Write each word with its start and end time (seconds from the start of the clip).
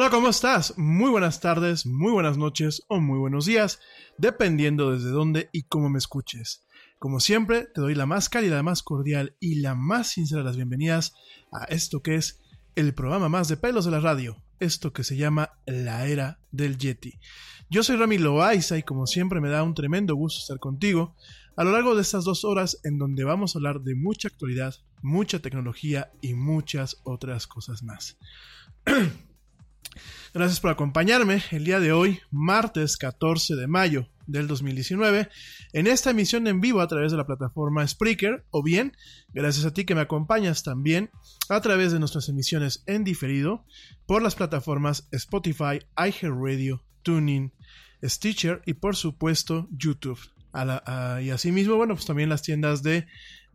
Hola, 0.00 0.08
¿cómo 0.08 0.30
estás? 0.30 0.78
Muy 0.78 1.10
buenas 1.10 1.40
tardes, 1.40 1.84
muy 1.84 2.10
buenas 2.10 2.38
noches 2.38 2.84
o 2.88 3.00
muy 3.00 3.18
buenos 3.18 3.44
días, 3.44 3.80
dependiendo 4.16 4.92
desde 4.92 5.10
dónde 5.10 5.50
y 5.52 5.64
cómo 5.64 5.90
me 5.90 5.98
escuches. 5.98 6.64
Como 6.98 7.20
siempre, 7.20 7.66
te 7.66 7.82
doy 7.82 7.94
la 7.94 8.06
más 8.06 8.30
cálida, 8.30 8.56
la 8.56 8.62
más 8.62 8.82
cordial 8.82 9.36
y 9.40 9.56
la 9.56 9.74
más 9.74 10.06
sincera 10.06 10.40
de 10.40 10.46
las 10.46 10.56
bienvenidas 10.56 11.12
a 11.52 11.64
esto 11.64 12.00
que 12.00 12.14
es 12.14 12.40
el 12.76 12.94
programa 12.94 13.28
más 13.28 13.48
de 13.48 13.58
pelos 13.58 13.84
de 13.84 13.90
la 13.90 14.00
radio, 14.00 14.42
esto 14.58 14.94
que 14.94 15.04
se 15.04 15.18
llama 15.18 15.50
La 15.66 16.06
Era 16.06 16.40
del 16.50 16.78
Yeti. 16.78 17.20
Yo 17.68 17.82
soy 17.82 17.96
Rami 17.96 18.16
Loaiza 18.16 18.78
y 18.78 18.82
como 18.82 19.06
siempre 19.06 19.42
me 19.42 19.50
da 19.50 19.62
un 19.62 19.74
tremendo 19.74 20.14
gusto 20.14 20.38
estar 20.40 20.58
contigo 20.58 21.14
a 21.56 21.64
lo 21.64 21.72
largo 21.72 21.94
de 21.94 22.00
estas 22.00 22.24
dos 22.24 22.46
horas 22.46 22.80
en 22.84 22.96
donde 22.96 23.24
vamos 23.24 23.54
a 23.54 23.58
hablar 23.58 23.82
de 23.82 23.94
mucha 23.96 24.28
actualidad, 24.28 24.76
mucha 25.02 25.40
tecnología 25.40 26.10
y 26.22 26.32
muchas 26.32 26.96
otras 27.04 27.46
cosas 27.46 27.82
más. 27.82 28.16
Gracias 30.32 30.60
por 30.60 30.70
acompañarme 30.70 31.42
el 31.50 31.64
día 31.64 31.80
de 31.80 31.90
hoy, 31.90 32.20
martes 32.30 32.96
14 32.96 33.56
de 33.56 33.66
mayo 33.66 34.08
del 34.28 34.46
2019, 34.46 35.28
en 35.72 35.86
esta 35.88 36.10
emisión 36.10 36.46
en 36.46 36.60
vivo 36.60 36.80
a 36.80 36.86
través 36.86 37.10
de 37.10 37.18
la 37.18 37.26
plataforma 37.26 37.86
Spreaker, 37.86 38.44
o 38.52 38.62
bien, 38.62 38.96
gracias 39.34 39.66
a 39.66 39.72
ti 39.72 39.84
que 39.84 39.96
me 39.96 40.02
acompañas 40.02 40.62
también 40.62 41.10
a 41.48 41.60
través 41.60 41.90
de 41.90 41.98
nuestras 41.98 42.28
emisiones 42.28 42.84
en 42.86 43.02
diferido 43.02 43.64
por 44.06 44.22
las 44.22 44.36
plataformas 44.36 45.08
Spotify, 45.10 45.80
iHeartRadio, 45.96 46.84
Tuning, 47.02 47.52
Stitcher 48.00 48.62
y 48.66 48.74
por 48.74 48.94
supuesto 48.94 49.66
YouTube. 49.72 50.20
y 51.22 51.30
asimismo, 51.30 51.74
bueno, 51.74 51.94
pues 51.94 52.06
también 52.06 52.28
las 52.28 52.42
tiendas 52.42 52.84
de 52.84 53.08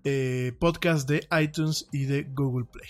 eh, 0.05 0.53
podcast 0.59 1.09
de 1.09 1.27
iTunes 1.41 1.87
y 1.91 2.05
de 2.05 2.23
Google 2.23 2.65
Play. 2.71 2.87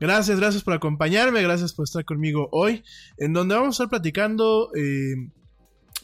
Gracias, 0.00 0.38
gracias 0.38 0.64
por 0.64 0.74
acompañarme, 0.74 1.40
gracias 1.42 1.72
por 1.72 1.84
estar 1.84 2.04
conmigo 2.04 2.48
hoy, 2.50 2.82
en 3.18 3.32
donde 3.32 3.54
vamos 3.54 3.68
a 3.68 3.84
estar 3.84 3.88
platicando, 3.88 4.70
eh, 4.74 5.14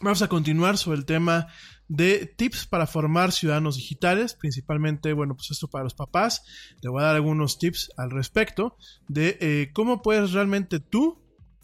vamos 0.01 0.23
a 0.23 0.29
continuar 0.29 0.79
sobre 0.79 0.99
el 0.99 1.05
tema 1.05 1.49
de 1.89 2.27
tips 2.27 2.67
para 2.67 2.87
formar 2.87 3.33
ciudadanos 3.33 3.77
digitales, 3.77 4.35
principalmente, 4.35 5.13
bueno, 5.13 5.35
pues 5.35 5.51
esto 5.51 5.69
para 5.69 5.85
los 5.85 5.95
papás. 5.95 6.43
Le 6.81 6.89
voy 6.89 7.03
a 7.03 7.07
dar 7.07 7.17
algunos 7.17 7.59
tips 7.59 7.91
al 7.97 8.11
respecto 8.11 8.77
de 9.09 9.37
eh, 9.41 9.71
cómo 9.75 10.01
puedes 10.01 10.33
realmente 10.33 10.81
tú 10.81 11.22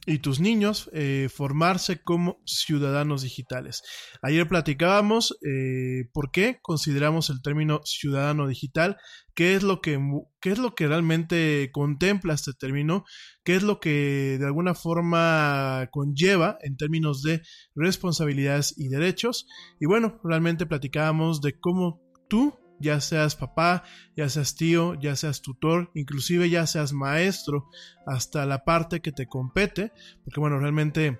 y 0.09 0.21
tus 0.21 0.41
niños 0.41 0.89
eh, 0.95 1.29
formarse 1.33 2.03
como 2.03 2.41
ciudadanos 2.47 3.23
digitales. 3.23 3.83
Ayer 4.23 4.49
platicábamos 4.49 5.39
eh, 5.47 6.09
por 6.13 6.31
qué 6.31 6.59
consideramos 6.63 7.29
el 7.29 7.43
término 7.43 7.81
ciudadano 7.85 8.49
digital, 8.49 8.97
qué 9.35 9.55
es 9.55 9.63
lo 9.63 9.83
que 9.83 10.01
qué 10.41 10.51
es 10.51 10.59
lo 10.59 10.75
que 10.75 10.89
realmente 10.89 11.71
contempla 11.73 12.33
este 12.33 12.53
término, 12.55 13.05
qué 13.45 13.57
es 13.57 13.63
lo 13.63 13.81
que 13.81 14.39
de 14.39 14.47
alguna 14.47 14.75
forma 14.75 15.89
conlleva 15.91 16.57
en 16.63 16.77
términos 16.77 17.23
de 17.23 17.43
responsabilidades 17.75 18.75
y 18.79 18.89
derechos. 18.89 19.47
Y 19.79 19.87
bueno, 19.87 20.21
realmente 20.25 20.65
platicábamos 20.65 21.43
de 21.43 21.59
cómo 21.61 22.01
tú 22.29 22.59
ya 22.81 23.01
seas 23.01 23.37
papá, 23.37 23.85
ya 24.17 24.29
seas 24.29 24.55
tío, 24.55 24.95
ya 24.95 25.17
seas 25.17 25.43
tutor, 25.43 25.91
inclusive 25.95 26.51
ya 26.51 26.67
seas 26.67 26.93
maestro, 26.93 27.69
hasta 28.07 28.47
la 28.47 28.65
parte 28.65 29.01
que 29.01 29.13
te 29.13 29.27
compete, 29.27 29.93
porque 30.25 30.41
bueno, 30.41 30.59
realmente 30.59 31.19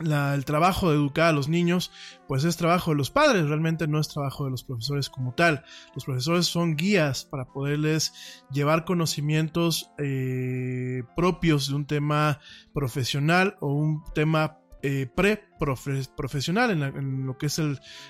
el 0.00 0.44
trabajo 0.44 0.90
de 0.90 0.96
educar 0.96 1.28
a 1.28 1.32
los 1.32 1.48
niños, 1.48 1.92
pues 2.26 2.44
es 2.44 2.56
trabajo 2.56 2.90
de 2.90 2.96
los 2.96 3.10
padres, 3.10 3.46
realmente 3.46 3.86
no 3.86 4.00
es 4.00 4.08
trabajo 4.08 4.44
de 4.44 4.50
los 4.50 4.64
profesores 4.64 5.08
como 5.08 5.34
tal. 5.34 5.64
Los 5.94 6.04
profesores 6.04 6.46
son 6.46 6.74
guías 6.74 7.24
para 7.24 7.44
poderles 7.46 8.42
llevar 8.50 8.84
conocimientos 8.84 9.92
eh, 9.98 11.04
propios 11.16 11.68
de 11.68 11.74
un 11.76 11.86
tema 11.86 12.40
profesional 12.72 13.56
o 13.60 13.72
un 13.72 14.02
tema 14.14 14.58
eh, 14.86 15.06
pre-profesional 15.06 16.70
en, 16.70 17.26
lo 17.26 17.38
que 17.38 17.46
es 17.46 17.58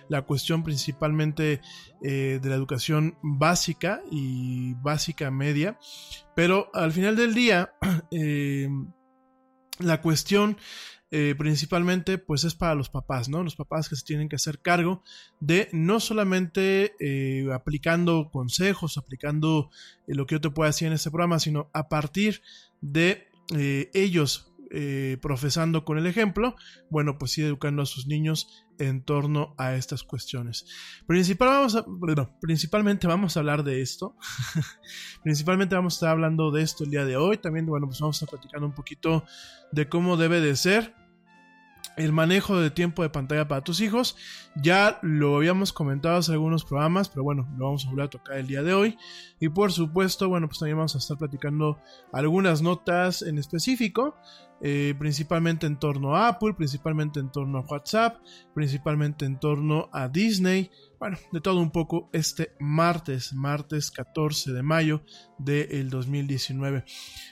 la 0.08 0.22
cuestión 0.22 0.64
principalmente 0.64 1.60
eh, 2.02 2.40
de 2.42 2.48
la 2.48 2.56
educación 2.56 3.16
básica 3.22 4.02
y 4.10 4.74
básica 4.82 5.30
media. 5.30 5.78
Pero 6.34 6.70
al 6.74 6.90
final 6.90 7.14
del 7.14 7.32
día, 7.32 7.74
eh, 8.10 8.68
la 9.78 10.00
cuestión 10.00 10.56
principalmente 11.38 12.18
pues 12.18 12.42
es 12.42 12.56
para 12.56 12.74
los 12.74 12.88
papás, 12.88 13.28
¿no? 13.28 13.44
Los 13.44 13.54
papás 13.54 13.88
que 13.88 13.94
se 13.94 14.04
tienen 14.04 14.28
que 14.28 14.34
hacer 14.34 14.58
cargo 14.58 15.04
de 15.38 15.68
no 15.70 16.00
solamente 16.00 16.96
aplicando 17.54 18.30
consejos, 18.32 18.98
aplicando 18.98 19.70
lo 20.08 20.26
que 20.26 20.34
yo 20.34 20.40
te 20.40 20.50
pueda 20.50 20.70
decir 20.70 20.88
en 20.88 20.94
este 20.94 21.12
programa, 21.12 21.38
sino 21.38 21.70
a 21.72 21.88
partir 21.88 22.42
de 22.80 23.28
ellos 23.52 24.53
eh, 24.70 25.18
profesando 25.20 25.84
con 25.84 25.98
el 25.98 26.06
ejemplo, 26.06 26.56
bueno, 26.90 27.18
pues 27.18 27.36
ir 27.38 27.44
educando 27.44 27.82
a 27.82 27.86
sus 27.86 28.06
niños 28.06 28.64
en 28.78 29.04
torno 29.04 29.54
a 29.58 29.74
estas 29.74 30.02
cuestiones. 30.02 30.66
Principalmente 31.06 33.06
vamos 33.06 33.36
a 33.36 33.40
hablar 33.40 33.64
de 33.64 33.82
esto. 33.82 34.16
principalmente 35.22 35.74
vamos 35.74 35.94
a 35.94 35.96
estar 35.96 36.10
hablando 36.10 36.50
de 36.50 36.62
esto 36.62 36.84
el 36.84 36.90
día 36.90 37.04
de 37.04 37.16
hoy. 37.16 37.38
También, 37.38 37.66
bueno, 37.66 37.86
pues 37.86 38.00
vamos 38.00 38.16
a 38.16 38.24
estar 38.24 38.38
platicando 38.38 38.66
un 38.66 38.74
poquito 38.74 39.24
de 39.72 39.88
cómo 39.88 40.16
debe 40.16 40.40
de 40.40 40.56
ser 40.56 40.94
el 41.96 42.12
manejo 42.12 42.58
de 42.58 42.70
tiempo 42.70 43.02
de 43.02 43.10
pantalla 43.10 43.48
para 43.48 43.62
tus 43.62 43.80
hijos. 43.80 44.16
Ya 44.56 44.98
lo 45.02 45.36
habíamos 45.36 45.72
comentado 45.72 46.16
hace 46.16 46.32
algunos 46.32 46.64
programas, 46.64 47.08
pero 47.08 47.24
bueno, 47.24 47.48
lo 47.56 47.66
vamos 47.66 47.86
a 47.86 47.90
volver 47.90 48.06
a 48.06 48.10
tocar 48.10 48.38
el 48.38 48.46
día 48.46 48.62
de 48.62 48.74
hoy. 48.74 48.98
Y 49.40 49.48
por 49.48 49.72
supuesto, 49.72 50.28
bueno, 50.28 50.48
pues 50.48 50.58
también 50.58 50.76
vamos 50.76 50.94
a 50.94 50.98
estar 50.98 51.18
platicando 51.18 51.78
algunas 52.12 52.62
notas 52.62 53.22
en 53.22 53.38
específico, 53.38 54.16
eh, 54.60 54.94
principalmente 54.98 55.66
en 55.66 55.78
torno 55.78 56.16
a 56.16 56.28
Apple, 56.28 56.54
principalmente 56.54 57.20
en 57.20 57.30
torno 57.30 57.58
a 57.58 57.62
WhatsApp, 57.62 58.16
principalmente 58.54 59.24
en 59.24 59.38
torno 59.38 59.88
a 59.92 60.08
Disney, 60.08 60.70
bueno, 61.04 61.18
de 61.32 61.42
todo 61.42 61.60
un 61.60 61.70
poco 61.70 62.08
este 62.14 62.54
martes, 62.58 63.34
martes 63.34 63.90
14 63.90 64.54
de 64.54 64.62
mayo 64.62 65.02
del 65.36 65.90
2019. 65.90 66.82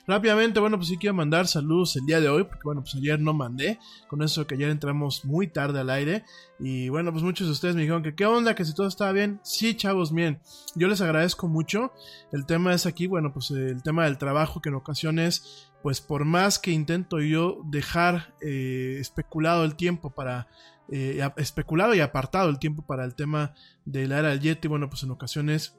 Rápidamente, 0.07 0.61
bueno, 0.61 0.77
pues 0.77 0.91
sí 0.91 0.99
quiero 0.99 1.15
mandar 1.15 1.47
saludos 1.47 1.97
el 1.97 2.05
día 2.05 2.21
de 2.21 2.29
hoy, 2.29 2.45
porque 2.45 2.65
bueno, 2.65 2.83
pues 2.83 2.97
ayer 2.97 3.19
no 3.19 3.33
mandé, 3.33 3.79
con 4.09 4.21
eso 4.21 4.47
que 4.47 4.57
ayer 4.57 4.69
entramos 4.69 5.25
muy 5.25 5.47
tarde 5.47 5.81
al 5.81 5.89
aire, 5.89 6.23
y 6.61 6.91
bueno, 6.91 7.13
pues 7.13 7.25
muchos 7.25 7.47
de 7.47 7.53
ustedes 7.55 7.75
me 7.75 7.81
dijeron 7.81 8.03
que 8.03 8.15
qué 8.15 8.27
onda, 8.27 8.55
que 8.55 8.67
si 8.67 8.75
todo 8.75 8.87
estaba 8.87 9.11
bien, 9.13 9.41
sí, 9.43 9.75
chavos, 9.75 10.13
bien, 10.13 10.43
yo 10.75 10.87
les 10.87 11.01
agradezco 11.01 11.49
mucho, 11.49 11.95
el 12.31 12.45
tema 12.45 12.75
es 12.75 12.85
aquí, 12.85 13.07
bueno, 13.07 13.33
pues 13.33 13.53
el 13.53 13.83
tema 13.83 14.05
del 14.05 14.19
trabajo 14.19 14.61
que 14.61 14.69
en 14.69 14.75
ocasiones 14.75 15.73
pues 15.83 16.01
por 16.01 16.25
más 16.25 16.59
que 16.59 16.71
intento 16.71 17.21
yo 17.21 17.61
dejar 17.65 18.35
eh, 18.41 18.99
especulado 19.01 19.65
el 19.65 19.75
tiempo 19.75 20.11
para 20.11 20.47
eh, 20.93 21.27
especulado 21.37 21.95
y 21.95 22.01
apartado 22.01 22.51
el 22.51 22.59
tiempo 22.59 22.83
para 22.83 23.05
el 23.05 23.15
tema 23.15 23.55
de 23.87 24.07
la 24.07 24.19
era 24.19 24.29
del 24.29 24.41
Yeti, 24.41 24.69
bueno, 24.69 24.91
pues 24.91 25.03
en 25.03 25.11
ocasiones 25.11 25.75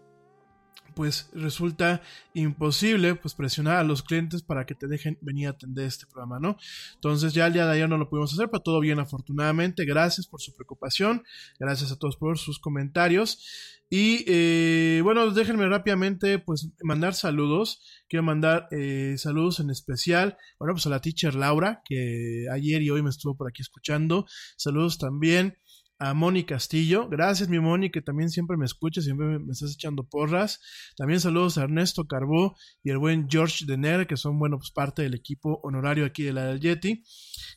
pues 0.96 1.30
resulta 1.34 2.02
imposible 2.34 3.16
pues 3.16 3.34
presionar 3.34 3.78
a 3.78 3.84
los 3.84 4.04
clientes 4.04 4.42
para 4.42 4.66
que 4.66 4.76
te 4.76 4.88
dejen 4.88 5.18
venir 5.22 5.48
a 5.48 5.52
atender 5.52 5.86
este 5.86 6.06
programa, 6.06 6.40
¿no? 6.40 6.58
Entonces 6.96 7.34
ya 7.34 7.48
el 7.48 7.54
día 7.54 7.66
de 7.66 7.74
ayer 7.74 7.90
no 7.90 7.98
lo 7.98 8.10
pudimos 8.10 8.34
hacer, 8.34 8.50
pero 8.50 8.62
todo 8.62 8.80
bien 8.80 9.00
afortunadamente, 9.00 9.86
gracias 9.86 10.28
por 10.28 10.42
su 10.42 10.54
preocupación, 10.54 11.24
gracias 11.60 11.92
a 11.92 11.98
todos 11.98 12.18
por 12.18 12.38
sus 12.38 12.60
comentarios 12.60 13.84
y 13.96 14.26
eh, 14.26 15.02
bueno, 15.04 15.30
déjenme 15.30 15.68
rápidamente 15.68 16.40
pues 16.40 16.68
mandar 16.82 17.14
saludos. 17.14 17.80
Quiero 18.10 18.24
mandar 18.24 18.68
eh, 18.72 19.14
saludos 19.20 19.60
en 19.60 19.70
especial, 19.70 20.36
bueno, 20.58 20.74
pues 20.74 20.88
a 20.88 20.90
la 20.90 21.00
teacher 21.00 21.36
Laura, 21.36 21.84
que 21.86 22.48
ayer 22.52 22.82
y 22.82 22.90
hoy 22.90 23.04
me 23.04 23.12
estuvo 23.12 23.38
por 23.38 23.48
aquí 23.48 23.62
escuchando. 23.62 24.26
Saludos 24.58 24.98
también 24.98 25.60
a 26.00 26.14
Moni 26.14 26.44
Castillo. 26.44 27.08
Gracias, 27.10 27.50
mi 27.50 27.60
Moni, 27.60 27.90
que 27.92 28.02
también 28.02 28.30
siempre 28.30 28.58
me 28.58 28.66
escucha, 28.66 29.02
siempre 29.02 29.40
me, 29.40 29.52
estás 29.52 29.74
echando 29.74 30.04
porras. 30.04 30.60
También 30.98 31.20
saludos 31.20 31.58
a 31.58 31.64
Ernesto 31.64 32.06
Carbó 32.06 32.56
y 32.84 32.90
el 32.90 32.98
buen 32.98 33.28
George 33.30 33.66
Denner, 33.66 34.08
que 34.08 34.18
son, 34.18 34.40
bueno, 34.40 34.58
pues 34.58 34.72
parte 34.72 35.04
del 35.04 35.14
equipo 35.14 35.60
honorario 35.64 36.06
aquí 36.06 36.24
de 36.24 36.34
la 36.34 36.46
del 36.46 36.60
Yeti. 36.60 37.04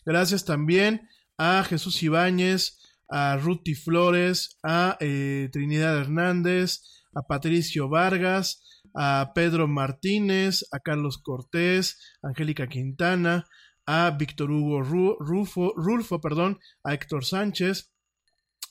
Gracias 0.05 0.45
también 0.45 1.09
a 1.39 1.65
Jesús 1.65 2.03
Ibáñez, 2.03 2.79
a 3.09 3.37
Ruti 3.37 3.75
Flores, 3.75 4.59
a 4.63 4.97
eh, 5.01 5.49
Trinidad 5.53 5.99
Hernández, 5.99 6.83
a 7.15 7.23
Patricio 7.23 7.89
Vargas, 7.89 8.63
a 8.95 9.33
Pedro 9.35 9.69
Martínez, 9.69 10.65
a 10.73 10.81
Carlos 10.81 11.19
Cortés, 11.19 12.17
a 12.23 12.29
Angélica 12.29 12.69
Quintana, 12.69 13.47
a 13.87 14.11
Víctor 14.11 14.51
Hugo 14.51 14.83
Rufo, 14.83 15.73
Rulfo, 15.77 16.21
perdón, 16.21 16.59
a 16.83 16.95
Héctor 16.95 17.25
Sánchez, 17.25 17.93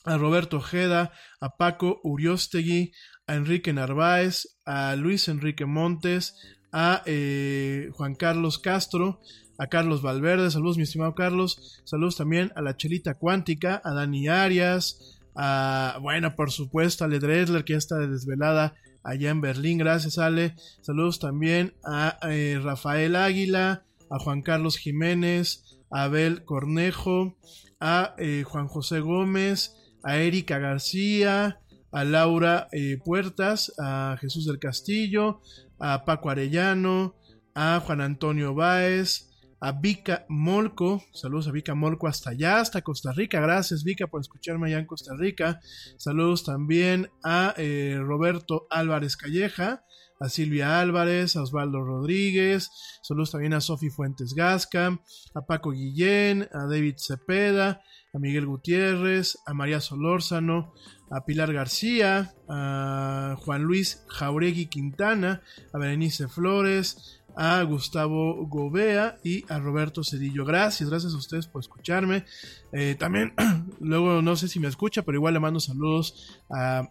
a 0.06 0.16
Roberto 0.16 0.58
Ojeda, 0.58 1.12
a 1.40 1.56
Paco 1.56 2.00
Uriostegui, 2.02 2.92
a 3.26 3.34
Enrique 3.34 3.72
Narváez, 3.72 4.56
a 4.64 4.96
Luis 4.96 5.28
Enrique 5.28 5.66
Montes, 5.66 6.34
a 6.72 7.02
eh, 7.06 7.90
Juan 7.92 8.14
Carlos 8.14 8.58
Castro, 8.58 9.20
a 9.58 9.66
Carlos 9.66 10.02
Valverde, 10.02 10.50
saludos 10.50 10.76
mi 10.76 10.84
estimado 10.84 11.14
Carlos, 11.14 11.82
saludos 11.84 12.16
también 12.16 12.52
a 12.56 12.62
la 12.62 12.76
Chelita 12.76 13.14
Cuántica, 13.14 13.80
a 13.84 13.94
Dani 13.94 14.28
Arias, 14.28 15.18
a, 15.34 15.98
bueno, 16.00 16.34
por 16.36 16.50
supuesto, 16.50 17.04
a 17.04 17.06
Ale 17.06 17.18
Dresler, 17.18 17.64
que 17.64 17.72
ya 17.72 17.78
está 17.78 17.98
desvelada 17.98 18.74
allá 19.02 19.30
en 19.30 19.40
Berlín, 19.40 19.78
gracias 19.78 20.18
Ale, 20.18 20.54
saludos 20.82 21.18
también 21.18 21.74
a 21.84 22.18
eh, 22.30 22.60
Rafael 22.62 23.16
Águila, 23.16 23.84
a 24.10 24.18
Juan 24.18 24.42
Carlos 24.42 24.76
Jiménez, 24.76 25.64
a 25.90 26.04
Abel 26.04 26.44
Cornejo, 26.44 27.36
a 27.80 28.14
eh, 28.18 28.44
Juan 28.46 28.68
José 28.68 29.00
Gómez, 29.00 29.74
a 30.06 30.18
Erika 30.18 30.60
García, 30.60 31.58
a 31.90 32.04
Laura 32.04 32.68
eh, 32.70 32.96
Puertas, 33.04 33.72
a 33.78 34.16
Jesús 34.20 34.46
del 34.46 34.60
Castillo, 34.60 35.40
a 35.80 36.04
Paco 36.04 36.30
Arellano, 36.30 37.16
a 37.56 37.80
Juan 37.80 38.00
Antonio 38.00 38.54
Báez, 38.54 39.32
a 39.60 39.72
Vika 39.72 40.24
Molco, 40.28 41.02
saludos 41.12 41.48
a 41.48 41.50
Vika 41.50 41.74
Molco 41.74 42.06
hasta 42.06 42.30
allá, 42.30 42.60
hasta 42.60 42.82
Costa 42.82 43.12
Rica, 43.12 43.40
gracias 43.40 43.82
Vika 43.82 44.06
por 44.06 44.20
escucharme 44.20 44.68
allá 44.68 44.78
en 44.78 44.86
Costa 44.86 45.12
Rica, 45.18 45.58
saludos 45.98 46.44
también 46.44 47.10
a 47.24 47.52
eh, 47.56 47.98
Roberto 48.00 48.68
Álvarez 48.70 49.16
Calleja, 49.16 49.82
a 50.20 50.28
Silvia 50.28 50.80
Álvarez, 50.80 51.34
a 51.34 51.42
Osvaldo 51.42 51.82
Rodríguez, 51.82 52.70
saludos 53.02 53.32
también 53.32 53.54
a 53.54 53.60
Sofi 53.60 53.90
Fuentes 53.90 54.34
Gasca, 54.34 55.00
a 55.34 55.46
Paco 55.46 55.72
Guillén, 55.72 56.48
a 56.52 56.66
David 56.66 56.94
Cepeda, 56.98 57.82
a 58.16 58.18
Miguel 58.18 58.46
Gutiérrez, 58.46 59.38
a 59.44 59.52
María 59.52 59.80
Solórzano, 59.80 60.72
a 61.10 61.26
Pilar 61.26 61.52
García, 61.52 62.32
a 62.48 63.36
Juan 63.38 63.62
Luis 63.62 64.04
Jauregui 64.08 64.66
Quintana, 64.66 65.42
a 65.72 65.78
Berenice 65.78 66.26
Flores, 66.26 67.20
a 67.36 67.62
Gustavo 67.64 68.46
Gobea 68.46 69.18
y 69.22 69.44
a 69.52 69.58
Roberto 69.58 70.02
Cedillo. 70.02 70.46
Gracias, 70.46 70.88
gracias 70.88 71.12
a 71.12 71.18
ustedes 71.18 71.46
por 71.46 71.60
escucharme. 71.60 72.24
Eh, 72.72 72.96
también, 72.98 73.34
luego 73.80 74.22
no 74.22 74.34
sé 74.36 74.48
si 74.48 74.60
me 74.60 74.68
escucha, 74.68 75.02
pero 75.02 75.18
igual 75.18 75.34
le 75.34 75.40
mando 75.40 75.60
saludos 75.60 76.40
a 76.50 76.88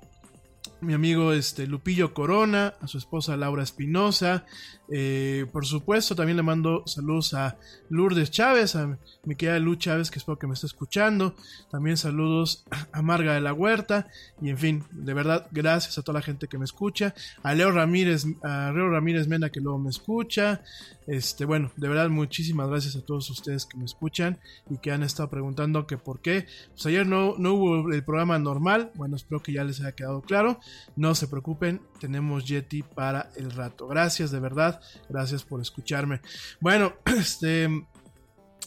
mi 0.82 0.94
amigo 0.94 1.34
este, 1.34 1.68
Lupillo 1.68 2.14
Corona, 2.14 2.76
a 2.82 2.88
su 2.88 2.98
esposa 2.98 3.38
Laura 3.38 3.64
Espinosa. 3.64 4.46
Eh, 4.90 5.48
por 5.52 5.66
supuesto, 5.66 6.16
también 6.16 6.38
le 6.38 6.44
mando 6.44 6.84
saludos 6.86 7.34
a 7.34 7.58
Lourdes 7.90 8.30
Chávez, 8.30 8.76
a 8.76 8.98
mi 9.24 9.36
querida 9.36 9.60
Lu 9.60 9.76
Chávez, 9.76 10.12
que 10.12 10.20
espero 10.20 10.38
que 10.38 10.48
me 10.48 10.54
esté 10.54 10.68
escuchando. 10.68 11.36
También 11.72 11.98
saludos 11.98 12.66
a 12.92 13.02
Marga 13.02 13.34
de 13.34 13.42
la 13.42 13.54
Huerta. 13.54 14.08
Y 14.42 14.50
en 14.50 14.58
fin, 14.58 14.84
de 14.92 15.14
verdad, 15.14 15.48
gracias 15.52 15.98
a 15.98 16.04
toda 16.04 16.20
la 16.20 16.26
gente 16.26 16.48
que 16.48 16.58
me 16.58 16.66
escucha. 16.66 17.16
A 17.44 17.54
Leo 17.54 17.72
Ramírez, 17.72 18.26
a 18.44 18.72
Leo 18.74 18.90
Ramírez 18.90 19.28
Mena, 19.28 19.50
que 19.50 19.62
luego 19.62 19.80
me 19.80 19.90
escucha. 19.90 20.62
Este, 21.08 21.46
bueno, 21.46 21.72
de 21.76 21.88
verdad, 21.88 22.10
muchísimas 22.10 22.68
gracias 22.68 22.96
a 22.96 23.02
todos 23.02 23.30
ustedes 23.30 23.66
que 23.66 23.78
me 23.78 23.86
escuchan 23.86 24.40
y 24.70 24.78
que 24.78 24.92
han 24.92 25.04
estado 25.04 25.30
preguntando 25.30 25.88
que 25.88 25.98
por 25.98 26.20
qué. 26.20 26.48
Pues 26.72 26.86
ayer 26.86 27.08
no, 27.08 27.36
no 27.38 27.54
hubo 27.54 27.92
el 27.92 28.04
programa 28.04 28.38
normal. 28.40 28.92
Bueno, 28.96 29.16
espero 29.16 29.42
que 29.42 29.54
ya 29.54 29.64
les 29.64 29.80
haya 29.82 29.94
quedado 29.94 30.22
claro. 30.22 30.60
No 30.96 31.16
se 31.16 31.28
preocupen, 31.28 31.82
tenemos 32.00 32.46
Yeti 32.46 32.84
para 32.84 33.30
el 33.36 33.52
rato. 33.52 33.88
Gracias, 33.88 34.32
de 34.32 34.40
verdad. 34.40 34.82
Gracias 35.10 35.44
por 35.44 35.62
escucharme. 35.62 36.22
Bueno, 36.60 36.94
este. 37.06 37.70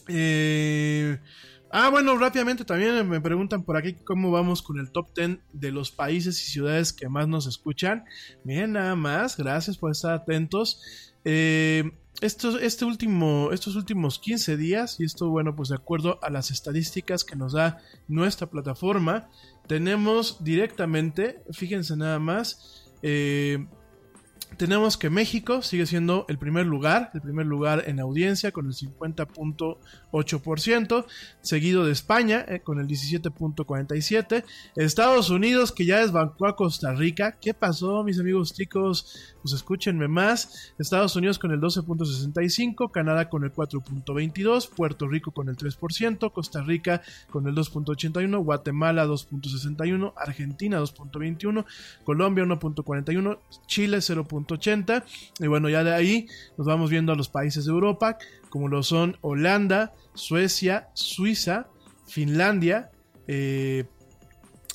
Eh, 0.07 1.19
ah, 1.71 1.89
bueno, 1.89 2.17
rápidamente 2.17 2.65
también 2.65 3.07
me 3.07 3.21
preguntan 3.21 3.63
por 3.63 3.77
aquí 3.77 3.93
cómo 3.93 4.31
vamos 4.31 4.61
con 4.61 4.79
el 4.79 4.91
top 4.91 5.09
10 5.15 5.39
de 5.53 5.71
los 5.71 5.91
países 5.91 6.41
y 6.41 6.51
ciudades 6.51 6.93
que 6.93 7.09
más 7.09 7.27
nos 7.27 7.47
escuchan. 7.47 8.05
Bien, 8.43 8.71
nada 8.73 8.95
más. 8.95 9.37
Gracias 9.37 9.77
por 9.77 9.91
estar 9.91 10.13
atentos. 10.13 11.13
Eh, 11.25 11.91
este 12.21 12.85
último, 12.85 13.51
estos 13.51 13.75
últimos 13.75 14.19
15 14.19 14.57
días, 14.57 14.99
y 14.99 15.05
esto, 15.05 15.29
bueno, 15.29 15.55
pues 15.55 15.69
de 15.69 15.75
acuerdo 15.75 16.19
a 16.21 16.29
las 16.29 16.51
estadísticas 16.51 17.23
que 17.23 17.35
nos 17.35 17.53
da 17.53 17.81
nuestra 18.07 18.47
plataforma, 18.47 19.29
tenemos 19.69 20.43
directamente, 20.43 21.43
fíjense 21.51 21.95
nada 21.95 22.17
más, 22.17 22.87
eh, 23.03 23.67
tenemos 24.57 24.97
que 24.97 25.09
México 25.09 25.61
sigue 25.61 25.85
siendo 25.85 26.25
el 26.27 26.37
primer 26.37 26.65
lugar, 26.65 27.11
el 27.13 27.21
primer 27.21 27.45
lugar 27.45 27.83
en 27.87 27.99
audiencia 27.99 28.51
con 28.51 28.65
el 28.65 28.73
50.8%, 28.73 31.05
seguido 31.41 31.85
de 31.85 31.91
España 31.91 32.43
eh, 32.47 32.61
con 32.61 32.79
el 32.79 32.87
17.47%, 32.87 34.43
Estados 34.75 35.29
Unidos 35.29 35.71
que 35.71 35.85
ya 35.85 35.99
desbancó 35.99 36.47
a 36.47 36.55
Costa 36.55 36.93
Rica. 36.93 37.37
¿Qué 37.39 37.53
pasó, 37.53 38.03
mis 38.03 38.19
amigos 38.19 38.53
chicos? 38.53 39.35
Pues 39.41 39.53
escúchenme 39.53 40.07
más. 40.07 40.73
Estados 40.77 41.15
Unidos 41.15 41.39
con 41.39 41.51
el 41.51 41.61
12.65%, 41.61 42.91
Canadá 42.91 43.29
con 43.29 43.43
el 43.43 43.53
4.22%, 43.53 44.69
Puerto 44.69 45.07
Rico 45.07 45.31
con 45.31 45.49
el 45.49 45.55
3%, 45.55 46.31
Costa 46.33 46.61
Rica 46.61 47.01
con 47.29 47.47
el 47.47 47.55
2.81%, 47.55 48.43
Guatemala 48.43 49.05
2.61%, 49.05 50.13
Argentina 50.17 50.81
2.21%, 50.81 51.65
Colombia 52.03 52.43
1.41%, 52.43 53.39
Chile 53.67 54.01
0.80%. 54.45 55.03
Y 55.39 55.47
bueno, 55.47 55.69
ya 55.69 55.83
de 55.83 55.93
ahí 55.93 56.27
nos 56.57 56.67
vamos 56.67 56.89
viendo 56.89 57.11
a 57.11 57.15
los 57.15 57.29
países 57.29 57.65
de 57.65 57.71
Europa, 57.71 58.17
como 58.49 58.67
lo 58.67 58.83
son 58.83 59.17
Holanda, 59.21 59.93
Suecia, 60.13 60.89
Suiza, 60.93 61.67
Finlandia, 62.07 62.91
eh, 63.27 63.85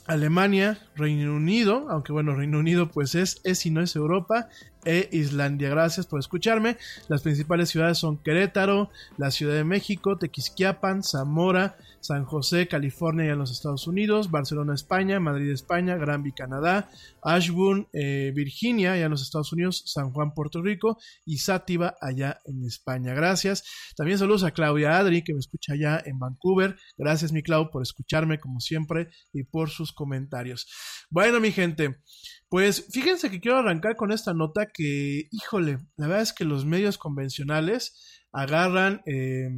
Alemania, 0.06 0.78
Reino 0.96 1.34
Unido, 1.34 1.86
aunque 1.90 2.12
bueno, 2.12 2.34
Reino 2.34 2.58
Unido 2.58 2.90
pues 2.90 3.14
es, 3.14 3.40
es 3.44 3.64
y 3.66 3.70
no 3.70 3.80
es 3.80 3.96
Europa, 3.96 4.48
e 4.84 5.08
Islandia. 5.12 5.68
Gracias 5.68 6.06
por 6.06 6.20
escucharme. 6.20 6.76
Las 7.08 7.22
principales 7.22 7.68
ciudades 7.68 7.98
son 7.98 8.18
Querétaro, 8.18 8.90
la 9.16 9.30
Ciudad 9.30 9.54
de 9.54 9.64
México, 9.64 10.18
Tequisquiapan, 10.18 11.02
Zamora, 11.02 11.76
San 12.04 12.26
José, 12.26 12.68
California 12.68 13.24
y 13.24 13.28
en 13.30 13.38
los 13.38 13.50
Estados 13.50 13.86
Unidos, 13.86 14.30
Barcelona, 14.30 14.74
España, 14.74 15.20
Madrid, 15.20 15.50
España, 15.50 15.96
Granby, 15.96 16.32
Canadá, 16.32 16.90
Ashburn, 17.22 17.88
eh, 17.94 18.30
Virginia, 18.34 18.92
allá 18.92 19.06
en 19.06 19.10
los 19.10 19.22
Estados 19.22 19.52
Unidos, 19.54 19.82
San 19.86 20.12
Juan, 20.12 20.34
Puerto 20.34 20.60
Rico 20.60 20.98
y 21.24 21.38
Sátiva, 21.38 21.96
allá 22.02 22.40
en 22.44 22.62
España. 22.64 23.14
Gracias. 23.14 23.64
También 23.96 24.18
saludos 24.18 24.44
a 24.44 24.50
Claudia 24.50 24.98
Adri, 24.98 25.24
que 25.24 25.32
me 25.32 25.40
escucha 25.40 25.72
allá 25.72 26.02
en 26.04 26.18
Vancouver. 26.18 26.76
Gracias, 26.98 27.32
mi 27.32 27.42
Clau, 27.42 27.70
por 27.70 27.82
escucharme 27.82 28.38
como 28.38 28.60
siempre 28.60 29.08
y 29.32 29.44
por 29.44 29.70
sus 29.70 29.92
comentarios. 29.92 30.66
Bueno, 31.08 31.40
mi 31.40 31.52
gente. 31.52 32.00
Pues 32.48 32.86
fíjense 32.92 33.30
que 33.30 33.40
quiero 33.40 33.58
arrancar 33.58 33.96
con 33.96 34.12
esta 34.12 34.34
nota 34.34 34.66
que, 34.72 35.28
híjole, 35.30 35.78
la 35.96 36.06
verdad 36.06 36.22
es 36.22 36.32
que 36.32 36.44
los 36.44 36.64
medios 36.64 36.98
convencionales 36.98 38.22
agarran, 38.32 39.02
eh, 39.06 39.50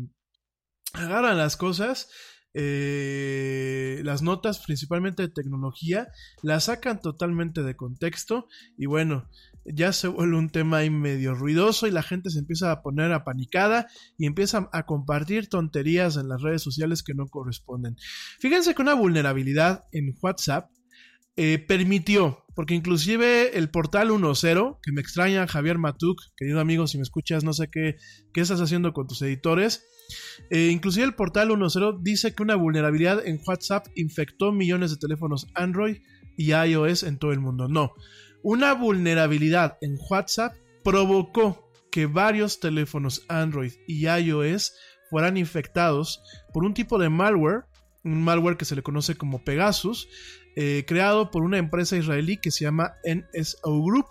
agarran 0.95 1.37
las 1.37 1.57
cosas 1.57 2.09
eh, 2.59 4.01
las 4.03 4.23
notas 4.23 4.61
principalmente 4.65 5.23
de 5.23 5.29
tecnología, 5.29 6.09
las 6.43 6.65
sacan 6.65 7.03
totalmente 7.03 7.63
de 7.63 7.77
contexto 7.77 8.47
y 8.79 8.87
bueno, 8.87 9.29
ya 9.67 9.93
se 9.93 10.09
vuelve 10.09 10.39
un 10.39 10.49
tema 10.49 10.79
ahí 10.79 10.89
medio 10.89 11.35
ruidoso 11.35 11.87
y 11.87 11.91
la 11.91 12.03
gente 12.03 12.31
se 12.31 12.39
empieza 12.39 12.73
a 12.73 12.81
poner 12.81 13.13
apanicada 13.13 13.89
y 14.17 14.25
empieza 14.25 14.71
a 14.73 14.87
compartir 14.87 15.51
tonterías 15.51 16.17
en 16.17 16.29
las 16.29 16.41
redes 16.41 16.63
sociales 16.63 17.03
que 17.03 17.13
no 17.13 17.27
corresponden. 17.27 17.97
Fíjense 18.41 18.75
que 18.75 18.81
una 18.81 18.95
vulnerabilidad 18.95 19.85
en 19.93 20.17
WhatsApp 20.23 20.71
eh, 21.37 21.59
permitió, 21.59 22.45
porque 22.55 22.75
inclusive 22.75 23.59
el 23.59 23.69
portal 23.69 24.11
1.0, 24.11 24.79
que 24.83 24.93
me 24.93 25.01
extraña 25.01 25.47
Javier 25.47 25.79
Matuk, 25.79 26.19
querido 26.37 26.61
amigo, 26.61 26.87
si 26.87 26.97
me 26.97 27.03
escuchas, 27.03 27.45
no 27.45 27.53
sé 27.53 27.69
qué, 27.71 27.97
qué 28.33 28.41
estás 28.41 28.61
haciendo 28.61 28.93
con 28.93 29.07
tus 29.07 29.21
editores, 29.23 29.85
eh, 30.51 30.69
inclusive 30.73 31.05
el 31.05 31.15
portal 31.15 31.51
1.0 31.51 32.01
dice 32.03 32.35
que 32.35 32.43
una 32.43 32.55
vulnerabilidad 32.55 33.27
en 33.27 33.41
WhatsApp 33.47 33.87
infectó 33.95 34.53
millones 34.53 34.91
de 34.91 34.97
teléfonos 34.97 35.47
Android 35.55 35.99
y 36.37 36.53
iOS 36.53 37.03
en 37.03 37.19
todo 37.19 37.33
el 37.33 37.41
mundo. 37.41 37.69
No, 37.69 37.93
una 38.43 38.75
vulnerabilidad 38.75 39.77
en 39.81 39.99
WhatsApp 40.09 40.55
provocó 40.85 41.71
que 41.91 42.07
varios 42.07 42.61
teléfonos 42.61 43.25
Android 43.29 43.73
y 43.87 44.07
iOS 44.07 44.75
fueran 45.11 45.37
infectados 45.37 46.23
por 46.53 46.65
un 46.65 46.75
tipo 46.75 46.99
de 46.99 47.09
malware, 47.09 47.65
un 48.05 48.23
malware 48.23 48.57
que 48.57 48.65
se 48.65 48.77
le 48.77 48.83
conoce 48.83 49.17
como 49.17 49.43
Pegasus, 49.45 50.09
eh, 50.57 50.85
creado 50.87 51.31
por 51.31 51.43
una 51.43 51.59
empresa 51.59 51.97
israelí 51.97 52.39
que 52.39 52.51
se 52.51 52.65
llama 52.65 52.95
NSO 53.05 53.83
Group. 53.83 54.07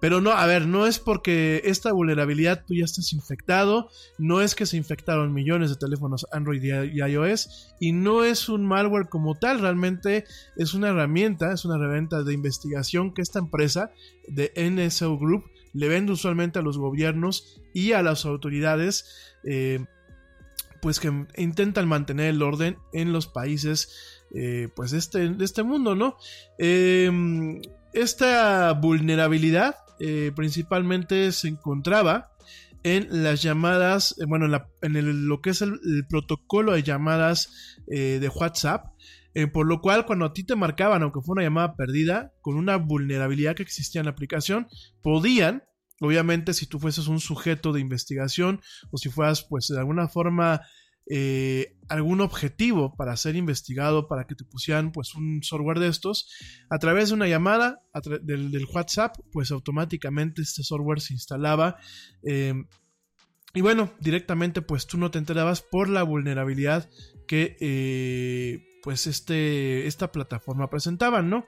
Pero 0.00 0.20
no, 0.20 0.32
a 0.32 0.44
ver, 0.46 0.66
no 0.66 0.86
es 0.86 0.98
porque 0.98 1.62
esta 1.64 1.92
vulnerabilidad 1.92 2.64
tú 2.66 2.74
ya 2.74 2.84
estás 2.84 3.12
infectado, 3.14 3.88
no 4.18 4.42
es 4.42 4.54
que 4.54 4.66
se 4.66 4.76
infectaron 4.76 5.32
millones 5.32 5.70
de 5.70 5.76
teléfonos 5.76 6.26
Android 6.30 6.62
y 6.62 7.02
iOS, 7.02 7.74
y 7.80 7.92
no 7.92 8.22
es 8.22 8.50
un 8.50 8.66
malware 8.66 9.08
como 9.08 9.34
tal, 9.34 9.60
realmente 9.60 10.26
es 10.56 10.74
una 10.74 10.90
herramienta, 10.90 11.52
es 11.52 11.64
una 11.64 11.76
herramienta 11.76 12.22
de 12.22 12.34
investigación 12.34 13.14
que 13.14 13.22
esta 13.22 13.38
empresa 13.38 13.92
de 14.28 14.52
NSO 14.56 15.16
Group 15.18 15.44
le 15.72 15.88
vende 15.88 16.12
usualmente 16.12 16.58
a 16.58 16.62
los 16.62 16.76
gobiernos 16.76 17.62
y 17.72 17.92
a 17.92 18.02
las 18.02 18.26
autoridades, 18.26 19.36
eh, 19.42 19.86
pues 20.82 21.00
que 21.00 21.26
intentan 21.36 21.88
mantener 21.88 22.26
el 22.26 22.42
orden 22.42 22.76
en 22.92 23.12
los 23.12 23.26
países 23.26 24.13
eh, 24.36 24.68
pues 24.74 24.92
este, 24.92 25.32
este 25.40 25.62
mundo, 25.62 25.94
¿no? 25.94 26.16
Em, 26.58 27.62
esta 27.92 28.72
vulnerabilidad 28.72 29.76
eh, 30.00 30.32
principalmente 30.34 31.30
se 31.30 31.46
encontraba 31.46 32.32
en 32.82 33.22
las 33.22 33.42
llamadas, 33.42 34.16
eh, 34.18 34.24
bueno, 34.26 34.46
en, 34.82 35.28
lo 35.28 35.40
que 35.40 35.50
es 35.50 35.62
el, 35.62 35.78
protocolo 36.08 36.72
de 36.72 36.82
llamadas 36.82 37.78
de 37.86 38.28
WhatsApp, 38.34 38.86
por 39.52 39.66
lo 39.66 39.80
cual 39.80 40.04
cuando 40.04 40.26
a 40.26 40.32
ti 40.32 40.44
te 40.44 40.56
marcaban, 40.56 41.02
aunque 41.02 41.20
fue 41.20 41.34
una 41.34 41.42
llamada 41.42 41.76
perdida, 41.76 42.32
con 42.40 42.56
una 42.56 42.76
vulnerabilidad 42.76 43.54
que 43.54 43.62
existía 43.62 44.00
en 44.00 44.06
la 44.06 44.12
aplicación, 44.12 44.66
podían, 45.00 45.62
obviamente 46.00 46.54
si 46.54 46.66
tú 46.66 46.80
fueses 46.80 47.06
un 47.06 47.20
sujeto 47.20 47.72
de 47.72 47.80
investigación 47.80 48.60
o 48.90 48.98
si 48.98 49.10
fueras 49.10 49.44
pues 49.48 49.68
de 49.68 49.78
alguna 49.78 50.08
forma 50.08 50.60
eh, 51.10 51.76
algún 51.88 52.20
objetivo 52.20 52.96
para 52.96 53.16
ser 53.16 53.36
investigado, 53.36 54.08
para 54.08 54.26
que 54.26 54.34
te 54.34 54.44
pusieran 54.44 54.90
pues 54.90 55.14
un 55.14 55.42
software 55.42 55.78
de 55.78 55.88
estos, 55.88 56.30
a 56.70 56.78
través 56.78 57.08
de 57.08 57.14
una 57.14 57.28
llamada 57.28 57.82
del, 58.22 58.66
WhatsApp, 58.72 59.16
pues 59.30 59.50
automáticamente 59.50 60.42
este 60.42 60.62
software 60.62 61.00
se 61.00 61.12
instalaba. 61.12 61.76
Eh, 62.22 62.54
y 63.52 63.60
bueno, 63.60 63.92
directamente 64.00 64.62
pues 64.62 64.86
tú 64.86 64.98
no 64.98 65.10
te 65.10 65.18
enterabas 65.18 65.62
por 65.62 65.88
la 65.88 66.02
vulnerabilidad 66.02 66.90
que 67.28 67.56
eh, 67.60 68.80
pues 68.82 69.06
este, 69.06 69.86
esta 69.86 70.10
plataforma 70.10 70.68
presentaba, 70.68 71.22
¿no? 71.22 71.46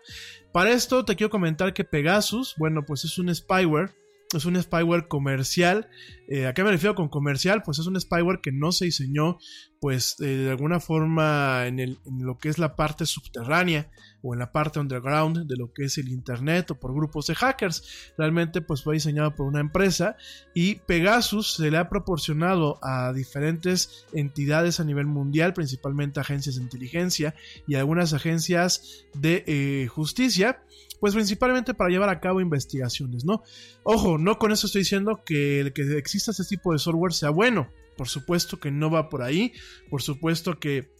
Para 0.52 0.70
esto 0.70 1.04
te 1.04 1.16
quiero 1.16 1.30
comentar 1.30 1.74
que 1.74 1.84
Pegasus, 1.84 2.54
bueno, 2.58 2.84
pues 2.86 3.04
es 3.04 3.18
un 3.18 3.34
spyware 3.34 3.94
es 4.34 4.44
un 4.44 4.60
spyware 4.60 5.08
comercial. 5.08 5.88
Eh, 6.28 6.46
¿A 6.46 6.54
qué 6.54 6.64
me 6.64 6.70
refiero 6.70 6.94
con 6.94 7.08
comercial? 7.08 7.62
Pues 7.62 7.78
es 7.78 7.86
un 7.86 8.00
spyware 8.00 8.40
que 8.40 8.50
no 8.50 8.72
se 8.72 8.86
diseñó, 8.86 9.38
pues 9.80 10.16
eh, 10.20 10.24
de 10.26 10.50
alguna 10.50 10.80
forma 10.80 11.66
en, 11.66 11.78
el, 11.78 11.98
lo 12.18 12.38
que 12.38 12.48
es 12.48 12.58
la 12.58 12.74
parte 12.74 13.06
subterránea 13.06 13.90
o 14.22 14.34
en 14.34 14.40
la 14.40 14.50
parte 14.50 14.80
underground 14.80 15.46
de 15.46 15.56
lo 15.56 15.72
que 15.72 15.84
es 15.84 15.98
el 15.98 16.08
internet 16.08 16.72
o 16.72 16.80
por 16.80 16.92
grupos 16.92 17.28
de 17.28 17.36
hackers. 17.36 18.12
Realmente, 18.18 18.60
pues 18.60 18.82
fue 18.82 18.94
diseñado 18.94 19.34
por 19.36 19.46
una 19.46 19.60
empresa 19.60 20.16
y 20.54 20.76
Pegasus 20.76 21.54
se 21.54 21.70
le 21.70 21.78
ha 21.78 21.88
proporcionado 21.88 22.80
a 22.82 23.12
diferentes 23.12 24.06
entidades 24.12 24.80
a 24.80 24.84
nivel 24.84 25.06
mundial, 25.06 25.54
principalmente 25.54 26.18
agencias 26.18 26.56
de 26.56 26.62
inteligencia 26.62 27.34
y 27.68 27.76
algunas 27.76 28.12
agencias 28.12 29.04
de 29.14 29.44
eh, 29.46 29.86
justicia 29.86 30.62
pues 31.00 31.14
principalmente 31.14 31.74
para 31.74 31.90
llevar 31.90 32.08
a 32.08 32.20
cabo 32.20 32.40
investigaciones, 32.40 33.24
¿no? 33.24 33.42
Ojo, 33.82 34.18
no 34.18 34.38
con 34.38 34.52
eso 34.52 34.66
estoy 34.66 34.82
diciendo 34.82 35.22
que 35.24 35.60
el 35.60 35.72
que 35.72 35.98
exista 35.98 36.30
este 36.30 36.44
tipo 36.44 36.72
de 36.72 36.78
software 36.78 37.12
sea 37.12 37.30
bueno. 37.30 37.70
Por 37.96 38.08
supuesto 38.08 38.58
que 38.58 38.70
no 38.70 38.90
va 38.90 39.08
por 39.08 39.22
ahí. 39.22 39.52
Por 39.88 40.02
supuesto 40.02 40.58
que 40.58 40.90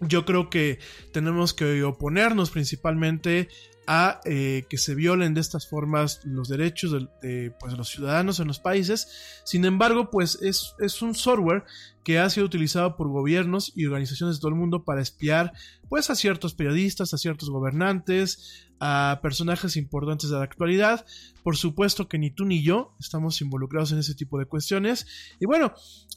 yo 0.00 0.24
creo 0.24 0.50
que 0.50 0.78
tenemos 1.12 1.54
que 1.54 1.82
oponernos 1.82 2.50
principalmente 2.50 3.48
a 3.86 4.20
eh, 4.24 4.64
que 4.68 4.78
se 4.78 4.94
violen 4.94 5.34
de 5.34 5.40
estas 5.40 5.68
formas 5.68 6.20
los 6.24 6.48
derechos 6.48 7.06
de, 7.20 7.52
pues, 7.60 7.74
los 7.74 7.88
ciudadanos 7.88 8.40
en 8.40 8.48
los 8.48 8.58
países. 8.58 9.42
Sin 9.44 9.64
embargo, 9.64 10.10
pues 10.10 10.38
es, 10.42 10.74
es, 10.78 11.02
un 11.02 11.14
software 11.14 11.64
que 12.04 12.18
ha 12.18 12.28
sido 12.30 12.46
utilizado 12.46 12.96
por 12.96 13.08
gobiernos 13.08 13.72
y 13.74 13.86
organizaciones 13.86 14.36
de 14.36 14.40
todo 14.40 14.50
el 14.50 14.58
mundo 14.58 14.84
para 14.84 15.00
espiar 15.00 15.52
pues 15.88 16.10
a 16.10 16.14
ciertos 16.14 16.54
periodistas, 16.54 17.14
a 17.14 17.18
ciertos 17.18 17.50
gobernantes, 17.50 18.68
a 18.80 19.20
personajes 19.22 19.76
importantes 19.76 20.30
de 20.30 20.36
la 20.36 20.44
actualidad. 20.44 21.06
Por 21.42 21.56
supuesto 21.56 22.08
que 22.08 22.18
ni 22.18 22.30
tú 22.30 22.44
ni 22.44 22.62
yo 22.62 22.94
estamos 23.00 23.40
involucrados 23.40 23.92
en 23.92 23.98
ese 23.98 24.14
tipo 24.14 24.38
de 24.38 24.46
cuestiones. 24.46 25.06
Y 25.40 25.46
bueno, 25.46 25.72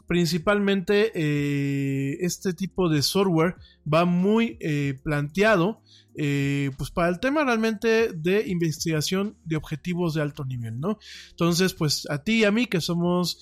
principalmente 0.08 1.12
eh, 1.14 2.18
este 2.22 2.54
tipo 2.54 2.90
de 2.90 3.02
software 3.02 3.56
va 3.92 4.06
muy 4.06 4.58
eh, 4.60 5.00
planteado 5.04 5.82
eh, 6.20 6.72
pues 6.80 6.90
para 6.90 7.10
el 7.10 7.20
tema 7.20 7.44
realmente 7.44 8.12
de 8.12 8.48
investigación 8.48 9.38
de 9.46 9.56
objetivos 9.56 10.16
de 10.16 10.24
alto 10.24 10.44
nivel, 10.46 10.80
¿no? 10.80 10.98
Entonces, 11.30 11.76
pues 11.76 12.08
a 12.10 12.24
ti 12.24 12.40
y 12.40 12.44
a 12.44 12.52
mí, 12.52 12.66
que 12.66 12.82
somos 12.82 13.40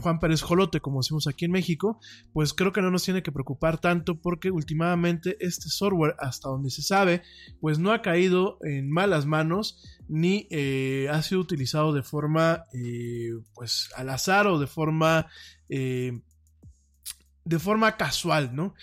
Juan 0.00 0.18
Pérez 0.18 0.40
Jolote, 0.40 0.80
como 0.80 1.00
decimos 1.00 1.26
aquí 1.26 1.44
en 1.44 1.50
México, 1.50 1.67
pues 2.32 2.54
creo 2.54 2.72
que 2.72 2.82
no 2.82 2.90
nos 2.90 3.02
tiene 3.02 3.22
que 3.22 3.32
preocupar 3.32 3.80
tanto 3.80 4.20
porque 4.20 4.50
últimamente 4.50 5.36
este 5.40 5.68
software, 5.68 6.14
hasta 6.18 6.48
donde 6.48 6.70
se 6.70 6.82
sabe, 6.82 7.22
pues 7.60 7.78
no 7.78 7.92
ha 7.92 8.02
caído 8.02 8.58
en 8.62 8.90
malas 8.90 9.26
manos 9.26 9.82
ni 10.08 10.46
eh, 10.50 11.08
ha 11.10 11.22
sido 11.22 11.40
utilizado 11.40 11.92
de 11.92 12.02
forma 12.02 12.64
pues 13.54 13.90
al 13.96 14.08
azar 14.08 14.46
o 14.46 14.58
de 14.58 14.66
forma 14.66 15.26
de 17.48 17.58
forma 17.58 17.96
casual, 17.96 18.54
¿no? 18.54 18.74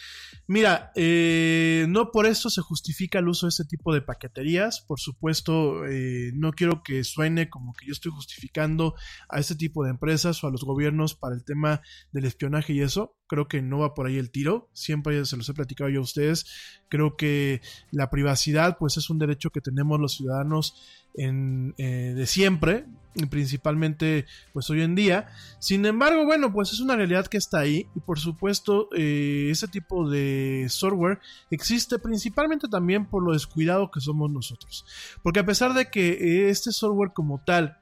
Mira, 0.47 0.91
eh, 0.95 1.85
no 1.89 2.11
por 2.11 2.25
eso 2.25 2.49
se 2.49 2.61
justifica 2.61 3.19
el 3.19 3.27
uso 3.27 3.45
de 3.45 3.49
este 3.49 3.65
tipo 3.65 3.93
de 3.93 4.01
paqueterías. 4.01 4.81
Por 4.81 4.99
supuesto, 4.99 5.85
eh, 5.85 6.31
no 6.33 6.51
quiero 6.51 6.83
que 6.83 7.03
suene 7.03 7.49
como 7.49 7.73
que 7.73 7.85
yo 7.87 7.93
estoy 7.93 8.11
justificando 8.11 8.95
a 9.29 9.39
este 9.39 9.55
tipo 9.55 9.83
de 9.83 9.91
empresas 9.91 10.43
o 10.43 10.47
a 10.47 10.51
los 10.51 10.63
gobiernos 10.63 11.15
para 11.15 11.35
el 11.35 11.43
tema 11.43 11.81
del 12.11 12.25
espionaje 12.25 12.73
y 12.73 12.81
eso. 12.81 13.15
Creo 13.27 13.47
que 13.47 13.61
no 13.61 13.79
va 13.79 13.93
por 13.93 14.07
ahí 14.07 14.17
el 14.17 14.31
tiro. 14.31 14.69
Siempre 14.73 15.25
se 15.25 15.37
los 15.37 15.47
he 15.49 15.53
platicado 15.53 15.89
yo 15.89 15.99
a 15.99 16.03
ustedes. 16.03 16.45
Creo 16.89 17.17
que 17.17 17.61
la 17.91 18.09
privacidad, 18.09 18.77
pues, 18.79 18.97
es 18.97 19.09
un 19.09 19.19
derecho 19.19 19.51
que 19.51 19.61
tenemos 19.61 19.99
los 19.99 20.15
ciudadanos 20.15 20.75
en, 21.15 21.73
eh, 21.77 22.13
de 22.15 22.27
siempre, 22.27 22.85
principalmente 23.29 24.25
pues 24.53 24.69
hoy 24.69 24.81
en 24.81 24.95
día. 24.95 25.27
Sin 25.59 25.85
embargo, 25.85 26.25
bueno, 26.25 26.51
pues 26.51 26.73
es 26.73 26.79
una 26.79 26.95
realidad 26.95 27.27
que 27.27 27.37
está 27.37 27.59
ahí 27.59 27.87
y 27.95 27.99
por 28.01 28.19
supuesto 28.19 28.89
eh, 28.95 29.47
ese 29.49 29.67
tipo 29.67 30.09
de 30.09 30.67
software 30.69 31.19
existe 31.49 31.99
principalmente 31.99 32.67
también 32.67 33.05
por 33.05 33.23
lo 33.23 33.33
descuidado 33.33 33.91
que 33.91 34.01
somos 34.01 34.29
nosotros. 34.31 34.85
Porque 35.23 35.39
a 35.39 35.45
pesar 35.45 35.73
de 35.73 35.89
que 35.89 36.09
eh, 36.09 36.49
este 36.49 36.71
software 36.71 37.13
como 37.13 37.41
tal 37.45 37.77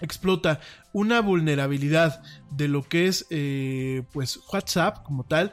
explota 0.00 0.60
una 0.92 1.20
vulnerabilidad 1.20 2.22
de 2.50 2.68
lo 2.68 2.82
que 2.82 3.06
es 3.06 3.26
pues 4.12 4.38
WhatsApp 4.52 5.02
como 5.04 5.24
tal, 5.24 5.52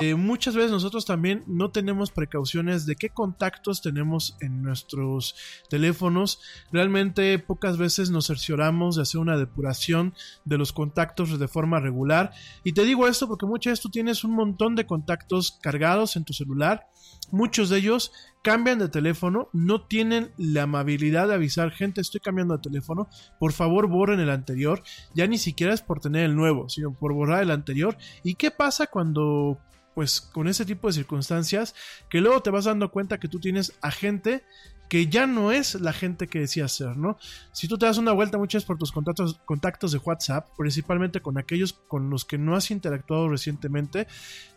Eh, 0.00 0.14
muchas 0.14 0.54
veces 0.54 0.70
nosotros 0.70 1.06
también 1.06 1.42
no 1.46 1.70
tenemos 1.70 2.10
precauciones 2.10 2.84
de 2.84 2.94
qué 2.94 3.08
contactos 3.08 3.80
tenemos 3.80 4.36
en 4.40 4.62
nuestros 4.62 5.34
teléfonos. 5.70 6.40
Realmente 6.72 7.38
pocas 7.38 7.78
veces 7.78 8.10
nos 8.10 8.26
cercioramos 8.26 8.96
de 8.96 9.02
hacer 9.02 9.18
una 9.18 9.38
depuración 9.38 10.12
de 10.44 10.58
los 10.58 10.74
contactos 10.74 11.38
de 11.38 11.48
forma 11.48 11.80
regular. 11.80 12.32
Y 12.64 12.72
te 12.72 12.84
digo 12.84 13.08
esto 13.08 13.28
porque 13.28 13.46
muchas 13.46 13.72
veces 13.72 13.82
tú 13.82 13.88
tienes 13.88 14.24
un 14.24 14.32
montón 14.32 14.74
de 14.74 14.84
contactos 14.84 15.58
cargados 15.62 16.16
en 16.16 16.24
tu 16.24 16.34
celular. 16.34 16.88
Muchos 17.30 17.68
de 17.68 17.78
ellos 17.78 18.12
cambian 18.42 18.78
de 18.78 18.88
teléfono, 18.88 19.48
no 19.52 19.82
tienen 19.82 20.30
la 20.36 20.62
amabilidad 20.62 21.28
de 21.28 21.34
avisar, 21.34 21.72
gente, 21.72 22.00
estoy 22.00 22.20
cambiando 22.20 22.56
de 22.56 22.62
teléfono, 22.62 23.08
por 23.40 23.52
favor 23.52 23.88
borren 23.88 24.20
el 24.20 24.30
anterior, 24.30 24.82
ya 25.14 25.26
ni 25.26 25.36
siquiera 25.36 25.74
es 25.74 25.82
por 25.82 26.00
tener 26.00 26.24
el 26.24 26.36
nuevo, 26.36 26.68
sino 26.68 26.92
por 26.92 27.12
borrar 27.12 27.42
el 27.42 27.50
anterior. 27.50 27.96
¿Y 28.22 28.34
qué 28.34 28.50
pasa 28.50 28.86
cuando 28.86 29.58
pues 29.96 30.20
con 30.20 30.46
ese 30.46 30.66
tipo 30.66 30.88
de 30.88 30.92
circunstancias 30.92 31.74
que 32.10 32.20
luego 32.20 32.42
te 32.42 32.50
vas 32.50 32.66
dando 32.66 32.90
cuenta 32.90 33.18
que 33.18 33.28
tú 33.28 33.40
tienes 33.40 33.72
a 33.80 33.90
gente 33.90 34.44
que 34.88 35.08
ya 35.08 35.26
no 35.26 35.52
es 35.52 35.74
la 35.80 35.92
gente 35.92 36.28
que 36.28 36.40
decía 36.40 36.68
ser, 36.68 36.96
¿no? 36.96 37.18
Si 37.52 37.66
tú 37.66 37.76
te 37.78 37.86
das 37.86 37.98
una 37.98 38.12
vuelta 38.12 38.38
muchas 38.38 38.64
por 38.64 38.78
tus 38.78 38.92
contactos, 38.92 39.40
contactos 39.44 39.92
de 39.92 39.98
WhatsApp, 39.98 40.48
principalmente 40.56 41.20
con 41.20 41.38
aquellos 41.38 41.72
con 41.72 42.10
los 42.10 42.24
que 42.24 42.38
no 42.38 42.54
has 42.54 42.70
interactuado 42.70 43.28
recientemente, 43.28 44.06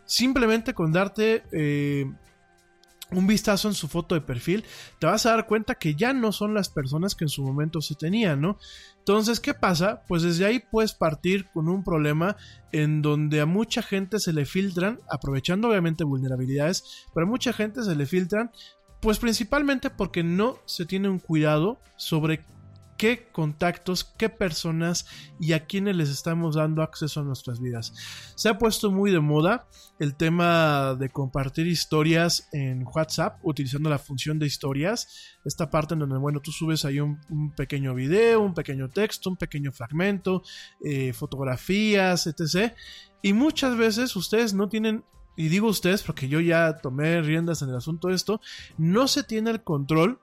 simplemente 0.04 0.74
con 0.74 0.92
darte 0.92 1.42
eh, 1.52 2.06
un 3.12 3.26
vistazo 3.26 3.68
en 3.68 3.74
su 3.74 3.88
foto 3.88 4.14
de 4.14 4.20
perfil, 4.20 4.64
te 4.98 5.06
vas 5.06 5.26
a 5.26 5.30
dar 5.30 5.46
cuenta 5.46 5.74
que 5.74 5.94
ya 5.94 6.12
no 6.12 6.32
son 6.32 6.54
las 6.54 6.68
personas 6.68 7.14
que 7.14 7.24
en 7.24 7.28
su 7.28 7.42
momento 7.42 7.80
se 7.80 7.94
tenían, 7.94 8.40
¿no? 8.40 8.58
Entonces, 8.98 9.40
¿qué 9.40 9.54
pasa? 9.54 10.02
Pues 10.06 10.22
desde 10.22 10.44
ahí 10.44 10.62
puedes 10.70 10.92
partir 10.92 11.46
con 11.52 11.68
un 11.68 11.82
problema 11.82 12.36
en 12.72 13.02
donde 13.02 13.40
a 13.40 13.46
mucha 13.46 13.82
gente 13.82 14.20
se 14.20 14.32
le 14.32 14.44
filtran, 14.44 15.00
aprovechando 15.08 15.68
obviamente 15.68 16.04
vulnerabilidades, 16.04 17.06
pero 17.14 17.26
a 17.26 17.28
mucha 17.30 17.52
gente 17.52 17.82
se 17.82 17.96
le 17.96 18.06
filtran, 18.06 18.50
pues 19.00 19.18
principalmente 19.18 19.90
porque 19.90 20.22
no 20.22 20.58
se 20.66 20.86
tiene 20.86 21.08
un 21.08 21.18
cuidado 21.18 21.80
sobre 21.96 22.44
qué 23.00 23.28
contactos, 23.32 24.04
qué 24.04 24.28
personas 24.28 25.06
y 25.40 25.54
a 25.54 25.64
quiénes 25.64 25.96
les 25.96 26.10
estamos 26.10 26.56
dando 26.56 26.82
acceso 26.82 27.20
a 27.20 27.22
nuestras 27.22 27.58
vidas. 27.58 27.94
Se 28.34 28.50
ha 28.50 28.58
puesto 28.58 28.90
muy 28.90 29.10
de 29.10 29.20
moda 29.20 29.66
el 29.98 30.14
tema 30.16 30.94
de 30.96 31.08
compartir 31.08 31.66
historias 31.66 32.50
en 32.52 32.84
WhatsApp 32.94 33.38
utilizando 33.42 33.88
la 33.88 33.98
función 33.98 34.38
de 34.38 34.46
historias. 34.46 35.38
Esta 35.46 35.70
parte 35.70 35.94
en 35.94 36.00
donde, 36.00 36.18
bueno, 36.18 36.40
tú 36.40 36.52
subes 36.52 36.84
ahí 36.84 37.00
un, 37.00 37.18
un 37.30 37.52
pequeño 37.52 37.94
video, 37.94 38.42
un 38.42 38.52
pequeño 38.52 38.90
texto, 38.90 39.30
un 39.30 39.36
pequeño 39.38 39.72
fragmento, 39.72 40.42
eh, 40.84 41.14
fotografías, 41.14 42.26
etc. 42.26 42.74
Y 43.22 43.32
muchas 43.32 43.78
veces 43.78 44.14
ustedes 44.14 44.52
no 44.52 44.68
tienen 44.68 45.04
y 45.36 45.48
digo 45.48 45.68
ustedes 45.68 46.02
porque 46.02 46.28
yo 46.28 46.38
ya 46.40 46.76
tomé 46.76 47.22
riendas 47.22 47.62
en 47.62 47.70
el 47.70 47.76
asunto 47.76 48.08
de 48.08 48.14
esto, 48.14 48.42
no 48.76 49.08
se 49.08 49.22
tiene 49.22 49.50
el 49.50 49.62
control 49.64 50.20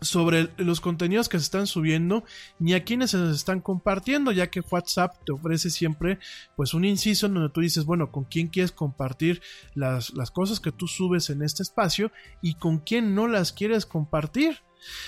sobre 0.00 0.50
los 0.58 0.80
contenidos 0.80 1.28
que 1.28 1.38
se 1.38 1.44
están 1.44 1.66
subiendo 1.66 2.24
ni 2.58 2.74
a 2.74 2.84
quienes 2.84 3.10
se 3.10 3.30
están 3.30 3.60
compartiendo, 3.60 4.32
ya 4.32 4.48
que 4.48 4.60
WhatsApp 4.60 5.16
te 5.24 5.32
ofrece 5.32 5.70
siempre 5.70 6.18
pues 6.54 6.74
un 6.74 6.84
inciso 6.84 7.26
en 7.26 7.34
donde 7.34 7.50
tú 7.50 7.60
dices, 7.60 7.84
bueno, 7.84 8.10
con 8.10 8.24
quién 8.24 8.48
quieres 8.48 8.72
compartir 8.72 9.40
las, 9.74 10.12
las 10.14 10.30
cosas 10.30 10.60
que 10.60 10.72
tú 10.72 10.86
subes 10.86 11.30
en 11.30 11.42
este 11.42 11.62
espacio 11.62 12.12
y 12.42 12.54
con 12.54 12.78
quién 12.78 13.14
no 13.14 13.26
las 13.26 13.52
quieres 13.52 13.86
compartir. 13.86 14.65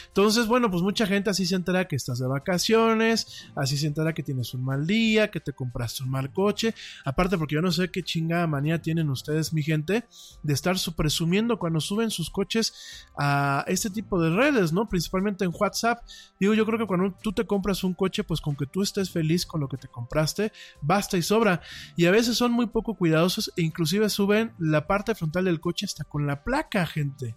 Entonces, 0.08 0.46
bueno, 0.46 0.70
pues 0.70 0.82
mucha 0.82 1.06
gente 1.06 1.30
así 1.30 1.46
se 1.46 1.54
entera 1.54 1.86
que 1.86 1.96
estás 1.96 2.18
de 2.18 2.26
vacaciones, 2.26 3.48
así 3.54 3.76
se 3.76 3.86
entera 3.86 4.12
que 4.12 4.22
tienes 4.22 4.54
un 4.54 4.64
mal 4.64 4.86
día, 4.86 5.30
que 5.30 5.40
te 5.40 5.52
compraste 5.52 6.02
un 6.02 6.10
mal 6.10 6.32
coche. 6.32 6.74
Aparte, 7.04 7.38
porque 7.38 7.54
yo 7.54 7.62
no 7.62 7.70
sé 7.70 7.90
qué 7.90 8.02
chingada 8.02 8.46
manía 8.46 8.80
tienen 8.80 9.10
ustedes, 9.10 9.52
mi 9.52 9.62
gente, 9.62 10.04
de 10.42 10.54
estar 10.54 10.76
presumiendo 10.96 11.58
cuando 11.58 11.80
suben 11.80 12.10
sus 12.10 12.30
coches 12.30 13.06
a 13.18 13.64
este 13.66 13.90
tipo 13.90 14.20
de 14.20 14.30
redes, 14.30 14.72
¿no? 14.72 14.88
Principalmente 14.88 15.44
en 15.44 15.52
WhatsApp. 15.52 16.02
Digo, 16.38 16.54
yo 16.54 16.64
creo 16.66 16.78
que 16.78 16.86
cuando 16.86 17.14
tú 17.22 17.32
te 17.32 17.46
compras 17.46 17.84
un 17.84 17.94
coche, 17.94 18.24
pues 18.24 18.40
con 18.40 18.56
que 18.56 18.66
tú 18.66 18.82
estés 18.82 19.10
feliz 19.10 19.46
con 19.46 19.60
lo 19.60 19.68
que 19.68 19.76
te 19.76 19.88
compraste, 19.88 20.52
basta 20.80 21.16
y 21.16 21.22
sobra. 21.22 21.60
Y 21.96 22.06
a 22.06 22.10
veces 22.10 22.36
son 22.36 22.52
muy 22.52 22.66
poco 22.66 22.94
cuidadosos 22.94 23.52
e 23.56 23.62
inclusive 23.62 24.08
suben 24.08 24.52
la 24.58 24.86
parte 24.86 25.14
frontal 25.14 25.44
del 25.44 25.60
coche 25.60 25.86
hasta 25.86 26.04
con 26.04 26.26
la 26.26 26.42
placa, 26.44 26.86
gente 26.86 27.36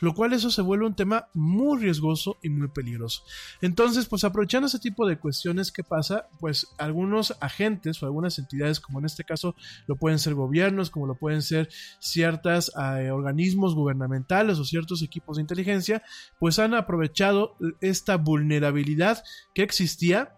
lo 0.00 0.14
cual 0.14 0.32
eso 0.32 0.50
se 0.50 0.62
vuelve 0.62 0.86
un 0.86 0.94
tema 0.94 1.28
muy 1.34 1.80
riesgoso 1.80 2.38
y 2.42 2.50
muy 2.50 2.68
peligroso. 2.68 3.22
Entonces, 3.60 4.06
pues 4.06 4.24
aprovechando 4.24 4.66
ese 4.66 4.78
tipo 4.78 5.06
de 5.06 5.18
cuestiones, 5.18 5.72
¿qué 5.72 5.84
pasa? 5.84 6.28
Pues 6.40 6.68
algunos 6.78 7.36
agentes 7.40 8.02
o 8.02 8.06
algunas 8.06 8.38
entidades, 8.38 8.80
como 8.80 8.98
en 8.98 9.06
este 9.06 9.24
caso 9.24 9.54
lo 9.86 9.96
pueden 9.96 10.18
ser 10.18 10.34
gobiernos, 10.34 10.90
como 10.90 11.06
lo 11.06 11.16
pueden 11.16 11.42
ser 11.42 11.68
ciertos 11.98 12.72
eh, 12.76 13.10
organismos 13.10 13.74
gubernamentales 13.74 14.58
o 14.58 14.64
ciertos 14.64 15.02
equipos 15.02 15.36
de 15.36 15.42
inteligencia, 15.42 16.02
pues 16.38 16.58
han 16.58 16.74
aprovechado 16.74 17.56
esta 17.80 18.16
vulnerabilidad 18.16 19.22
que 19.54 19.62
existía 19.62 20.36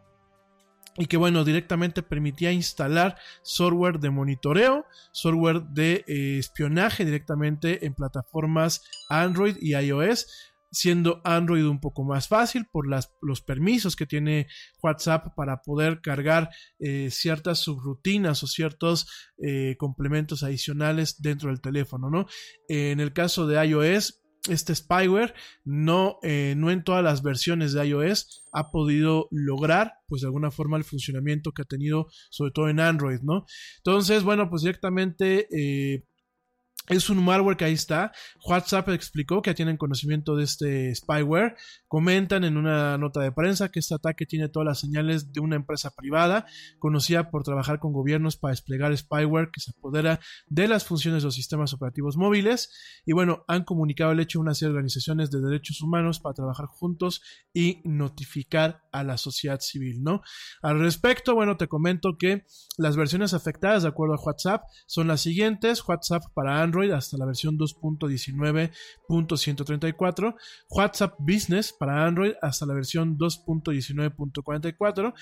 y 0.98 1.06
que 1.06 1.16
bueno, 1.16 1.44
directamente 1.44 2.02
permitía 2.02 2.52
instalar 2.52 3.16
software 3.42 3.98
de 3.98 4.10
monitoreo, 4.10 4.86
software 5.12 5.62
de 5.62 6.04
eh, 6.06 6.38
espionaje 6.38 7.04
directamente 7.04 7.86
en 7.86 7.94
plataformas 7.94 8.82
Android 9.08 9.56
y 9.60 9.74
iOS, 9.74 10.26
siendo 10.70 11.20
Android 11.24 11.64
un 11.64 11.80
poco 11.80 12.04
más 12.04 12.28
fácil 12.28 12.66
por 12.66 12.88
las, 12.88 13.12
los 13.22 13.40
permisos 13.40 13.96
que 13.96 14.06
tiene 14.06 14.46
WhatsApp 14.82 15.34
para 15.34 15.62
poder 15.62 16.00
cargar 16.00 16.50
eh, 16.78 17.08
ciertas 17.10 17.60
subrutinas 17.60 18.42
o 18.42 18.46
ciertos 18.46 19.06
eh, 19.38 19.76
complementos 19.78 20.42
adicionales 20.42 21.22
dentro 21.22 21.50
del 21.50 21.60
teléfono, 21.60 22.10
¿no? 22.10 22.26
en 22.68 23.00
el 23.00 23.12
caso 23.12 23.46
de 23.46 23.64
iOS, 23.64 24.22
este 24.48 24.74
spyware 24.74 25.34
no, 25.64 26.18
eh, 26.22 26.54
no 26.56 26.70
en 26.70 26.84
todas 26.84 27.02
las 27.02 27.22
versiones 27.22 27.72
de 27.72 27.86
iOS 27.86 28.44
ha 28.52 28.70
podido 28.70 29.28
lograr 29.30 29.94
pues 30.06 30.22
de 30.22 30.28
alguna 30.28 30.50
forma 30.50 30.76
el 30.76 30.84
funcionamiento 30.84 31.52
que 31.52 31.62
ha 31.62 31.66
tenido 31.66 32.06
sobre 32.30 32.52
todo 32.52 32.68
en 32.68 32.80
Android, 32.80 33.20
¿no? 33.22 33.44
Entonces, 33.78 34.22
bueno, 34.22 34.48
pues 34.48 34.62
directamente 34.62 35.48
eh, 35.50 36.04
es 36.88 37.10
un 37.10 37.24
malware 37.24 37.56
que 37.56 37.64
ahí 37.64 37.72
está. 37.72 38.12
WhatsApp 38.44 38.88
explicó 38.90 39.42
que 39.42 39.54
tienen 39.54 39.76
conocimiento 39.76 40.36
de 40.36 40.44
este 40.44 40.94
spyware. 40.94 41.56
Comentan 41.88 42.44
en 42.44 42.56
una 42.56 42.96
nota 42.98 43.20
de 43.20 43.32
prensa 43.32 43.70
que 43.70 43.80
este 43.80 43.94
ataque 43.94 44.26
tiene 44.26 44.48
todas 44.48 44.66
las 44.66 44.80
señales 44.80 45.32
de 45.32 45.40
una 45.40 45.56
empresa 45.56 45.90
privada 45.90 46.46
conocida 46.78 47.30
por 47.30 47.42
trabajar 47.42 47.78
con 47.78 47.92
gobiernos 47.92 48.36
para 48.36 48.52
desplegar 48.52 48.96
spyware 48.96 49.50
que 49.52 49.60
se 49.60 49.72
apodera 49.76 50.20
de 50.46 50.68
las 50.68 50.84
funciones 50.84 51.22
de 51.22 51.26
los 51.26 51.34
sistemas 51.34 51.72
operativos 51.72 52.16
móviles. 52.16 52.72
Y 53.04 53.12
bueno, 53.12 53.44
han 53.48 53.64
comunicado 53.64 54.12
el 54.12 54.20
hecho 54.20 54.38
a 54.38 54.42
una 54.42 54.54
serie 54.54 54.70
de 54.70 54.76
organizaciones 54.76 55.30
de 55.30 55.40
derechos 55.40 55.80
humanos 55.80 56.20
para 56.20 56.34
trabajar 56.34 56.66
juntos 56.66 57.22
y 57.52 57.80
notificar 57.84 58.82
a 58.92 59.02
la 59.02 59.18
sociedad 59.18 59.60
civil, 59.60 60.02
¿no? 60.02 60.22
Al 60.62 60.78
respecto, 60.78 61.34
bueno, 61.34 61.56
te 61.56 61.68
comento 61.68 62.16
que 62.18 62.44
las 62.78 62.96
versiones 62.96 63.34
afectadas, 63.34 63.82
de 63.82 63.88
acuerdo 63.88 64.14
a 64.14 64.22
WhatsApp, 64.22 64.64
son 64.86 65.08
las 65.08 65.20
siguientes: 65.20 65.86
WhatsApp 65.86 66.24
para 66.34 66.60
Hasta 66.92 67.16
la 67.16 67.24
versión 67.26 67.58
2.19.134, 67.58 70.36
WhatsApp 70.70 71.14
Business 71.18 71.72
para 71.72 72.06
Android 72.06 72.34
hasta 72.42 72.66
la 72.66 72.74
versión 72.74 73.18
2.19.44, 73.18 75.14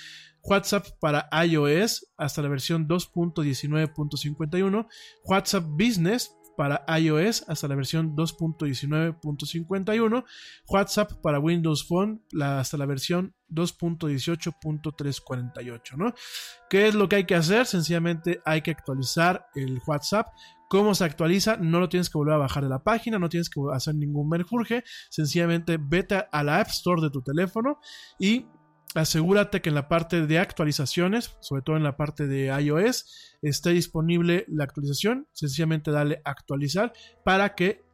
WhatsApp 0.43 0.87
para 1.01 1.29
iOS 1.47 2.07
hasta 2.17 2.43
la 2.43 2.49
versión 2.49 2.88
2.19.51, 2.88 4.88
WhatsApp 5.25 5.64
Business 5.64 6.35
para 6.57 6.85
iOS 6.99 7.45
hasta 7.49 7.69
la 7.69 7.75
versión 7.75 8.17
2.19.51, 8.17 10.25
WhatsApp 10.69 11.12
para 11.23 11.38
Windows 11.38 11.87
Phone 11.87 12.23
hasta 12.40 12.77
la 12.77 12.87
versión 12.87 13.35
2.18.348, 13.51 15.97
¿no? 15.97 16.12
¿Qué 16.71 16.88
es 16.88 16.95
lo 16.95 17.07
que 17.09 17.17
hay 17.17 17.25
que 17.25 17.35
hacer? 17.35 17.67
Sencillamente 17.67 18.40
hay 18.45 18.62
que 18.62 18.71
actualizar 18.71 19.49
el 19.55 19.81
WhatsApp. 19.87 20.29
¿Cómo 20.75 20.97
se 20.97 21.05
actualiza? 21.05 21.57
No 21.57 21.79
lo 21.79 21.89
tienes 21.89 22.11
que 22.11 22.19
volver 22.19 22.35
a 22.35 22.39
bajar 22.39 22.65
de 22.65 22.69
la 22.69 22.83
página, 22.83 23.21
no 23.21 23.29
tienes 23.29 23.49
que 23.49 23.61
hacer 23.73 23.95
ningún 23.95 24.29
merjurje, 24.29 24.83
sencillamente 25.09 25.79
vete 25.81 26.25
a 26.33 26.43
la 26.43 26.59
App 26.59 26.67
Store 26.67 27.01
de 27.01 27.11
tu 27.11 27.23
teléfono 27.23 27.79
y 28.19 28.47
asegúrate 28.97 29.63
que 29.63 29.69
en 29.69 29.77
la 29.77 29.87
parte 29.87 30.27
de 30.27 30.41
actualizaciones, 30.41 31.37
sobre 31.39 31.63
todo 31.63 31.77
en 31.77 31.85
la 31.85 31.97
parte 31.97 32.27
de 32.27 32.47
iOS, 32.47 33.37
esté 33.41 33.71
disponible 33.71 34.47
la 34.49 34.65
actualización. 34.65 35.29
Sencillamente 35.31 35.93
dale 35.93 36.21
actualizar 36.25 36.93
para 37.25 37.55
que 37.55 37.85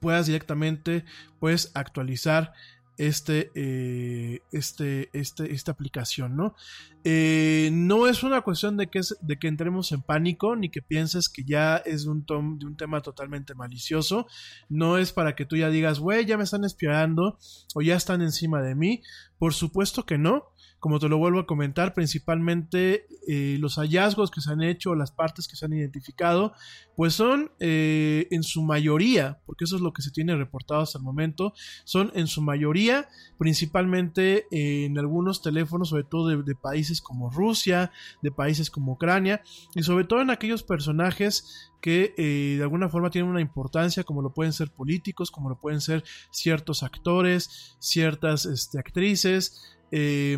puedas 0.00 0.24
directamente 0.24 1.04
pues 1.40 1.72
actualizar 1.74 2.54
este, 2.98 3.52
eh, 3.54 4.42
este, 4.52 5.08
este, 5.12 5.54
esta 5.54 5.72
aplicación, 5.72 6.36
¿no? 6.36 6.54
Eh, 7.04 7.70
no 7.72 8.08
es 8.08 8.22
una 8.24 8.42
cuestión 8.42 8.76
de 8.76 8.88
que, 8.88 9.00
de 9.20 9.38
que 9.38 9.48
entremos 9.48 9.92
en 9.92 10.02
pánico 10.02 10.56
ni 10.56 10.68
que 10.68 10.82
pienses 10.82 11.28
que 11.28 11.44
ya 11.44 11.76
es 11.76 12.04
de 12.04 12.10
un 12.10 12.76
tema 12.76 13.00
totalmente 13.00 13.54
malicioso. 13.54 14.26
No 14.68 14.98
es 14.98 15.12
para 15.12 15.34
que 15.36 15.46
tú 15.46 15.56
ya 15.56 15.70
digas, 15.70 16.00
güey, 16.00 16.26
ya 16.26 16.36
me 16.36 16.44
están 16.44 16.64
espiando 16.64 17.38
o 17.74 17.82
ya 17.82 17.96
están 17.96 18.20
encima 18.20 18.60
de 18.62 18.74
mí. 18.74 19.02
Por 19.38 19.54
supuesto 19.54 20.04
que 20.04 20.18
no 20.18 20.52
como 20.80 20.98
te 20.98 21.08
lo 21.08 21.18
vuelvo 21.18 21.40
a 21.40 21.46
comentar, 21.46 21.92
principalmente 21.92 23.06
eh, 23.26 23.56
los 23.58 23.76
hallazgos 23.76 24.30
que 24.30 24.40
se 24.40 24.52
han 24.52 24.62
hecho, 24.62 24.94
las 24.94 25.10
partes 25.10 25.48
que 25.48 25.56
se 25.56 25.64
han 25.64 25.72
identificado, 25.72 26.52
pues 26.96 27.14
son 27.14 27.50
eh, 27.58 28.28
en 28.30 28.42
su 28.42 28.62
mayoría, 28.62 29.40
porque 29.46 29.64
eso 29.64 29.76
es 29.76 29.82
lo 29.82 29.92
que 29.92 30.02
se 30.02 30.10
tiene 30.10 30.36
reportado 30.36 30.80
hasta 30.80 30.98
el 30.98 31.04
momento, 31.04 31.52
son 31.84 32.12
en 32.14 32.26
su 32.26 32.42
mayoría, 32.42 33.08
principalmente 33.38 34.46
en 34.50 34.98
algunos 34.98 35.42
teléfonos, 35.42 35.88
sobre 35.88 36.04
todo 36.04 36.28
de, 36.28 36.54
países 36.54 37.00
como 37.00 37.30
Rusia, 37.30 37.90
de 38.22 38.30
países 38.30 38.70
como 38.70 38.92
Ucrania, 38.92 39.42
y 39.74 39.82
sobre 39.82 40.04
todo 40.04 40.20
en 40.20 40.30
aquellos 40.30 40.62
personajes 40.62 41.70
que 41.80 42.14
eh, 42.16 42.56
de 42.56 42.62
alguna 42.62 42.88
forma 42.88 43.10
tienen 43.10 43.30
una 43.30 43.40
importancia, 43.40 44.04
como 44.04 44.22
lo 44.22 44.32
pueden 44.32 44.52
ser 44.52 44.70
políticos, 44.70 45.30
como 45.30 45.48
lo 45.48 45.60
pueden 45.60 45.80
ser 45.80 46.04
ciertos 46.30 46.82
actores, 46.82 47.76
ciertas 47.78 48.46
este, 48.46 48.78
actrices, 48.78 49.77
eh, 49.90 50.36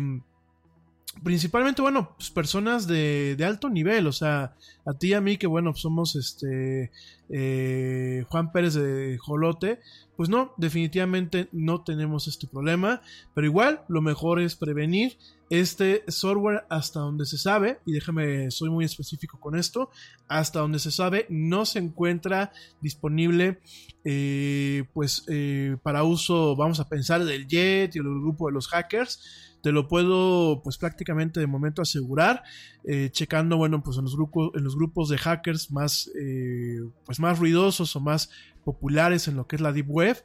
principalmente, 1.23 1.81
bueno, 1.81 2.13
pues 2.17 2.29
personas 2.29 2.87
de, 2.87 3.37
alto 3.45 3.69
nivel, 3.69 4.07
o 4.07 4.11
sea, 4.11 4.55
a 4.85 4.93
ti 4.93 5.09
y 5.09 5.13
a 5.13 5.21
mí 5.21 5.37
que, 5.37 5.47
bueno, 5.47 5.75
somos 5.75 6.15
este 6.15 6.91
eh, 7.29 8.25
Juan 8.29 8.51
Pérez 8.51 8.73
de 8.73 9.17
Jolote, 9.19 9.79
pues 10.15 10.29
no, 10.29 10.53
definitivamente 10.57 11.49
no 11.51 11.83
tenemos 11.83 12.27
este 12.27 12.47
problema, 12.47 13.01
pero 13.33 13.47
igual 13.47 13.81
lo 13.87 14.01
mejor 14.01 14.39
es 14.39 14.55
prevenir 14.55 15.17
este 15.49 16.03
software 16.07 16.63
hasta 16.69 17.01
donde 17.01 17.25
se 17.25 17.37
sabe, 17.37 17.79
y 17.85 17.91
déjame, 17.91 18.49
soy 18.51 18.69
muy 18.69 18.85
específico 18.85 19.39
con 19.39 19.57
esto, 19.57 19.89
hasta 20.29 20.59
donde 20.59 20.79
se 20.79 20.91
sabe 20.91 21.25
no 21.29 21.65
se 21.65 21.79
encuentra 21.79 22.53
disponible 22.79 23.59
eh, 24.05 24.85
pues 24.93 25.25
eh, 25.27 25.75
para 25.83 26.03
uso, 26.03 26.55
vamos 26.55 26.79
a 26.79 26.87
pensar 26.87 27.23
del 27.25 27.47
Jet 27.47 27.95
y 27.95 27.99
el 27.99 28.05
grupo 28.05 28.47
de 28.47 28.53
los 28.53 28.67
hackers, 28.69 29.50
te 29.61 29.71
lo 29.71 29.87
puedo 29.87 30.61
pues 30.63 30.77
prácticamente 30.77 31.39
de 31.39 31.47
momento 31.47 31.81
asegurar 31.81 32.43
eh, 32.83 33.09
checando 33.11 33.57
bueno 33.57 33.83
pues 33.83 33.97
en 33.97 34.03
los 34.03 34.15
grupos 34.15 34.51
en 34.55 34.63
los 34.63 34.75
grupos 34.75 35.09
de 35.09 35.17
hackers 35.17 35.71
más 35.71 36.09
eh, 36.19 36.79
pues 37.05 37.19
más 37.19 37.39
ruidosos 37.39 37.95
o 37.95 37.99
más 37.99 38.31
populares 38.63 39.27
en 39.27 39.35
lo 39.35 39.47
que 39.47 39.55
es 39.55 39.61
la 39.61 39.71
deep 39.71 39.89
web 39.89 40.23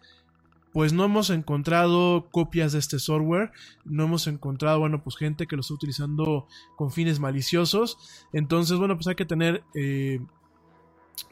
pues 0.76 0.92
no 0.92 1.04
hemos 1.04 1.30
encontrado 1.30 2.28
copias 2.30 2.72
de 2.72 2.80
este 2.80 2.98
software, 2.98 3.50
no 3.86 4.04
hemos 4.04 4.26
encontrado, 4.26 4.78
bueno, 4.78 5.02
pues 5.02 5.16
gente 5.16 5.46
que 5.46 5.56
lo 5.56 5.62
está 5.62 5.72
utilizando 5.72 6.48
con 6.76 6.92
fines 6.92 7.18
maliciosos. 7.18 7.96
Entonces, 8.34 8.76
bueno, 8.76 8.94
pues 8.94 9.06
hay 9.06 9.14
que 9.14 9.24
tener... 9.24 9.64
Eh, 9.74 10.20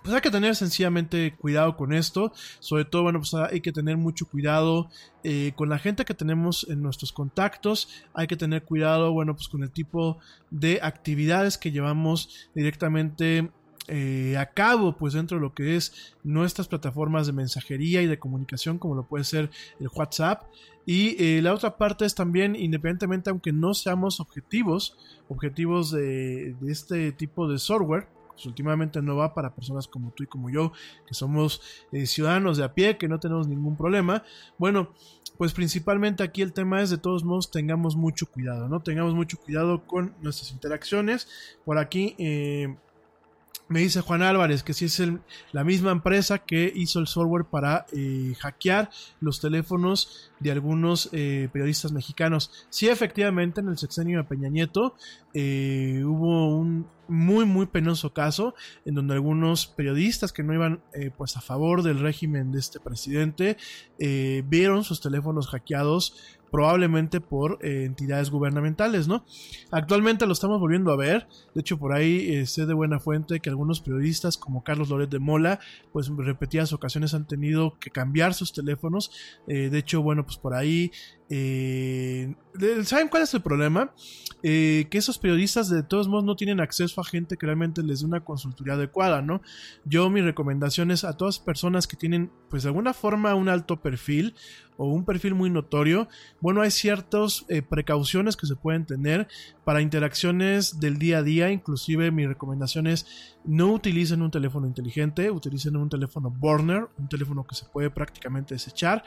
pues 0.02 0.14
hay 0.14 0.20
que 0.20 0.30
tener 0.30 0.54
sencillamente 0.56 1.34
cuidado 1.36 1.76
con 1.76 1.92
esto. 1.92 2.32
Sobre 2.60 2.84
todo, 2.84 3.04
bueno, 3.04 3.20
pues 3.20 3.34
hay 3.34 3.60
que 3.60 3.72
tener 3.72 3.96
mucho 3.96 4.26
cuidado 4.26 4.88
eh, 5.22 5.52
con 5.56 5.68
la 5.68 5.78
gente 5.78 6.04
que 6.04 6.14
tenemos 6.14 6.66
en 6.68 6.82
nuestros 6.82 7.12
contactos. 7.12 7.88
Hay 8.14 8.26
que 8.26 8.36
tener 8.36 8.64
cuidado, 8.64 9.12
bueno, 9.12 9.34
pues 9.34 9.48
con 9.48 9.62
el 9.62 9.70
tipo 9.70 10.18
de 10.50 10.80
actividades 10.82 11.58
que 11.58 11.70
llevamos 11.70 12.48
directamente 12.54 13.50
eh, 13.86 14.36
a 14.38 14.46
cabo 14.46 14.96
pues 14.96 15.12
dentro 15.12 15.36
de 15.36 15.42
lo 15.42 15.52
que 15.52 15.76
es 15.76 16.14
nuestras 16.22 16.68
plataformas 16.68 17.26
de 17.26 17.34
mensajería 17.34 18.00
y 18.00 18.06
de 18.06 18.18
comunicación 18.18 18.78
como 18.78 18.94
lo 18.94 19.06
puede 19.06 19.24
ser 19.24 19.50
el 19.78 19.88
WhatsApp 19.94 20.44
y 20.86 21.22
eh, 21.22 21.42
la 21.42 21.52
otra 21.52 21.76
parte 21.76 22.06
es 22.06 22.14
también 22.14 22.56
independientemente 22.56 23.28
aunque 23.28 23.52
no 23.52 23.74
seamos 23.74 24.20
objetivos 24.20 24.96
objetivos 25.28 25.90
de, 25.90 26.56
este 26.66 27.12
tipo 27.12 27.46
de 27.46 27.58
software 27.58 28.08
pues 28.34 28.46
últimamente 28.46 29.00
no 29.00 29.16
va 29.16 29.34
para 29.34 29.54
personas 29.54 29.88
como 29.88 30.10
tú 30.10 30.24
y 30.24 30.26
como 30.26 30.50
yo 30.50 30.72
que 31.06 31.14
somos 31.14 31.62
eh, 31.92 32.06
ciudadanos 32.06 32.56
de 32.56 32.64
a 32.64 32.74
pie 32.74 32.98
que 32.98 33.08
no 33.08 33.18
tenemos 33.20 33.48
ningún 33.48 33.76
problema. 33.76 34.22
Bueno 34.58 34.90
pues 35.38 35.52
principalmente 35.52 36.22
aquí 36.22 36.42
el 36.42 36.52
tema 36.52 36.82
es 36.82 36.90
de 36.90 36.98
todos 36.98 37.24
modos 37.24 37.50
tengamos 37.50 37.96
mucho 37.96 38.26
cuidado 38.26 38.68
no 38.68 38.82
tengamos 38.82 39.14
mucho 39.14 39.38
cuidado 39.38 39.86
con 39.86 40.14
nuestras 40.20 40.52
interacciones. 40.52 41.28
Por 41.64 41.78
aquí 41.78 42.14
me 43.68 43.80
dice 43.80 44.02
Juan 44.02 44.22
Álvarez 44.22 44.62
que 44.62 44.74
si 44.74 44.84
es 44.84 45.02
la 45.52 45.64
misma 45.64 45.90
empresa 45.90 46.38
que 46.38 46.70
hizo 46.74 47.00
el 47.00 47.06
software 47.06 47.46
para 47.46 47.86
eh, 47.92 48.34
hackear 48.38 48.90
los 49.20 49.40
teléfonos 49.40 50.30
de 50.40 50.50
algunos 50.50 51.08
eh, 51.12 51.48
periodistas 51.52 51.92
mexicanos. 51.92 52.66
Sí, 52.68 52.88
efectivamente, 52.88 53.60
en 53.60 53.68
el 53.68 53.78
sexenio 53.78 54.18
de 54.18 54.24
Peña 54.24 54.48
Nieto 54.48 54.94
eh, 55.32 56.02
hubo 56.04 56.54
un 56.56 56.86
muy, 57.06 57.44
muy 57.44 57.66
penoso 57.66 58.14
caso 58.14 58.54
en 58.84 58.94
donde 58.94 59.14
algunos 59.14 59.66
periodistas 59.66 60.32
que 60.32 60.42
no 60.42 60.54
iban 60.54 60.80
pues 61.18 61.36
a 61.36 61.42
favor 61.42 61.82
del 61.82 62.00
régimen 62.00 62.50
de 62.50 62.58
este 62.58 62.80
presidente 62.80 63.58
vieron 63.98 64.84
sus 64.84 65.02
teléfonos 65.02 65.48
hackeados 65.48 66.38
probablemente 66.54 67.20
por 67.20 67.58
eh, 67.62 67.82
entidades 67.84 68.30
gubernamentales, 68.30 69.08
¿no? 69.08 69.24
Actualmente 69.72 70.24
lo 70.24 70.32
estamos 70.32 70.60
volviendo 70.60 70.92
a 70.92 70.96
ver, 70.96 71.26
de 71.52 71.62
hecho 71.62 71.80
por 71.80 71.92
ahí 71.92 72.32
eh, 72.32 72.46
sé 72.46 72.64
de 72.64 72.72
buena 72.74 73.00
fuente 73.00 73.40
que 73.40 73.50
algunos 73.50 73.80
periodistas 73.80 74.36
como 74.38 74.62
Carlos 74.62 74.88
Loret 74.88 75.10
de 75.10 75.18
Mola, 75.18 75.58
pues 75.92 76.06
en 76.06 76.16
repetidas 76.16 76.72
ocasiones 76.72 77.12
han 77.12 77.26
tenido 77.26 77.76
que 77.80 77.90
cambiar 77.90 78.34
sus 78.34 78.52
teléfonos, 78.52 79.10
eh, 79.48 79.68
de 79.68 79.78
hecho, 79.78 80.00
bueno, 80.00 80.24
pues 80.24 80.36
por 80.36 80.54
ahí 80.54 80.92
eh, 81.30 82.34
¿Saben 82.84 83.08
cuál 83.08 83.22
es 83.22 83.34
el 83.34 83.42
problema? 83.42 83.92
Eh, 84.42 84.88
que 84.90 84.98
esos 84.98 85.18
periodistas 85.18 85.70
de 85.70 85.82
todos 85.82 86.06
modos 86.06 86.24
no 86.24 86.36
tienen 86.36 86.60
acceso 86.60 87.00
a 87.00 87.04
gente 87.04 87.38
que 87.38 87.46
realmente 87.46 87.82
les 87.82 88.00
dé 88.00 88.06
una 88.06 88.22
consultoría 88.22 88.74
adecuada, 88.74 89.22
¿no? 89.22 89.40
Yo 89.86 90.10
mi 90.10 90.20
recomendación 90.20 90.90
es 90.90 91.02
a 91.04 91.16
todas 91.16 91.38
personas 91.38 91.86
que 91.86 91.96
tienen 91.96 92.30
pues 92.50 92.62
de 92.62 92.68
alguna 92.68 92.92
forma 92.92 93.34
un 93.34 93.48
alto 93.48 93.80
perfil 93.80 94.34
o 94.76 94.86
un 94.86 95.04
perfil 95.06 95.34
muy 95.34 95.48
notorio, 95.50 96.08
bueno, 96.40 96.60
hay 96.60 96.70
ciertas 96.70 97.46
eh, 97.48 97.62
precauciones 97.62 98.36
que 98.36 98.46
se 98.46 98.56
pueden 98.56 98.84
tener 98.84 99.28
para 99.64 99.80
interacciones 99.80 100.78
del 100.78 100.98
día 100.98 101.18
a 101.18 101.22
día, 101.22 101.50
inclusive 101.50 102.10
mi 102.10 102.26
recomendación 102.26 102.86
es 102.86 103.06
no 103.44 103.72
utilicen 103.72 104.20
un 104.20 104.30
teléfono 104.30 104.66
inteligente, 104.66 105.30
utilicen 105.30 105.76
un 105.76 105.88
teléfono 105.88 106.30
burner, 106.30 106.88
un 106.98 107.08
teléfono 107.08 107.46
que 107.46 107.54
se 107.54 107.64
puede 107.64 107.88
prácticamente 107.88 108.54
desechar. 108.54 109.04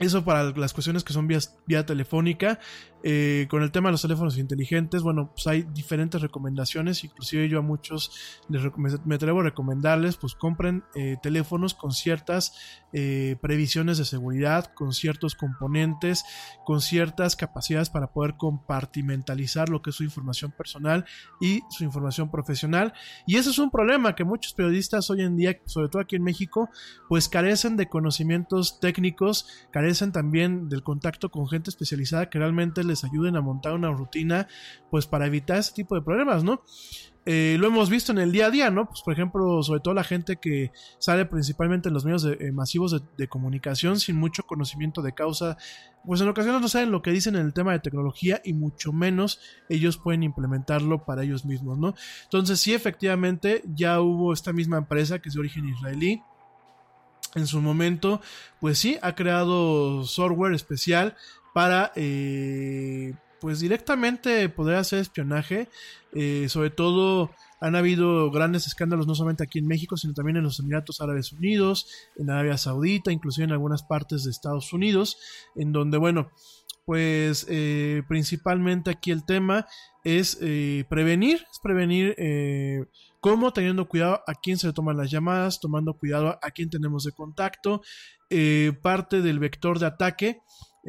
Eso 0.00 0.24
para 0.24 0.50
las 0.52 0.72
cuestiones 0.72 1.04
que 1.04 1.12
son 1.12 1.28
vía, 1.28 1.38
vía 1.66 1.84
telefónica. 1.84 2.58
Eh, 3.02 3.46
con 3.48 3.62
el 3.62 3.70
tema 3.72 3.88
de 3.88 3.92
los 3.92 4.02
teléfonos 4.02 4.36
inteligentes, 4.38 5.02
bueno, 5.02 5.30
pues 5.32 5.46
hay 5.46 5.62
diferentes 5.62 6.20
recomendaciones, 6.20 7.02
inclusive 7.04 7.48
yo 7.48 7.60
a 7.60 7.62
muchos 7.62 8.12
me 9.04 9.14
atrevo 9.14 9.40
a 9.40 9.44
recomendarles, 9.44 10.16
pues 10.16 10.34
compren 10.34 10.84
eh, 10.94 11.16
teléfonos 11.22 11.74
con 11.74 11.92
ciertas 11.92 12.54
eh, 12.92 13.36
previsiones 13.40 13.98
de 13.98 14.04
seguridad, 14.04 14.72
con 14.74 14.92
ciertos 14.92 15.34
componentes, 15.34 16.24
con 16.64 16.80
ciertas 16.80 17.36
capacidades 17.36 17.88
para 17.88 18.08
poder 18.08 18.34
compartimentalizar 18.36 19.68
lo 19.68 19.80
que 19.80 19.90
es 19.90 19.96
su 19.96 20.04
información 20.04 20.52
personal 20.52 21.04
y 21.40 21.62
su 21.70 21.84
información 21.84 22.30
profesional. 22.30 22.92
Y 23.26 23.36
ese 23.36 23.50
es 23.50 23.58
un 23.58 23.70
problema 23.70 24.14
que 24.14 24.24
muchos 24.24 24.54
periodistas 24.54 25.08
hoy 25.10 25.22
en 25.22 25.36
día, 25.36 25.58
sobre 25.66 25.88
todo 25.88 26.02
aquí 26.02 26.16
en 26.16 26.22
México, 26.22 26.68
pues 27.08 27.28
carecen 27.28 27.76
de 27.76 27.88
conocimientos 27.88 28.80
técnicos, 28.80 29.46
carecen 29.70 30.12
también 30.12 30.68
del 30.68 30.82
contacto 30.82 31.30
con 31.30 31.48
gente 31.48 31.70
especializada 31.70 32.28
que 32.28 32.38
realmente 32.38 32.82
les 32.90 33.04
ayuden 33.04 33.36
a 33.36 33.40
montar 33.40 33.72
una 33.72 33.90
rutina, 33.90 34.46
pues 34.90 35.06
para 35.06 35.26
evitar 35.26 35.58
ese 35.58 35.72
tipo 35.72 35.94
de 35.94 36.02
problemas, 36.02 36.44
¿no? 36.44 36.62
Eh, 37.26 37.58
lo 37.60 37.66
hemos 37.66 37.90
visto 37.90 38.12
en 38.12 38.18
el 38.18 38.32
día 38.32 38.46
a 38.46 38.50
día, 38.50 38.70
¿no? 38.70 38.86
Pues 38.86 39.02
por 39.02 39.12
ejemplo, 39.12 39.62
sobre 39.62 39.80
todo 39.80 39.92
la 39.92 40.04
gente 40.04 40.36
que 40.36 40.72
sale 40.98 41.26
principalmente 41.26 41.88
en 41.88 41.94
los 41.94 42.04
medios 42.04 42.24
eh, 42.24 42.50
masivos 42.50 43.02
de, 43.16 43.28
comunicación 43.28 44.00
sin 44.00 44.16
mucho 44.16 44.44
conocimiento 44.44 45.02
de 45.02 45.12
causa, 45.12 45.58
pues 46.04 46.22
en 46.22 46.28
ocasiones 46.28 46.62
no 46.62 46.68
saben 46.68 46.90
lo 46.90 47.02
que 47.02 47.10
dicen 47.10 47.36
en 47.36 47.44
el 47.44 47.52
tema 47.52 47.72
de 47.72 47.80
tecnología 47.80 48.40
y 48.42 48.54
mucho 48.54 48.92
menos 48.92 49.38
ellos 49.68 49.98
pueden 49.98 50.22
implementarlo 50.22 51.04
para 51.04 51.22
ellos 51.22 51.44
mismos, 51.44 51.78
¿no? 51.78 51.94
Entonces 52.24 52.58
sí, 52.58 52.72
efectivamente, 52.72 53.62
ya 53.66 54.00
hubo 54.00 54.32
esta 54.32 54.54
misma 54.54 54.78
empresa 54.78 55.18
que 55.18 55.28
es 55.28 55.34
de 55.34 55.40
origen 55.40 55.68
israelí, 55.68 56.22
en 57.34 57.46
su 57.46 57.60
momento, 57.60 58.20
pues 58.60 58.78
sí, 58.78 58.98
ha 59.02 59.14
creado 59.14 60.04
software 60.04 60.52
especial 60.52 61.16
para 61.52 61.92
eh, 61.96 63.14
pues 63.40 63.60
directamente 63.60 64.48
poder 64.48 64.76
hacer 64.76 65.00
espionaje. 65.00 65.68
Eh, 66.12 66.48
sobre 66.48 66.70
todo 66.70 67.30
han 67.60 67.76
habido 67.76 68.30
grandes 68.30 68.66
escándalos 68.66 69.06
no 69.06 69.14
solamente 69.14 69.44
aquí 69.44 69.58
en 69.58 69.66
México, 69.66 69.96
sino 69.96 70.14
también 70.14 70.36
en 70.36 70.44
los 70.44 70.58
Emiratos 70.60 71.00
Árabes 71.00 71.32
Unidos, 71.32 71.86
en 72.16 72.30
Arabia 72.30 72.56
Saudita, 72.56 73.12
inclusive 73.12 73.44
en 73.44 73.52
algunas 73.52 73.82
partes 73.82 74.24
de 74.24 74.30
Estados 74.30 74.72
Unidos, 74.72 75.18
en 75.54 75.72
donde, 75.72 75.98
bueno, 75.98 76.30
pues 76.86 77.46
eh, 77.48 78.02
principalmente 78.08 78.90
aquí 78.90 79.10
el 79.10 79.24
tema 79.24 79.66
es 80.02 80.36
prevenir, 80.88 81.46
es 81.52 81.58
prevenir 81.62 82.16
cómo 83.20 83.52
teniendo 83.52 83.86
cuidado 83.86 84.22
a 84.26 84.34
quién 84.34 84.56
se 84.56 84.72
toman 84.72 84.96
las 84.96 85.10
llamadas, 85.10 85.60
tomando 85.60 85.92
cuidado 85.94 86.38
a 86.42 86.50
quién 86.50 86.70
tenemos 86.70 87.04
de 87.04 87.12
contacto, 87.12 87.82
parte 88.82 89.20
del 89.20 89.38
vector 89.38 89.78
de 89.78 89.86
ataque 89.86 90.40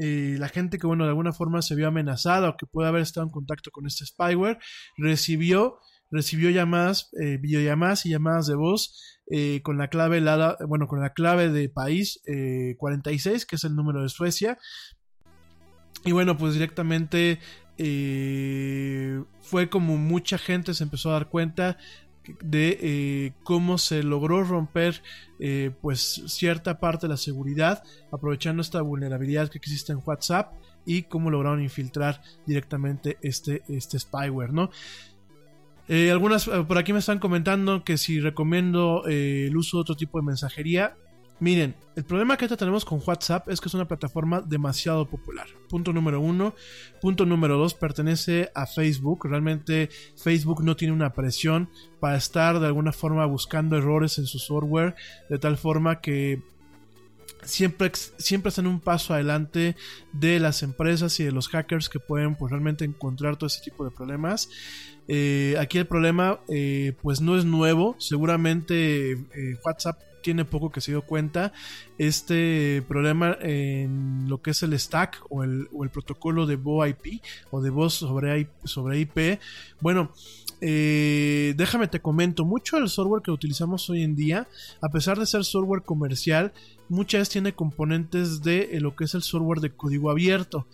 eh, 0.04 0.36
la 0.40 0.50
gente 0.50 0.80
que, 0.80 0.88
bueno, 0.88 1.04
de 1.04 1.10
alguna 1.10 1.32
forma 1.32 1.62
se 1.62 1.76
vio 1.76 1.88
amenazada 1.88 2.50
o 2.50 2.58
que 2.58 2.66
puede 2.66 2.90
haber 2.90 3.04
estado 3.04 3.28
en 3.28 3.32
contacto 3.32 3.70
con 3.70 3.86
este 3.86 4.04
spyware, 4.04 4.58
recibió, 4.98 5.78
recibió 6.10 6.50
llamadas, 6.50 7.12
eh, 7.22 7.38
videollamadas 7.40 8.08
y 8.08 8.10
llamadas 8.10 8.48
de 8.48 8.56
voz 8.56 9.20
eh, 9.30 9.62
con 9.62 9.78
la 9.78 9.90
clave, 9.90 10.20
bueno, 10.68 10.88
con 10.88 11.02
la 11.02 11.14
clave 11.14 11.50
de 11.50 11.70
país 11.70 12.20
46, 12.80 13.46
que 13.46 13.58
es 13.58 13.64
el 13.64 13.76
número 13.76 14.02
de 14.02 14.10
Suecia. 14.10 14.58
Y 16.04 16.14
bueno, 16.14 16.36
pues 16.36 16.56
directamente 16.56 17.40
fue 19.42 19.70
como 19.70 19.98
mucha 19.98 20.40
gente 20.40 20.74
se 20.74 20.84
empezó 20.84 21.12
a 21.12 21.14
dar 21.14 21.30
cuenta 21.30 21.78
de 22.42 22.78
eh, 22.82 23.34
cómo 23.44 23.78
se 23.78 24.04
logró 24.04 24.44
romper 24.44 25.02
eh, 25.40 25.72
pues 25.82 26.24
cierta 26.28 26.80
parte 26.80 27.08
de 27.08 27.10
la 27.10 27.18
seguridad 27.18 27.84
aprovechando 28.12 28.62
esta 28.62 28.82
vulnerabilidad 28.82 29.50
que 29.50 29.58
existe 29.58 29.92
en 29.92 30.02
WhatsApp 30.06 30.54
y 30.86 31.04
cómo 31.04 31.30
lograron 31.30 31.62
infiltrar 31.62 32.22
directamente 32.46 33.18
este, 33.22 33.64
este 33.68 34.00
spyware, 34.00 34.54
¿no? 34.54 34.70
Eh, 35.88 36.10
algunas 36.12 36.48
por 36.48 36.78
aquí 36.78 36.94
me 36.94 37.00
están 37.00 37.20
comentando 37.20 37.84
que 37.84 37.98
si 37.98 38.20
recomiendo 38.20 39.04
el 39.06 39.56
uso 39.58 39.78
de 39.78 39.82
otro 39.82 39.96
tipo 39.96 40.20
de 40.20 40.26
mensajería. 40.26 40.96
Miren, 41.42 41.76
el 41.96 42.04
problema 42.04 42.38
que 42.38 42.48
tenemos 42.48 42.86
con 42.86 43.02
WhatsApp 43.04 43.50
es 43.50 43.60
que 43.60 43.68
es 43.68 43.74
una 43.74 43.88
plataforma 43.88 44.42
demasiado 44.42 45.10
popular. 45.10 45.48
Punto 45.70 45.92
número 45.92 46.22
uno. 46.22 46.54
Punto 47.02 47.26
número 47.26 47.58
dos, 47.58 47.74
pertenece 47.74 48.52
a 48.54 48.68
Facebook. 48.68 49.26
Realmente 49.26 49.90
Facebook 50.16 50.64
no 50.64 50.76
tiene 50.76 50.94
una 50.94 51.14
presión 51.14 51.68
para 52.00 52.16
estar 52.16 52.60
de 52.60 52.68
alguna 52.68 52.92
forma 52.92 53.26
buscando 53.26 53.76
errores 53.76 54.20
en 54.20 54.28
su 54.28 54.38
software. 54.38 54.94
De 55.30 55.40
tal 55.40 55.58
forma 55.58 56.00
que 56.00 56.44
siempre, 57.42 57.92
siempre 57.96 58.50
están 58.50 58.68
un 58.68 58.80
paso 58.80 59.16
adelante 59.16 59.76
de 60.14 60.40
las 60.40 60.62
empresas 60.62 61.20
y 61.20 61.24
de 61.24 61.32
los 61.32 61.48
hackers 61.48 61.90
que 61.90 62.00
pueden 62.00 62.36
pues, 62.36 62.52
realmente 62.52 62.86
encontrar 62.86 63.38
todo 63.38 63.48
ese 63.48 63.62
tipo 63.62 63.84
de 63.84 63.90
problemas. 63.90 64.48
Eh, 65.08 65.56
aquí 65.60 65.80
el 65.80 65.88
problema 65.88 66.40
eh, 66.50 66.94
pues 67.02 67.20
no 67.20 67.36
es 67.36 67.46
nuevo. 67.46 67.96
Seguramente 67.98 69.14
eh, 69.14 69.58
WhatsApp 69.66 70.11
tiene 70.22 70.46
poco 70.46 70.72
que 70.72 70.82
se 70.82 70.92
dio 70.92 71.02
cuenta 71.02 71.54
este 71.98 72.84
problema 72.88 73.38
en 73.42 74.26
lo 74.28 74.42
que 74.42 74.52
es 74.52 74.64
el 74.64 74.78
stack 74.78 75.26
o 75.30 75.44
el, 75.44 75.68
o 75.74 75.84
el 75.84 75.90
protocolo 75.90 76.46
de 76.46 76.56
VoIP 76.56 77.22
o 77.50 77.62
de 77.62 77.70
voz 77.70 77.96
sobre, 77.96 78.48
sobre 78.64 79.00
IP. 79.00 79.40
Bueno, 79.80 80.12
eh, 80.62 81.56
déjame 81.58 81.88
te 81.88 82.02
comento, 82.02 82.46
mucho 82.46 82.78
del 82.78 82.88
software 82.88 83.24
que 83.24 83.32
utilizamos 83.32 83.90
hoy 83.90 84.04
en 84.04 84.16
día, 84.16 84.48
a 84.80 84.90
pesar 84.90 85.18
de 85.18 85.26
ser 85.26 85.44
software 85.44 85.82
comercial, 85.82 86.54
muchas 86.88 87.22
veces 87.22 87.34
tiene 87.34 87.54
componentes 87.54 88.44
de 88.44 88.70
eh, 88.72 88.80
lo 88.80 88.96
que 88.96 89.06
es 89.06 89.16
el 89.16 89.24
software 89.24 89.60
de 89.60 89.72
código 89.72 90.12
abierto. 90.12 90.68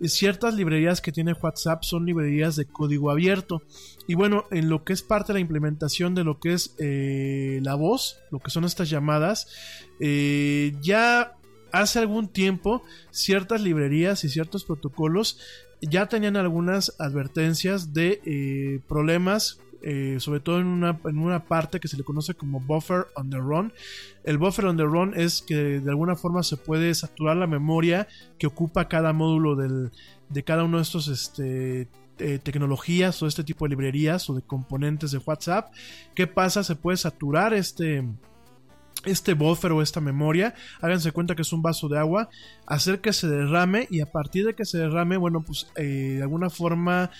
Y 0.00 0.08
ciertas 0.08 0.54
librerías 0.54 1.00
que 1.00 1.12
tiene 1.12 1.32
WhatsApp 1.32 1.82
son 1.82 2.06
librerías 2.06 2.54
de 2.54 2.66
código 2.66 3.10
abierto. 3.10 3.62
Y 4.06 4.14
bueno, 4.14 4.46
en 4.52 4.68
lo 4.68 4.84
que 4.84 4.92
es 4.92 5.02
parte 5.02 5.32
de 5.32 5.38
la 5.38 5.40
implementación 5.40 6.14
de 6.14 6.24
lo 6.24 6.38
que 6.38 6.52
es 6.52 6.74
eh, 6.78 7.58
la 7.62 7.74
voz, 7.74 8.18
lo 8.30 8.38
que 8.38 8.50
son 8.50 8.64
estas 8.64 8.90
llamadas, 8.90 9.48
ya 10.00 11.36
hace 11.72 11.98
algún 12.00 12.28
tiempo 12.28 12.82
ciertas 13.10 13.62
librerías 13.62 14.24
y 14.24 14.28
ciertos 14.28 14.64
protocolos 14.64 15.38
ya 15.82 16.06
tenían 16.06 16.36
algunas 16.36 16.94
advertencias 16.98 17.92
de 17.92 18.20
eh, 18.24 18.80
problemas 18.88 19.58
eh, 19.84 20.20
sobre 20.20 20.38
todo 20.38 20.60
en 20.60 20.68
una, 20.68 21.00
en 21.06 21.18
una, 21.18 21.44
parte 21.44 21.80
que 21.80 21.88
se 21.88 21.96
le 21.96 22.04
conoce 22.04 22.34
como 22.34 22.60
buffer 22.60 23.08
on 23.16 23.30
the 23.30 23.38
run. 23.38 23.72
El 24.22 24.38
buffer 24.38 24.66
on 24.66 24.76
the 24.76 24.84
run 24.84 25.12
es 25.16 25.42
que 25.42 25.80
de 25.80 25.90
alguna 25.90 26.14
forma 26.14 26.44
se 26.44 26.56
puede 26.56 26.94
saturar 26.94 27.36
la 27.36 27.48
memoria 27.48 28.06
que 28.38 28.46
ocupa 28.46 28.86
cada 28.86 29.12
módulo 29.12 29.56
del, 29.56 29.90
de 30.28 30.44
cada 30.44 30.62
uno 30.62 30.76
de 30.76 30.84
estos 30.84 31.08
este, 31.08 31.88
eh, 32.18 32.38
tecnologías 32.38 33.20
o 33.22 33.26
este 33.26 33.42
tipo 33.42 33.64
de 33.64 33.70
librerías 33.70 34.30
o 34.30 34.34
de 34.34 34.42
componentes 34.42 35.10
de 35.10 35.18
WhatsApp. 35.18 35.72
¿Qué 36.14 36.28
pasa? 36.28 36.62
Se 36.62 36.76
puede 36.76 36.96
saturar 36.96 37.52
este 37.52 38.04
este 39.04 39.34
buffer 39.34 39.72
o 39.72 39.82
esta 39.82 40.00
memoria, 40.00 40.54
háganse 40.80 41.12
cuenta 41.12 41.34
que 41.34 41.42
es 41.42 41.52
un 41.52 41.62
vaso 41.62 41.88
de 41.88 41.98
agua, 41.98 42.28
hacer 42.66 43.00
que 43.00 43.12
se 43.12 43.28
derrame 43.28 43.86
y 43.90 44.00
a 44.00 44.06
partir 44.06 44.46
de 44.46 44.54
que 44.54 44.64
se 44.64 44.78
derrame, 44.78 45.16
bueno, 45.16 45.42
pues 45.42 45.68
eh, 45.76 46.14
de 46.16 46.22
alguna 46.22 46.50
forma 46.50 47.10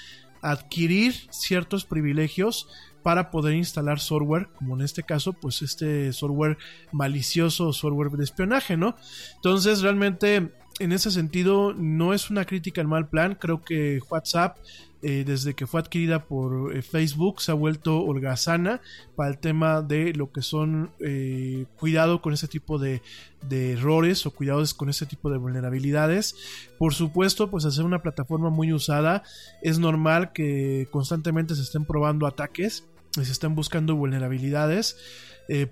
adquirir 0.43 1.15
ciertos 1.31 1.85
privilegios 1.85 2.69
para 3.03 3.31
poder 3.31 3.55
instalar 3.55 3.99
software, 4.01 4.49
como 4.55 4.77
en 4.77 4.83
este 4.83 5.03
caso, 5.03 5.33
pues 5.33 5.63
este 5.63 6.13
software 6.13 6.57
malicioso 6.93 7.69
o 7.69 7.73
software 7.73 8.11
de 8.11 8.25
espionaje, 8.25 8.77
¿no? 8.77 8.97
Entonces, 9.37 9.83
realmente, 9.83 10.53
en 10.79 10.93
ese 10.93 11.11
sentido, 11.11 11.75
no 11.75 12.15
es 12.15 12.31
una 12.31 12.45
crítica 12.45 12.81
al 12.81 12.89
mal 12.89 13.09
plan, 13.09 13.35
creo 13.35 13.63
que 13.63 13.99
WhatsApp 14.09 14.59
eh, 15.05 15.25
desde 15.27 15.55
que 15.55 15.67
fue 15.67 15.81
adquirida 15.81 16.27
por 16.27 16.77
eh, 16.77 16.81
Facebook, 16.81 17.43
se 17.43 17.51
ha 17.51 17.55
vuelto 17.55 18.05
holgazana 18.05 18.81
para 19.17 19.31
el 19.31 19.39
tema 19.39 19.83
de 19.83 20.13
lo 20.13 20.31
que 20.31 20.43
son 20.43 20.93
eh, 21.01 21.67
cuidado 21.77 22.23
con 22.23 22.33
ese 22.33 22.47
tipo 22.47 22.79
de, 22.79 23.03
de, 23.49 23.73
errores 23.73 24.25
o 24.27 24.31
cuidados 24.31 24.75
con 24.75 24.89
ese 24.89 25.05
tipo 25.07 25.29
de 25.29 25.39
vulnerabilidades. 25.39 26.37
Por 26.79 26.95
supuesto, 26.95 27.51
pues 27.51 27.65
hacer 27.65 27.85
una 27.85 28.01
plataforma 28.01 28.49
muy 28.51 28.73
usada 28.73 29.25
es 29.61 29.81
normal 29.81 30.33
que 30.33 30.87
constantemente 30.93 31.57
se 31.57 31.63
estén 31.63 31.85
probando 31.85 32.29
ataques 32.29 32.87
y 33.21 33.25
se 33.25 33.33
estén 33.33 33.57
buscando 33.57 33.97
vulnerabilidades 33.97 34.97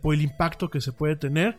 por 0.03 0.13
el 0.13 0.21
impacto 0.21 0.69
que 0.69 0.81
se 0.81 0.93
puede 0.93 1.17
tener. 1.17 1.57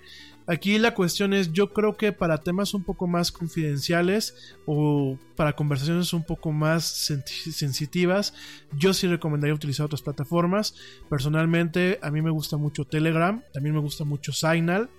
Aquí 0.47 0.79
la 0.79 0.93
cuestión 0.93 1.33
es, 1.33 1.51
yo 1.53 1.71
creo 1.71 1.97
que 1.97 2.11
para 2.11 2.39
temas 2.39 2.73
un 2.73 2.83
poco 2.83 3.07
más 3.07 3.31
confidenciales 3.31 4.35
o 4.65 5.17
para 5.35 5.53
conversaciones 5.53 6.13
un 6.13 6.23
poco 6.23 6.51
más 6.51 6.85
sensitivas, 6.85 8.33
yo 8.75 8.93
sí 8.93 9.07
recomendaría 9.07 9.53
utilizar 9.53 9.85
otras 9.85 10.01
plataformas. 10.01 10.75
Personalmente, 11.09 11.99
a 12.01 12.11
mí 12.11 12.21
me 12.21 12.31
gusta 12.31 12.57
mucho 12.57 12.85
Telegram, 12.85 13.41
también 13.53 13.75
me 13.75 13.81
gusta 13.81 14.03
mucho 14.03 14.33
Signal. 14.33 14.89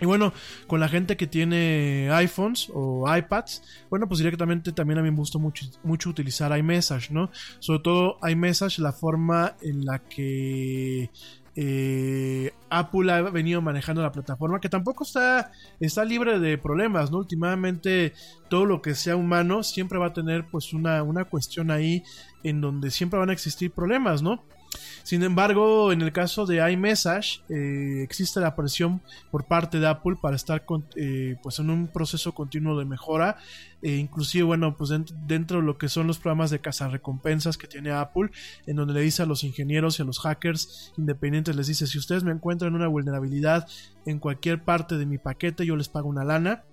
Y 0.00 0.04
bueno, 0.04 0.32
con 0.66 0.80
la 0.80 0.88
gente 0.88 1.16
que 1.16 1.28
tiene 1.28 2.10
iPhones 2.10 2.68
o 2.74 3.04
iPads, 3.14 3.62
bueno, 3.88 4.08
pues 4.08 4.18
directamente 4.18 4.72
también 4.72 4.98
a 4.98 5.02
mí 5.02 5.12
me 5.12 5.16
gusta 5.16 5.38
mucho, 5.38 5.64
mucho 5.84 6.10
utilizar 6.10 6.56
iMessage, 6.58 7.12
¿no? 7.12 7.30
Sobre 7.60 7.78
todo 7.80 8.18
iMessage, 8.28 8.80
la 8.80 8.92
forma 8.92 9.54
en 9.62 9.84
la 9.84 10.00
que 10.00 11.08
eh, 11.54 12.52
Apple 12.70 13.12
ha 13.12 13.20
venido 13.22 13.60
manejando 13.60 14.02
la 14.02 14.12
plataforma, 14.12 14.60
que 14.60 14.68
tampoco 14.68 15.04
está, 15.04 15.52
está 15.80 16.04
libre 16.04 16.38
de 16.38 16.56
problemas, 16.56 17.10
¿no? 17.10 17.18
Últimamente 17.18 18.14
todo 18.48 18.64
lo 18.64 18.80
que 18.80 18.94
sea 18.94 19.16
humano 19.16 19.62
siempre 19.62 19.98
va 19.98 20.06
a 20.06 20.12
tener 20.12 20.46
pues 20.50 20.72
una, 20.72 21.02
una 21.02 21.24
cuestión 21.24 21.70
ahí 21.70 22.02
en 22.42 22.60
donde 22.60 22.90
siempre 22.90 23.18
van 23.18 23.30
a 23.30 23.34
existir 23.34 23.70
problemas, 23.70 24.22
¿no? 24.22 24.42
Sin 25.02 25.22
embargo, 25.22 25.92
en 25.92 26.00
el 26.00 26.12
caso 26.12 26.46
de 26.46 26.70
iMessage, 26.72 27.42
eh, 27.48 28.02
existe 28.02 28.40
la 28.40 28.54
presión 28.54 29.02
por 29.30 29.44
parte 29.44 29.78
de 29.80 29.86
Apple 29.86 30.16
para 30.20 30.36
estar 30.36 30.64
eh, 30.96 31.36
pues 31.42 31.58
en 31.58 31.70
un 31.70 31.88
proceso 31.88 32.32
continuo 32.32 32.78
de 32.78 32.84
mejora. 32.84 33.36
E 33.82 33.96
inclusive, 33.96 34.44
bueno, 34.44 34.76
pues 34.76 34.90
dentro 35.26 35.58
de 35.58 35.66
lo 35.66 35.76
que 35.76 35.88
son 35.88 36.06
los 36.06 36.18
programas 36.18 36.50
de 36.50 36.60
recompensas 36.88 37.58
que 37.58 37.66
tiene 37.66 37.90
Apple, 37.90 38.30
en 38.66 38.76
donde 38.76 38.94
le 38.94 39.00
dice 39.00 39.22
a 39.22 39.26
los 39.26 39.42
ingenieros 39.42 39.98
y 39.98 40.02
a 40.02 40.04
los 40.04 40.20
hackers 40.20 40.92
independientes, 40.96 41.56
les 41.56 41.66
dice, 41.66 41.86
si 41.86 41.98
ustedes 41.98 42.22
me 42.22 42.30
encuentran 42.30 42.74
una 42.74 42.86
vulnerabilidad 42.86 43.66
en 44.06 44.20
cualquier 44.20 44.62
parte 44.62 44.96
de 44.96 45.06
mi 45.06 45.18
paquete, 45.18 45.66
yo 45.66 45.76
les 45.76 45.88
pago 45.88 46.08
una 46.08 46.24
lana. 46.24 46.64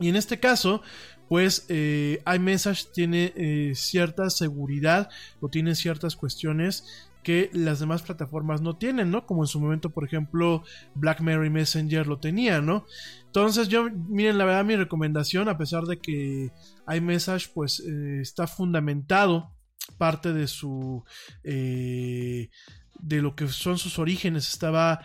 Y 0.00 0.08
en 0.08 0.16
este 0.16 0.40
caso, 0.40 0.82
pues 1.32 1.64
eh, 1.70 2.22
iMessage 2.26 2.92
tiene 2.92 3.32
eh, 3.36 3.72
cierta 3.74 4.28
seguridad 4.28 5.08
o 5.40 5.48
tiene 5.48 5.74
ciertas 5.74 6.14
cuestiones 6.14 7.08
que 7.22 7.48
las 7.54 7.80
demás 7.80 8.02
plataformas 8.02 8.60
no 8.60 8.76
tienen, 8.76 9.10
¿no? 9.10 9.24
Como 9.24 9.42
en 9.42 9.46
su 9.46 9.58
momento, 9.58 9.88
por 9.88 10.04
ejemplo, 10.04 10.62
BlackBerry 10.94 11.48
Messenger 11.48 12.06
lo 12.06 12.20
tenía, 12.20 12.60
¿no? 12.60 12.84
Entonces 13.24 13.68
yo, 13.68 13.88
miren, 13.90 14.36
la 14.36 14.44
verdad 14.44 14.66
mi 14.66 14.76
recomendación, 14.76 15.48
a 15.48 15.56
pesar 15.56 15.84
de 15.84 16.00
que 16.00 16.52
iMessage 16.86 17.48
pues 17.54 17.80
eh, 17.80 18.18
está 18.20 18.46
fundamentado 18.46 19.54
parte 19.96 20.34
de 20.34 20.46
su... 20.46 21.02
De 21.42 22.50
lo 23.22 23.34
que 23.34 23.48
son 23.48 23.78
sus 23.78 23.98
orígenes, 23.98 24.48
estaba 24.48 25.00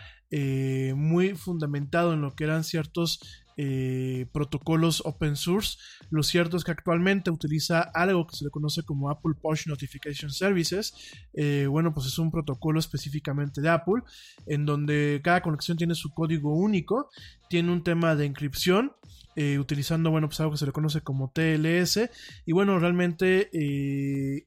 muy 0.94 1.34
fundamentado 1.36 2.12
en 2.12 2.20
lo 2.20 2.34
que 2.36 2.44
eran 2.44 2.64
ciertos 2.64 3.18
eh, 3.60 4.26
protocolos 4.32 5.02
open 5.04 5.34
source. 5.34 5.78
Lo 6.10 6.22
cierto 6.22 6.56
es 6.56 6.62
que 6.62 6.70
actualmente 6.70 7.28
utiliza 7.28 7.80
algo 7.80 8.24
que 8.24 8.36
se 8.36 8.44
le 8.44 8.50
conoce 8.50 8.84
como 8.84 9.10
Apple 9.10 9.34
Push 9.42 9.66
Notification 9.66 10.30
Services. 10.30 10.94
Eh, 11.34 11.66
bueno, 11.68 11.92
pues 11.92 12.06
es 12.06 12.20
un 12.20 12.30
protocolo 12.30 12.78
específicamente 12.78 13.60
de 13.60 13.68
Apple, 13.68 14.02
en 14.46 14.64
donde 14.64 15.20
cada 15.24 15.42
conexión 15.42 15.76
tiene 15.76 15.96
su 15.96 16.14
código 16.14 16.54
único, 16.54 17.10
tiene 17.50 17.72
un 17.72 17.82
tema 17.82 18.14
de 18.14 18.26
encripción. 18.26 18.92
Eh, 19.34 19.60
utilizando, 19.60 20.10
bueno, 20.10 20.28
pues 20.28 20.40
algo 20.40 20.52
que 20.52 20.58
se 20.58 20.66
le 20.66 20.72
conoce 20.72 21.00
como 21.00 21.30
TLS. 21.30 22.10
Y 22.44 22.52
bueno, 22.52 22.78
realmente 22.80 23.50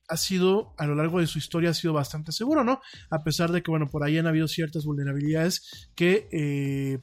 ha 0.07 0.18
sido, 0.18 0.74
a 0.78 0.86
lo 0.86 0.95
largo 0.95 1.20
de 1.20 1.28
su 1.28 1.38
historia, 1.38 1.70
ha 1.70 1.74
sido 1.74 1.93
bastante 1.93 2.34
seguro, 2.34 2.66
¿no? 2.66 2.82
A 3.09 3.24
pesar 3.24 3.51
de 3.51 3.62
que, 3.62 3.72
bueno, 3.72 3.88
por 3.89 4.03
ahí 4.03 4.18
han 4.18 4.28
habido 4.28 4.49
ciertas 4.49 4.84
vulnerabilidades 4.84 5.89
que 5.95 6.99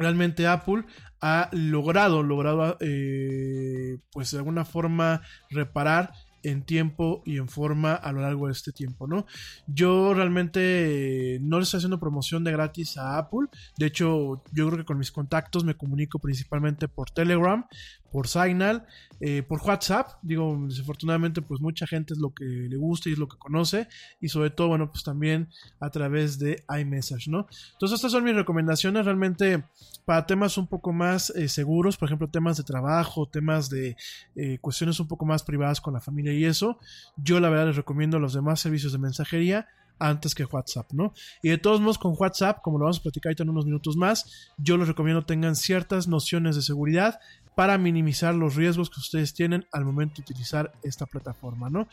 realmente 0.00 0.46
Apple 0.46 0.84
ha 1.20 1.50
logrado, 1.52 2.22
logrado, 2.22 2.78
eh, 2.80 3.98
pues 4.10 4.30
de 4.30 4.38
alguna 4.38 4.64
forma 4.64 5.20
reparar 5.50 6.12
en 6.42 6.62
tiempo 6.62 7.22
y 7.26 7.36
en 7.36 7.48
forma 7.48 7.94
a 7.94 8.12
lo 8.12 8.22
largo 8.22 8.46
de 8.46 8.52
este 8.52 8.72
tiempo, 8.72 9.06
¿no? 9.06 9.26
Yo 9.66 10.14
realmente 10.14 11.38
no 11.42 11.58
le 11.58 11.64
estoy 11.64 11.78
haciendo 11.78 12.00
promoción 12.00 12.44
de 12.44 12.52
gratis 12.52 12.96
a 12.96 13.18
Apple. 13.18 13.48
De 13.76 13.86
hecho, 13.86 14.42
yo 14.52 14.66
creo 14.68 14.78
que 14.78 14.84
con 14.86 14.98
mis 14.98 15.12
contactos 15.12 15.64
me 15.64 15.76
comunico 15.76 16.18
principalmente 16.18 16.88
por 16.88 17.10
Telegram, 17.10 17.66
por 18.10 18.28
Signal, 18.28 18.86
eh, 19.20 19.42
por 19.42 19.60
WhatsApp. 19.62 20.12
Digo, 20.22 20.58
desafortunadamente, 20.68 21.42
pues 21.42 21.60
mucha 21.60 21.86
gente 21.86 22.14
es 22.14 22.20
lo 22.20 22.32
que 22.32 22.44
le 22.44 22.76
gusta 22.76 23.08
y 23.08 23.12
es 23.12 23.18
lo 23.18 23.28
que 23.28 23.36
conoce. 23.36 23.88
Y 24.20 24.28
sobre 24.28 24.50
todo, 24.50 24.68
bueno, 24.68 24.90
pues 24.90 25.04
también 25.04 25.48
a 25.78 25.90
través 25.90 26.38
de 26.38 26.64
iMessage, 26.68 27.28
¿no? 27.28 27.46
Entonces, 27.72 27.96
estas 27.96 28.12
son 28.12 28.24
mis 28.24 28.34
recomendaciones 28.34 29.04
realmente 29.04 29.64
para 30.04 30.26
temas 30.26 30.58
un 30.58 30.66
poco 30.66 30.92
más 30.92 31.30
eh, 31.30 31.48
seguros, 31.48 31.96
por 31.96 32.08
ejemplo, 32.08 32.28
temas 32.28 32.56
de 32.56 32.64
trabajo, 32.64 33.28
temas 33.28 33.70
de 33.70 33.96
eh, 34.34 34.58
cuestiones 34.60 34.98
un 35.00 35.08
poco 35.08 35.24
más 35.24 35.42
privadas 35.42 35.80
con 35.80 35.94
la 35.94 36.00
familia 36.00 36.32
y 36.32 36.44
eso. 36.44 36.78
Yo 37.16 37.40
la 37.40 37.50
verdad 37.50 37.66
les 37.66 37.76
recomiendo 37.76 38.18
los 38.18 38.34
demás 38.34 38.60
servicios 38.60 38.92
de 38.92 38.98
mensajería 38.98 39.68
antes 40.00 40.34
que 40.34 40.44
WhatsApp, 40.44 40.92
¿no? 40.92 41.12
Y 41.42 41.50
de 41.50 41.58
todos 41.58 41.80
modos 41.80 41.98
con 41.98 42.14
WhatsApp, 42.18 42.60
como 42.62 42.78
lo 42.78 42.84
vamos 42.84 42.98
a 42.98 43.02
platicar 43.02 43.30
ahorita 43.30 43.42
en 43.44 43.50
unos 43.50 43.66
minutos 43.66 43.96
más, 43.96 44.50
yo 44.56 44.76
les 44.76 44.88
recomiendo 44.88 45.24
tengan 45.24 45.54
ciertas 45.54 46.08
nociones 46.08 46.56
de 46.56 46.62
seguridad 46.62 47.20
para 47.60 47.76
minimizar 47.76 48.34
los 48.34 48.54
riesgos 48.54 48.88
que 48.88 49.00
ustedes 49.00 49.34
tienen 49.34 49.66
al 49.70 49.84
momento 49.84 50.14
de 50.16 50.22
utilizar 50.22 50.72
esta 50.82 51.04
plataforma, 51.04 51.68
¿no? 51.68 51.88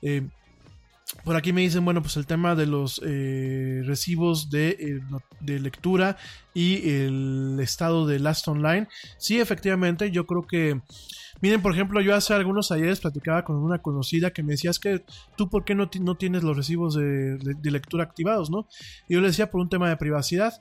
Eh, 0.00 0.26
por 1.24 1.36
aquí 1.36 1.52
me 1.52 1.60
dicen, 1.62 1.84
bueno, 1.84 2.02
pues 2.02 2.16
el 2.16 2.26
tema 2.26 2.54
de 2.54 2.66
los 2.66 3.00
eh, 3.04 3.82
recibos 3.84 4.50
de, 4.50 4.70
eh, 4.70 5.00
de 5.40 5.60
lectura 5.60 6.16
y 6.54 6.88
el 6.90 7.58
estado 7.60 8.06
de 8.06 8.18
Last 8.18 8.46
Online. 8.48 8.88
Sí, 9.18 9.40
efectivamente, 9.40 10.10
yo 10.10 10.26
creo 10.26 10.46
que... 10.46 10.80
Miren, 11.42 11.62
por 11.62 11.72
ejemplo, 11.72 12.02
yo 12.02 12.14
hace 12.14 12.34
algunos 12.34 12.70
ayeres 12.70 13.00
platicaba 13.00 13.44
con 13.44 13.56
una 13.56 13.78
conocida 13.78 14.30
que 14.30 14.42
me 14.42 14.52
decía, 14.52 14.70
es 14.70 14.78
que 14.78 15.04
tú 15.38 15.48
por 15.48 15.64
qué 15.64 15.74
no, 15.74 15.88
no 16.00 16.14
tienes 16.16 16.42
los 16.42 16.54
recibos 16.54 16.94
de, 16.94 17.38
de- 17.38 17.54
de 17.54 17.70
lectura 17.70 18.04
activados, 18.04 18.50
¿no? 18.50 18.68
Y 19.08 19.14
yo 19.14 19.22
le 19.22 19.28
decía 19.28 19.50
por 19.50 19.62
un 19.62 19.70
tema 19.70 19.88
de 19.88 19.96
privacidad. 19.96 20.52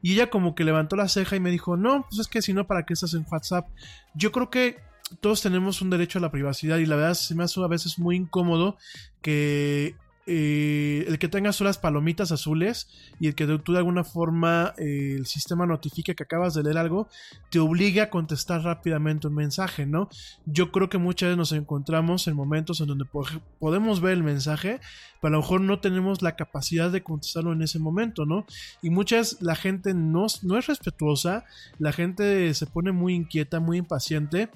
Y 0.00 0.12
ella 0.12 0.30
como 0.30 0.54
que 0.54 0.62
levantó 0.62 0.94
la 0.94 1.08
ceja 1.08 1.34
y 1.34 1.40
me 1.40 1.50
dijo, 1.50 1.76
no, 1.76 2.06
pues 2.08 2.20
es 2.20 2.28
que 2.28 2.40
si 2.40 2.52
no, 2.52 2.68
¿para 2.68 2.84
qué 2.86 2.94
estás 2.94 3.14
en 3.14 3.26
WhatsApp? 3.28 3.66
Yo 4.14 4.30
creo 4.30 4.48
que 4.48 4.76
todos 5.20 5.42
tenemos 5.42 5.80
un 5.82 5.90
derecho 5.90 6.18
a 6.18 6.22
la 6.22 6.30
privacidad 6.30 6.78
y 6.78 6.86
la 6.86 6.96
verdad 6.96 7.14
se 7.14 7.34
me 7.34 7.44
hace 7.44 7.62
a 7.62 7.66
veces 7.66 7.98
muy 7.98 8.16
incómodo 8.16 8.76
que 9.22 9.94
eh, 10.30 11.06
el 11.08 11.18
que 11.18 11.28
tengas 11.28 11.58
las 11.62 11.78
palomitas 11.78 12.32
azules 12.32 12.86
y 13.18 13.28
el 13.28 13.34
que 13.34 13.46
tú 13.46 13.72
de 13.72 13.78
alguna 13.78 14.04
forma 14.04 14.74
eh, 14.76 15.14
el 15.16 15.24
sistema 15.24 15.64
notifique 15.64 16.14
que 16.14 16.22
acabas 16.22 16.52
de 16.52 16.62
leer 16.62 16.76
algo 16.76 17.08
te 17.48 17.58
obliga 17.60 18.02
a 18.02 18.10
contestar 18.10 18.60
rápidamente 18.60 19.28
un 19.28 19.34
mensaje, 19.34 19.86
¿no? 19.86 20.10
Yo 20.44 20.70
creo 20.70 20.90
que 20.90 20.98
muchas 20.98 21.28
veces 21.28 21.38
nos 21.38 21.52
encontramos 21.52 22.28
en 22.28 22.36
momentos 22.36 22.82
en 22.82 22.88
donde 22.88 23.06
po- 23.06 23.24
podemos 23.58 24.02
ver 24.02 24.12
el 24.12 24.22
mensaje, 24.22 24.80
pero 25.22 25.28
a 25.28 25.36
lo 25.38 25.40
mejor 25.40 25.62
no 25.62 25.80
tenemos 25.80 26.20
la 26.20 26.36
capacidad 26.36 26.90
de 26.90 27.02
contestarlo 27.02 27.54
en 27.54 27.62
ese 27.62 27.78
momento, 27.78 28.26
¿no? 28.26 28.44
Y 28.82 28.90
muchas, 28.90 29.40
la 29.40 29.56
gente 29.56 29.94
no, 29.94 30.26
no 30.42 30.58
es 30.58 30.66
respetuosa, 30.66 31.46
la 31.78 31.92
gente 31.92 32.52
se 32.52 32.66
pone 32.66 32.92
muy 32.92 33.14
inquieta, 33.14 33.60
muy 33.60 33.78
impaciente. 33.78 34.50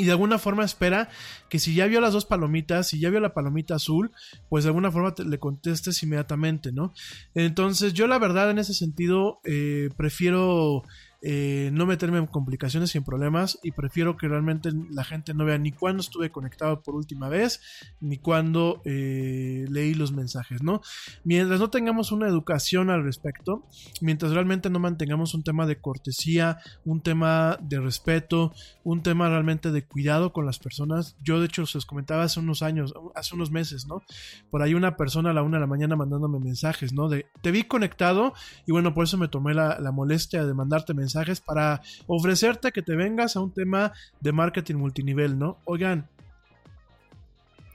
Y 0.00 0.04
de 0.04 0.12
alguna 0.12 0.38
forma 0.38 0.64
espera 0.64 1.10
que 1.50 1.58
si 1.58 1.74
ya 1.74 1.86
vio 1.86 2.00
las 2.00 2.14
dos 2.14 2.24
palomitas, 2.24 2.88
si 2.88 2.98
ya 2.98 3.10
vio 3.10 3.20
la 3.20 3.34
palomita 3.34 3.74
azul, 3.74 4.12
pues 4.48 4.64
de 4.64 4.70
alguna 4.70 4.90
forma 4.90 5.14
le 5.24 5.38
contestes 5.38 6.02
inmediatamente, 6.02 6.72
¿no? 6.72 6.94
Entonces 7.34 7.92
yo 7.92 8.06
la 8.06 8.18
verdad 8.18 8.50
en 8.50 8.58
ese 8.58 8.72
sentido 8.72 9.40
eh, 9.44 9.90
prefiero 9.96 10.84
eh, 11.22 11.68
no 11.74 11.84
meterme 11.84 12.16
en 12.16 12.26
complicaciones 12.26 12.94
y 12.94 12.98
en 12.98 13.04
problemas 13.04 13.58
y 13.62 13.72
prefiero 13.72 14.16
que 14.16 14.26
realmente 14.26 14.70
la 14.90 15.04
gente 15.04 15.34
no 15.34 15.44
vea 15.44 15.58
ni 15.58 15.70
cuándo 15.70 16.00
estuve 16.00 16.30
conectado 16.30 16.82
por 16.82 16.94
última 16.94 17.28
vez, 17.28 17.60
ni 18.00 18.16
cuándo 18.16 18.80
eh, 18.86 19.66
leí 19.68 19.92
los 19.92 20.12
mensajes, 20.12 20.62
¿no? 20.62 20.80
Mientras 21.22 21.60
no 21.60 21.68
tengamos 21.68 22.10
una 22.10 22.26
educación 22.26 22.88
al 22.88 23.04
respecto, 23.04 23.66
mientras 24.00 24.32
realmente 24.32 24.70
no 24.70 24.78
mantengamos 24.78 25.34
un 25.34 25.42
tema 25.42 25.66
de 25.66 25.78
cortesía, 25.78 26.58
un 26.86 27.02
tema 27.02 27.58
de 27.60 27.80
respeto, 27.80 28.54
un 28.82 29.02
tema 29.02 29.28
realmente 29.28 29.72
de 29.72 29.84
cuidado 29.84 30.32
con 30.32 30.46
las 30.46 30.58
personas. 30.58 31.16
Yo 31.22 31.38
de 31.38 31.46
hecho 31.46 31.66
se 31.66 31.76
los 31.76 31.84
comentaba 31.84 32.22
hace 32.22 32.40
unos 32.40 32.62
años, 32.62 32.94
hace 33.14 33.34
unos 33.34 33.50
meses, 33.50 33.86
¿no? 33.86 34.02
Por 34.50 34.62
ahí 34.62 34.72
una 34.72 34.96
persona 34.96 35.30
a 35.30 35.34
la 35.34 35.42
una 35.42 35.58
de 35.58 35.62
la 35.62 35.66
mañana 35.66 35.96
mandándome 35.96 36.38
mensajes, 36.38 36.94
¿no? 36.94 37.10
De, 37.10 37.26
te 37.42 37.50
vi 37.50 37.64
conectado 37.64 38.32
y 38.66 38.72
bueno, 38.72 38.94
por 38.94 39.04
eso 39.04 39.18
me 39.18 39.28
tomé 39.28 39.52
la, 39.52 39.78
la 39.80 39.92
molestia 39.92 40.46
de 40.46 40.54
mandarte 40.54 40.94
mensajes 40.94 41.09
para 41.40 41.82
ofrecerte 42.06 42.72
que 42.72 42.82
te 42.82 42.96
vengas 42.96 43.36
a 43.36 43.40
un 43.40 43.52
tema 43.52 43.92
de 44.20 44.32
marketing 44.32 44.76
multinivel, 44.76 45.38
¿no? 45.38 45.58
Oigan, 45.64 46.08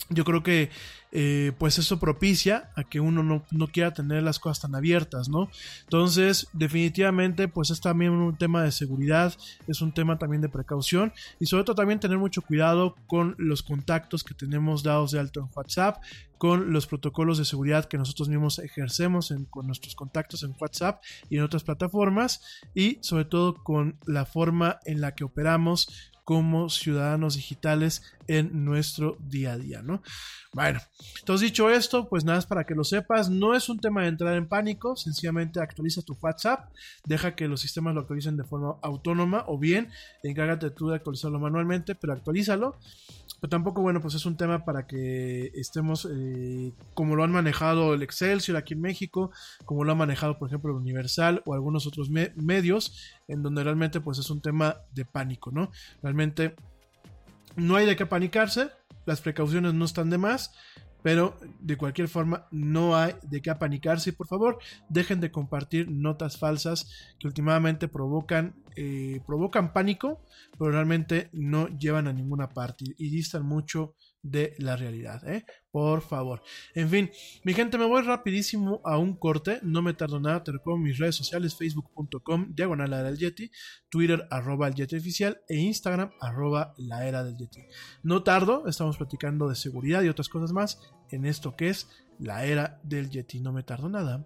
yo 0.10 0.24
creo 0.24 0.44
que 0.44 0.70
eh, 1.18 1.54
pues 1.58 1.80
eso 1.80 1.98
propicia 1.98 2.72
a 2.76 2.84
que 2.84 3.00
uno 3.00 3.24
no, 3.24 3.46
no 3.52 3.68
quiera 3.68 3.94
tener 3.94 4.22
las 4.22 4.38
cosas 4.38 4.60
tan 4.60 4.76
abiertas, 4.76 5.30
¿no? 5.30 5.50
Entonces, 5.84 6.48
definitivamente, 6.52 7.48
pues 7.48 7.70
es 7.70 7.80
también 7.80 8.12
un 8.12 8.38
tema 8.38 8.64
de 8.64 8.72
seguridad, 8.72 9.34
es 9.66 9.82
un 9.82 9.94
tema 9.94 10.18
también 10.18 10.42
de 10.42 10.50
precaución 10.50 11.14
y 11.40 11.46
sobre 11.46 11.64
todo 11.64 11.78
también 11.78 12.02
tener 12.02 12.18
mucho 12.18 12.42
cuidado 12.42 12.96
con 13.08 13.36
los 13.38 13.64
contactos 13.64 14.26
que 14.26 14.34
tenemos 14.34 14.84
dados 14.84 15.12
de 15.12 15.20
alto 15.20 15.40
en 15.40 15.50
WhatsApp, 15.56 16.04
con 16.38 16.74
los 16.74 16.86
protocolos 16.86 17.38
de 17.38 17.46
seguridad 17.46 17.86
que 17.86 17.98
nosotros 17.98 18.28
mismos 18.28 18.60
ejercemos 18.60 19.34
con 19.50 19.68
nuestros 19.68 19.96
contactos 19.96 20.44
en 20.44 20.54
WhatsApp 20.60 21.02
y 21.30 21.38
en 21.38 21.44
otras 21.44 21.64
plataformas 21.64 22.42
y 22.74 22.98
sobre 23.02 23.24
todo 23.24 23.64
con 23.64 23.98
la 24.06 24.26
forma 24.26 24.80
en 24.86 25.00
la 25.00 25.16
que 25.16 25.24
operamos 25.24 26.12
como 26.26 26.70
ciudadanos 26.70 27.36
digitales 27.36 28.02
en 28.28 28.66
nuestro 28.66 29.16
día 29.20 29.54
a 29.54 29.58
día, 29.58 29.82
¿no? 29.84 30.02
Bueno, 30.52 30.80
entonces 31.20 31.50
dicho 31.50 31.70
esto, 31.70 32.10
pues 32.10 32.26
nada 32.26 32.40
es 32.40 32.48
para 32.48 32.66
que 32.66 32.74
lo 32.74 32.84
sepas, 32.84 33.30
no 33.30 33.56
es 33.56 33.70
un 33.70 33.80
tema 33.80 34.02
de 34.02 34.08
entrar 34.08 34.36
en 34.36 34.48
pánico, 34.48 34.96
sencillamente 34.96 35.60
actualiza 35.60 36.02
tu 36.02 36.18
WhatsApp, 36.20 36.70
deja 37.06 37.36
que 37.36 37.48
los 37.48 37.62
sistemas 37.62 37.94
lo 37.94 38.02
actualicen 38.02 38.38
de 38.38 38.44
forma 38.44 38.76
autónoma 38.82 39.44
o 39.48 39.60
bien 39.60 39.92
encárgate 40.24 40.72
tú 40.72 40.90
de 40.90 40.96
actualizarlo 40.96 41.40
manualmente, 41.40 41.94
pero 41.94 42.14
actualízalo. 42.14 42.76
Pero 43.46 43.58
tampoco, 43.58 43.84
bueno, 43.84 44.02
pues 44.02 44.16
es 44.16 44.26
un 44.26 44.38
tema 44.38 44.66
para 44.66 44.88
que 44.88 45.52
estemos 45.54 46.10
eh, 46.12 46.74
como 46.96 47.16
lo 47.16 47.24
han 47.24 47.32
manejado 47.32 47.94
el 47.94 48.02
Excelsior 48.02 48.58
aquí 48.58 48.74
en 48.74 48.82
México, 48.82 49.30
como 49.66 49.84
lo 49.84 49.92
ha 49.92 49.96
manejado, 49.96 50.40
por 50.40 50.48
ejemplo, 50.50 50.72
el 50.72 50.78
Universal 50.78 51.44
o 51.46 51.54
algunos 51.54 51.86
otros 51.86 52.10
me- 52.10 52.34
medios, 52.36 53.00
en 53.28 53.44
donde 53.44 53.64
realmente 53.64 54.02
pues 54.02 54.18
es 54.18 54.32
un 54.32 54.42
tema 54.42 54.78
de 54.96 55.06
pánico, 55.06 55.52
¿no? 55.52 55.70
Realmente 56.02 56.56
no 57.56 57.76
hay 57.76 57.86
de 57.86 57.96
qué 57.96 58.08
panicarse, 58.08 58.72
las 59.06 59.22
precauciones 59.22 59.76
no 59.76 59.86
están 59.86 60.10
de 60.10 60.18
más, 60.18 60.52
pero 61.06 61.38
de 61.60 61.78
cualquier 61.78 62.08
forma 62.08 62.48
no 62.50 62.98
hay 62.98 63.14
de 63.22 63.40
qué 63.40 63.52
apanicarse 63.52 64.10
y 64.10 64.14
por 64.14 64.26
favor 64.26 64.58
dejen 64.90 65.22
de 65.22 65.30
compartir 65.30 65.88
notas 65.88 66.40
falsas 66.40 66.90
que 67.20 67.28
últimamente 67.28 67.88
provocan, 67.88 68.56
eh, 68.76 69.22
provocan 69.28 69.72
pánico, 69.72 70.24
pero 70.58 70.72
realmente 70.72 71.30
no 71.32 71.68
llevan 71.68 72.08
a 72.08 72.14
ninguna 72.14 72.50
parte 72.50 72.86
y 72.98 73.12
distan 73.12 73.46
mucho 73.46 73.94
de 74.26 74.56
la 74.58 74.76
realidad, 74.76 75.22
¿eh? 75.30 75.46
Por 75.70 76.02
favor. 76.02 76.42
En 76.74 76.90
fin, 76.90 77.12
mi 77.44 77.54
gente, 77.54 77.78
me 77.78 77.86
voy 77.86 78.02
rapidísimo 78.02 78.82
a 78.84 78.98
un 78.98 79.16
corte, 79.16 79.60
no 79.62 79.84
me 79.84 79.94
tardo 79.94 80.20
nada, 80.20 80.44
te 80.44 80.54
recuerdo 80.54 80.80
mis 80.80 80.98
redes 80.98 81.16
sociales, 81.16 81.56
facebook.com, 81.56 82.56
diagonal 82.56 82.90
la 82.90 83.00
era 83.02 83.10
del 83.10 83.20
Yeti, 83.20 83.52
Twitter, 83.90 84.26
arroba 84.32 84.68
el 84.68 84.74
Yeti 84.74 84.96
oficial, 84.96 85.42
e 85.48 85.58
Instagram, 85.58 86.10
arroba 86.20 86.74
la 86.78 87.06
era 87.06 87.24
del 87.24 87.38
Yeti. 87.38 87.62
No 88.02 88.24
tardo, 88.24 88.68
estamos 88.68 88.98
platicando 88.98 89.48
de 89.48 89.56
seguridad 89.56 90.02
y 90.02 90.10
otras 90.10 90.30
cosas 90.30 90.54
más 90.54 90.80
en 91.12 91.26
esto 91.26 91.56
que 91.56 91.70
es 91.70 91.88
la 92.20 92.46
era 92.46 92.80
del 92.84 93.10
Yeti, 93.10 93.40
no 93.40 93.52
me 93.52 93.64
tardo 93.64 93.90
nada. 93.90 94.26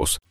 вопрос. 0.01 0.30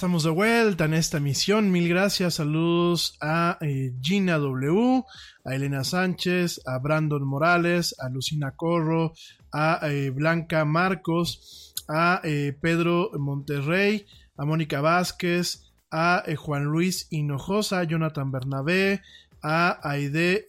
Estamos 0.00 0.24
de 0.24 0.30
vuelta 0.30 0.86
en 0.86 0.94
esta 0.94 1.18
emisión. 1.18 1.70
Mil 1.70 1.86
gracias. 1.86 2.36
Saludos 2.36 3.18
a 3.20 3.58
eh, 3.60 3.92
Gina 4.00 4.38
W, 4.38 5.04
a 5.44 5.54
Elena 5.54 5.84
Sánchez, 5.84 6.62
a 6.64 6.78
Brandon 6.78 7.22
Morales, 7.22 7.94
a 7.98 8.08
Lucina 8.08 8.52
Corro, 8.56 9.12
a 9.52 9.78
eh, 9.82 10.08
Blanca 10.08 10.64
Marcos, 10.64 11.74
a 11.86 12.22
eh, 12.24 12.56
Pedro 12.58 13.10
Monterrey, 13.18 14.06
a 14.38 14.46
Mónica 14.46 14.80
Vázquez, 14.80 15.70
a 15.90 16.24
Juan 16.34 16.64
Luis 16.64 17.06
Hinojosa, 17.10 17.84
Jonathan 17.84 18.32
Bernabé, 18.32 19.02
a 19.42 19.86
Aide, 19.86 20.46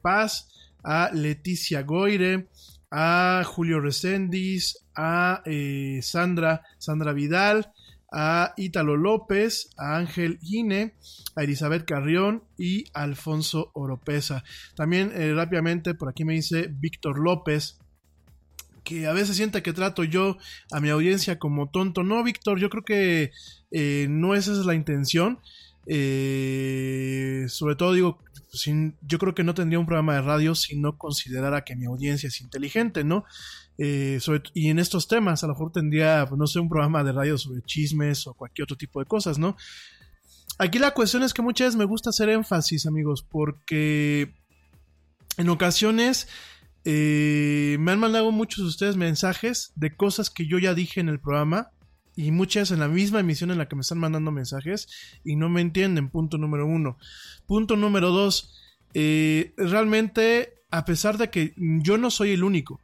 Paz, 0.00 0.48
a 0.82 1.10
Leticia 1.12 1.82
Goire, 1.82 2.48
a 2.90 3.42
Julio 3.44 3.78
Reséndiz, 3.80 4.86
a 4.96 5.42
Sandra, 6.00 6.62
Sandra 6.78 7.12
Vidal, 7.12 7.73
a 8.16 8.54
Ítalo 8.56 8.96
López, 8.96 9.70
a 9.76 9.96
Ángel 9.96 10.38
Gine, 10.40 10.94
a 11.34 11.42
Elizabeth 11.42 11.84
Carrión 11.84 12.44
y 12.56 12.84
Alfonso 12.94 13.72
Oropesa. 13.74 14.44
También 14.76 15.10
eh, 15.14 15.34
rápidamente 15.34 15.94
por 15.94 16.08
aquí 16.08 16.24
me 16.24 16.34
dice 16.34 16.68
Víctor 16.70 17.18
López, 17.18 17.80
que 18.84 19.08
a 19.08 19.12
veces 19.12 19.36
siente 19.36 19.62
que 19.62 19.72
trato 19.72 20.04
yo 20.04 20.36
a 20.70 20.80
mi 20.80 20.90
audiencia 20.90 21.40
como 21.40 21.70
tonto. 21.70 22.04
No, 22.04 22.22
Víctor, 22.22 22.60
yo 22.60 22.70
creo 22.70 22.84
que 22.84 23.32
eh, 23.72 24.06
no 24.08 24.36
esa 24.36 24.52
es 24.52 24.58
la 24.58 24.74
intención. 24.74 25.40
Eh, 25.86 27.46
sobre 27.48 27.74
todo 27.74 27.94
digo, 27.94 28.20
yo 29.02 29.18
creo 29.18 29.34
que 29.34 29.42
no 29.42 29.54
tendría 29.54 29.80
un 29.80 29.86
programa 29.86 30.14
de 30.14 30.22
radio 30.22 30.54
si 30.54 30.78
no 30.78 30.96
considerara 30.96 31.64
que 31.64 31.74
mi 31.74 31.86
audiencia 31.86 32.28
es 32.28 32.40
inteligente, 32.40 33.02
¿no? 33.02 33.24
Eh, 33.78 34.20
y 34.54 34.68
en 34.68 34.78
estos 34.78 35.08
temas 35.08 35.42
a 35.42 35.48
lo 35.48 35.54
mejor 35.54 35.72
tendría, 35.72 36.26
pues, 36.28 36.38
no 36.38 36.46
sé, 36.46 36.60
un 36.60 36.68
programa 36.68 37.02
de 37.02 37.12
radio 37.12 37.36
sobre 37.36 37.62
chismes 37.62 38.26
o 38.26 38.34
cualquier 38.34 38.64
otro 38.64 38.76
tipo 38.76 39.00
de 39.00 39.06
cosas, 39.06 39.38
¿no? 39.38 39.56
Aquí 40.58 40.78
la 40.78 40.92
cuestión 40.92 41.22
es 41.24 41.34
que 41.34 41.42
muchas 41.42 41.68
veces 41.68 41.78
me 41.78 41.84
gusta 41.84 42.10
hacer 42.10 42.28
énfasis, 42.28 42.86
amigos, 42.86 43.26
porque 43.28 44.32
en 45.36 45.48
ocasiones 45.48 46.28
eh, 46.84 47.76
me 47.80 47.92
han 47.92 47.98
mandado 47.98 48.30
muchos 48.30 48.58
de 48.58 48.68
ustedes 48.68 48.96
mensajes 48.96 49.72
de 49.74 49.96
cosas 49.96 50.30
que 50.30 50.46
yo 50.46 50.58
ya 50.58 50.74
dije 50.74 51.00
en 51.00 51.08
el 51.08 51.18
programa 51.18 51.70
y 52.14 52.30
muchas 52.30 52.70
en 52.70 52.80
la 52.80 52.88
misma 52.88 53.20
emisión 53.20 53.50
en 53.50 53.58
la 53.58 53.66
que 53.66 53.74
me 53.74 53.80
están 53.80 53.98
mandando 53.98 54.30
mensajes 54.30 54.86
y 55.24 55.34
no 55.34 55.48
me 55.48 55.60
entienden, 55.60 56.10
punto 56.10 56.38
número 56.38 56.66
uno. 56.66 56.98
Punto 57.46 57.76
número 57.76 58.10
dos, 58.10 58.54
eh, 58.92 59.54
realmente, 59.56 60.62
a 60.70 60.84
pesar 60.84 61.18
de 61.18 61.30
que 61.30 61.54
yo 61.56 61.98
no 61.98 62.10
soy 62.10 62.30
el 62.30 62.44
único, 62.44 62.80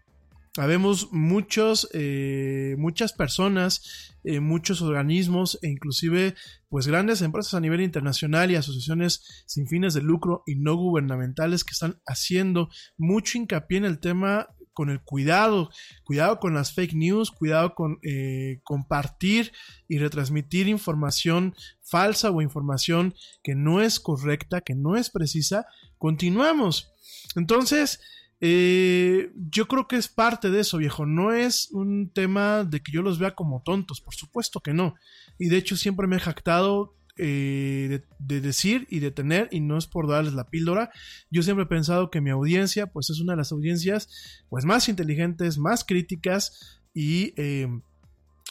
Habemos 0.60 1.10
muchos, 1.10 1.88
eh, 1.94 2.74
muchas 2.76 3.14
personas, 3.14 4.12
eh, 4.24 4.40
muchos 4.40 4.82
organismos 4.82 5.58
e 5.62 5.68
inclusive 5.68 6.34
pues 6.68 6.86
grandes 6.86 7.22
empresas 7.22 7.54
a 7.54 7.60
nivel 7.60 7.80
internacional 7.80 8.50
y 8.50 8.56
asociaciones 8.56 9.44
sin 9.46 9.66
fines 9.66 9.94
de 9.94 10.02
lucro 10.02 10.42
y 10.46 10.56
no 10.56 10.76
gubernamentales 10.76 11.64
que 11.64 11.72
están 11.72 11.98
haciendo 12.06 12.68
mucho 12.98 13.38
hincapié 13.38 13.78
en 13.78 13.86
el 13.86 14.00
tema 14.00 14.48
con 14.74 14.90
el 14.90 15.02
cuidado, 15.02 15.70
cuidado 16.04 16.38
con 16.38 16.52
las 16.52 16.74
fake 16.74 16.92
news, 16.92 17.30
cuidado 17.30 17.74
con 17.74 17.98
eh, 18.02 18.60
compartir 18.62 19.52
y 19.88 19.96
retransmitir 19.96 20.68
información 20.68 21.54
falsa 21.80 22.30
o 22.30 22.42
información 22.42 23.14
que 23.42 23.54
no 23.54 23.80
es 23.80 23.98
correcta, 23.98 24.60
que 24.60 24.74
no 24.74 24.96
es 24.96 25.08
precisa. 25.08 25.64
Continuamos. 25.96 26.92
Entonces, 27.34 28.00
eh, 28.40 29.32
yo 29.34 29.68
creo 29.68 29.86
que 29.86 29.96
es 29.96 30.08
parte 30.08 30.50
de 30.50 30.60
eso, 30.60 30.78
viejo. 30.78 31.04
No 31.06 31.32
es 31.32 31.68
un 31.72 32.10
tema 32.12 32.64
de 32.64 32.80
que 32.80 32.92
yo 32.92 33.02
los 33.02 33.18
vea 33.18 33.34
como 33.34 33.62
tontos, 33.62 34.00
por 34.00 34.14
supuesto 34.14 34.60
que 34.60 34.72
no. 34.72 34.94
Y 35.38 35.48
de 35.48 35.58
hecho 35.58 35.76
siempre 35.76 36.06
me 36.06 36.16
he 36.16 36.20
jactado 36.20 36.96
eh, 37.18 37.86
de, 37.90 38.04
de, 38.18 38.40
decir 38.40 38.86
y 38.88 39.00
de 39.00 39.10
tener, 39.10 39.48
y 39.50 39.60
no 39.60 39.76
es 39.76 39.86
por 39.86 40.08
darles 40.08 40.32
la 40.32 40.48
píldora. 40.48 40.90
Yo 41.30 41.42
siempre 41.42 41.64
he 41.64 41.68
pensado 41.68 42.10
que 42.10 42.22
mi 42.22 42.30
audiencia, 42.30 42.86
pues 42.86 43.10
es 43.10 43.20
una 43.20 43.34
de 43.34 43.38
las 43.38 43.52
audiencias, 43.52 44.08
pues 44.48 44.64
más 44.64 44.88
inteligentes, 44.88 45.58
más 45.58 45.84
críticas 45.84 46.80
y 46.94 47.34
eh, 47.36 47.68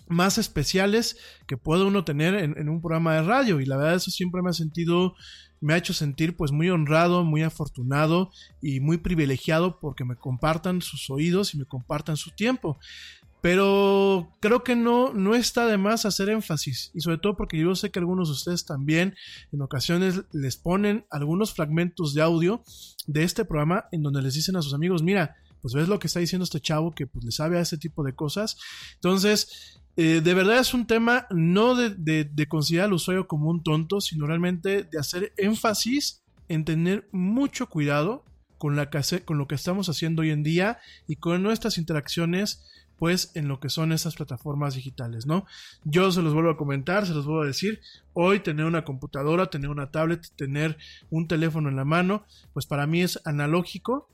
más 0.07 0.37
especiales 0.37 1.17
que 1.47 1.57
puede 1.57 1.83
uno 1.83 2.05
tener 2.05 2.35
en, 2.35 2.55
en, 2.59 2.69
un 2.69 2.79
programa 2.79 3.15
de 3.15 3.23
radio. 3.23 3.59
Y 3.59 3.65
la 3.65 3.77
verdad 3.77 3.95
eso 3.95 4.11
siempre 4.11 4.43
me 4.43 4.51
ha 4.51 4.53
sentido 4.53 5.15
me 5.61 5.73
ha 5.73 5.77
hecho 5.77 5.93
sentir 5.93 6.35
pues 6.35 6.51
muy 6.51 6.69
honrado, 6.69 7.23
muy 7.23 7.43
afortunado 7.43 8.31
y 8.61 8.79
muy 8.79 8.97
privilegiado 8.97 9.79
porque 9.79 10.05
me 10.05 10.15
compartan 10.15 10.81
sus 10.81 11.09
oídos 11.09 11.53
y 11.53 11.57
me 11.57 11.65
compartan 11.65 12.17
su 12.17 12.31
tiempo. 12.31 12.79
Pero 13.41 14.35
creo 14.41 14.63
que 14.63 14.75
no, 14.75 15.13
no 15.13 15.33
está 15.33 15.65
de 15.65 15.77
más 15.77 16.05
hacer 16.05 16.29
énfasis 16.29 16.91
y 16.93 16.99
sobre 16.99 17.19
todo 17.19 17.37
porque 17.37 17.57
yo 17.57 17.73
sé 17.73 17.89
que 17.89 17.99
algunos 17.99 18.27
de 18.27 18.33
ustedes 18.33 18.65
también 18.65 19.15
en 19.53 19.61
ocasiones 19.61 20.23
les 20.33 20.57
ponen 20.57 21.05
algunos 21.09 21.53
fragmentos 21.53 22.13
de 22.13 22.21
audio 22.21 22.63
de 23.07 23.23
este 23.23 23.45
programa 23.45 23.85
en 23.93 24.03
donde 24.03 24.21
les 24.21 24.33
dicen 24.33 24.57
a 24.57 24.61
sus 24.61 24.73
amigos, 24.73 25.03
mira, 25.03 25.37
pues 25.61 25.73
ves 25.73 25.87
lo 25.87 25.99
que 25.99 26.07
está 26.07 26.19
diciendo 26.19 26.43
este 26.43 26.61
chavo 26.61 26.91
que 26.91 27.07
pues 27.07 27.25
le 27.25 27.31
sabe 27.31 27.57
a 27.57 27.61
ese 27.61 27.77
tipo 27.77 28.03
de 28.03 28.13
cosas. 28.13 28.57
Entonces, 28.95 29.79
eh, 29.97 30.21
de 30.23 30.33
verdad 30.33 30.59
es 30.59 30.73
un 30.73 30.87
tema 30.87 31.27
no 31.29 31.75
de, 31.75 31.89
de, 31.89 32.23
de, 32.23 32.47
considerar 32.47 32.87
al 32.87 32.93
usuario 32.93 33.27
como 33.27 33.49
un 33.49 33.63
tonto, 33.63 34.01
sino 34.01 34.25
realmente 34.27 34.83
de 34.83 34.99
hacer 34.99 35.33
énfasis 35.37 36.21
en 36.47 36.65
tener 36.65 37.07
mucho 37.11 37.67
cuidado 37.67 38.23
con, 38.57 38.75
la 38.75 38.89
con 39.25 39.37
lo 39.37 39.47
que 39.47 39.55
estamos 39.55 39.89
haciendo 39.89 40.21
hoy 40.21 40.31
en 40.31 40.43
día 40.43 40.79
y 41.07 41.15
con 41.15 41.41
nuestras 41.41 41.77
interacciones 41.77 42.65
pues 42.99 43.31
en 43.33 43.47
lo 43.47 43.61
que 43.61 43.69
son 43.69 43.93
esas 43.93 44.15
plataformas 44.15 44.75
digitales, 44.75 45.25
¿no? 45.25 45.45
Yo 45.85 46.11
se 46.11 46.21
los 46.21 46.33
vuelvo 46.33 46.49
a 46.49 46.57
comentar, 46.57 47.07
se 47.07 47.13
los 47.13 47.25
vuelvo 47.25 47.43
a 47.43 47.47
decir, 47.47 47.79
hoy 48.11 48.41
tener 48.41 48.65
una 48.65 48.83
computadora, 48.83 49.49
tener 49.49 49.69
una 49.69 49.89
tablet, 49.89 50.27
tener 50.35 50.77
un 51.09 51.25
teléfono 51.25 51.69
en 51.69 51.77
la 51.77 51.85
mano, 51.85 52.25
pues 52.51 52.65
para 52.65 52.85
mí 52.87 53.01
es 53.01 53.21
analógico 53.23 54.09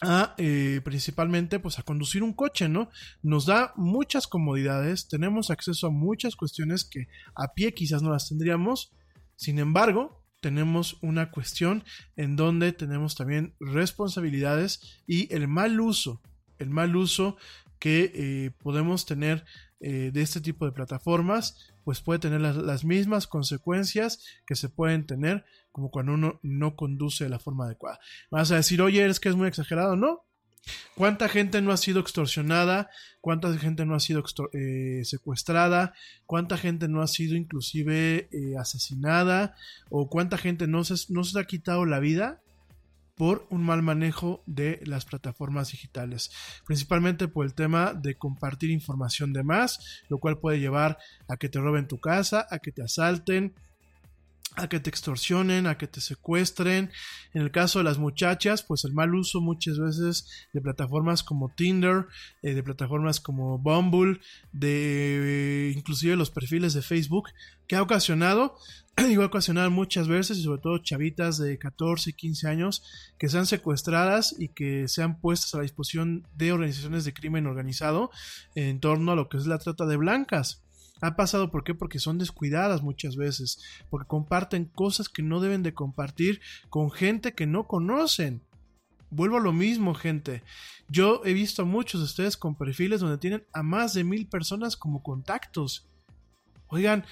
a 0.00 0.34
eh, 0.38 0.80
principalmente 0.84 1.58
pues 1.58 1.78
a 1.78 1.82
conducir 1.82 2.22
un 2.22 2.32
coche, 2.32 2.68
¿no? 2.68 2.90
Nos 3.22 3.46
da 3.46 3.72
muchas 3.76 4.26
comodidades, 4.26 5.08
tenemos 5.08 5.50
acceso 5.50 5.88
a 5.88 5.90
muchas 5.90 6.36
cuestiones 6.36 6.84
que 6.84 7.08
a 7.34 7.52
pie 7.54 7.74
quizás 7.74 8.02
no 8.02 8.10
las 8.10 8.28
tendríamos, 8.28 8.92
sin 9.36 9.58
embargo, 9.58 10.24
tenemos 10.40 10.98
una 11.02 11.30
cuestión 11.30 11.84
en 12.16 12.36
donde 12.36 12.72
tenemos 12.72 13.14
también 13.14 13.54
responsabilidades 13.60 15.02
y 15.06 15.32
el 15.34 15.48
mal 15.48 15.80
uso, 15.80 16.20
el 16.58 16.70
mal 16.70 16.96
uso 16.96 17.36
que 17.78 18.12
eh, 18.14 18.50
podemos 18.62 19.06
tener 19.06 19.44
eh, 19.80 20.10
de 20.12 20.20
este 20.22 20.40
tipo 20.40 20.66
de 20.66 20.72
plataformas, 20.72 21.72
pues 21.84 22.00
puede 22.00 22.18
tener 22.18 22.40
las, 22.40 22.84
mismas 22.84 23.26
consecuencias 23.26 24.24
que 24.46 24.56
se 24.56 24.68
pueden 24.68 25.06
tener 25.06 25.44
como 25.72 25.90
cuando 25.90 26.14
uno 26.14 26.40
no 26.42 26.76
conduce 26.76 27.24
de 27.24 27.30
la 27.30 27.38
forma 27.38 27.66
adecuada. 27.66 28.00
Vas 28.30 28.50
a 28.50 28.56
decir, 28.56 28.82
oye, 28.82 29.06
es 29.06 29.20
que 29.20 29.28
es 29.28 29.36
muy 29.36 29.48
exagerado, 29.48 29.96
¿no? 29.96 30.24
¿Cuánta 30.94 31.28
gente 31.28 31.62
no 31.62 31.72
ha 31.72 31.76
sido 31.76 32.00
extorsionada? 32.00 32.90
¿Cuánta 33.20 33.56
gente 33.56 33.86
no 33.86 33.94
ha 33.94 34.00
sido 34.00 34.22
eh, 34.52 35.02
secuestrada? 35.04 35.94
¿Cuánta 36.26 36.58
gente 36.58 36.88
no 36.88 37.02
ha 37.02 37.06
sido 37.06 37.36
inclusive 37.36 38.28
eh, 38.30 38.56
asesinada? 38.58 39.56
¿O 39.88 40.08
cuánta 40.08 40.36
gente 40.36 40.66
no 40.66 40.84
se, 40.84 40.94
no 41.12 41.24
se 41.24 41.38
ha 41.38 41.44
quitado 41.44 41.86
la 41.86 41.98
vida 41.98 42.42
por 43.20 43.46
un 43.50 43.62
mal 43.62 43.82
manejo 43.82 44.42
de 44.46 44.80
las 44.86 45.04
plataformas 45.04 45.72
digitales? 45.72 46.30
Principalmente 46.64 47.28
por 47.28 47.44
el 47.44 47.52
tema 47.52 47.92
de 47.92 48.14
compartir 48.14 48.70
información 48.70 49.34
de 49.34 49.42
más, 49.42 50.02
lo 50.08 50.16
cual 50.16 50.38
puede 50.38 50.58
llevar 50.58 50.96
a 51.28 51.36
que 51.36 51.50
te 51.50 51.60
roben 51.60 51.86
tu 51.86 52.00
casa, 52.00 52.46
a 52.50 52.60
que 52.60 52.72
te 52.72 52.82
asalten, 52.82 53.52
a 54.56 54.68
que 54.68 54.80
te 54.80 54.90
extorsionen, 54.90 55.66
a 55.66 55.78
que 55.78 55.86
te 55.86 56.00
secuestren. 56.00 56.90
En 57.34 57.42
el 57.42 57.50
caso 57.50 57.78
de 57.78 57.84
las 57.84 57.98
muchachas, 57.98 58.62
pues 58.62 58.84
el 58.84 58.92
mal 58.92 59.14
uso 59.14 59.40
muchas 59.40 59.78
veces 59.78 60.48
de 60.52 60.60
plataformas 60.60 61.22
como 61.22 61.50
Tinder, 61.54 62.06
eh, 62.42 62.54
de 62.54 62.62
plataformas 62.62 63.20
como 63.20 63.58
Bumble, 63.58 64.20
de 64.52 65.68
eh, 65.68 65.72
inclusive 65.76 66.16
los 66.16 66.30
perfiles 66.30 66.74
de 66.74 66.82
Facebook, 66.82 67.28
que 67.68 67.76
ha 67.76 67.82
ocasionado, 67.82 68.56
ha 68.96 69.24
ocasionado 69.24 69.70
muchas 69.70 70.08
veces, 70.08 70.38
y 70.38 70.42
sobre 70.42 70.60
todo 70.60 70.78
chavitas 70.78 71.38
de 71.38 71.56
14 71.58 72.10
y 72.10 72.12
15 72.14 72.48
años, 72.48 72.82
que 73.18 73.28
sean 73.28 73.46
secuestradas 73.46 74.34
y 74.36 74.48
que 74.48 74.88
sean 74.88 75.20
puestas 75.20 75.54
a 75.54 75.58
la 75.58 75.62
disposición 75.62 76.26
de 76.34 76.52
organizaciones 76.52 77.04
de 77.04 77.14
crimen 77.14 77.46
organizado 77.46 78.10
en 78.56 78.80
torno 78.80 79.12
a 79.12 79.16
lo 79.16 79.28
que 79.28 79.36
es 79.36 79.46
la 79.46 79.58
trata 79.58 79.86
de 79.86 79.96
blancas. 79.96 80.62
Ha 81.00 81.16
pasado, 81.16 81.50
¿por 81.50 81.64
qué? 81.64 81.74
Porque 81.74 81.98
son 81.98 82.18
descuidadas 82.18 82.82
muchas 82.82 83.16
veces, 83.16 83.62
porque 83.88 84.08
comparten 84.08 84.66
cosas 84.66 85.08
que 85.08 85.22
no 85.22 85.40
deben 85.40 85.62
de 85.62 85.74
compartir 85.74 86.40
con 86.68 86.90
gente 86.90 87.34
que 87.34 87.46
no 87.46 87.66
conocen. 87.66 88.42
Vuelvo 89.10 89.38
a 89.38 89.40
lo 89.40 89.52
mismo, 89.52 89.94
gente. 89.94 90.42
Yo 90.88 91.22
he 91.24 91.32
visto 91.32 91.62
a 91.62 91.64
muchos 91.64 92.00
de 92.00 92.04
ustedes 92.04 92.36
con 92.36 92.54
perfiles 92.54 93.00
donde 93.00 93.18
tienen 93.18 93.44
a 93.52 93.62
más 93.62 93.94
de 93.94 94.04
mil 94.04 94.28
personas 94.28 94.76
como 94.76 95.02
contactos. 95.02 95.88
Oigan, 96.68 97.04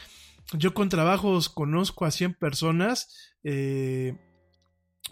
yo 0.53 0.75
con 0.75 0.89
trabajos 0.89 1.49
conozco 1.49 2.05
a 2.05 2.11
100 2.11 2.35
personas. 2.35 3.35
eh, 3.43 4.17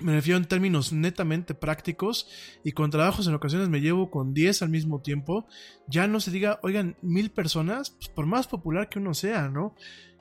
me 0.01 0.12
refiero 0.12 0.36
en 0.38 0.44
términos 0.44 0.92
netamente 0.92 1.55
prácticos 1.55 2.28
y 2.64 2.72
con 2.72 2.90
trabajos 2.90 3.26
en 3.26 3.34
ocasiones 3.34 3.68
me 3.68 3.80
llevo 3.80 4.11
con 4.11 4.34
10 4.34 4.62
al 4.62 4.68
mismo 4.68 5.01
tiempo. 5.01 5.47
Ya 5.88 6.07
no 6.07 6.20
se 6.20 6.30
diga, 6.30 6.59
oigan, 6.62 6.97
mil 7.03 7.30
personas, 7.30 7.90
pues 7.90 8.09
por 8.09 8.26
más 8.26 8.47
popular 8.47 8.88
que 8.88 8.99
uno 8.99 9.14
sea, 9.14 9.49
¿no? 9.49 9.74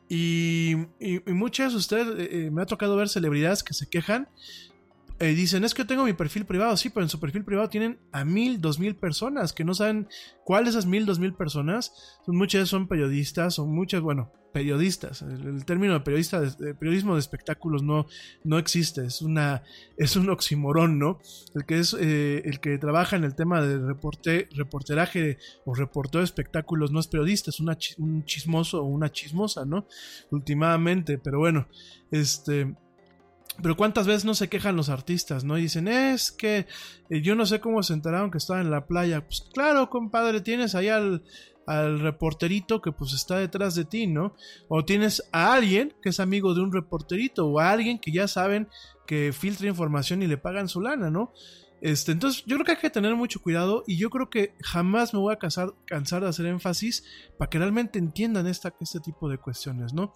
Y, 0.08 0.76
y- 1.00 1.22
muchas 1.28 1.72
de 1.74 1.78
ustedes, 1.80 2.08
eh, 2.20 2.30
eh, 2.46 2.52
me 2.52 2.62
ha 2.62 2.66
tocado 2.66 2.96
ver 2.96 3.10
celebridades 3.10 3.64
que 3.64 3.74
se 3.74 3.88
quejan. 3.90 4.30
Eh, 5.20 5.34
dicen, 5.34 5.64
es 5.64 5.74
que 5.74 5.86
tengo 5.86 6.04
mi 6.04 6.14
perfil 6.14 6.46
privado, 6.46 6.76
sí, 6.76 6.90
pero 6.90 7.04
en 7.04 7.10
su 7.10 7.20
perfil 7.20 7.46
privado 7.46 7.70
tienen 7.70 8.00
a 8.12 8.26
mil, 8.26 8.60
dos 8.60 8.80
mil 8.80 8.96
personas 8.96 9.54
que 9.54 9.64
no 9.64 9.74
saben 9.74 10.08
cuáles 10.44 10.72
esas 10.72 10.86
mil, 10.86 11.06
dos 11.06 11.20
mil 11.20 11.34
personas. 11.34 11.94
Son, 12.26 12.36
muchas 12.36 12.68
son 12.68 12.88
periodistas, 12.88 13.54
son 13.56 13.74
muchas, 13.74 14.02
bueno, 14.02 14.32
periodistas. 14.52 15.22
El, 15.22 15.64
término 15.66 15.94
de 15.94 16.00
periodista, 16.02 16.42
de, 16.42 16.50
de 16.52 16.76
periodismo 16.76 17.14
de 17.14 17.20
espectáculos 17.20 17.82
no, 17.84 18.08
no 18.44 18.58
existe, 18.58 19.06
es 19.06 19.22
una, 19.22 19.64
es 19.98 20.16
un 20.16 20.30
oximorón, 20.30 21.00
¿no? 21.00 21.20
El 21.54 21.66
que 21.66 21.80
es, 21.80 21.96
eh, 22.00 22.42
el 22.46 22.60
que 22.60 22.78
trabaja 22.78 23.16
en 23.16 23.24
el 23.24 23.36
tema 23.36 23.62
de 23.62 23.80
reporte, 23.80 24.50
reporteraje 24.54 25.38
o 25.66 25.76
reportero 25.76 26.20
de 26.20 26.26
espectáculos 26.26 26.92
no 26.92 27.00
es 27.00 27.08
periodista, 27.08 27.50
es 27.52 27.60
una, 27.60 27.78
un 27.98 28.26
chismoso 28.26 28.82
o 28.82 28.86
una 28.86 29.12
chismosa, 29.12 29.66
¿no? 29.66 29.88
Últimamente, 30.32 31.18
pero 31.18 31.40
bueno, 31.40 31.68
este... 32.12 32.76
Pero 33.62 33.78
cuántas 33.78 34.06
veces 34.08 34.26
no 34.26 34.36
se 34.36 34.50
quejan 34.50 34.76
los 34.76 34.90
artistas, 34.90 35.44
¿no? 35.44 35.58
Y 35.58 35.64
dicen, 35.64 35.88
es 35.88 36.32
que 36.32 36.68
eh, 37.10 37.22
yo 37.22 37.36
no 37.36 37.46
sé 37.46 37.60
cómo 37.60 37.84
se 37.84 37.94
enteraron 37.94 38.32
que 38.32 38.38
estaba 38.38 38.62
en 38.62 38.72
la 38.72 38.86
playa. 38.86 39.26
Pues 39.26 39.48
claro, 39.54 39.90
compadre, 39.90 40.42
tienes 40.42 40.76
ahí 40.76 40.90
al, 40.90 41.24
al 41.66 42.00
reporterito 42.00 42.82
que 42.82 42.92
pues 42.92 43.14
está 43.14 43.38
detrás 43.38 43.76
de 43.76 43.86
ti, 43.86 44.08
¿no? 44.08 44.36
O 44.68 44.86
tienes 44.86 45.24
a 45.32 45.54
alguien 45.54 45.94
que 46.02 46.10
es 46.10 46.20
amigo 46.20 46.54
de 46.54 46.62
un 46.62 46.72
reporterito 46.72 47.48
o 47.48 47.60
a 47.60 47.72
alguien 47.72 48.00
que 48.00 48.12
ya 48.12 48.28
saben 48.28 48.68
que 49.08 49.34
filtra 49.34 49.68
información 49.68 50.24
y 50.24 50.28
le 50.28 50.38
pagan 50.38 50.68
su 50.68 50.82
lana, 50.82 51.10
¿no? 51.10 51.34
Este, 51.82 52.14
entonces 52.14 52.44
yo 52.46 52.56
creo 52.56 52.66
que 52.66 52.72
hay 52.72 52.78
que 52.78 52.90
tener 52.90 53.16
mucho 53.16 53.42
cuidado 53.42 53.84
y 53.86 53.98
yo 53.98 54.10
creo 54.10 54.30
que 54.30 54.56
jamás 54.62 55.14
me 55.14 55.20
voy 55.20 55.34
a 55.34 55.38
cansar 55.38 55.74
de 56.22 56.28
hacer 56.28 56.46
énfasis 56.46 57.04
para 57.38 57.50
que 57.50 57.60
realmente 57.60 58.00
entiendan 58.00 58.48
esta, 58.48 58.74
este 58.80 59.00
tipo 59.02 59.30
de 59.30 59.38
cuestiones, 59.38 59.94
¿no? 59.94 60.14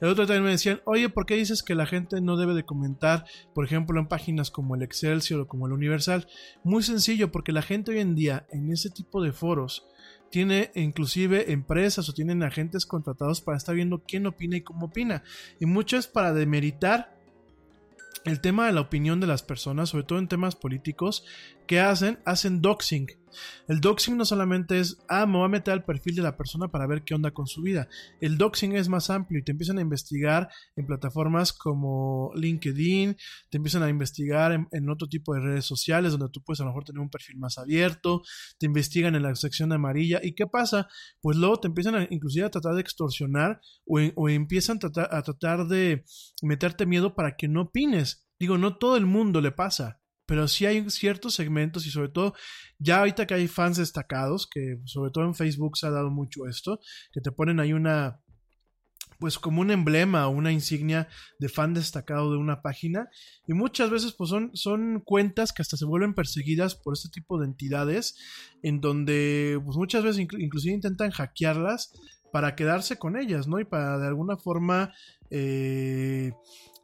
El 0.00 0.08
otro 0.08 0.26
también 0.26 0.44
me 0.44 0.50
decían, 0.50 0.80
oye, 0.86 1.08
¿por 1.08 1.26
qué 1.26 1.36
dices 1.36 1.62
que 1.62 1.74
la 1.74 1.86
gente 1.86 2.20
no 2.20 2.36
debe 2.36 2.54
de 2.54 2.64
comentar, 2.64 3.26
por 3.54 3.64
ejemplo, 3.64 4.00
en 4.00 4.08
páginas 4.08 4.50
como 4.50 4.74
el 4.74 4.82
Excelsior 4.82 5.40
o 5.40 5.48
como 5.48 5.66
el 5.66 5.72
Universal? 5.72 6.26
Muy 6.64 6.82
sencillo, 6.82 7.30
porque 7.30 7.52
la 7.52 7.62
gente 7.62 7.92
hoy 7.92 8.00
en 8.00 8.14
día 8.14 8.46
en 8.50 8.72
ese 8.72 8.90
tipo 8.90 9.22
de 9.22 9.32
foros 9.32 9.86
tiene 10.30 10.72
inclusive 10.74 11.52
empresas 11.52 12.08
o 12.08 12.12
tienen 12.12 12.42
agentes 12.42 12.86
contratados 12.86 13.40
para 13.40 13.56
estar 13.56 13.74
viendo 13.74 14.02
quién 14.02 14.26
opina 14.26 14.56
y 14.56 14.62
cómo 14.62 14.86
opina. 14.86 15.22
Y 15.60 15.66
mucho 15.66 15.96
es 15.96 16.08
para 16.08 16.32
demeritar 16.32 17.14
el 18.24 18.40
tema 18.40 18.66
de 18.66 18.72
la 18.72 18.80
opinión 18.80 19.20
de 19.20 19.26
las 19.26 19.42
personas, 19.42 19.90
sobre 19.90 20.04
todo 20.04 20.18
en 20.18 20.28
temas 20.28 20.56
políticos, 20.56 21.24
¿qué 21.66 21.80
hacen? 21.80 22.18
Hacen 22.24 22.60
doxing. 22.60 23.08
El 23.68 23.80
doxing 23.80 24.16
no 24.16 24.24
solamente 24.24 24.78
es, 24.78 24.98
ah, 25.08 25.26
me 25.26 25.38
voy 25.38 25.46
a 25.46 25.48
meter 25.48 25.72
al 25.72 25.84
perfil 25.84 26.16
de 26.16 26.22
la 26.22 26.36
persona 26.36 26.68
para 26.68 26.86
ver 26.86 27.02
qué 27.02 27.14
onda 27.14 27.32
con 27.32 27.46
su 27.46 27.62
vida. 27.62 27.88
El 28.20 28.38
doxing 28.38 28.76
es 28.76 28.88
más 28.88 29.10
amplio 29.10 29.40
y 29.40 29.44
te 29.44 29.52
empiezan 29.52 29.78
a 29.78 29.80
investigar 29.80 30.48
en 30.76 30.86
plataformas 30.86 31.52
como 31.52 32.32
LinkedIn, 32.34 33.16
te 33.50 33.56
empiezan 33.56 33.82
a 33.82 33.88
investigar 33.88 34.52
en, 34.52 34.90
otro 34.90 35.08
tipo 35.08 35.34
de 35.34 35.40
redes 35.40 35.64
sociales 35.64 36.12
donde 36.12 36.28
tú 36.28 36.42
puedes 36.42 36.60
a 36.60 36.64
lo 36.64 36.70
mejor 36.70 36.84
tener 36.84 37.00
un 37.00 37.10
perfil 37.10 37.38
más 37.38 37.58
abierto, 37.58 38.22
te 38.58 38.66
investigan 38.66 39.14
en 39.14 39.22
la 39.22 39.34
sección 39.34 39.72
amarilla. 39.72 40.20
¿Y 40.22 40.34
qué 40.34 40.46
pasa? 40.46 40.88
Pues 41.20 41.36
luego 41.36 41.58
te 41.58 41.68
empiezan 41.68 41.94
a, 41.96 42.06
inclusive 42.10 42.46
a 42.46 42.50
tratar 42.50 42.74
de 42.74 42.80
extorsionar 42.80 43.60
o, 43.86 43.98
o 44.14 44.28
empiezan 44.28 44.78
a 44.82 45.22
tratar 45.22 45.66
de 45.66 46.04
meterte 46.42 46.86
miedo 46.86 47.14
para 47.14 47.36
que 47.36 47.48
no 47.48 47.62
opines. 47.62 48.28
Digo, 48.38 48.58
no 48.58 48.76
todo 48.76 48.96
el 48.96 49.06
mundo 49.06 49.40
le 49.40 49.52
pasa, 49.52 50.00
pero 50.26 50.48
sí 50.48 50.66
hay 50.66 50.88
ciertos 50.90 51.34
segmentos 51.34 51.86
y 51.86 51.90
sobre 51.90 52.08
todo 52.08 52.34
ya 52.78 52.98
ahorita 53.00 53.26
que 53.26 53.34
hay 53.34 53.48
fans 53.48 53.76
destacados, 53.76 54.46
que 54.46 54.78
sobre 54.84 55.10
todo 55.10 55.24
en 55.24 55.34
Facebook 55.34 55.76
se 55.76 55.86
ha 55.86 55.90
dado 55.90 56.10
mucho 56.10 56.46
esto, 56.46 56.80
que 57.12 57.20
te 57.20 57.30
ponen 57.30 57.60
ahí 57.60 57.72
una, 57.72 58.20
pues 59.18 59.38
como 59.38 59.60
un 59.60 59.70
emblema 59.70 60.26
o 60.26 60.30
una 60.30 60.50
insignia 60.50 61.08
de 61.38 61.48
fan 61.48 61.74
destacado 61.74 62.32
de 62.32 62.38
una 62.38 62.62
página 62.62 63.08
y 63.46 63.54
muchas 63.54 63.90
veces 63.90 64.12
pues 64.12 64.30
son, 64.30 64.50
son 64.54 65.00
cuentas 65.00 65.52
que 65.52 65.62
hasta 65.62 65.76
se 65.76 65.84
vuelven 65.84 66.14
perseguidas 66.14 66.74
por 66.74 66.94
este 66.94 67.08
tipo 67.10 67.38
de 67.38 67.46
entidades 67.46 68.16
en 68.62 68.80
donde 68.80 69.60
pues 69.64 69.76
muchas 69.76 70.02
veces 70.04 70.20
inclu- 70.26 70.42
inclusive 70.42 70.74
intentan 70.74 71.10
hackearlas 71.10 71.92
para 72.32 72.56
quedarse 72.56 72.98
con 72.98 73.16
ellas, 73.16 73.46
¿no? 73.46 73.60
Y 73.60 73.64
para 73.64 73.96
de 73.98 74.08
alguna 74.08 74.36
forma 74.36 74.92
eh, 75.30 76.32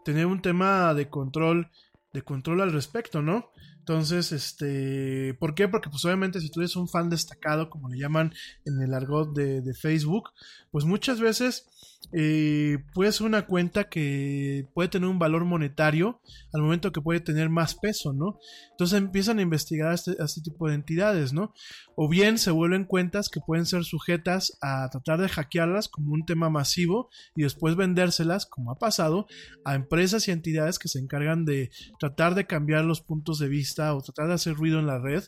tener 0.04 0.26
un 0.26 0.40
tema 0.40 0.94
de 0.94 1.08
control, 1.08 1.68
de 2.12 2.22
control 2.22 2.60
al 2.60 2.72
respecto, 2.72 3.22
¿no? 3.22 3.50
Entonces, 3.78 4.32
este, 4.32 5.34
¿por 5.34 5.54
qué? 5.54 5.68
Porque 5.68 5.88
pues 5.88 6.04
obviamente 6.04 6.40
si 6.40 6.50
tú 6.50 6.60
eres 6.60 6.76
un 6.76 6.88
fan 6.88 7.08
destacado, 7.08 7.70
como 7.70 7.88
le 7.88 7.98
llaman 7.98 8.32
en 8.64 8.80
el 8.82 8.94
argot 8.94 9.34
de, 9.34 9.62
de 9.62 9.74
Facebook, 9.74 10.30
pues 10.70 10.84
muchas 10.84 11.20
veces 11.20 11.66
eh, 12.12 12.78
puede 12.92 13.12
ser 13.12 13.26
una 13.26 13.46
cuenta 13.46 13.88
que 13.88 14.66
puede 14.74 14.88
tener 14.88 15.08
un 15.08 15.18
valor 15.18 15.44
monetario 15.44 16.20
al 16.52 16.62
momento 16.62 16.90
que 16.92 17.00
puede 17.00 17.20
tener 17.20 17.50
más 17.50 17.74
peso, 17.76 18.12
¿no? 18.12 18.38
Entonces 18.72 18.98
empiezan 18.98 19.38
a 19.38 19.42
investigar 19.42 19.94
este, 19.94 20.16
a 20.18 20.24
este 20.24 20.40
tipo 20.40 20.68
de 20.68 20.74
entidades, 20.74 21.32
¿no? 21.32 21.52
O 21.94 22.08
bien 22.08 22.38
se 22.38 22.50
vuelven 22.50 22.84
cuentas 22.84 23.28
que 23.28 23.40
pueden 23.40 23.66
ser 23.66 23.84
sujetas 23.84 24.58
a 24.60 24.88
tratar 24.90 25.20
de 25.20 25.28
hackearlas 25.28 25.88
como 25.88 26.12
un 26.12 26.24
tema 26.24 26.50
masivo 26.50 27.10
y 27.36 27.42
después 27.42 27.76
vendérselas, 27.76 28.46
como 28.46 28.72
ha 28.72 28.78
pasado, 28.78 29.26
a 29.64 29.74
empresas 29.74 30.26
y 30.26 30.32
entidades 30.32 30.78
que 30.78 30.88
se 30.88 30.98
encargan 30.98 31.44
de 31.44 31.70
tratar 32.00 32.34
de 32.34 32.46
cambiar 32.46 32.84
los 32.84 33.02
puntos 33.02 33.38
de 33.38 33.48
vista 33.48 33.94
o 33.94 34.02
tratar 34.02 34.28
de 34.28 34.34
hacer 34.34 34.54
ruido 34.54 34.80
en 34.80 34.86
la 34.86 34.98
red. 34.98 35.22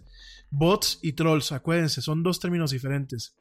Bots 0.50 0.98
y 1.02 1.12
trolls, 1.12 1.52
acuérdense, 1.52 2.02
son 2.02 2.22
dos 2.22 2.40
términos 2.40 2.72
diferentes. 2.72 3.36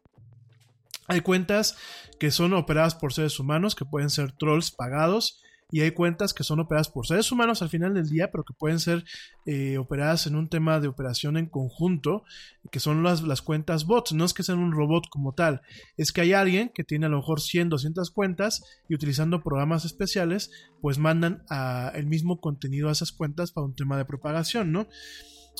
Hay 1.12 1.20
cuentas 1.20 1.76
que 2.22 2.32
son 2.32 2.54
operadas 2.54 2.96
por 2.96 3.12
seres 3.12 3.38
humanos, 3.38 3.76
que 3.76 3.84
pueden 3.84 4.10
ser 4.10 4.32
trolls 4.32 4.72
pagados, 4.72 5.42
y 5.70 5.82
hay 5.82 5.92
cuentas 5.92 6.34
que 6.34 6.46
son 6.46 6.62
operadas 6.62 6.88
por 6.88 7.06
seres 7.06 7.30
humanos 7.34 7.62
al 7.62 7.68
final 7.68 7.94
del 7.94 8.08
día, 8.08 8.32
pero 8.32 8.46
que 8.46 8.54
pueden 8.54 8.80
ser 8.80 9.04
eh, 9.46 9.78
operadas 9.78 10.26
en 10.26 10.38
un 10.38 10.48
tema 10.48 10.80
de 10.80 10.88
operación 10.88 11.36
en 11.36 11.48
conjunto, 11.48 12.24
que 12.72 12.80
son 12.80 13.04
las, 13.04 13.24
las, 13.24 13.42
cuentas 13.42 13.86
bots. 13.86 14.14
No 14.14 14.24
es 14.24 14.34
que 14.34 14.44
sean 14.44 14.60
un 14.60 14.72
robot 14.72 15.10
como 15.10 15.34
tal, 15.34 15.62
es 15.98 16.14
que 16.14 16.22
hay 16.22 16.32
alguien 16.32 16.72
que 16.74 16.86
tiene 16.86 17.08
a 17.08 17.10
lo 17.10 17.18
mejor 17.18 17.42
100, 17.42 17.68
200 17.68 18.10
cuentas 18.12 18.64
y 18.88 18.96
utilizando 18.96 19.44
programas 19.44 19.84
especiales, 19.84 20.50
pues 20.80 20.98
mandan 20.98 21.44
el 21.94 22.06
mismo 22.06 22.40
contenido 22.40 22.88
a 22.88 22.94
esas 22.94 23.12
cuentas 23.12 23.52
para 23.52 23.66
un 23.66 23.76
tema 23.76 23.98
de 23.98 24.06
propagación, 24.06 24.72
¿no? 24.72 24.88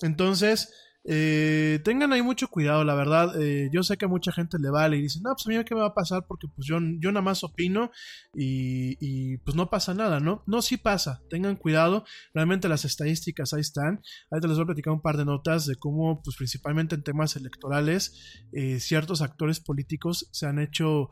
Entonces, 0.02 0.74
eh, 1.04 1.80
tengan 1.84 2.14
ahí 2.14 2.22
mucho 2.22 2.48
cuidado, 2.48 2.84
la 2.84 2.94
verdad. 2.94 3.42
Eh, 3.42 3.70
yo 3.72 3.84
sé 3.84 3.98
que 3.98 4.06
a 4.06 4.08
mucha 4.08 4.32
gente 4.32 4.58
le 4.60 4.70
vale 4.70 4.98
y 4.98 5.04
dice, 5.04 5.20
no, 5.24 5.34
pues 5.34 5.46
a 5.48 5.50
mí 5.50 5.66
qué 5.66 5.76
me 5.76 5.82
va 5.82 5.88
a 5.88 5.94
pasar 5.94 6.26
porque 6.28 6.48
pues 6.48 6.68
yo, 6.68 6.78
yo 7.00 7.12
nada 7.12 7.24
más 7.24 7.44
opino 7.44 7.92
y, 8.34 8.98
y, 9.00 9.38
pues 9.38 9.56
no 9.56 9.70
pasa 9.70 9.94
nada, 9.94 10.20
¿no? 10.20 10.44
No, 10.46 10.62
sí 10.62 10.78
pasa, 10.78 11.22
tengan 11.30 11.56
cuidado. 11.56 12.06
Realmente 12.34 12.70
las 12.70 12.86
estadísticas 12.86 13.54
ahí 13.54 13.62
están. 13.62 14.02
Ahorita 14.30 14.48
les 14.48 14.58
voy 14.58 14.64
a 14.64 14.68
platicar 14.68 14.94
un 14.94 15.02
par 15.02 15.18
de 15.18 15.26
notas 15.26 15.66
de 15.66 15.76
cómo, 15.76 16.22
pues 16.24 16.36
principalmente 16.38 16.96
en 16.96 17.04
temas 17.04 17.36
electorales, 17.36 18.46
eh, 18.52 18.80
ciertos 18.80 19.22
actores 19.22 19.60
políticos 19.60 20.30
se 20.32 20.46
han 20.46 20.60
hecho 20.60 21.10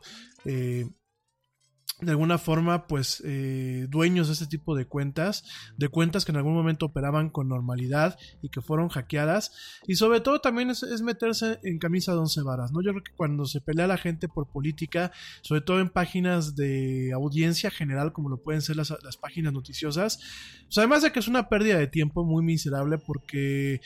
de 2.00 2.12
alguna 2.12 2.38
forma, 2.38 2.86
pues, 2.86 3.22
eh, 3.26 3.86
dueños 3.90 4.28
de 4.28 4.32
este 4.32 4.46
tipo 4.46 4.74
de 4.74 4.86
cuentas, 4.86 5.44
de 5.76 5.88
cuentas 5.88 6.24
que 6.24 6.32
en 6.32 6.38
algún 6.38 6.54
momento 6.54 6.86
operaban 6.86 7.30
con 7.30 7.48
normalidad 7.48 8.18
y 8.42 8.48
que 8.48 8.62
fueron 8.62 8.88
hackeadas. 8.88 9.52
Y 9.86 9.96
sobre 9.96 10.20
todo 10.20 10.40
también 10.40 10.70
es, 10.70 10.82
es, 10.82 11.02
meterse 11.02 11.58
en 11.62 11.78
camisa 11.78 12.12
de 12.12 12.18
once 12.18 12.42
varas, 12.42 12.72
¿no? 12.72 12.82
Yo 12.82 12.92
creo 12.92 13.04
que 13.04 13.12
cuando 13.14 13.44
se 13.44 13.60
pelea 13.60 13.86
la 13.86 13.98
gente 13.98 14.28
por 14.28 14.48
política, 14.48 15.12
sobre 15.42 15.60
todo 15.60 15.80
en 15.80 15.90
páginas 15.90 16.56
de 16.56 17.12
audiencia 17.12 17.70
general, 17.70 18.12
como 18.12 18.30
lo 18.30 18.42
pueden 18.42 18.62
ser 18.62 18.76
las, 18.76 18.94
las 19.02 19.16
páginas 19.16 19.52
noticiosas, 19.52 20.20
pues 20.64 20.78
además 20.78 21.02
de 21.02 21.12
que 21.12 21.18
es 21.18 21.28
una 21.28 21.48
pérdida 21.48 21.78
de 21.78 21.86
tiempo 21.86 22.24
muy 22.24 22.42
miserable 22.42 22.98
porque 22.98 23.80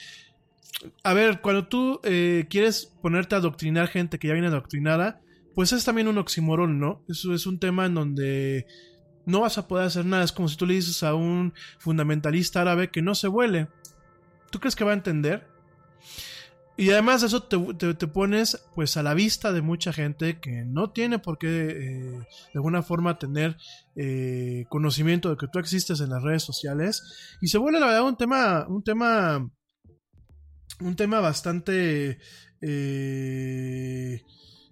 a 1.03 1.15
ver, 1.15 1.41
cuando 1.41 1.67
tú 1.69 2.01
eh, 2.05 2.47
quieres 2.51 2.93
ponerte 3.01 3.35
a 3.35 3.39
adoctrinar 3.39 3.89
gente 3.89 4.19
que 4.19 4.29
ya 4.29 4.35
viene 4.35 4.49
adoctrinada, 4.49 5.21
pues 5.55 5.73
es 5.73 5.85
también 5.85 6.09
un 6.09 6.19
oxímoron, 6.19 6.79
¿no? 6.79 7.05
Eso 7.09 7.35
es 7.35 7.47
un 7.47 7.59
tema 7.59 7.87
en 7.87 7.95
donde 7.95 8.67
no 9.27 9.41
vas 9.41 9.59
a 9.59 9.69
poder 9.69 9.87
hacer 9.87 10.05
nada. 10.05 10.25
Es 10.25 10.33
como 10.33 10.49
si 10.49 10.57
tú 10.57 10.67
le 10.67 10.75
dices 10.75 11.03
a 11.03 11.15
un 11.15 11.55
fundamentalista 11.79 12.61
árabe 12.61 12.91
que 12.91 13.03
no 13.03 13.15
se 13.15 13.29
vuele. 13.29 13.69
¿Tú 14.51 14.61
crees 14.61 14.77
que 14.77 14.85
va 14.85 14.93
a 14.93 14.95
entender? 14.95 15.47
Y 16.77 16.91
además 16.91 17.21
de 17.21 17.29
eso 17.29 17.45
te, 17.45 18.07
pones 18.09 18.67
pues 18.75 18.97
a 18.97 19.05
la 19.05 19.15
vista 19.15 19.53
de 19.53 19.63
mucha 19.63 19.93
gente 19.93 20.41
que 20.41 20.65
no 20.65 20.91
tiene 20.91 21.21
por 21.21 21.39
qué 21.39 21.47
eh, 21.47 22.19
de 22.19 22.27
alguna 22.55 22.83
forma 22.83 23.17
tener 23.17 23.57
eh, 23.95 24.65
conocimiento 24.69 25.31
de 25.31 25.37
que 25.37 25.47
tú 25.47 25.61
existes 25.61 26.01
en 26.01 26.11
las 26.11 26.23
redes 26.25 26.43
sociales 26.43 27.37
y 27.41 27.47
se 27.47 27.59
vuelve 27.59 27.79
la 27.79 27.87
verdad 27.87 28.03
un 28.03 28.17
tema 28.17 28.67
un 28.69 28.83
tema 28.83 29.49
un 30.81 30.97
tema 30.97 31.21
bastante 31.21 32.19
eh, 32.61 34.21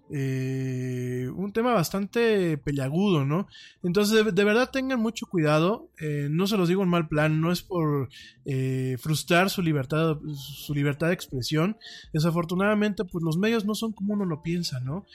eh, 0.09 1.29
un 1.35 1.53
tema 1.53 1.73
bastante 1.73 2.57
peleagudo, 2.57 3.25
¿no? 3.25 3.47
Entonces, 3.83 4.35
de, 4.35 4.43
verdad 4.43 4.69
tengan 4.69 4.99
mucho 4.99 5.25
cuidado. 5.27 5.89
Eh, 5.99 6.27
no 6.29 6.45
se 6.45 6.57
los 6.57 6.67
digo 6.67 6.83
en 6.83 6.89
mal 6.89 7.07
plan, 7.07 7.39
no 7.39 7.51
es 7.51 7.63
por 7.63 8.09
eh, 8.45 8.97
frustrar 8.99 9.49
su 9.49 9.61
libertad, 9.61 10.17
su 10.35 10.73
libertad 10.73 11.07
de 11.07 11.13
expresión. 11.13 11.77
Desafortunadamente, 12.11 13.05
pues 13.05 13.23
los 13.23 13.37
medios 13.37 13.65
no 13.65 13.75
son 13.75 13.93
como 13.93 14.13
uno 14.13 14.25
lo 14.25 14.43
piensa, 14.43 14.79
¿no? 14.81 15.05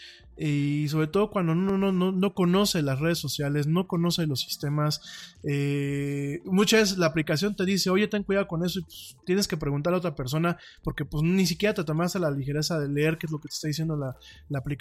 Y 0.40 0.86
sobre 0.88 1.08
todo 1.08 1.30
cuando 1.30 1.52
uno 1.52 1.76
no, 1.76 1.90
no, 1.90 2.12
no 2.12 2.32
conoce 2.32 2.80
las 2.80 3.00
redes 3.00 3.18
sociales, 3.18 3.66
no 3.66 3.88
conoce 3.88 4.24
los 4.26 4.40
sistemas. 4.40 5.00
Muchas 6.44 6.80
veces 6.80 6.98
la 6.98 7.06
aplicación 7.06 7.56
te 7.56 7.64
dice, 7.64 7.90
oye, 7.90 8.06
ten 8.06 8.22
cuidado 8.22 8.46
con 8.46 8.64
eso, 8.64 8.78
y 8.78 8.82
pues, 8.82 9.16
tienes 9.26 9.48
que 9.48 9.56
preguntar 9.56 9.94
a 9.94 9.96
otra 9.96 10.14
persona, 10.14 10.56
porque 10.84 11.04
pues 11.04 11.24
ni 11.24 11.44
siquiera 11.44 11.74
te 11.74 11.82
tomaste 11.82 12.20
la 12.20 12.30
ligereza 12.30 12.78
de 12.78 12.88
leer 12.88 13.18
qué 13.18 13.26
es 13.26 13.32
lo 13.32 13.40
que 13.40 13.48
te 13.48 13.54
está 13.54 13.66
diciendo 13.66 13.96
la, 13.96 14.16
la 14.48 14.60
aplicación. 14.60 14.77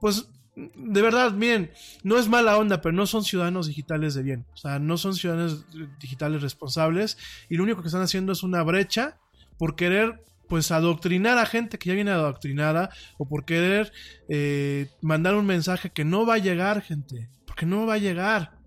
Pues 0.00 0.28
de 0.54 1.02
verdad, 1.02 1.32
miren, 1.32 1.70
no 2.02 2.18
es 2.18 2.28
mala 2.28 2.58
onda, 2.58 2.80
pero 2.80 2.92
no 2.92 3.06
son 3.06 3.24
ciudadanos 3.24 3.68
digitales 3.68 4.14
de 4.14 4.22
bien. 4.22 4.46
O 4.54 4.56
sea, 4.56 4.78
no 4.78 4.98
son 4.98 5.14
ciudadanos 5.14 5.64
digitales 6.00 6.42
responsables. 6.42 7.16
Y 7.48 7.56
lo 7.56 7.62
único 7.62 7.80
que 7.80 7.88
están 7.88 8.02
haciendo 8.02 8.32
es 8.32 8.42
una 8.42 8.62
brecha 8.62 9.18
por 9.56 9.76
querer, 9.76 10.24
pues, 10.48 10.70
adoctrinar 10.72 11.38
a 11.38 11.46
gente 11.46 11.78
que 11.78 11.88
ya 11.88 11.94
viene 11.94 12.10
adoctrinada. 12.10 12.90
O 13.18 13.28
por 13.28 13.44
querer 13.44 13.92
eh, 14.28 14.90
mandar 15.00 15.36
un 15.36 15.46
mensaje 15.46 15.90
que 15.90 16.04
no 16.04 16.26
va 16.26 16.34
a 16.34 16.38
llegar, 16.38 16.82
gente. 16.82 17.28
Porque 17.46 17.66
no 17.66 17.86
va 17.86 17.94
a 17.94 17.98
llegar. 17.98 18.57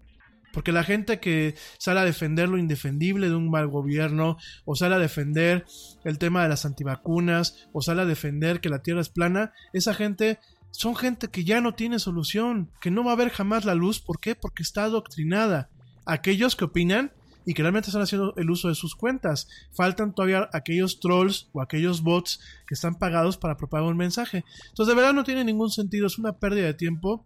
Porque 0.53 0.71
la 0.71 0.83
gente 0.83 1.19
que 1.19 1.55
sale 1.77 1.99
a 1.99 2.05
defender 2.05 2.49
lo 2.49 2.57
indefendible 2.57 3.29
de 3.29 3.35
un 3.35 3.49
mal 3.49 3.67
gobierno, 3.67 4.37
o 4.65 4.75
sale 4.75 4.95
a 4.95 4.99
defender 4.99 5.65
el 6.03 6.17
tema 6.17 6.43
de 6.43 6.49
las 6.49 6.65
antivacunas, 6.65 7.67
o 7.73 7.81
sale 7.81 8.01
a 8.01 8.05
defender 8.05 8.61
que 8.61 8.69
la 8.69 8.83
tierra 8.83 9.01
es 9.01 9.09
plana, 9.09 9.53
esa 9.73 9.93
gente 9.93 10.39
son 10.71 10.95
gente 10.95 11.27
que 11.27 11.43
ya 11.43 11.61
no 11.61 11.73
tiene 11.73 11.99
solución, 11.99 12.71
que 12.79 12.91
no 12.91 13.03
va 13.03 13.11
a 13.11 13.17
ver 13.17 13.29
jamás 13.29 13.65
la 13.65 13.75
luz. 13.75 13.99
¿Por 13.99 14.19
qué? 14.19 14.35
Porque 14.35 14.63
está 14.63 14.85
adoctrinada. 14.85 15.69
Aquellos 16.05 16.55
que 16.55 16.65
opinan 16.65 17.11
y 17.45 17.53
que 17.53 17.61
realmente 17.61 17.89
están 17.89 18.01
haciendo 18.01 18.33
el 18.37 18.49
uso 18.49 18.69
de 18.69 18.75
sus 18.75 18.95
cuentas. 18.95 19.47
Faltan 19.71 20.13
todavía 20.13 20.49
aquellos 20.53 20.99
trolls 20.99 21.49
o 21.53 21.61
aquellos 21.61 22.01
bots 22.01 22.39
que 22.67 22.73
están 22.73 22.95
pagados 22.95 23.37
para 23.37 23.57
propagar 23.57 23.87
un 23.87 23.97
mensaje. 23.97 24.45
Entonces, 24.69 24.87
de 24.87 24.95
verdad 24.95 25.13
no 25.13 25.23
tiene 25.23 25.43
ningún 25.43 25.69
sentido, 25.69 26.07
es 26.07 26.17
una 26.17 26.33
pérdida 26.33 26.65
de 26.65 26.73
tiempo. 26.73 27.25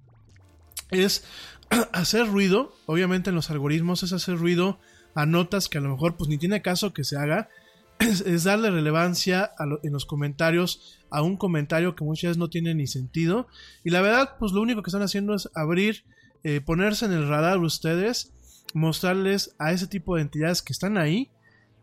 Es 0.91 1.23
hacer 1.93 2.27
ruido, 2.27 2.73
obviamente 2.85 3.29
en 3.29 3.35
los 3.35 3.49
algoritmos 3.49 4.03
es 4.03 4.13
hacer 4.13 4.37
ruido 4.37 4.79
a 5.13 5.25
notas 5.25 5.69
que 5.69 5.77
a 5.77 5.81
lo 5.81 5.89
mejor 5.89 6.17
pues 6.17 6.29
ni 6.29 6.37
tiene 6.37 6.61
caso 6.61 6.93
que 6.93 7.03
se 7.03 7.17
haga. 7.17 7.49
Es, 7.99 8.43
darle 8.43 8.71
relevancia 8.71 9.51
en 9.81 9.93
los 9.93 10.05
comentarios 10.05 10.99
a 11.09 11.21
un 11.21 11.37
comentario 11.37 11.95
que 11.95 12.03
muchas 12.03 12.23
veces 12.29 12.37
no 12.37 12.49
tiene 12.49 12.75
ni 12.75 12.87
sentido. 12.87 13.47
Y 13.85 13.89
la 13.89 14.01
verdad, 14.01 14.35
pues 14.37 14.51
lo 14.51 14.61
único 14.61 14.83
que 14.83 14.89
están 14.89 15.01
haciendo 15.01 15.33
es 15.33 15.49
abrir, 15.55 16.03
eh, 16.43 16.59
ponerse 16.59 17.05
en 17.05 17.13
el 17.13 17.29
radar 17.29 17.57
ustedes, 17.59 18.33
mostrarles 18.73 19.55
a 19.59 19.71
ese 19.71 19.87
tipo 19.87 20.15
de 20.15 20.23
entidades 20.23 20.61
que 20.61 20.73
están 20.73 20.97
ahí. 20.97 21.31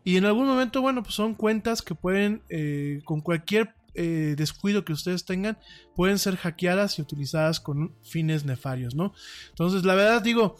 Y 0.03 0.17
en 0.17 0.25
algún 0.25 0.45
momento, 0.45 0.81
bueno, 0.81 1.01
pues 1.01 1.15
son 1.15 1.33
cuentas 1.33 1.81
que 1.81 1.95
pueden, 1.95 2.43
eh, 2.49 3.01
con 3.05 3.21
cualquier 3.21 3.73
eh, 3.95 4.35
descuido 4.37 4.85
que 4.85 4.93
ustedes 4.93 5.25
tengan, 5.25 5.57
pueden 5.95 6.19
ser 6.19 6.35
hackeadas 6.35 6.99
y 6.99 7.01
utilizadas 7.01 7.59
con 7.59 7.95
fines 8.03 8.45
nefarios, 8.45 8.95
¿no? 8.95 9.13
Entonces, 9.49 9.83
la 9.85 9.95
verdad 9.95 10.21
digo, 10.21 10.55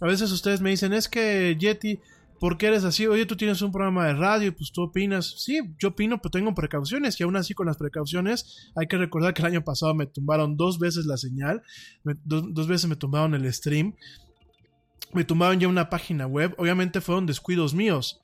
a 0.00 0.06
veces 0.06 0.30
ustedes 0.32 0.60
me 0.60 0.70
dicen, 0.70 0.92
es 0.92 1.08
que 1.08 1.56
Yeti 1.58 2.00
¿Por 2.38 2.56
qué 2.56 2.68
eres 2.68 2.84
así? 2.84 3.06
Oye, 3.06 3.26
tú 3.26 3.36
tienes 3.36 3.62
un 3.62 3.72
programa 3.72 4.06
de 4.06 4.14
radio 4.14 4.48
y 4.48 4.50
pues 4.52 4.70
tú 4.70 4.82
opinas. 4.82 5.34
Sí, 5.38 5.60
yo 5.78 5.88
opino, 5.88 6.18
pero 6.18 6.30
tengo 6.30 6.54
precauciones 6.54 7.18
y 7.18 7.24
aún 7.24 7.36
así 7.36 7.54
con 7.54 7.66
las 7.66 7.76
precauciones 7.76 8.70
hay 8.76 8.86
que 8.86 8.96
recordar 8.96 9.34
que 9.34 9.42
el 9.42 9.48
año 9.48 9.64
pasado 9.64 9.94
me 9.94 10.06
tumbaron 10.06 10.56
dos 10.56 10.78
veces 10.78 11.06
la 11.06 11.16
señal, 11.16 11.62
me, 12.04 12.14
do, 12.24 12.42
dos 12.42 12.68
veces 12.68 12.88
me 12.88 12.96
tumbaron 12.96 13.34
el 13.34 13.52
stream, 13.52 13.94
me 15.12 15.24
tumbaron 15.24 15.58
ya 15.58 15.66
una 15.66 15.90
página 15.90 16.26
web, 16.26 16.54
obviamente 16.58 17.00
fueron 17.00 17.26
descuidos 17.26 17.74
míos. 17.74 18.20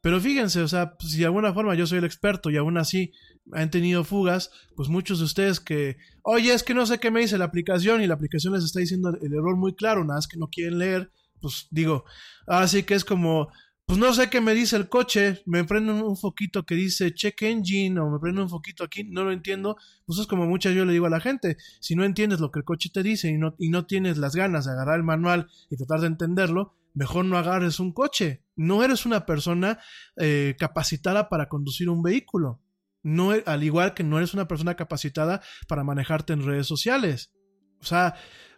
Pero 0.00 0.20
fíjense, 0.20 0.60
o 0.60 0.68
sea, 0.68 0.96
pues, 0.96 1.12
si 1.12 1.18
de 1.18 1.24
alguna 1.26 1.52
forma 1.52 1.74
yo 1.74 1.86
soy 1.86 1.98
el 1.98 2.04
experto 2.04 2.50
y 2.50 2.56
aún 2.56 2.78
así 2.78 3.12
han 3.52 3.70
tenido 3.70 4.04
fugas, 4.04 4.50
pues 4.76 4.88
muchos 4.88 5.18
de 5.18 5.24
ustedes 5.24 5.60
que, 5.60 5.96
oye, 6.22 6.52
es 6.52 6.62
que 6.62 6.74
no 6.74 6.86
sé 6.86 6.98
qué 6.98 7.10
me 7.10 7.20
dice 7.20 7.38
la 7.38 7.46
aplicación 7.46 8.02
y 8.02 8.06
la 8.06 8.14
aplicación 8.14 8.52
les 8.52 8.64
está 8.64 8.80
diciendo 8.80 9.10
el 9.20 9.32
error 9.32 9.56
muy 9.56 9.74
claro, 9.74 10.04
nada 10.04 10.20
es 10.20 10.28
que 10.28 10.38
no 10.38 10.48
quieren 10.48 10.78
leer, 10.78 11.10
pues 11.40 11.66
digo, 11.70 12.04
así 12.46 12.82
que 12.82 12.94
es 12.94 13.04
como, 13.04 13.48
pues 13.86 13.98
no 13.98 14.12
sé 14.12 14.28
qué 14.28 14.40
me 14.40 14.54
dice 14.54 14.76
el 14.76 14.88
coche, 14.88 15.42
me 15.46 15.64
prende 15.64 15.92
un, 15.92 16.16
foquito 16.16 16.66
que 16.66 16.74
dice 16.74 17.14
check 17.14 17.40
engine 17.42 17.98
o 18.00 18.10
me 18.10 18.18
prende 18.18 18.42
un 18.42 18.50
foquito 18.50 18.84
aquí, 18.84 19.04
no 19.04 19.24
lo 19.24 19.32
entiendo, 19.32 19.76
pues 20.04 20.18
es 20.18 20.26
como 20.26 20.46
muchas 20.46 20.74
yo 20.74 20.84
le 20.84 20.92
digo 20.92 21.06
a 21.06 21.10
la 21.10 21.20
gente, 21.20 21.56
si 21.80 21.96
no 21.96 22.04
entiendes 22.04 22.40
lo 22.40 22.50
que 22.50 22.58
el 22.58 22.64
coche 22.64 22.90
te 22.92 23.02
dice 23.02 23.28
y 23.30 23.38
no, 23.38 23.54
y 23.58 23.70
no 23.70 23.86
tienes 23.86 24.18
las 24.18 24.36
ganas 24.36 24.66
de 24.66 24.72
agarrar 24.72 24.96
el 24.96 25.04
manual 25.04 25.48
y 25.70 25.76
tratar 25.76 26.00
de 26.00 26.08
entenderlo, 26.08 26.74
mejor 26.94 27.24
no 27.24 27.38
agarres 27.38 27.80
un 27.80 27.92
coche. 27.92 28.44
No 28.56 28.82
eres 28.82 29.06
una 29.06 29.24
persona 29.26 29.78
eh, 30.16 30.56
capacitada 30.58 31.28
para 31.28 31.48
conducir 31.48 31.88
un 31.88 32.02
vehículo. 32.02 32.60
No, 33.02 33.32
e- 33.32 33.44
al 33.46 33.62
igual 33.62 33.94
que 33.94 34.02
no 34.04 34.18
eres 34.18 34.34
una 34.34 34.48
persona 34.48 34.74
capacitada 34.74 35.40
para 35.68 35.84
manejarte 35.84 36.32
en 36.32 36.44
redes 36.44 36.66
sociales. 36.66 37.32
O 37.80 37.84
sea, 37.84 38.16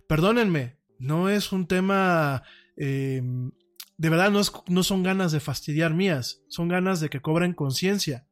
perdónenme, 0.08 0.78
no 0.98 1.28
es 1.28 1.52
un 1.52 1.66
tema... 1.66 2.42
eh, 2.76 3.22
de 3.98 4.08
verdad 4.08 4.30
no, 4.30 4.40
es- 4.40 4.52
no 4.68 4.82
son 4.82 5.02
ganas 5.02 5.30
de 5.32 5.40
fastidiar 5.40 5.92
mías, 5.92 6.42
son 6.48 6.68
ganas 6.68 7.00
de 7.00 7.10
que 7.10 7.20
cobren 7.20 7.52
conciencia. 7.52 8.26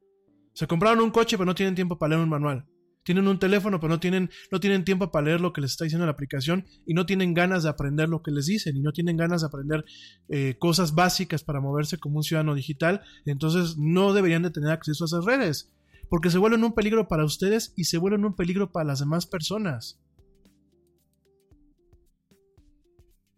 Se 0.53 0.65
compraron 0.65 0.99
un 1.01 1.11
coche 1.11 1.37
pero 1.37 1.45
no 1.45 1.53
tienen 1.55 1.75
tiempo 1.75 1.99
para 1.99 2.09
leer 2.09 2.23
un 2.23 2.29
manual. 2.29 2.65
Tienen 3.09 3.27
un 3.27 3.39
teléfono 3.39 3.79
pero 3.79 3.89
no 3.89 3.99
tienen, 3.99 4.29
no 4.51 4.59
tienen 4.59 4.83
tiempo 4.83 5.09
para 5.09 5.25
leer 5.25 5.41
lo 5.41 5.51
que 5.51 5.61
les 5.61 5.71
está 5.71 5.83
diciendo 5.83 6.05
la 6.05 6.11
aplicación 6.11 6.67
y 6.85 6.93
no 6.93 7.07
tienen 7.07 7.33
ganas 7.33 7.63
de 7.63 7.69
aprender 7.69 8.07
lo 8.07 8.21
que 8.21 8.29
les 8.29 8.45
dicen 8.45 8.77
y 8.77 8.81
no 8.81 8.91
tienen 8.91 9.17
ganas 9.17 9.41
de 9.41 9.47
aprender 9.47 9.83
eh, 10.27 10.57
cosas 10.59 10.93
básicas 10.93 11.43
para 11.43 11.59
moverse 11.59 11.97
como 11.97 12.17
un 12.17 12.23
ciudadano 12.23 12.53
digital. 12.53 13.01
Entonces 13.25 13.77
no 13.79 14.13
deberían 14.13 14.43
de 14.43 14.51
tener 14.51 14.69
acceso 14.69 15.05
a 15.05 15.07
esas 15.07 15.25
redes 15.25 15.71
porque 16.07 16.29
se 16.29 16.37
vuelven 16.37 16.63
un 16.63 16.75
peligro 16.75 17.07
para 17.07 17.25
ustedes 17.25 17.73
y 17.75 17.85
se 17.85 17.97
vuelven 17.97 18.25
un 18.25 18.35
peligro 18.35 18.71
para 18.71 18.85
las 18.85 18.99
demás 18.99 19.25
personas. 19.25 19.99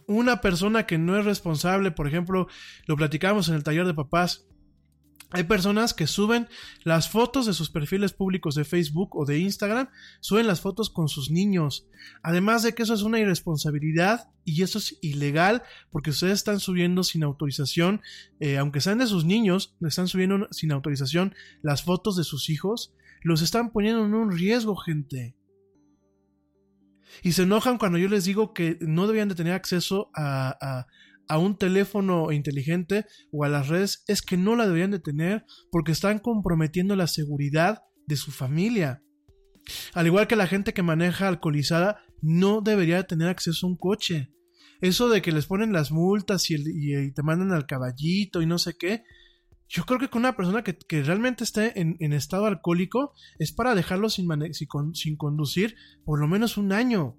Una 0.06 0.42
persona 0.42 0.86
que 0.86 0.98
no 0.98 1.18
es 1.18 1.24
responsable, 1.24 1.92
por 1.92 2.10
ejemplo, 2.10 2.48
lo 2.88 2.98
platicamos 2.98 3.48
en 3.48 3.56
el 3.56 3.64
taller 3.64 3.88
de 3.88 3.94
papás, 3.94 4.46
hay 5.32 5.44
personas 5.46 5.94
que 5.94 6.08
suben 6.08 6.48
las 6.84 7.10
fotos 7.10 7.46
de 7.46 7.54
sus 7.54 7.70
perfiles 7.70 8.12
públicos 8.12 8.56
de 8.56 8.66
Facebook 8.66 9.16
o 9.16 9.26
de 9.26 9.40
Instagram, 9.40 9.88
suben 10.20 10.46
las 10.46 10.60
fotos 10.60 10.90
con 10.90 11.08
sus 11.08 11.32
niños. 11.32 11.88
Además 12.22 12.64
de 12.64 12.74
que 12.74 12.84
eso 12.84 12.94
es 12.94 13.02
una 13.02 13.20
irresponsabilidad 13.20 14.30
y 14.44 14.62
eso 14.64 14.78
es 14.78 14.98
ilegal 15.02 15.64
porque 15.90 16.10
ustedes 16.10 16.34
están 16.34 16.60
subiendo 16.60 17.04
sin 17.04 17.24
autorización, 17.24 18.02
eh, 18.42 18.58
aunque 18.58 18.82
sean 18.82 18.98
de 18.98 19.08
sus 19.08 19.24
niños, 19.24 19.76
están 19.82 20.10
subiendo 20.10 20.48
sin 20.52 20.72
autorización 20.74 21.34
las 21.62 21.84
fotos 21.84 22.18
de 22.18 22.26
sus 22.26 22.50
hijos, 22.50 22.94
los 23.24 23.42
están 23.42 23.72
poniendo 23.72 24.06
en 24.06 24.14
un 24.14 24.32
riesgo, 24.32 24.76
gente. 24.76 25.36
Y 27.24 27.34
se 27.34 27.44
enojan 27.44 27.78
cuando 27.78 27.98
yo 27.98 28.08
les 28.10 28.26
digo 28.26 28.54
que 28.54 28.78
no 28.82 29.08
debían 29.08 29.30
de 29.30 29.36
tener 29.36 29.54
acceso 29.54 30.10
a, 30.14 30.58
a, 30.62 30.88
a 31.32 31.38
un 31.38 31.56
teléfono 31.56 32.34
inteligente 32.34 33.06
o 33.32 33.46
a 33.46 33.50
las 33.50 33.70
redes, 33.70 34.04
es 34.10 34.22
que 34.22 34.36
no 34.36 34.58
la 34.58 34.66
deberían 34.66 34.92
de 34.92 35.00
tener 35.00 35.46
porque 35.72 35.94
están 35.94 36.20
comprometiendo 36.20 36.98
la 36.98 37.08
seguridad 37.08 37.84
de 38.06 38.18
su 38.18 38.32
familia. 38.32 39.02
Al 39.94 40.08
igual 40.08 40.28
que 40.28 40.36
la 40.36 40.46
gente 40.46 40.74
que 40.74 40.84
maneja 40.84 41.30
alcoholizada, 41.30 42.04
no 42.22 42.60
debería 42.60 42.98
de 42.98 43.06
tener 43.06 43.30
acceso 43.30 43.66
a 43.66 43.70
un 43.70 43.78
coche. 43.78 44.34
Eso 44.82 45.08
de 45.08 45.22
que 45.22 45.32
les 45.32 45.46
ponen 45.46 45.72
las 45.72 45.94
multas 45.94 46.50
y, 46.52 46.56
el- 46.56 47.14
te 47.14 47.24
mandan 47.24 47.54
al 47.54 47.66
caballito 47.66 48.42
y 48.42 48.46
no 48.46 48.58
sé 48.58 48.74
qué, 48.78 49.04
yo 49.70 49.86
creo 49.86 50.00
que 50.00 50.10
con 50.10 50.20
una 50.24 50.36
persona 50.36 50.66
que, 50.66 50.78
que 50.78 51.02
realmente 51.02 51.46
esté 51.46 51.80
en, 51.80 51.96
estado 52.12 52.46
alcohólico 52.46 53.14
es 53.40 53.54
para 53.54 53.74
dejarlo 53.74 54.10
sin, 54.10 54.28
sin 54.94 55.16
conducir 55.16 55.76
por 56.04 56.20
lo 56.20 56.28
menos 56.28 56.58
un 56.58 56.74
año. 56.74 57.18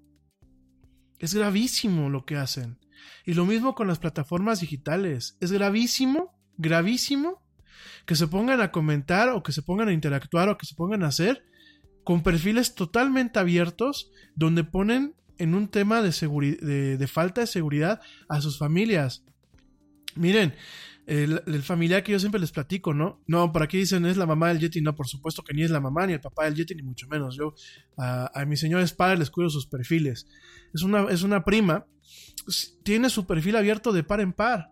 Es 1.17 1.33
gravísimo 1.33 2.11
lo 2.11 2.25
que 2.25 2.35
hacen. 2.35 2.77
Y 3.25 3.33
lo 3.33 3.45
mismo 3.45 3.75
con 3.75 3.87
las 3.87 3.99
plataformas 3.99 4.59
digitales. 4.59 5.37
Es 5.39 5.51
gravísimo, 5.51 6.33
gravísimo 6.57 7.41
que 8.05 8.15
se 8.15 8.27
pongan 8.27 8.61
a 8.61 8.71
comentar 8.71 9.29
o 9.29 9.43
que 9.43 9.51
se 9.51 9.61
pongan 9.61 9.87
a 9.87 9.93
interactuar 9.93 10.49
o 10.49 10.57
que 10.57 10.65
se 10.65 10.75
pongan 10.75 11.03
a 11.03 11.07
hacer 11.07 11.45
con 12.03 12.21
perfiles 12.21 12.75
totalmente 12.75 13.39
abiertos 13.39 14.11
donde 14.35 14.63
ponen 14.63 15.15
en 15.37 15.55
un 15.55 15.67
tema 15.67 16.01
de, 16.01 16.11
de, 16.61 16.97
de 16.97 17.07
falta 17.07 17.41
de 17.41 17.47
seguridad 17.47 18.01
a 18.29 18.41
sus 18.41 18.57
familias. 18.57 19.23
Miren, 20.15 20.53
el, 21.05 21.63
familiar 21.63 22.03
que 22.03 22.13
yo 22.13 22.19
siempre 22.19 22.39
les 22.39 22.51
platico, 22.51 22.93
¿no? 22.93 23.21
No, 23.27 23.51
por 23.51 23.63
aquí 23.63 23.77
dicen 23.77 24.05
es 24.05 24.17
la 24.17 24.25
mamá 24.25 24.49
del 24.49 24.59
Yeti, 24.59 24.81
no, 24.81 24.95
por 24.95 25.07
supuesto 25.07 25.43
que 25.43 25.53
ni 25.53 25.63
es 25.63 25.71
la 25.71 25.81
mamá 25.81 26.07
ni 26.07 26.13
el 26.13 26.21
papá 26.21 26.45
del 26.45 26.55
Yeti, 26.55 26.75
ni 26.75 26.83
mucho 26.83 27.07
menos. 27.07 27.35
Yo 27.35 27.55
a, 27.97 28.31
a 28.39 28.45
mis 28.45 28.59
señores 28.59 28.93
padres 28.93 29.19
les 29.19 29.29
cuido 29.29 29.49
sus 29.49 29.67
perfiles. 29.67 30.27
Es 30.73 30.81
una, 30.81 31.03
es 31.09 31.23
una 31.23 31.43
prima, 31.43 31.85
tiene 32.83 33.09
su 33.09 33.25
perfil 33.25 33.55
abierto 33.55 33.91
de 33.91 34.03
par 34.03 34.21
en 34.21 34.33
par. 34.33 34.71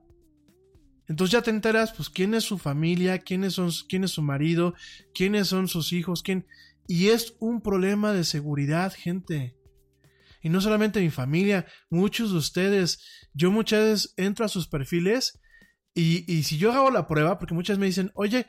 Entonces 1.07 1.33
ya 1.33 1.41
te 1.41 1.49
enteras, 1.49 1.91
pues, 1.91 2.09
quién 2.09 2.33
es 2.33 2.45
su 2.45 2.57
familia, 2.57 3.19
quiénes 3.19 3.55
son, 3.55 3.69
quién 3.89 4.05
es 4.05 4.11
su 4.11 4.21
marido, 4.21 4.73
quiénes 5.13 5.47
son 5.49 5.67
sus 5.67 5.91
hijos, 5.91 6.23
quién. 6.23 6.45
Y 6.87 7.09
es 7.09 7.35
un 7.39 7.61
problema 7.61 8.13
de 8.13 8.23
seguridad, 8.23 8.93
gente. 8.95 9.57
Y 10.41 10.47
no 10.47 10.61
solamente 10.61 11.01
mi 11.01 11.09
familia, 11.09 11.65
muchos 11.89 12.31
de 12.31 12.37
ustedes. 12.37 13.27
Yo 13.33 13.51
muchas 13.51 13.81
veces 13.81 14.13
entro 14.15 14.45
a 14.45 14.49
sus 14.49 14.67
perfiles 14.67 15.40
y, 15.93 16.31
y 16.31 16.43
si 16.43 16.57
yo 16.57 16.71
hago 16.71 16.91
la 16.91 17.07
prueba, 17.07 17.37
porque 17.39 17.53
muchas 17.53 17.77
me 17.77 17.85
dicen, 17.85 18.11
oye, 18.15 18.47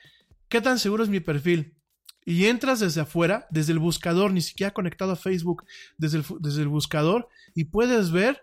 ¿qué 0.49 0.61
tan 0.61 0.78
seguro 0.78 1.05
es 1.05 1.11
mi 1.11 1.20
perfil? 1.20 1.76
Y 2.24 2.47
entras 2.47 2.80
desde 2.80 3.01
afuera, 3.01 3.47
desde 3.51 3.72
el 3.72 3.80
buscador, 3.80 4.32
ni 4.32 4.43
siquiera 4.43 4.72
conectado 4.72 5.12
a 5.12 5.16
Facebook, 5.16 5.64
desde 5.99 6.18
el, 6.18 6.24
desde 6.40 6.62
el 6.62 6.68
buscador, 6.68 7.28
y 7.55 7.64
puedes 7.64 8.12
ver 8.12 8.43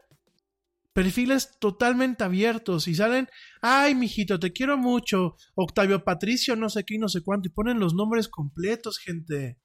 perfiles 0.94 1.58
totalmente 1.60 2.26
abiertos 2.26 2.90
y 2.90 2.96
salen, 2.96 3.30
ay, 3.62 3.96
mijito, 3.96 4.40
te 4.40 4.52
quiero 4.52 4.78
mucho, 4.78 5.38
Octavio 5.56 6.04
Patricio, 6.04 6.58
no 6.58 6.70
sé 6.70 6.84
qué 6.84 6.98
no 6.98 7.08
sé 7.08 7.22
cuánto, 7.22 7.48
y 7.48 7.52
ponen 7.52 7.80
los 7.80 7.94
nombres 7.94 8.28
completos, 8.28 8.98
gente. 8.98 9.58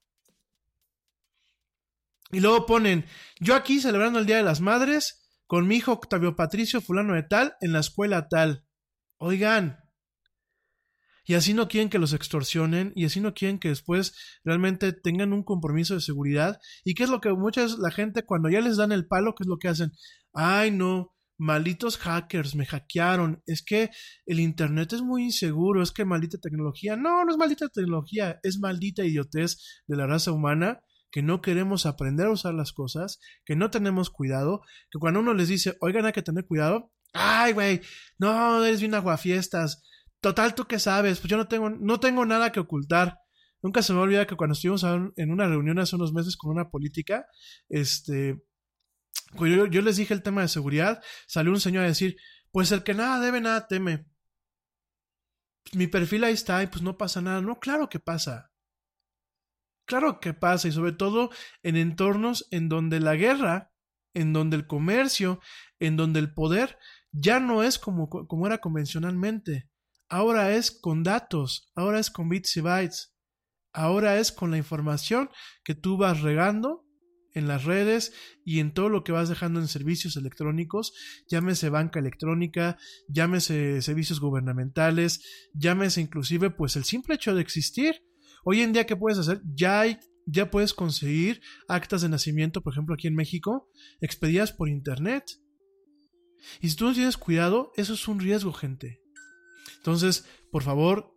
Y 2.31 2.41
luego 2.41 2.67
ponen, 2.67 3.05
yo 3.41 3.55
aquí 3.55 3.81
celebrando 3.81 4.19
el 4.19 4.27
Día 4.27 4.37
de 4.37 4.43
las 4.43 4.61
Madres 4.61 5.29
con 5.47 5.67
mi 5.67 5.77
hijo 5.77 5.93
Octavio 5.93 6.37
Patricio, 6.37 6.81
fulano 6.81 7.15
de 7.15 7.23
tal, 7.23 7.55
en 7.61 7.73
la 7.73 7.81
escuela 7.81 8.29
tal. 8.29 8.65
Oigan. 9.19 9.79
Y 11.27 11.35
así 11.35 11.55
no 11.55 11.69
quieren 11.69 11.89
que 11.89 11.99
los 11.99 12.13
extorsionen 12.13 12.93
y 12.95 13.07
así 13.07 13.21
no 13.21 13.33
quieren 13.33 13.59
que 13.59 13.69
después 13.69 14.15
realmente 14.45 14.93
tengan 14.93 15.33
un 15.33 15.43
compromiso 15.43 15.95
de 15.95 16.01
seguridad. 16.01 16.61
¿Y 16.85 16.95
qué 16.95 17.05
es 17.05 17.11
lo 17.11 17.21
que 17.21 17.33
muchas 17.33 17.79
la 17.79 17.91
gente 17.91 18.25
cuando 18.27 18.51
ya 18.51 18.61
les 18.61 18.77
dan 18.77 18.93
el 18.93 19.07
palo, 19.07 19.35
qué 19.35 19.45
es 19.45 19.49
lo 19.49 19.57
que 19.59 19.69
hacen? 19.69 19.93
Ay, 20.35 20.71
no, 20.71 21.15
malditos 21.39 21.97
hackers, 21.97 22.55
me 22.55 22.67
hackearon. 22.67 23.43
Es 23.47 23.63
que 23.65 23.91
el 24.27 24.39
internet 24.39 24.93
es 24.93 25.01
muy 25.01 25.25
inseguro, 25.25 25.83
es 25.83 25.93
que 25.93 26.05
maldita 26.05 26.39
tecnología. 26.39 26.97
No, 26.97 27.25
no 27.25 27.33
es 27.33 27.39
maldita 27.39 27.69
tecnología, 27.69 28.39
es 28.43 28.59
maldita 28.59 29.05
idiotez 29.05 29.83
de 29.87 29.97
la 29.97 30.07
raza 30.07 30.33
humana 30.33 30.81
que 31.11 31.23
no 31.23 31.41
queremos 31.41 31.87
aprender 31.87 32.27
a 32.27 32.33
usar 32.33 32.55
las 32.55 32.73
cosas, 32.73 33.21
que 33.45 33.55
no 33.55 33.71
tenemos 33.71 34.11
cuidado, 34.11 34.63
que 34.91 34.99
cuando 34.99 35.21
uno 35.21 35.33
les 35.33 35.47
dice, 35.47 35.77
oigan, 35.81 36.07
hay 36.07 36.13
que 36.13 36.23
tener 36.23 36.45
cuidado, 36.45 36.93
ay, 37.15 37.53
güey, 37.53 37.81
no, 38.19 38.65
eres 38.65 38.81
bien 38.81 38.95
aguafiestas, 38.95 39.83
total, 40.21 40.55
tú 40.55 40.67
qué 40.67 40.79
sabes, 40.79 41.21
pues 41.21 41.31
yo 41.31 41.37
no 41.37 41.49
tengo, 41.49 41.71
no 41.71 42.01
tengo 42.01 42.27
nada 42.27 42.53
que 42.53 42.61
ocultar. 42.61 43.19
Nunca 43.63 43.83
se 43.83 43.95
me 43.95 44.01
olvida 44.01 44.27
que 44.27 44.37
cuando 44.37 44.53
estuvimos 44.53 44.85
en 45.17 45.31
una 45.31 45.47
reunión 45.47 45.79
hace 45.79 45.97
unos 45.97 46.13
meses 46.13 46.37
con 46.37 46.51
una 46.51 46.69
política, 46.69 47.27
este, 47.71 48.43
pues 49.37 49.55
yo, 49.57 49.67
yo 49.67 49.81
les 49.81 49.97
dije 49.97 50.13
el 50.13 50.23
tema 50.23 50.43
de 50.43 50.49
seguridad, 50.49 51.03
salió 51.27 51.51
un 51.51 51.61
señor 51.61 51.85
a 51.85 51.89
decir, 51.89 52.17
pues 52.53 52.73
el 52.73 52.83
que 52.83 52.95
nada 52.95 53.21
debe, 53.21 53.41
nada 53.41 53.67
teme. 53.67 54.07
Mi 55.73 55.87
perfil 55.87 56.25
ahí 56.25 56.35
está 56.35 56.63
y 56.63 56.67
pues 56.67 56.83
no 56.83 56.99
pasa 56.99 57.21
nada. 57.21 57.41
No, 57.41 57.59
claro 57.59 57.89
que 57.89 57.99
pasa. 57.99 58.53
Claro 59.87 60.21
que 60.21 60.35
pasa 60.35 60.69
y 60.69 60.73
sobre 60.73 60.93
todo 60.93 61.31
en 61.63 61.77
entornos 61.77 62.47
en 62.51 62.69
donde 62.69 63.01
la 63.01 63.17
guerra, 63.17 63.73
en 64.15 64.33
donde 64.33 64.57
el 64.57 64.67
comercio, 64.67 65.41
en 65.79 65.97
donde 65.97 66.21
el 66.21 66.33
poder 66.33 66.79
ya 67.15 67.41
no 67.41 67.63
es 67.63 67.79
como, 67.79 68.09
como 68.09 68.47
era 68.47 68.59
convencionalmente. 68.59 69.71
Ahora 70.09 70.55
es 70.55 70.71
con 70.71 71.03
datos, 71.03 71.71
ahora 71.75 71.99
es 72.01 72.11
con 72.11 72.29
bits 72.29 72.57
y 72.57 72.61
bytes, 72.61 73.15
ahora 73.73 74.19
es 74.19 74.33
con 74.33 74.51
la 74.51 74.59
información 74.59 75.31
que 75.65 75.75
tú 75.75 75.97
vas 75.97 76.21
regando 76.21 76.85
en 77.33 77.49
las 77.49 77.65
redes 77.65 78.13
y 78.45 78.61
en 78.61 78.73
todo 78.73 78.89
lo 78.89 79.03
que 79.03 79.13
vas 79.13 79.29
dejando 79.29 79.61
en 79.61 79.69
servicios 79.69 80.17
electrónicos, 80.17 80.93
llámese 81.29 81.69
banca 81.69 81.99
electrónica, 81.99 82.77
llámese 83.09 83.83
servicios 83.83 84.21
gubernamentales, 84.21 85.21
llámese 85.53 86.01
inclusive 86.01 86.51
pues 86.51 86.77
el 86.77 86.85
simple 86.85 87.17
hecho 87.17 87.35
de 87.35 87.43
existir. 87.43 87.97
Hoy 88.45 88.61
en 88.61 88.73
día, 88.73 88.87
¿qué 88.87 88.97
puedes 88.97 89.19
hacer? 89.19 89.41
Ya 89.55 89.81
hay, 89.81 89.99
ya 90.27 90.51
puedes 90.51 90.75
conseguir 90.75 91.41
actas 91.67 92.03
de 92.03 92.09
nacimiento, 92.09 92.61
por 92.61 92.73
ejemplo, 92.73 92.95
aquí 92.95 93.09
en 93.09 93.17
México, 93.17 93.69
expedidas 94.01 94.53
por 94.53 94.69
internet. 94.69 95.25
Y 96.61 96.71
si 96.71 96.77
tú 96.77 96.87
no 96.87 96.93
tienes 96.93 97.17
cuidado, 97.17 97.73
eso 97.77 97.95
es 97.95 98.09
un 98.09 98.21
riesgo, 98.21 98.53
gente. 98.53 99.01
Entonces, 99.79 100.27
por 100.51 100.63
favor, 100.63 101.15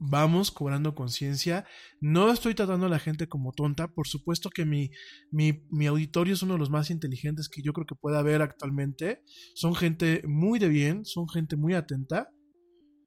vamos 0.00 0.50
cobrando 0.50 0.94
conciencia. 0.94 1.66
No 2.00 2.32
estoy 2.32 2.54
tratando 2.54 2.86
a 2.86 2.88
la 2.88 2.98
gente 2.98 3.28
como 3.28 3.52
tonta. 3.52 3.88
Por 3.88 4.08
supuesto 4.08 4.50
que 4.50 4.64
mi, 4.64 4.90
mi, 5.30 5.62
mi, 5.70 5.86
auditorio 5.86 6.34
es 6.34 6.42
uno 6.42 6.54
de 6.54 6.58
los 6.58 6.70
más 6.70 6.90
inteligentes 6.90 7.48
que 7.48 7.62
yo 7.62 7.72
creo 7.72 7.86
que 7.86 7.94
pueda 7.94 8.18
haber 8.18 8.42
actualmente. 8.42 9.22
Son 9.54 9.74
gente 9.74 10.22
muy 10.26 10.58
de 10.58 10.68
bien, 10.68 11.04
son 11.04 11.28
gente 11.28 11.56
muy 11.56 11.74
atenta. 11.74 12.30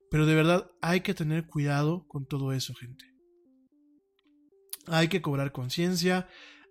Pero 0.10 0.28
de 0.28 0.36
verdad 0.36 0.70
hay 0.82 1.02
que 1.02 1.16
tener 1.16 1.48
cuidado 1.48 2.06
con 2.08 2.28
todo 2.28 2.54
eso, 2.54 2.74
gente. 2.76 3.06
Hay 4.86 5.08
que 5.08 5.22
cobrar 5.22 5.52
conciencia, 5.52 6.28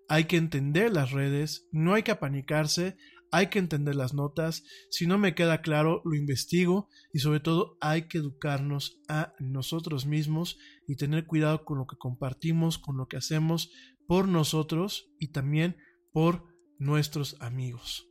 hay 0.08 0.24
que 0.24 0.36
entender 0.36 0.92
las 0.92 1.10
redes, 1.10 1.66
no 1.72 1.94
hay 1.94 2.02
que 2.02 2.10
apanicarse, 2.12 2.96
hay 3.32 3.48
que 3.48 3.58
entender 3.58 3.96
las 3.96 4.12
notas, 4.12 4.62
si 4.90 5.06
no 5.06 5.16
me 5.16 5.34
queda 5.34 5.62
claro, 5.62 6.02
lo 6.04 6.14
investigo 6.14 6.88
y 7.14 7.20
sobre 7.20 7.40
todo 7.40 7.78
hay 7.80 8.02
que 8.02 8.18
educarnos 8.18 9.00
a 9.08 9.32
nosotros 9.40 10.04
mismos 10.04 10.58
y 10.86 10.96
tener 10.96 11.26
cuidado 11.26 11.64
con 11.64 11.78
lo 11.78 11.86
que 11.86 11.96
compartimos, 11.96 12.78
con 12.78 12.98
lo 12.98 13.08
que 13.08 13.16
hacemos 13.16 13.70
por 14.06 14.28
nosotros 14.28 15.10
y 15.18 15.28
también 15.28 15.78
por 16.12 16.44
nuestros 16.78 17.40
amigos, 17.40 18.06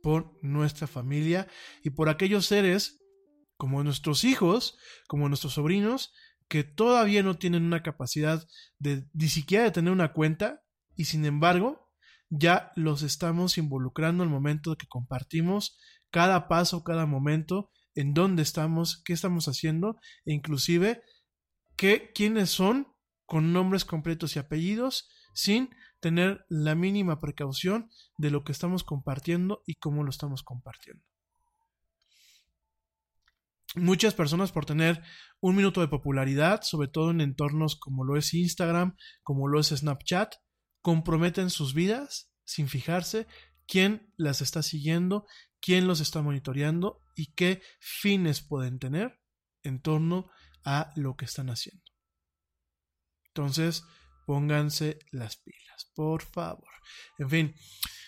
por 0.00 0.38
nuestra 0.42 0.86
familia 0.86 1.48
y 1.82 1.90
por 1.90 2.08
aquellos 2.08 2.46
seres 2.46 3.00
como 3.56 3.82
nuestros 3.82 4.22
hijos, 4.22 4.78
como 5.08 5.28
nuestros 5.28 5.54
sobrinos, 5.54 6.12
que 6.48 6.62
todavía 6.62 7.24
no 7.24 7.36
tienen 7.36 7.64
una 7.64 7.82
capacidad 7.82 8.46
de 8.78 9.08
ni 9.12 9.28
siquiera 9.28 9.64
de 9.64 9.70
tener 9.72 9.92
una 9.92 10.12
cuenta 10.12 10.62
y 10.94 11.06
sin 11.06 11.24
embargo 11.24 11.81
ya 12.34 12.72
los 12.76 13.02
estamos 13.02 13.58
involucrando 13.58 14.22
al 14.22 14.30
momento 14.30 14.74
que 14.76 14.86
compartimos 14.86 15.78
cada 16.10 16.48
paso, 16.48 16.82
cada 16.82 17.04
momento, 17.04 17.70
en 17.94 18.14
dónde 18.14 18.42
estamos, 18.42 19.02
qué 19.04 19.12
estamos 19.12 19.48
haciendo 19.48 19.98
e 20.24 20.32
inclusive 20.32 21.02
qué, 21.76 22.10
quiénes 22.14 22.48
son 22.48 22.88
con 23.26 23.52
nombres 23.52 23.84
completos 23.84 24.34
y 24.34 24.38
apellidos 24.38 25.10
sin 25.34 25.68
tener 26.00 26.46
la 26.48 26.74
mínima 26.74 27.20
precaución 27.20 27.90
de 28.16 28.30
lo 28.30 28.44
que 28.44 28.52
estamos 28.52 28.82
compartiendo 28.82 29.62
y 29.66 29.74
cómo 29.74 30.02
lo 30.02 30.08
estamos 30.08 30.42
compartiendo. 30.42 31.04
Muchas 33.74 34.14
personas 34.14 34.52
por 34.52 34.64
tener 34.64 35.02
un 35.40 35.54
minuto 35.54 35.82
de 35.82 35.88
popularidad, 35.88 36.62
sobre 36.62 36.88
todo 36.88 37.10
en 37.10 37.20
entornos 37.20 37.76
como 37.76 38.04
lo 38.04 38.16
es 38.16 38.32
Instagram, 38.32 38.96
como 39.22 39.48
lo 39.48 39.60
es 39.60 39.68
Snapchat, 39.68 40.34
comprometen 40.82 41.50
sus 41.50 41.74
vidas 41.74 42.30
sin 42.44 42.68
fijarse 42.68 43.26
quién 43.66 44.12
las 44.16 44.42
está 44.42 44.62
siguiendo, 44.62 45.26
quién 45.60 45.86
los 45.86 46.00
está 46.00 46.20
monitoreando 46.20 47.00
y 47.14 47.32
qué 47.32 47.62
fines 47.80 48.42
pueden 48.42 48.78
tener 48.78 49.20
en 49.62 49.80
torno 49.80 50.30
a 50.64 50.92
lo 50.96 51.16
que 51.16 51.24
están 51.24 51.50
haciendo. 51.50 51.84
Entonces, 53.28 53.84
pónganse 54.26 54.98
las 55.10 55.36
pilas, 55.36 55.90
por 55.94 56.22
favor. 56.22 56.68
En 57.18 57.30
fin, 57.30 57.54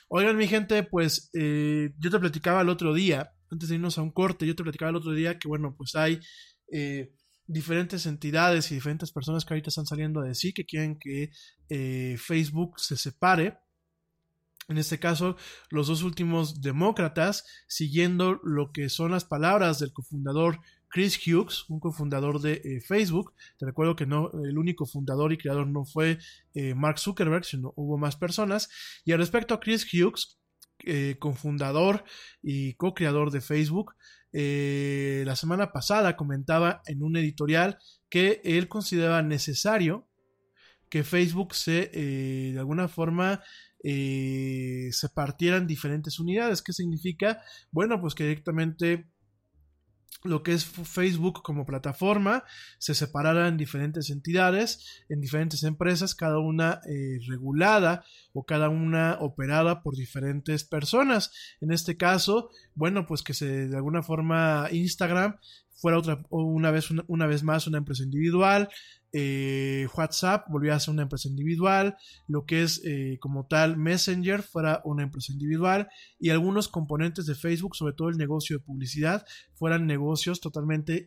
oigan 0.09 0.37
mi 0.37 0.49
gente, 0.49 0.83
pues 0.83 1.31
eh, 1.33 1.91
yo 1.99 2.11
te 2.11 2.19
platicaba 2.19 2.61
el 2.61 2.69
otro 2.69 2.93
día, 2.93 3.33
antes 3.51 3.69
de 3.69 3.77
irnos 3.77 3.97
a 3.99 4.03
un 4.03 4.13
corte, 4.13 4.47
yo 4.47 4.55
te 4.55 4.63
platicaba 4.63 4.91
el 4.91 4.97
otro 4.97 5.13
día 5.13 5.39
que, 5.39 5.49
bueno, 5.49 5.75
pues 5.77 5.95
hay... 5.95 6.21
Eh, 6.73 7.13
diferentes 7.47 8.07
entidades 8.07 8.71
y 8.71 8.75
diferentes 8.75 9.13
personas 9.13 9.45
que 9.45 9.55
ahorita 9.55 9.69
están 9.69 9.87
saliendo 9.87 10.21
a 10.21 10.25
decir 10.25 10.55
que 10.55 10.65
quieren 10.65 10.99
que 10.99 11.31
eh, 11.69 12.17
Facebook 12.19 12.81
se 12.81 12.97
separe. 12.97 13.59
En 14.69 14.79
este 14.79 14.99
caso, 14.99 15.37
los 15.69 15.89
dos 15.89 16.03
últimos 16.03 16.63
demócratas, 16.63 17.45
siguiendo 17.69 18.41
lo 18.45 18.73
que 18.73 18.89
son 18.89 19.11
las 19.11 19.27
palabras 19.27 19.79
del 19.79 19.93
cofundador 19.93 20.59
Chris 20.89 21.19
Hughes, 21.19 21.69
un 21.69 21.81
cofundador 21.81 22.41
de 22.41 22.63
eh, 22.65 22.81
Facebook. 22.81 23.35
Te 23.59 23.67
recuerdo 23.67 23.95
que 23.95 24.07
no, 24.07 24.31
el 24.43 24.57
único 24.57 24.87
fundador 24.87 25.33
y 25.33 25.39
creador 25.39 25.67
no 25.67 25.85
fue 25.85 26.19
eh, 26.55 26.75
Mark 26.75 26.99
Zuckerberg, 26.99 27.45
sino 27.45 27.75
hubo 27.77 27.99
más 27.99 28.17
personas. 28.17 28.71
Y 29.05 29.13
al 29.13 29.19
respecto 29.19 29.53
a 29.53 29.61
Chris 29.61 29.87
Hughes, 29.93 30.39
cofundador 31.19 32.05
y 32.43 32.75
co-creador 32.75 33.31
de 33.31 33.41
Facebook, 33.41 33.95
eh, 34.37 35.23
la 35.25 35.37
semana 35.37 35.71
pasada 35.71 36.17
comentaba 36.17 36.83
en 36.87 37.05
un 37.05 37.17
editorial 37.17 37.79
que 38.09 38.41
él 38.45 38.67
consideraba 38.67 39.23
necesario 39.23 40.09
que 40.91 41.05
Facebook 41.05 41.55
se, 41.55 41.91
eh, 41.95 42.53
de 42.53 42.59
alguna 42.59 42.89
forma, 42.89 43.43
eh, 43.83 44.89
se 44.91 45.09
partiera 45.09 45.57
en 45.57 45.69
diferentes 45.69 46.19
unidades. 46.19 46.63
¿Qué 46.63 46.73
significa? 46.73 47.43
Bueno, 47.71 48.01
pues 48.01 48.15
que 48.15 48.25
directamente 48.25 49.07
lo 50.25 50.43
que 50.43 50.53
es 50.53 50.65
Facebook 50.65 51.43
como 51.43 51.67
plataforma 51.67 52.45
se 52.79 52.95
separara 52.95 53.47
en 53.47 53.59
diferentes 53.59 54.09
entidades, 54.09 55.05
en 55.11 55.21
diferentes 55.21 55.63
empresas, 55.65 56.15
cada 56.15 56.39
una 56.39 56.81
eh, 56.89 57.19
regulada 57.29 58.05
o 58.33 58.45
cada 58.45 58.71
una 58.71 59.19
operada 59.21 59.83
por 59.83 59.97
diferentes 59.97 60.65
personas. 60.65 61.31
En 61.61 61.71
este 61.71 61.99
caso, 61.99 62.51
bueno, 62.75 63.07
pues 63.07 63.23
que 63.23 63.35
se 63.35 63.69
de 63.69 63.77
alguna 63.77 64.03
forma 64.03 64.69
Instagram 64.73 65.37
fuera 65.75 65.99
otra 65.99 66.25
una 66.31 66.71
vez 66.71 66.89
una 67.09 67.27
vez 67.27 67.43
más 67.43 67.67
una 67.67 67.79
empresa 67.79 68.03
individual, 68.03 68.71
eh, 69.17 69.87
WhatsApp 69.97 70.47
volvió 70.49 70.75
a 70.75 70.81
ser 70.81 70.93
una 70.93 71.03
empresa 71.03 71.29
individual, 71.29 71.97
lo 72.27 72.47
que 72.47 72.65
es 72.65 72.83
eh, 72.85 73.19
como 73.21 73.47
tal 73.47 73.77
Messenger 73.77 74.43
fuera 74.43 74.83
una 74.85 75.05
empresa 75.05 75.33
individual 75.33 75.89
y 76.19 76.31
algunos 76.31 76.67
componentes 76.67 77.27
de 77.27 77.37
Facebook, 77.37 77.77
sobre 77.77 77.93
todo 77.93 78.09
el 78.09 78.17
negocio 78.17 78.59
de 78.59 78.65
publicidad, 78.65 79.25
fueran 79.53 79.87
negocios 79.87 80.41
totalmente 80.41 81.07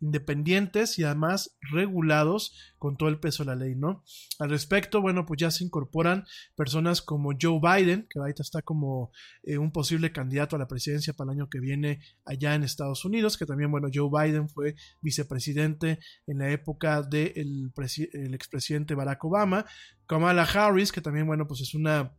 independientes 0.00 0.98
y 0.98 1.04
además 1.04 1.58
regulados 1.70 2.56
con 2.78 2.96
todo 2.96 3.08
el 3.08 3.18
peso 3.18 3.42
de 3.42 3.48
la 3.48 3.56
ley, 3.56 3.74
¿no? 3.74 4.04
Al 4.38 4.50
respecto, 4.50 5.00
bueno, 5.00 5.26
pues 5.26 5.40
ya 5.40 5.50
se 5.50 5.64
incorporan 5.64 6.24
personas 6.56 7.02
como 7.02 7.32
Joe 7.40 7.60
Biden, 7.60 8.06
que 8.08 8.18
ahorita 8.18 8.42
está 8.42 8.62
como 8.62 9.10
eh, 9.42 9.58
un 9.58 9.72
posible 9.72 10.12
candidato 10.12 10.56
a 10.56 10.58
la 10.58 10.68
presidencia 10.68 11.12
para 11.12 11.32
el 11.32 11.38
año 11.38 11.48
que 11.48 11.60
viene 11.60 12.00
allá 12.24 12.54
en 12.54 12.62
Estados 12.62 13.04
Unidos, 13.04 13.36
que 13.36 13.46
también, 13.46 13.70
bueno, 13.70 13.88
Joe 13.92 14.08
Biden 14.10 14.48
fue 14.48 14.76
vicepresidente 15.00 15.98
en 16.26 16.38
la 16.38 16.50
época 16.50 17.02
de 17.02 17.32
el, 17.36 17.72
expresidente 18.34 18.94
Barack 18.94 19.24
Obama, 19.24 19.66
Kamala 20.06 20.44
Harris, 20.44 20.92
que 20.92 21.00
también, 21.00 21.26
bueno, 21.26 21.46
pues 21.46 21.60
es 21.60 21.74
una 21.74 22.12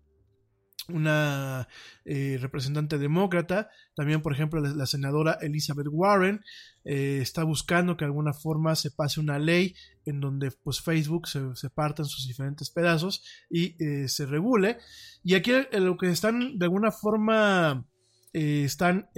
una 0.91 1.67
eh, 2.05 2.37
representante 2.39 2.97
demócrata, 2.97 3.69
también 3.95 4.21
por 4.21 4.33
ejemplo 4.33 4.61
la, 4.61 4.85
senadora 4.85 5.37
Elizabeth 5.41 5.87
Warren 5.89 6.41
eh, 6.83 7.19
está 7.21 7.43
buscando 7.43 7.97
que 7.97 8.05
de 8.05 8.09
alguna 8.09 8.33
forma 8.33 8.75
se 8.75 8.91
pase 8.91 9.19
una 9.19 9.39
ley 9.39 9.75
en 10.05 10.19
donde 10.19 10.51
pues 10.51 10.81
Facebook 10.81 11.27
se, 11.27 11.55
se 11.55 11.69
parta 11.69 12.03
en 12.03 12.07
sus 12.07 12.27
diferentes 12.27 12.69
pedazos 12.69 13.23
y 13.49 13.75
eh, 13.83 14.07
se 14.07 14.25
regule. 14.25 14.77
Y 15.23 15.35
aquí 15.35 15.51
lo 15.73 15.97
que 15.97 16.09
están 16.09 16.57
de 16.57 16.65
alguna 16.65 16.91
forma 16.91 17.85
están 18.31 19.09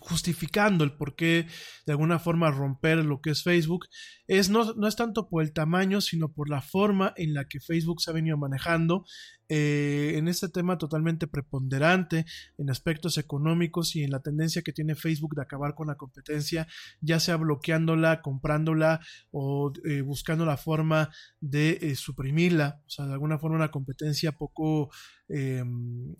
justificando 0.00 0.84
el 0.84 0.96
por 0.96 1.16
qué 1.16 1.46
de 1.86 1.92
alguna 1.92 2.18
forma 2.18 2.50
romper 2.50 2.98
lo 3.04 3.20
que 3.20 3.30
es 3.30 3.42
Facebook, 3.42 3.86
es 4.26 4.50
no, 4.50 4.74
no, 4.74 4.86
es 4.86 4.96
tanto 4.96 5.28
por 5.28 5.42
el 5.42 5.52
tamaño, 5.52 6.00
sino 6.00 6.32
por 6.32 6.48
la 6.48 6.62
forma 6.62 7.12
en 7.16 7.34
la 7.34 7.46
que 7.46 7.60
Facebook 7.60 8.00
se 8.00 8.10
ha 8.10 8.14
venido 8.14 8.36
manejando 8.36 9.04
eh, 9.48 10.14
en 10.16 10.26
este 10.26 10.48
tema 10.48 10.76
totalmente 10.76 11.28
preponderante 11.28 12.26
en 12.58 12.68
aspectos 12.68 13.16
económicos 13.16 13.94
y 13.94 14.02
en 14.02 14.10
la 14.10 14.20
tendencia 14.20 14.62
que 14.62 14.72
tiene 14.72 14.96
Facebook 14.96 15.36
de 15.36 15.42
acabar 15.42 15.76
con 15.76 15.86
la 15.86 15.94
competencia, 15.94 16.66
ya 17.00 17.20
sea 17.20 17.36
bloqueándola, 17.36 18.22
comprándola 18.22 19.00
o 19.30 19.72
eh, 19.84 20.00
buscando 20.00 20.44
la 20.44 20.56
forma 20.56 21.10
de 21.40 21.78
eh, 21.80 21.94
suprimirla, 21.94 22.82
o 22.86 22.90
sea, 22.90 23.06
de 23.06 23.12
alguna 23.12 23.38
forma 23.38 23.56
una 23.56 23.70
competencia 23.70 24.32
poco, 24.32 24.90
em, 25.28 26.14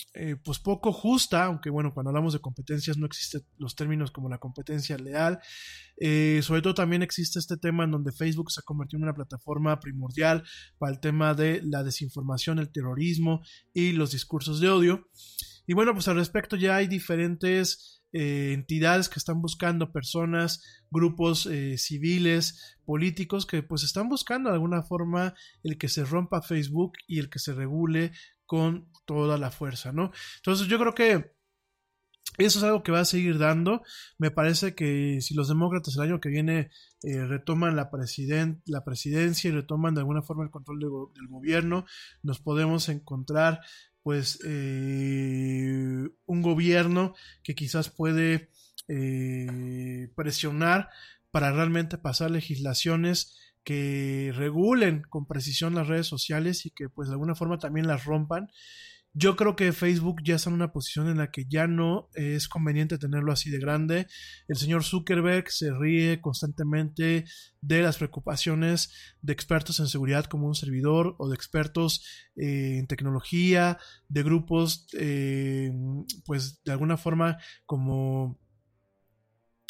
pues 0.45 0.61
poco 0.61 0.93
justa, 0.93 1.47
aunque 1.47 1.71
bueno, 1.71 1.93
cuando 1.93 2.11
hablamos 2.11 2.33
de 2.33 2.41
competencias 2.41 2.97
no 2.97 3.07
existen 3.07 3.43
los 3.59 3.75
términos 3.75 4.13
como 4.13 4.29
la 4.29 4.39
competencia 4.39 4.97
leal, 4.99 5.41
sobre 6.43 6.63
todo 6.63 6.75
también 6.75 7.03
existe 7.03 7.39
este 7.39 7.57
tema 7.57 7.85
en 7.85 7.91
donde 7.91 8.13
Facebook 8.13 8.53
se 8.53 8.61
ha 8.61 8.65
convertido 8.65 8.99
en 8.99 9.05
una 9.05 9.15
plataforma 9.15 9.81
primordial 9.81 10.45
para 10.79 10.93
el 10.93 11.01
tema 11.01 11.35
de 11.35 11.63
la 11.63 11.83
desinformación, 11.83 12.59
el 12.59 12.71
terrorismo, 12.71 13.16
y 13.73 13.93
los 13.93 14.13
discursos 14.13 14.61
de 14.61 14.69
odio. 14.69 15.09
Y 15.67 15.75
bueno, 15.75 15.93
pues 15.93 16.09
al 16.09 16.17
respecto 16.17 16.57
ya 16.57 16.77
hay 16.77 16.87
diferentes 16.87 18.03
eh, 18.13 18.53
entidades 18.55 19.09
que 19.09 19.19
están 19.19 19.43
buscando 19.43 19.93
personas, 19.93 20.63
grupos 20.91 21.47
eh, 21.47 21.77
civiles, 21.77 22.79
políticos 22.85 23.47
que 23.47 23.63
pues 23.63 23.83
están 23.83 24.09
buscando 24.09 24.49
de 24.49 24.55
alguna 24.55 24.83
forma 24.83 25.35
el 25.63 25.77
que 25.77 25.89
se 25.89 26.05
rompa 26.05 26.41
Facebook 26.41 26.93
y 27.07 27.19
el 27.19 27.29
que 27.29 27.41
se 27.41 27.53
regule 27.53 28.13
con 28.47 28.91
toda 29.07 29.39
la 29.39 29.51
fuerza, 29.51 29.93
¿no? 29.93 30.13
Entonces 30.37 30.69
yo 30.69 30.79
creo 30.79 30.95
que 30.95 31.36
eso 32.39 32.59
es 32.59 32.65
algo 32.65 32.83
que 32.83 32.93
va 32.93 33.01
a 33.01 33.05
seguir 33.07 33.39
dando. 33.39 33.83
Me 34.19 34.31
parece 34.31 34.75
que 34.75 35.21
si 35.21 35.35
los 35.35 35.49
demócratas 35.49 35.97
el 35.97 36.03
año 36.03 36.21
que 36.21 36.29
viene 36.29 36.71
eh, 37.03 37.25
retoman 37.25 37.77
la, 37.77 37.91
la 38.67 38.85
presidencia 38.85 39.49
y 39.49 39.53
retoman 39.53 39.95
de 39.95 40.01
alguna 40.01 40.23
forma 40.23 40.45
el 40.45 40.51
control 40.51 40.81
del 40.81 41.29
gobierno, 41.29 41.87
nos 42.23 42.41
podemos 42.41 42.89
encontrar 42.89 43.61
pues 44.03 44.39
eh, 44.47 46.09
un 46.27 46.43
gobierno 46.43 47.15
que 47.43 47.55
quizás 47.55 47.91
puede 47.91 48.51
eh, 48.87 50.09
presionar 50.15 50.91
para 51.33 51.53
realmente 51.53 51.99
pasar 51.99 52.31
legislaciones 52.31 53.37
que 53.65 54.33
regulen 54.37 55.03
con 55.09 55.27
precisión 55.27 55.75
las 55.75 55.89
redes 55.89 56.07
sociales 56.07 56.67
y 56.67 56.71
que 56.71 56.89
pues 56.89 57.09
de 57.09 57.15
alguna 57.15 57.35
forma 57.35 57.59
también 57.59 57.89
las 57.89 58.05
rompan 58.05 58.49
yo 59.19 59.35
creo 59.35 59.57
que 59.57 59.73
Facebook 59.73 60.21
ya 60.23 60.35
está 60.35 60.51
en 60.51 60.57
una 60.57 60.73
posición 60.73 61.09
en 61.09 61.17
la 61.17 61.31
que 61.31 61.47
ya 61.49 61.67
no 61.67 62.11
es 62.13 62.49
conveniente 62.49 62.99
tenerlo 62.99 63.33
así 63.33 63.49
de 63.49 63.59
grande. 63.59 64.07
El 64.47 64.57
señor 64.57 64.85
Zuckerberg 64.85 65.51
se 65.51 65.73
ríe 65.73 66.21
constantemente 66.21 67.25
de 67.63 67.81
las 67.81 67.97
preocupaciones 67.97 68.93
de 69.23 69.33
expertos 69.33 69.81
en 69.81 69.87
seguridad 69.87 70.27
como 70.27 70.47
un 70.47 70.55
servidor 70.55 71.17
o 71.19 71.31
de 71.31 71.35
expertos 71.35 72.05
eh, 72.37 72.77
en 72.79 72.87
tecnología, 72.89 73.79
de 74.07 74.23
grupos, 74.23 74.87
eh, 74.93 75.73
pues 76.27 76.61
de 76.63 76.73
alguna 76.73 76.99
forma 76.99 77.39
como 77.65 78.39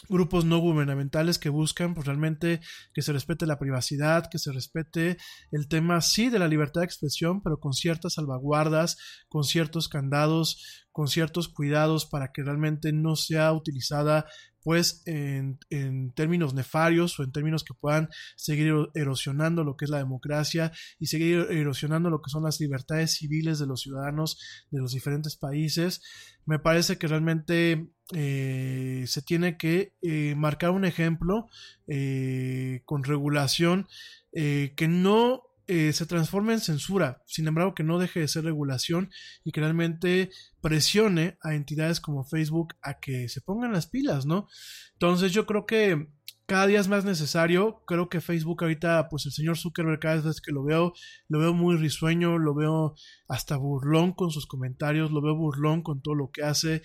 grupos 0.08 0.44
no 0.44 0.58
gubernamentales 0.58 1.38
que 1.38 1.48
buscan 1.48 1.94
pues 1.94 2.06
realmente 2.06 2.60
que 2.94 3.02
se 3.02 3.12
respete 3.12 3.46
la 3.46 3.58
privacidad, 3.58 4.28
que 4.30 4.38
se 4.38 4.52
respete 4.52 5.16
el 5.50 5.68
tema 5.68 6.00
sí 6.00 6.28
de 6.28 6.38
la 6.38 6.48
libertad 6.48 6.82
de 6.82 6.86
expresión, 6.86 7.42
pero 7.42 7.58
con 7.58 7.72
ciertas 7.72 8.14
salvaguardas, 8.14 8.98
con 9.28 9.44
ciertos 9.44 9.88
candados, 9.88 10.85
con 10.96 11.08
ciertos 11.08 11.50
cuidados 11.50 12.06
para 12.06 12.32
que 12.32 12.42
realmente 12.42 12.90
no 12.90 13.16
sea 13.16 13.52
utilizada 13.52 14.24
pues 14.62 15.02
en, 15.04 15.58
en, 15.68 16.10
términos 16.12 16.54
nefarios 16.54 17.20
o 17.20 17.22
en 17.22 17.32
términos 17.32 17.64
que 17.64 17.74
puedan 17.74 18.08
seguir 18.34 18.72
erosionando 18.94 19.62
lo 19.62 19.76
que 19.76 19.84
es 19.84 19.90
la 19.90 19.98
democracia 19.98 20.72
y 20.98 21.08
seguir 21.08 21.48
erosionando 21.50 22.08
lo 22.08 22.22
que 22.22 22.30
son 22.30 22.44
las 22.44 22.60
libertades 22.60 23.12
civiles 23.12 23.58
de 23.58 23.66
los 23.66 23.82
ciudadanos 23.82 24.40
de 24.70 24.80
los 24.80 24.92
diferentes 24.92 25.36
países. 25.36 26.00
Me 26.46 26.58
parece 26.58 26.96
que 26.96 27.08
realmente 27.08 27.90
eh, 28.14 29.04
se 29.06 29.20
tiene 29.20 29.58
que 29.58 29.92
eh, 30.00 30.34
marcar 30.34 30.70
un 30.70 30.86
ejemplo 30.86 31.46
eh, 31.88 32.80
con 32.86 33.04
regulación 33.04 33.86
que 34.32 34.88
no 34.88 35.42
eh, 35.66 35.92
se 35.92 36.06
transforme 36.06 36.52
en 36.52 36.60
censura, 36.60 37.22
sin 37.26 37.48
embargo 37.48 37.74
que 37.74 37.82
no 37.82 37.98
deje 37.98 38.20
de 38.20 38.28
ser 38.28 38.44
regulación 38.44 39.10
y 39.44 39.52
que 39.52 39.60
realmente 39.60 40.30
presione 40.60 41.38
a 41.42 41.54
entidades 41.54 42.00
como 42.00 42.24
Facebook 42.24 42.74
a 42.82 43.00
que 43.00 43.28
se 43.28 43.40
pongan 43.40 43.72
las 43.72 43.86
pilas, 43.86 44.26
¿no? 44.26 44.46
Entonces 44.92 45.32
yo 45.32 45.46
creo 45.46 45.66
que 45.66 46.08
cada 46.46 46.68
día 46.68 46.80
es 46.80 46.88
más 46.88 47.04
necesario. 47.04 47.82
Creo 47.86 48.08
que 48.08 48.20
Facebook 48.20 48.62
ahorita, 48.62 49.08
pues 49.08 49.26
el 49.26 49.32
señor 49.32 49.58
Zuckerberg 49.58 49.98
cada 49.98 50.20
vez 50.20 50.40
que 50.40 50.52
lo 50.52 50.62
veo, 50.62 50.92
lo 51.28 51.40
veo 51.40 51.52
muy 51.52 51.76
risueño, 51.76 52.38
lo 52.38 52.54
veo 52.54 52.94
hasta 53.28 53.56
burlón 53.56 54.12
con 54.12 54.30
sus 54.30 54.46
comentarios, 54.46 55.10
lo 55.10 55.20
veo 55.20 55.34
burlón 55.34 55.82
con 55.82 56.00
todo 56.00 56.14
lo 56.14 56.30
que 56.30 56.44
hace. 56.44 56.82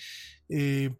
Eh, 0.49 0.97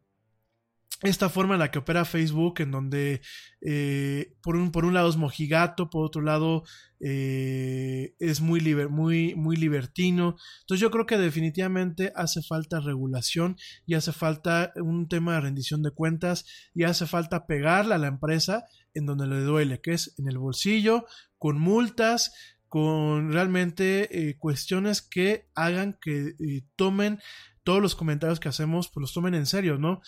esta 1.04 1.30
forma 1.30 1.56
en 1.56 1.60
la 1.60 1.72
que 1.72 1.80
opera 1.80 2.06
Facebook, 2.06 2.62
en 2.62 2.72
donde 2.72 3.22
eh, 3.62 4.36
por, 4.44 4.56
un, 4.56 4.72
por 4.72 4.86
un 4.86 4.94
lado 4.94 5.10
es 5.10 5.18
mojigato, 5.18 5.90
por 5.90 6.06
otro 6.06 6.22
lado 6.22 6.64
eh, 7.00 8.14
es 8.20 8.40
muy, 8.40 8.62
muy, 8.88 9.34
muy 9.34 9.56
libertino. 9.56 10.36
Entonces 10.62 10.80
yo 10.82 10.92
creo 10.92 11.08
que 11.08 11.18
definitivamente 11.18 12.14
hace 12.16 12.44
falta 12.44 12.80
regulación 12.80 13.58
y 13.88 13.96
hace 13.96 14.12
falta 14.12 14.74
un 14.76 15.08
tema 15.08 15.34
de 15.34 15.42
rendición 15.42 15.82
de 15.82 15.92
cuentas 15.92 16.46
y 16.76 16.84
hace 16.84 17.08
falta 17.08 17.48
pegarle 17.48 17.96
a 17.96 18.00
la 18.00 18.08
empresa 18.08 18.66
en 18.94 19.08
donde 19.08 19.26
le 19.26 19.42
duele, 19.42 19.82
que 19.82 19.94
es 19.94 20.14
en 20.20 20.28
el 20.28 20.38
bolsillo, 20.38 21.06
con 21.40 21.60
multas, 21.60 22.32
con 22.68 23.34
realmente 23.34 24.30
eh, 24.30 24.38
cuestiones 24.38 25.02
que 25.02 25.48
hagan 25.56 25.98
que 26.00 26.36
tomen 26.76 27.20
todos 27.64 27.82
los 27.82 27.96
comentarios 27.96 28.40
que 28.40 28.50
hacemos, 28.50 28.90
pues 28.90 29.02
los 29.02 29.14
tomen 29.14 29.34
en 29.34 29.46
serio, 29.46 29.78
¿no? 29.78 30.02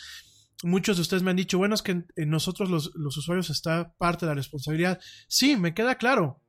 Muchos 0.63 0.97
de 0.97 1.01
ustedes 1.01 1.23
me 1.23 1.31
han 1.31 1.37
dicho, 1.37 1.57
bueno, 1.57 1.75
es 1.75 1.81
que 1.81 1.91
en, 1.91 2.29
nosotros 2.29 2.69
los, 2.69 2.91
los, 2.95 3.17
usuarios 3.17 3.49
está 3.49 3.93
parte 3.97 4.25
de 4.25 4.31
la 4.31 4.35
responsabilidad. 4.35 4.99
Sí, 5.27 5.55
me 5.57 5.73
queda 5.73 5.95
claro, 5.95 6.41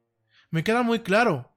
me 0.51 0.65
queda 0.65 0.83
muy 0.83 1.01
claro. 1.01 1.51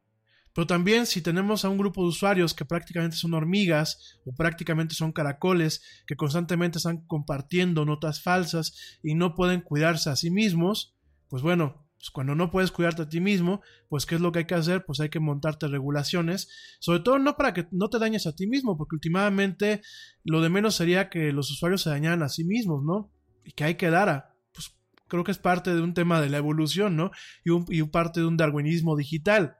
Pero 0.53 0.65
también 0.65 1.05
si 1.05 1.21
tenemos 1.21 1.63
a 1.63 1.69
un 1.69 1.77
grupo 1.77 2.01
de 2.01 2.07
usuarios 2.07 2.55
que 2.55 2.65
prácticamente 2.65 3.15
son 3.15 3.35
hormigas 3.35 4.19
o 4.25 4.33
prácticamente 4.33 4.95
son 4.95 5.11
caracoles 5.11 5.83
que 6.07 6.15
constantemente 6.15 6.79
están 6.79 7.05
compartiendo 7.05 7.85
notas 7.85 8.23
falsas 8.23 8.99
y 9.03 9.13
no 9.13 9.35
pueden 9.35 9.61
cuidarse 9.61 10.09
a 10.09 10.15
sí 10.15 10.31
mismos, 10.31 10.95
pues 11.29 11.43
bueno, 11.43 11.86
pues 11.97 12.11
cuando 12.11 12.35
no 12.35 12.51
puedes 12.51 12.71
cuidarte 12.71 13.03
a 13.03 13.09
ti 13.09 13.19
mismo, 13.19 13.61
pues 13.89 14.05
¿qué 14.05 14.15
es 14.15 14.21
lo 14.21 14.31
que 14.31 14.39
hay 14.39 14.45
que 14.45 14.55
hacer? 14.55 14.85
Pues 14.85 14.99
hay 14.99 15.09
que 15.09 15.19
montarte 15.19 15.67
regulaciones, 15.67 16.47
sobre 16.79 16.99
todo 16.99 17.17
no 17.17 17.35
para 17.35 17.53
que 17.53 17.67
no 17.71 17.89
te 17.89 17.97
dañes 17.97 18.27
a 18.27 18.35
ti 18.35 18.45
mismo, 18.45 18.77
porque 18.77 18.95
últimamente 18.95 19.81
lo 20.23 20.41
de 20.41 20.49
menos 20.49 20.75
sería 20.75 21.09
que 21.09 21.31
los 21.31 21.51
usuarios 21.51 21.81
se 21.81 21.89
dañaran 21.89 22.21
a 22.21 22.29
sí 22.29 22.43
mismos, 22.43 22.83
¿no? 22.83 23.11
Y 23.43 23.51
que 23.53 23.63
hay 23.63 23.75
que 23.75 23.89
dar 23.89 24.29
pues 24.53 24.75
creo 25.07 25.23
que 25.23 25.31
es 25.31 25.39
parte 25.39 25.73
de 25.73 25.81
un 25.81 25.95
tema 25.95 26.21
de 26.21 26.29
la 26.29 26.37
evolución, 26.37 26.95
¿no? 26.95 27.11
Y, 27.43 27.49
un, 27.49 27.65
y 27.69 27.81
parte 27.83 28.19
de 28.19 28.27
un 28.27 28.37
darwinismo 28.37 28.95
digital. 28.95 29.57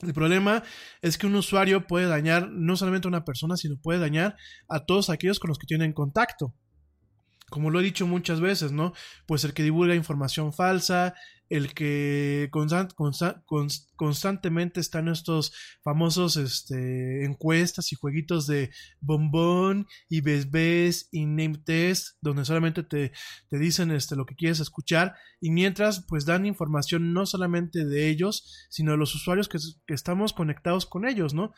El 0.00 0.14
problema 0.14 0.62
es 1.02 1.18
que 1.18 1.26
un 1.26 1.34
usuario 1.34 1.86
puede 1.86 2.06
dañar 2.06 2.48
no 2.50 2.76
solamente 2.76 3.08
a 3.08 3.10
una 3.10 3.24
persona, 3.24 3.56
sino 3.56 3.76
puede 3.80 3.98
dañar 3.98 4.36
a 4.68 4.86
todos 4.86 5.10
aquellos 5.10 5.40
con 5.40 5.48
los 5.48 5.58
que 5.58 5.66
tienen 5.66 5.92
contacto 5.92 6.54
como 7.50 7.70
lo 7.70 7.80
he 7.80 7.84
dicho 7.84 8.06
muchas 8.06 8.40
veces, 8.40 8.72
¿no? 8.72 8.92
Pues 9.26 9.44
el 9.44 9.54
que 9.54 9.62
divulga 9.62 9.94
información 9.94 10.52
falsa, 10.52 11.14
el 11.48 11.72
que 11.72 12.48
constant, 12.50 12.92
constant, 12.92 13.42
constantemente 13.96 14.80
están 14.80 15.08
estos 15.08 15.52
famosos 15.82 16.36
este, 16.36 17.24
encuestas 17.24 17.90
y 17.92 17.96
jueguitos 17.96 18.46
de 18.46 18.70
bombón 19.00 19.86
y 20.08 20.20
besbes 20.20 21.08
y 21.10 21.24
name 21.24 21.58
test, 21.64 22.16
donde 22.20 22.44
solamente 22.44 22.82
te, 22.82 23.12
te 23.48 23.58
dicen 23.58 23.90
este, 23.90 24.16
lo 24.16 24.26
que 24.26 24.34
quieres 24.34 24.60
escuchar 24.60 25.14
y 25.40 25.50
mientras 25.50 26.04
pues 26.06 26.26
dan 26.26 26.46
información 26.46 27.12
no 27.12 27.24
solamente 27.24 27.86
de 27.86 28.08
ellos, 28.08 28.66
sino 28.68 28.92
de 28.92 28.98
los 28.98 29.14
usuarios 29.14 29.48
que, 29.48 29.58
que 29.86 29.94
estamos 29.94 30.32
conectados 30.32 30.84
con 30.84 31.06
ellos, 31.06 31.32
¿no? 31.32 31.54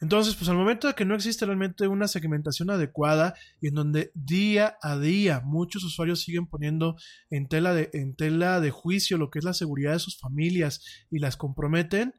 Entonces, 0.00 0.34
pues 0.34 0.48
al 0.48 0.56
momento 0.56 0.86
de 0.86 0.94
que 0.94 1.04
no 1.04 1.14
existe 1.14 1.46
realmente 1.46 1.88
una 1.88 2.08
segmentación 2.08 2.70
adecuada 2.70 3.34
y 3.60 3.68
en 3.68 3.74
donde 3.74 4.10
día 4.14 4.76
a 4.82 4.98
día 4.98 5.40
muchos 5.44 5.84
usuarios 5.84 6.20
siguen 6.20 6.46
poniendo 6.46 6.96
en 7.30 7.48
tela 7.48 7.72
de, 7.74 7.90
en 7.92 8.14
tela 8.14 8.60
de 8.60 8.70
juicio 8.70 9.18
lo 9.18 9.30
que 9.30 9.38
es 9.38 9.44
la 9.44 9.54
seguridad 9.54 9.92
de 9.92 9.98
sus 9.98 10.18
familias 10.18 10.84
y 11.10 11.18
las 11.18 11.36
comprometen, 11.36 12.14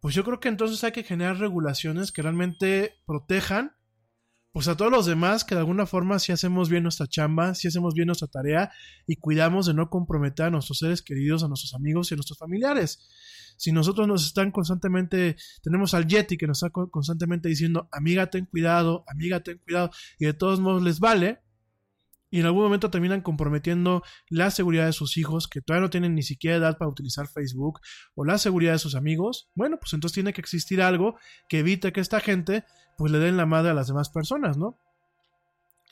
pues 0.00 0.14
yo 0.14 0.24
creo 0.24 0.40
que 0.40 0.48
entonces 0.48 0.82
hay 0.84 0.92
que 0.92 1.02
generar 1.02 1.38
regulaciones 1.38 2.12
que 2.12 2.22
realmente 2.22 2.94
protejan 3.06 3.72
pues 4.52 4.66
a 4.66 4.76
todos 4.76 4.90
los 4.90 5.06
demás 5.06 5.44
que 5.44 5.54
de 5.54 5.60
alguna 5.60 5.86
forma 5.86 6.18
si 6.18 6.32
hacemos 6.32 6.70
bien 6.70 6.82
nuestra 6.82 7.06
chamba, 7.06 7.54
si 7.54 7.68
hacemos 7.68 7.94
bien 7.94 8.06
nuestra 8.06 8.28
tarea 8.28 8.72
y 9.06 9.16
cuidamos 9.16 9.66
de 9.66 9.74
no 9.74 9.90
comprometer 9.90 10.46
a 10.46 10.50
nuestros 10.50 10.78
seres 10.78 11.02
queridos, 11.02 11.44
a 11.44 11.48
nuestros 11.48 11.74
amigos 11.74 12.10
y 12.10 12.14
a 12.14 12.16
nuestros 12.16 12.38
familiares 12.38 13.08
si 13.58 13.72
nosotros 13.72 14.08
nos 14.08 14.24
están 14.24 14.50
constantemente, 14.52 15.36
tenemos 15.62 15.92
al 15.92 16.06
Yeti 16.06 16.38
que 16.38 16.46
nos 16.46 16.62
está 16.62 16.70
constantemente 16.70 17.48
diciendo, 17.48 17.88
amiga, 17.92 18.30
ten 18.30 18.46
cuidado, 18.46 19.04
amiga, 19.08 19.40
ten 19.40 19.58
cuidado, 19.58 19.90
y 20.18 20.24
de 20.24 20.32
todos 20.32 20.60
modos 20.60 20.82
les 20.82 21.00
vale, 21.00 21.40
y 22.30 22.40
en 22.40 22.46
algún 22.46 22.62
momento 22.62 22.90
terminan 22.90 23.20
comprometiendo 23.20 24.02
la 24.28 24.50
seguridad 24.50 24.86
de 24.86 24.92
sus 24.92 25.16
hijos, 25.16 25.48
que 25.48 25.60
todavía 25.60 25.86
no 25.86 25.90
tienen 25.90 26.14
ni 26.14 26.22
siquiera 26.22 26.56
edad 26.56 26.78
para 26.78 26.90
utilizar 26.90 27.26
Facebook, 27.26 27.80
o 28.14 28.24
la 28.24 28.38
seguridad 28.38 28.72
de 28.72 28.78
sus 28.78 28.94
amigos, 28.94 29.50
bueno, 29.54 29.78
pues 29.78 29.92
entonces 29.92 30.14
tiene 30.14 30.32
que 30.32 30.40
existir 30.40 30.80
algo 30.80 31.18
que 31.48 31.58
evite 31.58 31.92
que 31.92 32.00
esta 32.00 32.20
gente 32.20 32.64
pues 32.96 33.12
le 33.12 33.18
den 33.18 33.36
la 33.36 33.46
madre 33.46 33.70
a 33.70 33.74
las 33.74 33.88
demás 33.88 34.08
personas, 34.10 34.56
¿no? 34.56 34.78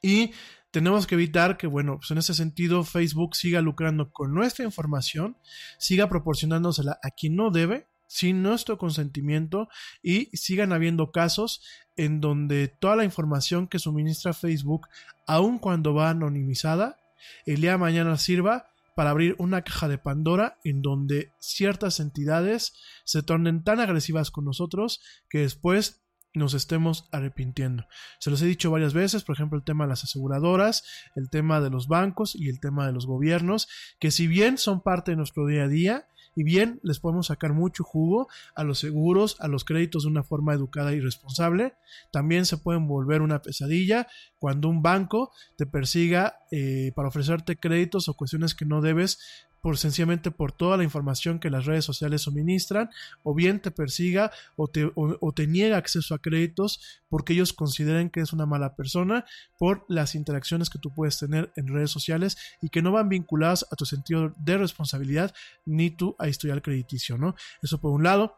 Y 0.03 0.33
tenemos 0.77 1.07
que 1.07 1.15
evitar 1.15 1.57
que, 1.57 1.67
bueno, 1.67 1.97
pues 1.97 2.11
en 2.11 2.19
ese 2.19 2.35
sentido 2.35 2.85
Facebook 2.85 3.35
siga 3.35 3.63
lucrando 3.63 4.11
con 4.13 4.35
nuestra 4.35 4.63
información, 4.63 5.39
siga 5.79 6.07
proporcionándosela 6.07 6.99
a 7.03 7.13
quien 7.13 7.35
no 7.35 7.51
debe, 7.51 7.87
sin 8.07 8.43
nuestro 8.43 8.77
consentimiento 8.77 9.71
y 10.03 10.27
sigan 10.37 10.75
habiendo 10.75 11.13
casos 11.13 11.63
en 11.97 12.21
donde 12.21 12.69
toda 12.69 12.95
la 12.95 13.05
información 13.05 13.69
que 13.69 13.79
suministra 13.79 14.35
Facebook, 14.35 14.87
aun 15.27 15.59
cuando 15.59 15.95
va 15.95 16.11
anonimizada, 16.11 16.99
el 17.47 17.63
día 17.63 17.71
de 17.71 17.79
mañana 17.79 18.19
sirva 18.19 18.67
para 18.95 19.09
abrir 19.09 19.35
una 19.39 19.63
caja 19.63 19.89
de 19.89 19.97
Pandora 19.97 20.59
en 20.63 20.83
donde 20.83 21.33
ciertas 21.39 22.01
entidades 22.01 22.75
se 23.05 23.23
tornen 23.23 23.65
tan 23.65 23.81
agresivas 23.81 24.31
con 24.31 24.45
nosotros 24.45 25.01
que 25.31 25.39
después 25.39 26.03
nos 26.37 26.55
estemos 26.55 27.09
arrepintiendo. 27.13 27.87
Se 28.19 28.31
los 28.31 28.43
he 28.43 28.47
dicho 28.47 28.71
varias 28.71 28.93
veces, 28.93 29.25
por 29.25 29.35
ejemplo, 29.35 29.59
el 29.59 29.65
tema 29.65 29.85
de 29.85 29.91
las 29.91 30.05
aseguradoras, 30.05 30.85
el 31.15 31.31
tema 31.31 31.61
de 31.61 31.71
los 31.71 31.89
bancos 31.89 32.37
y 32.37 32.49
el 32.49 32.61
tema 32.61 32.87
de 32.87 32.93
los 32.93 33.07
gobiernos, 33.07 33.69
que 33.99 34.11
si 34.11 34.27
bien 34.27 34.59
son 34.59 34.83
parte 34.83 35.13
de 35.13 35.17
nuestro 35.17 35.47
día 35.47 35.65
a 35.65 35.69
día, 35.69 36.07
y 36.37 36.45
bien 36.45 36.79
les 36.83 37.01
podemos 37.01 37.29
sacar 37.29 37.55
mucho 37.55 37.83
jugo 37.83 38.29
a 38.55 38.63
los 38.63 38.79
seguros, 38.79 39.37
a 39.41 39.49
los 39.49 39.65
créditos 39.65 40.03
de 40.03 40.11
una 40.11 40.23
forma 40.23 40.53
educada 40.53 40.93
y 40.93 41.01
responsable, 41.01 41.73
también 42.13 42.45
se 42.45 42.59
pueden 42.59 42.87
volver 42.87 43.23
una 43.23 43.41
pesadilla 43.41 44.07
cuando 44.39 44.69
un 44.69 44.83
banco 44.83 45.33
te 45.57 45.65
persiga 45.65 46.41
eh, 46.51 46.93
para 46.95 47.09
ofrecerte 47.09 47.57
créditos 47.57 48.09
o 48.09 48.15
cuestiones 48.15 48.55
que 48.55 48.67
no 48.67 48.83
debes 48.83 49.46
por 49.61 49.79
sencillamente 49.79 50.31
por 50.31 50.53
toda 50.53 50.77
la 50.77 50.85
información 50.85 51.39
que 51.39 51.51
las 51.51 51.65
redes 51.65 51.85
sociales 51.85 52.23
suministran, 52.23 52.91
o 53.23 53.35
bien 53.35 53.61
te 53.61 53.71
persiga 53.71 54.31
o 54.57 54.69
te, 54.69 54.91
o, 54.95 55.33
te 55.33 55.47
niega 55.47 55.77
acceso 55.77 56.15
a 56.15 56.21
créditos 56.21 57.03
porque 57.09 57.33
ellos 57.33 57.53
consideren 57.53 58.11
que 58.11 58.21
es 58.21 58.33
una 58.33 58.47
mala 58.47 58.77
persona 58.77 59.25
por 59.59 59.85
las 59.89 60.15
interacciones 60.15 60.71
que 60.71 60.79
tú 60.79 60.93
puedes 60.93 61.19
tener 61.19 61.53
en 61.57 61.69
redes 61.69 61.91
sociales 61.91 62.37
y 62.63 62.69
que 62.69 62.83
no 62.83 62.93
van 62.93 63.09
vinculadas 63.09 63.67
a 63.71 63.77
tu 63.77 63.87
sentido 63.87 64.35
de 64.39 64.59
responsabilidad 64.59 65.35
ni 65.65 65.91
tu 65.91 66.17
historial 66.27 66.63
crediticio, 66.63 67.19
¿no? 67.19 67.35
Eso 67.63 67.81
por 67.81 67.93
un 67.93 68.03
lado. 68.03 68.37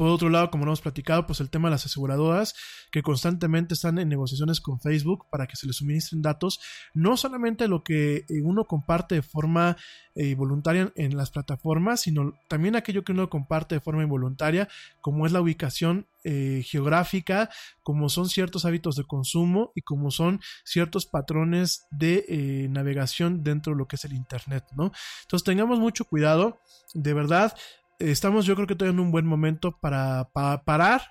Por 0.00 0.08
otro 0.08 0.30
lado, 0.30 0.50
como 0.50 0.64
no 0.64 0.70
hemos 0.70 0.80
platicado, 0.80 1.26
pues 1.26 1.40
el 1.40 1.50
tema 1.50 1.68
de 1.68 1.72
las 1.72 1.84
aseguradoras 1.84 2.54
que 2.90 3.02
constantemente 3.02 3.74
están 3.74 3.98
en 3.98 4.08
negociaciones 4.08 4.62
con 4.62 4.80
Facebook 4.80 5.26
para 5.30 5.46
que 5.46 5.56
se 5.56 5.66
les 5.66 5.76
suministren 5.76 6.22
datos, 6.22 6.58
no 6.94 7.18
solamente 7.18 7.68
lo 7.68 7.84
que 7.84 8.16
eh, 8.16 8.24
uno 8.42 8.64
comparte 8.64 9.16
de 9.16 9.22
forma 9.22 9.76
eh, 10.14 10.34
voluntaria 10.34 10.90
en 10.96 11.18
las 11.18 11.30
plataformas, 11.30 12.00
sino 12.00 12.32
también 12.48 12.76
aquello 12.76 13.04
que 13.04 13.12
uno 13.12 13.28
comparte 13.28 13.74
de 13.74 13.82
forma 13.82 14.02
involuntaria, 14.02 14.68
como 15.02 15.26
es 15.26 15.32
la 15.32 15.42
ubicación 15.42 16.06
eh, 16.24 16.62
geográfica, 16.64 17.50
como 17.82 18.08
son 18.08 18.30
ciertos 18.30 18.64
hábitos 18.64 18.96
de 18.96 19.04
consumo 19.04 19.70
y 19.74 19.82
como 19.82 20.10
son 20.10 20.40
ciertos 20.64 21.04
patrones 21.04 21.86
de 21.90 22.66
navegación 22.70 23.42
dentro 23.42 23.74
de 23.74 23.78
lo 23.78 23.86
que 23.86 23.96
es 23.96 24.04
el 24.06 24.14
Internet, 24.14 24.64
¿no? 24.74 24.92
Entonces 25.22 25.44
tengamos 25.44 25.78
mucho 25.78 26.06
cuidado, 26.06 26.60
de 26.94 27.14
verdad, 27.14 27.54
estamos 28.00 28.46
yo 28.46 28.54
creo 28.54 28.66
que 28.66 28.74
todavía 28.74 28.98
en 28.98 29.04
un 29.04 29.12
buen 29.12 29.26
momento 29.26 29.78
para, 29.80 30.30
para 30.32 30.64
parar 30.64 31.02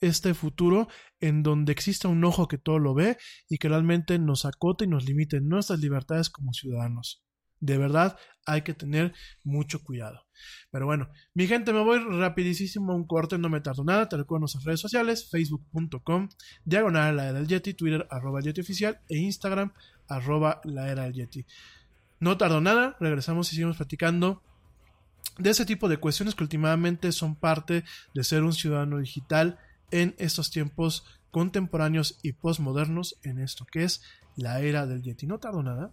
este 0.00 0.34
futuro 0.34 0.88
en 1.20 1.42
donde 1.42 1.72
exista 1.72 2.08
un 2.08 2.24
ojo 2.24 2.48
que 2.48 2.58
todo 2.58 2.78
lo 2.78 2.94
ve 2.94 3.16
y 3.48 3.58
que 3.58 3.68
realmente 3.68 4.18
nos 4.18 4.44
acote 4.44 4.84
y 4.84 4.88
nos 4.88 5.04
limite 5.04 5.40
nuestras 5.40 5.80
libertades 5.80 6.30
como 6.30 6.52
ciudadanos. 6.52 7.24
De 7.60 7.76
verdad, 7.76 8.16
hay 8.46 8.62
que 8.62 8.72
tener 8.72 9.12
mucho 9.42 9.82
cuidado. 9.82 10.26
Pero 10.70 10.86
bueno, 10.86 11.10
mi 11.34 11.48
gente, 11.48 11.72
me 11.72 11.82
voy 11.82 11.98
rapidísimo 11.98 12.92
a 12.92 12.94
un 12.94 13.04
corte, 13.04 13.36
no 13.36 13.48
me 13.48 13.60
tardo 13.60 13.82
nada. 13.82 14.08
Te 14.08 14.16
recuerdo 14.16 14.40
nuestras 14.40 14.64
redes 14.64 14.80
sociales, 14.80 15.28
facebook.com, 15.28 16.28
diagonal 16.64 17.16
la 17.16 17.24
era 17.24 17.38
del 17.40 17.48
Yeti, 17.48 17.74
Twitter, 17.74 18.06
arroba 18.10 18.40
Yeti 18.40 18.60
oficial 18.60 19.00
e 19.08 19.18
Instagram, 19.18 19.72
arroba 20.06 20.60
la 20.64 20.88
era 20.88 21.02
del 21.04 21.14
Yeti. 21.14 21.46
No 22.20 22.36
tardo 22.36 22.60
nada, 22.60 22.96
regresamos 23.00 23.52
y 23.52 23.56
seguimos 23.56 23.76
platicando 23.76 24.42
de 25.36 25.50
ese 25.50 25.66
tipo 25.66 25.88
de 25.88 25.98
cuestiones 25.98 26.34
que 26.34 26.42
últimamente 26.42 27.12
son 27.12 27.34
parte 27.34 27.84
de 28.14 28.24
ser 28.24 28.42
un 28.42 28.52
ciudadano 28.52 28.98
digital 28.98 29.58
en 29.90 30.14
estos 30.18 30.50
tiempos 30.50 31.04
contemporáneos 31.30 32.18
y 32.22 32.32
postmodernos 32.32 33.18
en 33.22 33.38
esto 33.38 33.66
que 33.66 33.84
es 33.84 34.02
la 34.36 34.60
era 34.60 34.86
del 34.86 35.02
Yeti. 35.02 35.26
No 35.26 35.38
tardo 35.38 35.62
nada. 35.62 35.92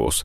huevos 0.00 0.24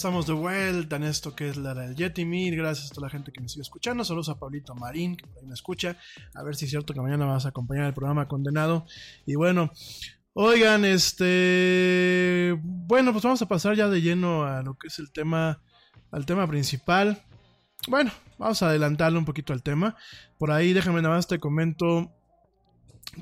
Estamos 0.00 0.26
de 0.26 0.32
vuelta 0.32 0.96
en 0.96 1.02
esto 1.02 1.36
que 1.36 1.50
es 1.50 1.58
la 1.58 1.74
del 1.74 1.94
Yeti. 1.94 2.24
Mil 2.24 2.56
gracias 2.56 2.90
a 2.90 2.94
toda 2.94 3.08
la 3.08 3.10
gente 3.10 3.32
que 3.32 3.42
me 3.42 3.50
sigue 3.50 3.60
escuchando. 3.60 4.02
Saludos 4.02 4.30
a 4.30 4.38
Pablito 4.38 4.74
Marín, 4.74 5.14
que 5.14 5.26
por 5.26 5.42
ahí 5.42 5.46
me 5.46 5.52
escucha. 5.52 5.98
A 6.34 6.42
ver 6.42 6.56
si 6.56 6.64
es 6.64 6.70
cierto 6.70 6.94
que 6.94 7.02
mañana 7.02 7.26
vas 7.26 7.44
a 7.44 7.50
acompañar 7.50 7.84
el 7.84 7.92
programa 7.92 8.26
Condenado. 8.26 8.86
Y 9.26 9.34
bueno, 9.34 9.70
oigan, 10.32 10.86
este. 10.86 12.58
Bueno, 12.62 13.12
pues 13.12 13.22
vamos 13.22 13.42
a 13.42 13.46
pasar 13.46 13.76
ya 13.76 13.90
de 13.90 14.00
lleno 14.00 14.44
a 14.44 14.62
lo 14.62 14.78
que 14.78 14.86
es 14.86 14.98
el 15.00 15.12
tema. 15.12 15.60
Al 16.10 16.24
tema 16.24 16.46
principal. 16.46 17.22
Bueno, 17.86 18.10
vamos 18.38 18.62
a 18.62 18.70
adelantarle 18.70 19.18
un 19.18 19.26
poquito 19.26 19.52
al 19.52 19.62
tema. 19.62 19.96
Por 20.38 20.50
ahí, 20.50 20.72
déjame 20.72 21.02
nada 21.02 21.16
más 21.16 21.26
te 21.26 21.38
comento 21.38 22.10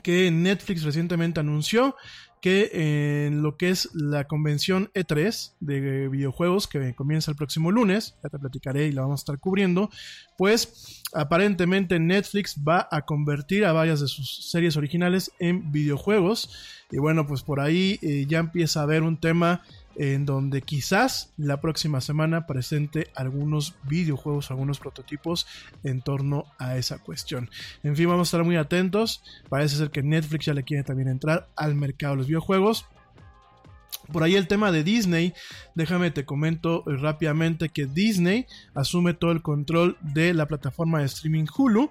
que 0.04 0.30
Netflix 0.30 0.84
recientemente 0.84 1.40
anunció 1.40 1.96
que 2.40 3.26
en 3.26 3.42
lo 3.42 3.56
que 3.56 3.70
es 3.70 3.90
la 3.94 4.24
convención 4.24 4.90
E3 4.94 5.52
de 5.60 6.08
videojuegos 6.08 6.66
que 6.66 6.94
comienza 6.94 7.30
el 7.30 7.36
próximo 7.36 7.72
lunes, 7.72 8.16
ya 8.22 8.28
te 8.28 8.38
platicaré 8.38 8.86
y 8.86 8.92
la 8.92 9.02
vamos 9.02 9.20
a 9.20 9.22
estar 9.22 9.38
cubriendo, 9.38 9.90
pues 10.36 11.02
aparentemente 11.12 11.98
Netflix 11.98 12.56
va 12.66 12.88
a 12.90 13.02
convertir 13.02 13.64
a 13.64 13.72
varias 13.72 14.00
de 14.00 14.08
sus 14.08 14.50
series 14.50 14.76
originales 14.76 15.32
en 15.38 15.72
videojuegos. 15.72 16.50
Y 16.90 16.98
bueno, 16.98 17.26
pues 17.26 17.42
por 17.42 17.60
ahí 17.60 17.98
eh, 18.02 18.26
ya 18.26 18.38
empieza 18.38 18.80
a 18.80 18.84
haber 18.84 19.02
un 19.02 19.18
tema 19.18 19.62
en 19.98 20.24
donde 20.24 20.62
quizás 20.62 21.32
la 21.36 21.60
próxima 21.60 22.00
semana 22.00 22.46
presente 22.46 23.08
algunos 23.16 23.74
videojuegos, 23.82 24.50
algunos 24.50 24.78
prototipos 24.78 25.46
en 25.82 26.00
torno 26.00 26.46
a 26.58 26.76
esa 26.76 26.98
cuestión. 26.98 27.50
En 27.82 27.96
fin, 27.96 28.08
vamos 28.08 28.28
a 28.28 28.30
estar 28.30 28.44
muy 28.44 28.56
atentos. 28.56 29.22
Parece 29.48 29.76
ser 29.76 29.90
que 29.90 30.04
Netflix 30.04 30.46
ya 30.46 30.54
le 30.54 30.62
quiere 30.62 30.84
también 30.84 31.08
entrar 31.08 31.48
al 31.56 31.74
mercado 31.74 32.12
de 32.12 32.18
los 32.18 32.26
videojuegos. 32.28 32.86
Por 34.12 34.22
ahí 34.22 34.36
el 34.36 34.48
tema 34.48 34.72
de 34.72 34.84
Disney, 34.84 35.34
déjame 35.74 36.10
te 36.10 36.24
comento 36.24 36.82
rápidamente 36.86 37.68
que 37.68 37.86
Disney 37.86 38.46
asume 38.74 39.12
todo 39.12 39.32
el 39.32 39.42
control 39.42 39.96
de 40.00 40.32
la 40.32 40.46
plataforma 40.46 41.00
de 41.00 41.06
streaming 41.06 41.44
Hulu. 41.56 41.90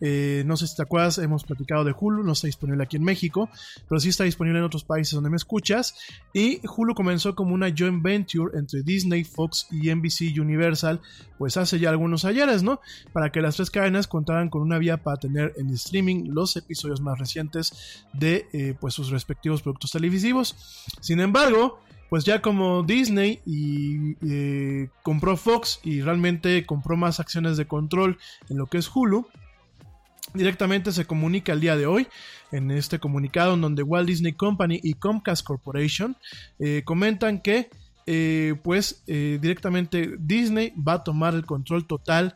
Eh, 0.00 0.42
no 0.44 0.56
sé 0.56 0.66
si 0.66 0.76
te 0.76 0.82
acuerdas, 0.82 1.18
hemos 1.18 1.44
platicado 1.44 1.84
de 1.84 1.94
Hulu, 1.98 2.22
no 2.24 2.32
está 2.32 2.46
disponible 2.46 2.82
aquí 2.82 2.96
en 2.96 3.04
México, 3.04 3.48
pero 3.88 3.98
sí 4.00 4.10
está 4.10 4.24
disponible 4.24 4.58
en 4.58 4.64
otros 4.64 4.84
países 4.84 5.14
donde 5.14 5.30
me 5.30 5.36
escuchas. 5.36 5.94
Y 6.34 6.60
Hulu 6.66 6.94
comenzó 6.94 7.34
como 7.34 7.54
una 7.54 7.72
joint 7.74 8.02
venture 8.02 8.58
entre 8.58 8.82
Disney, 8.82 9.24
Fox 9.24 9.66
y 9.70 9.94
NBC 9.94 10.38
Universal, 10.38 11.00
pues 11.38 11.56
hace 11.56 11.78
ya 11.78 11.90
algunos 11.90 12.24
ayeres, 12.24 12.62
¿no? 12.62 12.80
Para 13.12 13.30
que 13.30 13.40
las 13.40 13.56
tres 13.56 13.70
cadenas 13.70 14.06
contaran 14.06 14.50
con 14.50 14.62
una 14.62 14.78
vía 14.78 15.02
para 15.02 15.16
tener 15.16 15.54
en 15.56 15.70
streaming 15.70 16.28
los 16.28 16.56
episodios 16.56 17.00
más 17.00 17.18
recientes 17.18 18.04
de 18.12 18.46
eh, 18.52 18.74
pues 18.78 18.94
sus 18.94 19.10
respectivos 19.10 19.62
productos 19.62 19.92
televisivos. 19.92 20.84
Sin 21.00 21.20
embargo, 21.20 21.53
pues 22.08 22.24
ya 22.24 22.40
como 22.40 22.82
Disney 22.82 23.40
y 23.44 24.16
eh, 24.24 24.88
compró 25.02 25.36
Fox 25.36 25.80
y 25.82 26.00
realmente 26.00 26.64
compró 26.64 26.96
más 26.96 27.18
acciones 27.20 27.56
de 27.56 27.66
control 27.66 28.18
en 28.48 28.58
lo 28.58 28.66
que 28.66 28.78
es 28.78 28.88
Hulu, 28.94 29.26
directamente 30.32 30.92
se 30.92 31.06
comunica 31.06 31.52
el 31.52 31.60
día 31.60 31.76
de 31.76 31.86
hoy 31.86 32.06
en 32.52 32.70
este 32.70 32.98
comunicado 32.98 33.54
en 33.54 33.62
donde 33.62 33.82
Walt 33.82 34.06
Disney 34.06 34.32
Company 34.32 34.78
y 34.82 34.94
Comcast 34.94 35.44
Corporation 35.44 36.16
eh, 36.58 36.82
comentan 36.84 37.40
que 37.40 37.68
eh, 38.06 38.54
pues 38.62 39.02
directamente 39.06 40.14
Disney 40.18 40.72
va 40.76 40.94
a 40.94 41.04
tomar 41.04 41.34
el 41.34 41.46
control 41.46 41.86
total 41.86 42.34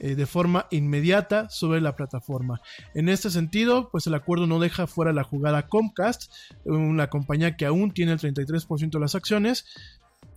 eh, 0.00 0.14
de 0.14 0.26
forma 0.26 0.66
inmediata 0.70 1.48
sobre 1.50 1.80
la 1.80 1.94
plataforma. 1.94 2.60
En 2.94 3.08
este 3.08 3.30
sentido, 3.30 3.90
pues 3.90 4.06
el 4.06 4.14
acuerdo 4.14 4.46
no 4.46 4.58
deja 4.58 4.86
fuera 4.86 5.12
la 5.12 5.24
jugada 5.24 5.68
Comcast, 5.68 6.32
una 6.64 7.08
compañía 7.08 7.56
que 7.56 7.66
aún 7.66 7.92
tiene 7.92 8.12
el 8.12 8.18
33% 8.18 8.90
de 8.90 9.00
las 9.00 9.14
acciones, 9.14 9.66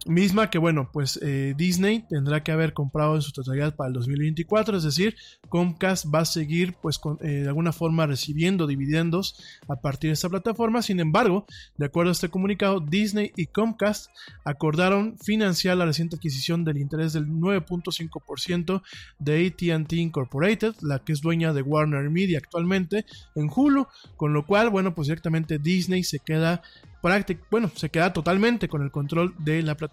misma 0.06 0.50
que 0.50 0.58
bueno, 0.58 0.90
pues 0.92 1.20
eh, 1.22 1.54
Disney 1.58 2.06
tendrá 2.10 2.44
que 2.44 2.52
haber 2.52 2.74
comprado 2.74 3.16
en 3.16 3.22
su 3.22 3.32
totalidad 3.32 3.76
para 3.76 3.88
el 3.88 3.94
2024, 3.94 4.78
es 4.78 4.84
decir, 4.84 5.16
Comcast 5.50 6.06
va 6.14 6.20
a 6.20 6.26
seguir 6.26 6.76
pues 6.82 7.00
eh, 7.22 7.28
de 7.28 7.48
alguna 7.48 7.72
forma 7.72 8.06
recibiendo 8.06 8.68
dividendos 8.68 9.36
a 9.68 9.76
partir 9.76 10.10
de 10.10 10.14
esta 10.14 10.30
plataforma, 10.30 10.82
sin 10.82 11.00
embargo, 11.00 11.46
de 11.78 11.86
acuerdo 11.86 12.10
a 12.10 12.14
este 12.14 12.30
comunicado, 12.30 12.80
Disney 12.80 13.32
y 13.36 13.48
Comcast 13.48 14.10
acordaron 14.44 15.18
financiar 15.20 15.78
la 15.78 15.86
reciente 15.86 16.16
adquisición 16.16 16.64
del 16.64 16.78
interés 16.78 17.14
del 17.14 17.28
9.5% 17.28 18.82
de 19.20 19.48
AT&T 19.48 19.96
Incorporated, 19.96 20.76
la 20.82 21.00
que 21.00 21.14
es 21.14 21.22
dueña 21.22 21.54
de 21.54 21.62
Warner 21.62 22.10
Media 22.10 22.40
actualmente 22.40 23.06
en 23.36 23.50
Hulu, 23.54 23.88
con 24.18 24.34
lo 24.34 24.46
cual, 24.46 24.70
bueno, 24.70 24.94
pues 24.96 25.08
directamente 25.08 25.60
Disney 25.60 26.04
se 26.04 26.20
queda 26.20 26.62
bueno, 27.52 27.70
se 27.76 27.90
queda 27.90 28.14
totalmente 28.14 28.70
con 28.70 28.82
el 28.82 28.90
control 28.90 29.36
de 29.38 29.62
la 29.62 29.76
plataforma. 29.76 29.93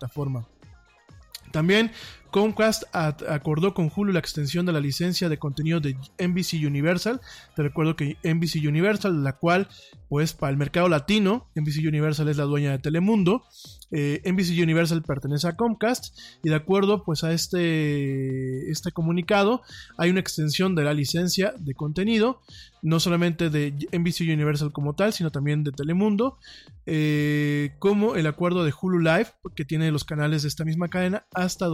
También 1.53 1.93
Comcast 2.31 2.85
acordó 2.93 3.75
con 3.75 3.91
Hulu 3.95 4.13
la 4.13 4.19
extensión 4.19 4.67
de 4.67 4.73
la 4.73 4.81
licencia 4.81 5.29
de 5.29 5.39
contenido 5.39 5.81
de 5.81 5.97
NBC 6.19 6.67
Universal. 6.67 7.21
Te 7.57 7.63
recuerdo 7.63 7.97
que 7.97 8.17
NBC 8.23 8.67
Universal, 8.67 9.23
la 9.23 9.35
cual, 9.35 9.69
pues, 10.09 10.33
para 10.33 10.51
el 10.51 10.57
mercado 10.57 10.89
latino, 10.89 11.49
NBC 11.55 11.87
Universal 11.87 12.29
es 12.29 12.37
la 12.37 12.45
dueña 12.45 12.71
de 12.71 12.79
Telemundo. 12.79 13.45
Eh, 13.93 14.23
NBC 14.25 14.63
Universal 14.63 15.03
pertenece 15.03 15.49
a 15.49 15.57
Comcast 15.57 16.17
y 16.45 16.49
de 16.49 16.55
acuerdo, 16.55 17.03
pues, 17.05 17.25
a 17.25 17.33
este, 17.33 18.71
este 18.71 18.93
comunicado, 18.93 19.63
hay 19.99 20.11
una 20.11 20.21
extensión 20.21 20.75
de 20.75 20.85
la 20.85 20.95
licencia 20.95 21.53
de 21.59 21.75
contenido, 21.75 22.41
no 22.83 23.01
solamente 23.01 23.51
de 23.51 23.73
NBC 23.93 24.33
Universal 24.33 24.73
como 24.73 24.95
tal, 24.95 25.13
sino 25.13 25.31
también 25.31 25.65
de 25.65 25.73
Telemundo, 25.73 26.39
eh, 26.87 27.75
como 27.79 28.15
el 28.15 28.27
acuerdo 28.27 28.65
de 28.65 28.73
Hulu 28.79 29.01
Live, 29.01 29.29
que 29.55 29.65
tiene 29.65 29.91
los 29.91 30.05
canales 30.05 30.43
de 30.43 30.49
esta 30.49 30.65
misma 30.65 30.89
cadena 30.89 31.27
hasta 31.35 31.67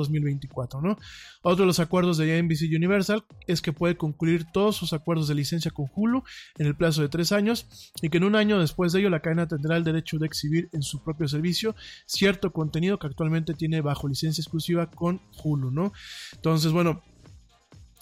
2020. 0.46 0.88
¿no? 0.88 0.98
Otro 1.42 1.62
de 1.62 1.66
los 1.66 1.80
acuerdos 1.80 2.18
de 2.18 2.42
NBC 2.42 2.74
Universal 2.74 3.24
es 3.46 3.62
que 3.62 3.72
puede 3.72 3.96
concluir 3.96 4.46
todos 4.52 4.76
sus 4.76 4.92
acuerdos 4.92 5.28
de 5.28 5.34
licencia 5.34 5.70
con 5.70 5.86
Hulu 5.94 6.22
en 6.58 6.66
el 6.66 6.76
plazo 6.76 7.02
de 7.02 7.08
tres 7.08 7.32
años 7.32 7.66
y 8.02 8.08
que 8.08 8.18
en 8.18 8.24
un 8.24 8.36
año 8.36 8.58
después 8.58 8.92
de 8.92 9.00
ello 9.00 9.10
la 9.10 9.20
cadena 9.20 9.46
tendrá 9.46 9.76
el 9.76 9.84
derecho 9.84 10.18
de 10.18 10.26
exhibir 10.26 10.68
en 10.72 10.82
su 10.82 11.02
propio 11.02 11.28
servicio 11.28 11.74
cierto 12.06 12.52
contenido 12.52 12.98
que 12.98 13.06
actualmente 13.06 13.54
tiene 13.54 13.80
bajo 13.80 14.08
licencia 14.08 14.42
exclusiva 14.42 14.90
con 14.90 15.20
Hulu, 15.42 15.70
¿no? 15.70 15.92
Entonces, 16.34 16.72
bueno, 16.72 17.02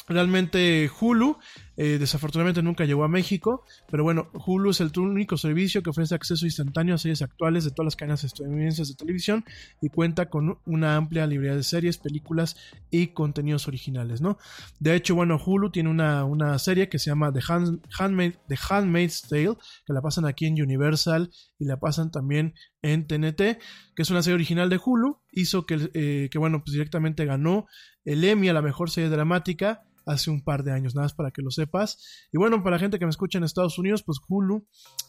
Realmente 0.06 0.90
Hulu, 1.00 1.38
eh, 1.78 1.96
desafortunadamente 1.98 2.62
nunca 2.62 2.84
llegó 2.84 3.04
a 3.04 3.08
México, 3.08 3.64
pero 3.90 4.04
bueno, 4.04 4.28
Hulu 4.34 4.70
es 4.70 4.80
el 4.82 4.90
único 4.98 5.38
servicio 5.38 5.82
que 5.82 5.88
ofrece 5.88 6.14
acceso 6.14 6.44
instantáneo 6.44 6.94
a 6.94 6.98
series 6.98 7.22
actuales 7.22 7.64
de 7.64 7.70
todas 7.70 7.86
las 7.86 7.96
cadenas 7.96 8.22
estadounidenses 8.22 8.88
de 8.88 8.96
televisión 8.96 9.44
y 9.80 9.88
cuenta 9.88 10.28
con 10.28 10.58
una 10.66 10.96
amplia 10.96 11.26
librería 11.26 11.56
de 11.56 11.62
series, 11.62 11.96
películas 11.96 12.54
y 12.90 13.08
contenidos 13.08 13.66
originales, 13.66 14.20
¿no? 14.20 14.36
De 14.78 14.94
hecho, 14.94 15.14
bueno, 15.14 15.40
Hulu 15.42 15.70
tiene 15.70 15.88
una, 15.88 16.26
una 16.26 16.58
serie 16.58 16.90
que 16.90 16.98
se 16.98 17.08
llama 17.08 17.32
The, 17.32 17.40
Hand- 17.40 17.80
Handmaid's 17.98 19.22
Tale, 19.22 19.56
que 19.86 19.92
la 19.92 20.02
pasan 20.02 20.26
aquí 20.26 20.44
en 20.46 20.60
Universal 20.60 21.30
y 21.58 21.64
la 21.64 21.78
pasan 21.78 22.10
también 22.10 22.54
en 22.82 23.06
TNT, 23.06 23.58
que 23.96 24.02
es 24.02 24.10
una 24.10 24.22
serie 24.22 24.34
original 24.34 24.68
de 24.68 24.78
Hulu, 24.84 25.18
hizo 25.32 25.64
que, 25.64 25.90
eh, 25.94 26.28
que 26.30 26.38
bueno, 26.38 26.62
pues 26.62 26.72
directamente 26.72 27.24
ganó 27.24 27.66
el 28.04 28.24
Emmy 28.24 28.48
a 28.48 28.52
la 28.52 28.62
mejor 28.62 28.90
serie 28.90 29.10
dramática 29.10 29.84
hace 30.06 30.30
un 30.30 30.42
par 30.42 30.64
de 30.64 30.72
años, 30.72 30.94
nada 30.94 31.06
más 31.06 31.14
para 31.14 31.30
que 31.30 31.42
lo 31.42 31.50
sepas. 31.50 32.26
Y 32.32 32.38
bueno, 32.38 32.62
para 32.62 32.76
la 32.76 32.80
gente 32.80 32.98
que 32.98 33.06
me 33.06 33.10
escucha 33.10 33.38
en 33.38 33.44
Estados 33.44 33.78
Unidos, 33.78 34.02
pues 34.02 34.18
Hulu 34.26 34.66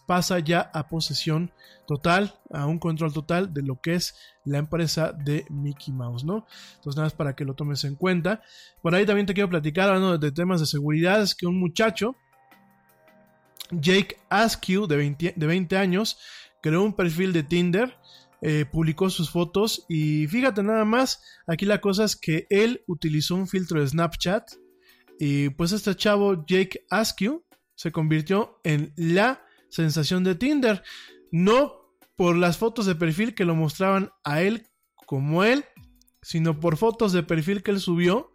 pasa 0.08 0.40
ya 0.40 0.62
a 0.74 0.88
posesión 0.88 1.52
total, 1.88 2.40
a 2.52 2.66
un 2.66 2.80
control 2.80 3.12
total 3.14 3.54
de 3.54 3.62
lo 3.62 3.82
que 3.82 3.96
es 3.96 4.16
la 4.46 4.58
empresa 4.58 5.12
de 5.12 5.46
Mickey 5.50 5.94
Mouse, 5.94 6.24
¿no? 6.24 6.46
Entonces 6.76 6.96
nada 6.96 7.08
más 7.08 7.14
para 7.14 7.36
que 7.36 7.46
lo 7.46 7.56
tomes 7.56 7.84
en 7.84 7.96
cuenta. 7.96 8.42
Por 8.82 8.96
ahí 8.96 9.06
también 9.06 9.26
te 9.26 9.34
quiero 9.34 9.50
platicar, 9.50 9.90
hablando 9.90 10.18
de 10.18 10.32
temas 10.32 10.60
de 10.60 10.68
seguridad, 10.68 11.22
es 11.22 11.36
que 11.36 11.48
un 11.48 11.60
muchacho, 11.60 12.16
Jake 13.72 14.18
Askew, 14.30 14.88
de 14.88 14.96
20, 14.96 15.34
de 15.36 15.48
20 15.48 15.78
años, 15.78 16.18
creó 16.62 16.84
un 16.84 16.94
perfil 16.94 17.34
de 17.34 17.44
Tinder, 17.44 17.98
eh, 18.48 18.64
publicó 18.64 19.10
sus 19.10 19.32
fotos 19.32 19.88
y 19.90 20.28
fíjate 20.28 20.62
nada 20.62 20.86
más, 20.86 21.20
aquí 21.48 21.66
la 21.66 21.82
cosa 21.82 22.04
es 22.04 22.16
que 22.16 22.46
él 22.52 22.84
utilizó 22.86 23.34
un 23.34 23.48
filtro 23.48 23.82
de 23.82 23.88
Snapchat 23.88 24.44
y 25.18 25.50
pues 25.50 25.72
este 25.72 25.96
chavo 25.96 26.46
Jake 26.46 26.86
Askew 26.92 27.44
se 27.74 27.92
convirtió 27.92 28.60
en 28.64 28.94
la 28.98 29.44
sensación 29.70 30.24
de 30.24 30.36
Tinder. 30.36 30.84
No 31.32 31.90
por 32.16 32.36
las 32.36 32.60
fotos 32.60 32.86
de 32.86 32.94
perfil 32.94 33.34
que 33.34 33.46
lo 33.46 33.56
mostraban 33.56 34.12
a 34.24 34.44
él 34.44 34.68
como 35.08 35.44
él, 35.44 35.66
sino 36.22 36.60
por 36.60 36.78
fotos 36.78 37.14
de 37.14 37.24
perfil 37.24 37.64
que 37.64 37.72
él 37.72 37.80
subió 37.80 38.32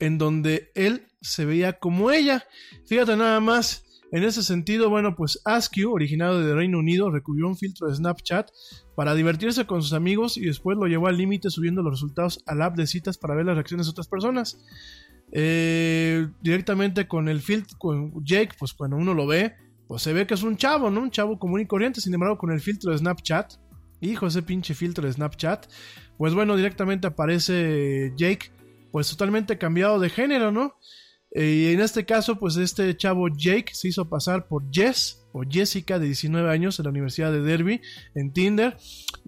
en 0.00 0.18
donde 0.18 0.70
él 0.74 1.08
se 1.22 1.46
veía 1.46 1.78
como 1.78 2.10
ella. 2.10 2.46
Fíjate 2.86 3.16
nada 3.16 3.40
más. 3.40 3.86
En 4.12 4.24
ese 4.24 4.42
sentido, 4.42 4.90
bueno, 4.90 5.14
pues 5.14 5.40
Askew, 5.44 5.92
originado 5.92 6.40
de 6.40 6.54
Reino 6.54 6.78
Unido, 6.78 7.10
recurrió 7.10 7.46
a 7.46 7.50
un 7.50 7.56
filtro 7.56 7.88
de 7.88 7.94
Snapchat 7.94 8.50
para 8.96 9.14
divertirse 9.14 9.66
con 9.66 9.82
sus 9.82 9.92
amigos 9.92 10.36
y 10.36 10.46
después 10.46 10.76
lo 10.76 10.86
llevó 10.86 11.06
al 11.06 11.16
límite 11.16 11.48
subiendo 11.50 11.82
los 11.82 11.92
resultados 11.92 12.42
al 12.46 12.62
app 12.62 12.76
de 12.76 12.86
citas 12.86 13.18
para 13.18 13.36
ver 13.36 13.46
las 13.46 13.54
reacciones 13.54 13.86
de 13.86 13.90
otras 13.90 14.08
personas. 14.08 14.58
Eh, 15.32 16.28
directamente 16.42 17.06
con 17.06 17.28
el 17.28 17.40
filtro, 17.40 17.78
con 17.78 18.24
Jake, 18.24 18.56
pues 18.58 18.72
cuando 18.72 18.96
uno 18.96 19.14
lo 19.14 19.28
ve, 19.28 19.54
pues 19.86 20.02
se 20.02 20.12
ve 20.12 20.26
que 20.26 20.34
es 20.34 20.42
un 20.42 20.56
chavo, 20.56 20.90
¿no? 20.90 21.02
Un 21.02 21.10
chavo 21.10 21.38
común 21.38 21.60
y 21.60 21.66
corriente. 21.66 22.00
Sin 22.00 22.12
embargo, 22.12 22.36
con 22.36 22.50
el 22.50 22.60
filtro 22.60 22.90
de 22.90 22.98
Snapchat, 22.98 23.54
hijo, 24.00 24.26
ese 24.26 24.42
pinche 24.42 24.74
filtro 24.74 25.06
de 25.06 25.12
Snapchat, 25.12 25.66
pues 26.18 26.34
bueno, 26.34 26.56
directamente 26.56 27.06
aparece 27.06 28.12
Jake, 28.16 28.50
pues 28.90 29.08
totalmente 29.08 29.56
cambiado 29.56 30.00
de 30.00 30.10
género, 30.10 30.50
¿no? 30.50 30.74
Y 31.32 31.72
en 31.72 31.80
este 31.80 32.04
caso, 32.04 32.38
pues 32.38 32.56
este 32.56 32.96
chavo 32.96 33.28
Jake 33.28 33.72
se 33.72 33.88
hizo 33.88 34.08
pasar 34.08 34.48
por 34.48 34.64
Jess 34.72 35.20
o 35.32 35.42
Jessica 35.48 36.00
de 36.00 36.06
19 36.06 36.50
años 36.50 36.78
en 36.78 36.84
la 36.84 36.90
Universidad 36.90 37.30
de 37.30 37.40
Derby 37.40 37.80
en 38.16 38.32
Tinder. 38.32 38.76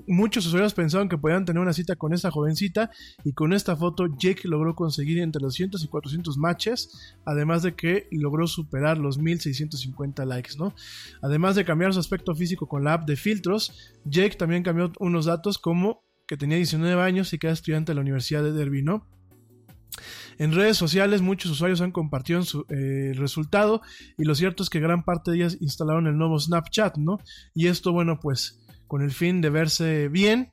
Muchos 0.09 0.47
usuarios 0.47 0.75
pensaban 0.75 1.09
que 1.09 1.17
podían 1.17 1.45
tener 1.45 1.63
una 1.63 1.73
cita 1.73 1.95
con 1.95 2.13
esta 2.13 2.33
jovencita 2.33 2.91
y 3.25 3.33
con 3.35 3.53
esta 3.53 3.77
foto 3.77 4.07
Jake 4.19 4.49
logró 4.49 4.75
conseguir 4.75 5.19
entre 5.19 5.41
200 5.41 5.85
y 5.85 5.87
400 5.87 6.39
matches, 6.39 7.17
además 7.25 7.63
de 7.63 7.75
que 7.75 8.09
logró 8.11 8.49
superar 8.49 8.99
los 8.99 9.19
1650 9.19 10.25
likes, 10.25 10.57
¿no? 10.59 10.75
Además 11.23 11.55
de 11.55 11.65
cambiar 11.65 11.95
su 11.95 12.01
aspecto 12.01 12.35
físico 12.35 12.67
con 12.67 12.83
la 12.83 12.95
app 12.95 13.07
de 13.07 13.17
filtros, 13.17 13.93
Jake 14.05 14.37
también 14.37 14.65
cambió 14.65 14.93
unos 14.99 15.27
datos 15.27 15.59
como 15.59 16.03
que 16.27 16.37
tenía 16.37 16.57
19 16.57 17.01
años 17.01 17.33
y 17.33 17.39
que 17.39 17.47
era 17.47 17.55
estudiante 17.55 17.93
de 17.93 17.97
la 17.97 18.01
Universidad 18.01 18.43
de 18.43 18.53
Derby, 18.53 18.83
¿no? 18.83 19.07
En 20.39 20.53
redes 20.53 20.77
sociales 20.77 21.23
muchos 21.23 21.51
usuarios 21.51 21.81
han 21.81 21.93
compartido 21.93 22.43
su, 22.43 22.61
eh, 22.69 23.11
el 23.13 23.17
resultado 23.17 23.83
y 24.19 24.25
lo 24.25 24.35
cierto 24.35 24.63
es 24.63 24.71
que 24.71 24.81
gran 24.81 25.05
parte 25.05 25.31
de 25.31 25.39
ellas 25.39 25.59
instalaron 25.61 26.07
el 26.07 26.17
nuevo 26.17 26.39
Snapchat, 26.39 26.97
¿no? 26.97 27.19
Y 27.55 27.69
esto, 27.69 27.93
bueno, 27.93 28.19
pues 28.21 28.61
con 28.87 29.03
el 29.03 29.11
fin 29.13 29.41
de 29.41 29.51
verse 29.51 30.09
bien 30.09 30.53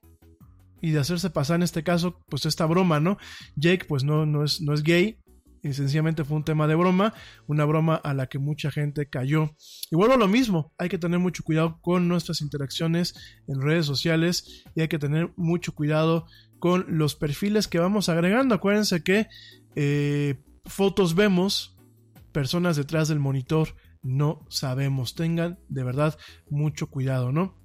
y 0.81 0.91
de 0.91 0.99
hacerse 0.99 1.30
pasar 1.30 1.57
en 1.57 1.64
este 1.64 1.84
caso, 1.84 2.19
pues 2.30 2.45
esta 2.45 2.65
broma, 2.65 2.99
¿no? 2.99 3.18
Jake 3.56 3.85
pues 3.88 4.03
no, 4.03 4.26
no, 4.26 4.43
es, 4.43 4.61
no 4.61 4.73
es 4.73 4.84
gay, 4.84 5.19
y 5.64 5.73
sencillamente 5.73 6.23
fue 6.23 6.38
un 6.38 6.44
tema 6.44 6.68
de 6.68 6.76
broma, 6.76 7.14
una 7.48 7.65
broma 7.65 7.95
a 7.95 8.14
la 8.14 8.27
que 8.27 8.40
mucha 8.40 8.72
gente 8.72 9.10
cayó. 9.10 9.56
Y 9.91 9.95
vuelvo 9.95 10.15
a 10.15 10.18
lo 10.18 10.27
mismo, 10.27 10.73
hay 10.77 10.90
que 10.90 10.98
tener 10.98 11.19
mucho 11.19 11.44
cuidado 11.44 11.80
con 11.81 12.07
nuestras 12.07 12.41
interacciones 12.41 13.15
en 13.48 13.61
redes 13.61 13.86
sociales 13.86 14.64
y 14.76 14.81
hay 14.81 14.88
que 14.88 14.99
tener 14.99 15.31
mucho 15.36 15.73
cuidado 15.73 16.26
con 16.60 16.86
los 16.88 17.15
perfiles 17.15 17.68
que 17.68 17.80
vamos 17.80 18.10
agregando. 18.10 18.56
Acuérdense 18.56 19.03
que 19.03 19.27
eh, 19.76 20.41
fotos 20.65 21.15
vemos, 21.15 21.77
personas 22.31 22.76
detrás 22.76 23.07
del 23.07 23.19
monitor 23.19 23.76
no 24.02 24.45
sabemos. 24.49 25.15
Tengan 25.15 25.60
de 25.68 25.84
verdad 25.84 26.18
mucho 26.49 26.88
cuidado, 26.88 27.31
¿no? 27.31 27.59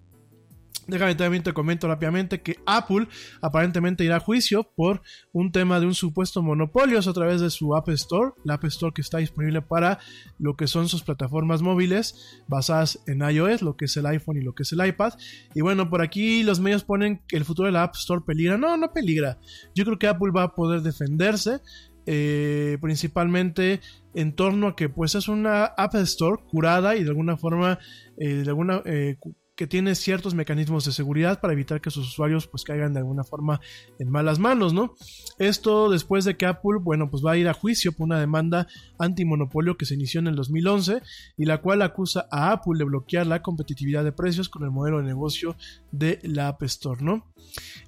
Déjame 0.87 1.15
también 1.15 1.43
te 1.43 1.53
comento 1.53 1.89
rápidamente 1.89 2.43
que 2.43 2.59
Apple 2.67 3.09
aparentemente 3.41 4.05
irá 4.05 4.17
a 4.17 4.21
juicio 4.21 4.65
por 4.77 5.03
un 5.33 5.51
tema 5.51 5.81
de 5.81 5.87
un 5.87 5.95
supuesto 5.95 6.43
monopolio 6.43 6.99
a 6.99 7.13
través 7.13 7.41
de 7.41 7.51
su 7.51 7.75
App 7.75 7.89
Store, 7.91 8.33
la 8.45 8.55
App 8.55 8.65
Store 8.65 8.93
que 8.93 9.01
está 9.01 9.19
disponible 9.19 9.63
para 9.63 9.99
lo 10.39 10.57
que 10.57 10.67
son 10.67 10.89
sus 10.89 11.03
plataformas 11.03 11.63
móviles 11.63 12.43
basadas 12.49 13.01
en 13.07 13.21
iOS, 13.21 13.63
lo 13.63 13.77
que 13.77 13.87
es 13.87 13.97
el 13.97 14.07
iPhone 14.07 14.37
y 14.37 14.43
lo 14.43 14.55
que 14.55 14.65
es 14.65 14.73
el 14.73 14.87
iPad. 14.87 15.15
Y 15.55 15.61
bueno, 15.63 15.89
por 15.89 16.03
aquí 16.03 16.43
los 16.43 16.61
medios 16.61 16.85
ponen 16.85 17.23
que 17.27 17.37
el 17.37 17.45
futuro 17.45 17.67
de 17.67 17.73
la 17.73 17.85
App 17.85 17.95
Store 17.97 18.23
peligra. 18.27 18.59
No, 18.59 18.77
no 18.77 18.93
peligra. 18.93 19.39
Yo 19.75 19.85
creo 19.85 19.99
que 19.99 20.07
Apple 20.07 20.33
va 20.37 20.45
a 20.45 20.55
poder 20.55 20.83
defenderse. 20.83 21.61
Eh, 22.07 22.77
principalmente 22.83 23.81
en 24.15 24.35
torno 24.35 24.67
a 24.67 24.77
que 24.77 24.91
pues 24.91 25.15
es 25.15 25.27
una 25.27 25.65
App 25.65 25.95
Store 25.95 26.43
curada 26.51 26.97
y 26.97 27.03
de 27.03 27.09
alguna 27.09 27.39
forma 27.39 27.79
eh, 28.19 28.43
de 28.45 28.49
alguna 28.51 28.83
eh, 28.85 29.17
que 29.57 29.67
tiene 29.67 29.95
ciertos 29.95 30.35
mecanismos 30.35 30.85
de 30.85 30.93
seguridad 30.93 31.41
para 31.41 31.53
evitar 31.53 31.81
que 31.81 31.91
sus 31.91 32.09
usuarios 32.09 32.47
pues 32.49 32.65
caigan 32.65 32.93
de 32.93 33.01
alguna 33.01 33.25
forma 33.25 33.61
en 33.99 34.11
malas 34.11 34.39
manos, 34.39 34.73
¿no? 34.73 34.95
Esto 35.39 35.91
después 35.91 36.25
de 36.25 36.37
que 36.37 36.47
Apple, 36.47 36.79
bueno, 36.81 37.11
pues 37.11 37.25
va 37.25 37.33
a 37.33 37.37
ir 37.37 37.49
a 37.49 37.55
juicio 37.55 37.93
por 37.93 38.07
una 38.07 38.19
demanda 38.19 38.67
antimonopolio 38.99 39.77
que 39.77 39.87
se 39.87 39.95
inició 39.95 40.21
en 40.21 40.27
el 40.27 40.37
2011 40.37 41.03
y 41.37 41.45
la 41.45 41.59
cual 41.59 41.83
acusa 41.83 42.27
a 42.31 42.53
Apple 42.53 42.79
de 42.79 42.85
bloquear 42.85 43.27
la 43.27 43.43
competitividad 43.43 44.05
de 44.05 44.13
precios 44.13 44.49
con 44.49 44.65
el 44.65 44.71
modelo 44.71 44.99
de 44.99 45.05
negocio 45.05 45.57
de 45.93 46.19
la 46.25 46.49
App 46.49 46.63
Store, 46.65 47.03
¿no? 47.03 47.33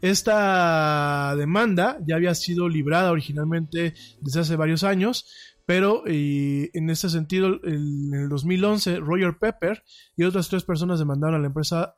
Esta 0.00 1.34
demanda 1.36 1.98
ya 2.06 2.16
había 2.16 2.34
sido 2.34 2.68
librada 2.68 3.10
originalmente 3.10 3.94
desde 4.20 4.40
hace 4.40 4.56
varios 4.56 4.84
años, 4.84 5.26
pero 5.66 6.04
eh, 6.06 6.70
en 6.72 6.90
este 6.90 7.10
sentido, 7.10 7.60
en 7.64 8.14
el 8.14 8.28
2011, 8.28 9.00
Roger 9.00 9.36
Pepper 9.38 9.82
y 10.16 10.22
otras 10.24 10.48
tres 10.48 10.64
personas 10.64 10.98
demandaron 10.98 11.36
a 11.36 11.40
la 11.40 11.48
empresa 11.48 11.96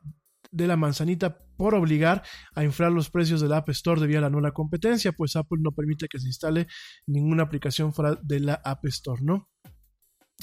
de 0.51 0.66
la 0.66 0.77
manzanita 0.77 1.39
por 1.57 1.74
obligar 1.74 2.23
a 2.55 2.65
inflar 2.65 2.93
los 2.93 3.11
precios 3.11 3.40
de 3.40 3.49
la 3.49 3.59
App 3.59 3.69
Store 3.69 4.01
debido 4.01 4.20
a 4.20 4.23
la 4.23 4.31
nula 4.31 4.53
competencia, 4.53 5.12
pues 5.12 5.36
Apple 5.36 5.59
no 5.61 5.73
permite 5.73 6.09
que 6.09 6.19
se 6.19 6.27
instale 6.27 6.66
ninguna 7.07 7.43
aplicación 7.43 7.93
fuera 7.93 8.19
de 8.23 8.40
la 8.40 8.55
App 8.55 8.85
Store, 8.86 9.23
¿no? 9.23 9.51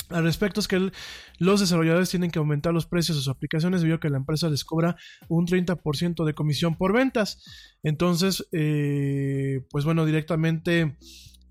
Al 0.09 0.23
respecto 0.23 0.59
es 0.59 0.67
que 0.67 0.91
los 1.39 1.61
desarrolladores 1.61 2.09
tienen 2.09 2.29
que 2.29 2.37
aumentar 2.37 2.73
los 2.73 2.85
precios 2.85 3.15
de 3.15 3.23
sus 3.23 3.33
aplicaciones 3.33 3.79
debido 3.79 3.95
a 3.95 3.99
que 3.99 4.09
la 4.09 4.17
empresa 4.17 4.49
les 4.49 4.65
cobra 4.65 4.97
un 5.29 5.47
30% 5.47 6.25
de 6.25 6.33
comisión 6.33 6.75
por 6.77 6.93
ventas. 6.93 7.43
Entonces, 7.81 8.45
eh, 8.51 9.65
pues 9.69 9.85
bueno, 9.85 10.05
directamente 10.05 10.97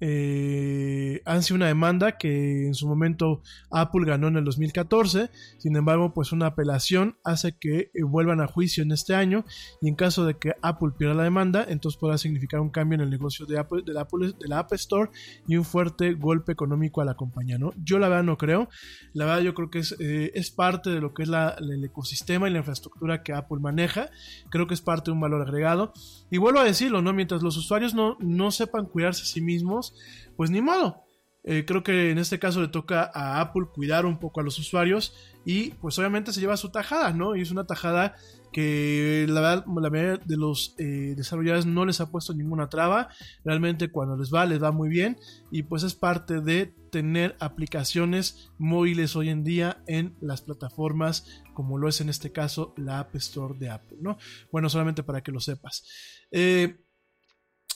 eh, 0.07 1.23
han 1.25 1.43
sido 1.43 1.57
una 1.57 1.67
demanda 1.67 2.19
que 2.19 2.67
en 2.67 2.75
su 2.75 2.87
momento 2.87 3.43
Apple 3.71 4.05
ganó 4.07 4.29
en 4.29 4.37
el 4.37 4.45
2014. 4.45 5.31
Sin 5.59 5.77
embargo, 5.77 6.13
pues 6.13 6.33
una 6.33 6.47
apelación 6.47 7.17
hace 7.25 7.57
que 7.57 7.91
eh, 7.95 8.03
vuelvan 8.03 8.41
a 8.41 8.47
juicio 8.47 8.83
en 8.83 8.93
este 8.93 9.15
año 9.15 9.45
y 9.81 9.89
en 9.89 9.95
caso 9.95 10.25
de 10.27 10.35
que 10.35 10.53
Apple 10.63 10.91
pierda 10.97 11.15
la 11.15 11.23
demanda, 11.25 11.65
entonces 11.69 11.99
podrá 11.99 12.19
significar 12.19 12.61
un 12.61 12.71
cambio 12.71 12.97
en 12.97 13.01
el 13.03 13.11
negocio 13.11 13.47
de 13.47 13.59
Apple, 13.59 13.83
de 13.85 13.93
la, 13.95 14.03
Apple- 14.03 14.35
App 14.55 14.73
Store 14.75 15.11
y 15.49 15.57
un 15.57 15.65
fuerte 15.65 16.13
golpe 16.15 16.53
económico 16.53 17.01
a 17.01 17.05
la 17.05 17.15
compañía, 17.15 17.59
¿no? 17.59 17.73
Yo 17.83 17.99
la 17.99 18.09
verdad 18.09 18.25
no 18.25 18.39
creo. 18.39 18.69
La 19.15 19.25
verdad 19.25 19.41
yo 19.41 19.55
creo 19.55 19.71
que 19.71 19.81
es, 19.81 19.97
eh, 20.01 20.31
es 20.35 20.51
parte 20.51 20.91
de 20.91 21.01
lo 21.01 21.13
que 21.15 21.23
es 21.25 21.29
la- 21.29 21.57
el 21.59 21.83
ecosistema 21.85 22.49
y 22.49 22.53
la 22.53 22.59
infraestructura 22.59 23.23
que 23.23 23.33
Apple 23.33 23.59
maneja. 23.61 24.11
Creo 24.51 24.67
que 24.67 24.75
es 24.75 24.81
parte 24.81 25.07
de 25.11 25.13
un 25.15 25.21
valor 25.21 25.43
agregado. 25.43 25.93
Y 26.35 26.39
vuelvo 26.39 26.59
a 26.59 26.65
decirlo, 26.65 27.01
¿no? 27.01 27.13
Mientras 27.13 27.45
los 27.45 27.57
usuarios 27.57 27.95
no, 27.95 28.17
no 28.19 28.51
sepan 28.51 28.87
cuidarse 28.87 29.23
a 29.23 29.25
sí 29.25 29.41
mismos, 29.41 29.95
pues 30.37 30.51
ni 30.51 30.61
modo. 30.61 31.05
Eh, 31.45 31.65
creo 31.65 31.85
que 31.85 32.11
en 32.11 32.19
este 32.19 32.41
caso 32.41 32.61
le 32.61 32.67
toca 32.67 33.09
a 33.15 33.41
Apple 33.41 33.67
cuidar 33.73 34.05
un 34.05 34.19
poco 34.19 34.41
a 34.41 34.43
los 34.43 34.59
usuarios 34.59 35.15
y 35.45 35.71
pues 35.75 35.97
obviamente 35.97 36.33
se 36.33 36.41
lleva 36.41 36.57
su 36.57 36.71
tajada, 36.71 37.13
¿no? 37.13 37.37
Y 37.37 37.43
es 37.43 37.53
una 37.53 37.69
tajada 37.69 38.17
que 38.55 39.27
la 39.29 39.41
verdad 39.41 39.65
la 39.67 39.91
mayoría 39.91 40.17
de 40.25 40.37
los 40.37 40.77
eh, 40.79 41.15
desarrolladores 41.17 41.67
no 41.67 41.85
les 41.85 42.01
ha 42.01 42.13
puesto 42.13 42.33
ninguna 42.33 42.69
traba. 42.69 43.09
Realmente 43.45 43.91
cuando 43.91 44.17
les 44.17 44.33
va, 44.33 44.47
les 44.47 44.63
va 44.63 44.71
muy 44.71 44.89
bien. 44.89 45.17
Y 45.51 45.65
pues 45.65 45.83
es 45.83 45.97
parte 45.97 46.41
de 46.41 46.73
tener 46.93 47.35
aplicaciones 47.41 48.53
móviles 48.57 49.17
hoy 49.17 49.29
en 49.29 49.43
día 49.43 49.83
en 49.89 50.15
las 50.21 50.43
plataformas 50.43 51.27
como 51.53 51.79
lo 51.79 51.89
es 51.89 52.01
en 52.01 52.09
este 52.09 52.31
caso 52.31 52.75
la 52.77 53.01
App 53.01 53.17
Store 53.17 53.59
de 53.59 53.71
Apple, 53.71 53.99
¿no? 54.01 54.19
Bueno, 54.53 54.69
solamente 54.69 55.03
para 55.03 55.21
que 55.21 55.33
lo 55.33 55.41
sepas. 55.41 55.85
Eh, 56.31 56.77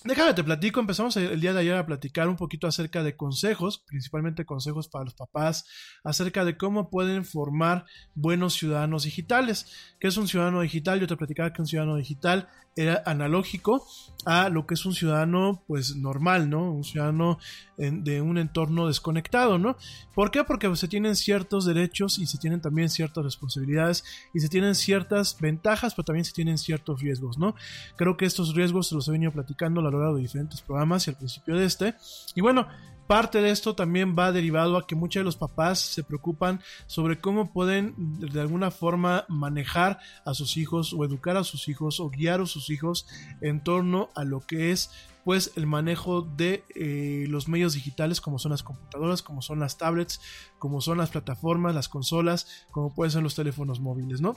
Déjame 0.09 0.33
te 0.33 0.43
platico, 0.43 0.81
empezamos 0.81 1.19
el 1.19 1.39
día 1.39 1.53
de 1.53 1.61
ayer 1.61 1.75
a 1.75 1.85
platicar 1.85 2.31
un 2.31 2.37
poquito 2.37 2.67
acerca 2.67 3.03
de 3.03 3.15
consejos, 3.15 3.85
principalmente 3.87 4.47
consejos 4.47 4.89
para 4.89 5.05
los 5.05 5.13
papás, 5.13 5.67
acerca 6.03 6.47
de 6.47 6.57
cómo 6.57 6.89
pueden 6.89 7.27
formar 7.27 7.85
buenos 8.15 8.55
ciudadanos 8.55 9.03
digitales. 9.03 9.71
¿Qué 10.01 10.09
es 10.09 10.17
un 10.17 10.27
ciudadano 10.27 10.63
digital? 10.63 10.99
Yo 10.99 11.07
te 11.07 11.19
platicaba 11.19 11.53
que 11.53 11.61
un 11.61 11.69
ciudadano 11.69 11.97
digital 11.97 12.49
era 12.79 13.03
analógico 13.07 13.87
a 14.25 14.49
lo 14.49 14.67
que 14.67 14.75
es 14.75 14.85
un 14.85 14.95
ciudadano 14.95 15.63
pues 15.67 15.97
normal, 15.97 16.51
¿no? 16.51 16.73
Un 16.73 16.85
ciudadano 16.85 17.39
de 17.77 18.21
un 18.21 18.39
entorno 18.39 18.87
desconectado, 18.87 19.59
¿no? 19.59 19.77
¿Por 20.15 20.31
qué? 20.31 20.45
Porque 20.45 20.75
se 20.77 20.89
tienen 20.89 21.17
ciertos 21.17 21.65
derechos 21.65 22.19
y 22.19 22.27
se 22.27 22.39
tienen 22.39 22.61
también 22.61 22.89
ciertas 22.89 23.25
responsabilidades 23.25 24.05
y 24.35 24.41
se 24.41 24.49
tienen 24.49 24.75
ciertas 24.75 25.39
ventajas, 25.41 25.95
pero 25.95 26.05
también 26.05 26.25
se 26.25 26.33
tienen 26.33 26.59
ciertos 26.59 27.01
riesgos, 27.01 27.39
¿no? 27.39 27.55
Creo 27.97 28.17
que 28.17 28.27
estos 28.27 28.55
riesgos 28.55 28.89
se 28.89 28.95
los 28.95 29.09
he 29.09 29.13
venido 29.13 29.33
platicando 29.33 29.81
a 29.81 29.85
lo 29.85 29.91
largo 29.91 30.17
de 30.17 30.23
diferentes 30.23 30.61
programas 30.61 31.07
y 31.07 31.11
al 31.11 31.17
principio 31.17 31.57
de 31.57 31.65
este. 31.65 31.95
Y 32.35 32.41
bueno, 32.41 32.69
Parte 33.09 33.41
de 33.41 33.51
esto 33.51 33.75
también 33.75 34.15
va 34.19 34.33
derivado 34.33 34.77
a 34.77 34.87
que 34.87 34.95
muchos 34.95 35.21
de 35.21 35.25
los 35.25 35.37
papás 35.37 35.81
se 35.81 36.05
preocupan 36.05 36.61
sobre 36.87 37.19
cómo 37.19 37.51
pueden 37.55 37.95
de 37.97 38.39
alguna 38.39 38.71
forma 38.71 39.25
manejar 39.29 39.99
a 40.27 40.35
sus 40.35 40.59
hijos 40.59 40.93
o 40.93 41.07
educar 41.07 41.39
a 41.39 41.43
sus 41.43 41.69
hijos 41.69 42.01
o 42.01 42.11
guiar 42.11 42.43
a 42.43 42.47
sus 42.47 42.69
hijos 42.69 43.07
en 43.41 43.65
torno 43.65 44.11
a 44.15 44.25
lo 44.25 44.41
que 44.41 44.73
es 44.73 44.91
pues 45.25 45.53
el 45.57 45.67
manejo 45.67 46.21
de 46.21 46.65
eh, 46.75 47.25
los 47.29 47.49
medios 47.49 47.73
digitales 47.73 48.21
como 48.21 48.39
son 48.39 48.51
las 48.51 48.63
computadoras, 48.63 49.23
como 49.23 49.41
son 49.41 49.59
las 49.59 49.79
tablets, 49.79 50.21
como 50.59 50.83
son 50.83 50.99
las 50.99 51.09
plataformas, 51.09 51.75
las 51.75 51.89
consolas, 51.89 52.67
como 52.71 52.95
pueden 52.95 53.11
ser 53.11 53.23
los 53.23 53.35
teléfonos 53.35 53.81
móviles, 53.81 54.21
¿no? 54.21 54.37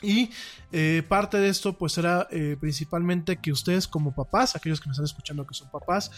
Y 0.00 0.30
eh, 0.70 1.02
parte 1.08 1.38
de 1.38 1.48
esto 1.48 1.72
pues 1.72 1.92
será 1.92 2.28
eh, 2.30 2.56
principalmente 2.60 3.38
que 3.38 3.50
ustedes 3.50 3.88
como 3.88 4.14
papás, 4.14 4.54
aquellos 4.54 4.80
que 4.80 4.88
me 4.88 4.92
están 4.92 5.04
escuchando 5.04 5.46
que 5.46 5.54
son 5.54 5.70
papás, 5.70 6.10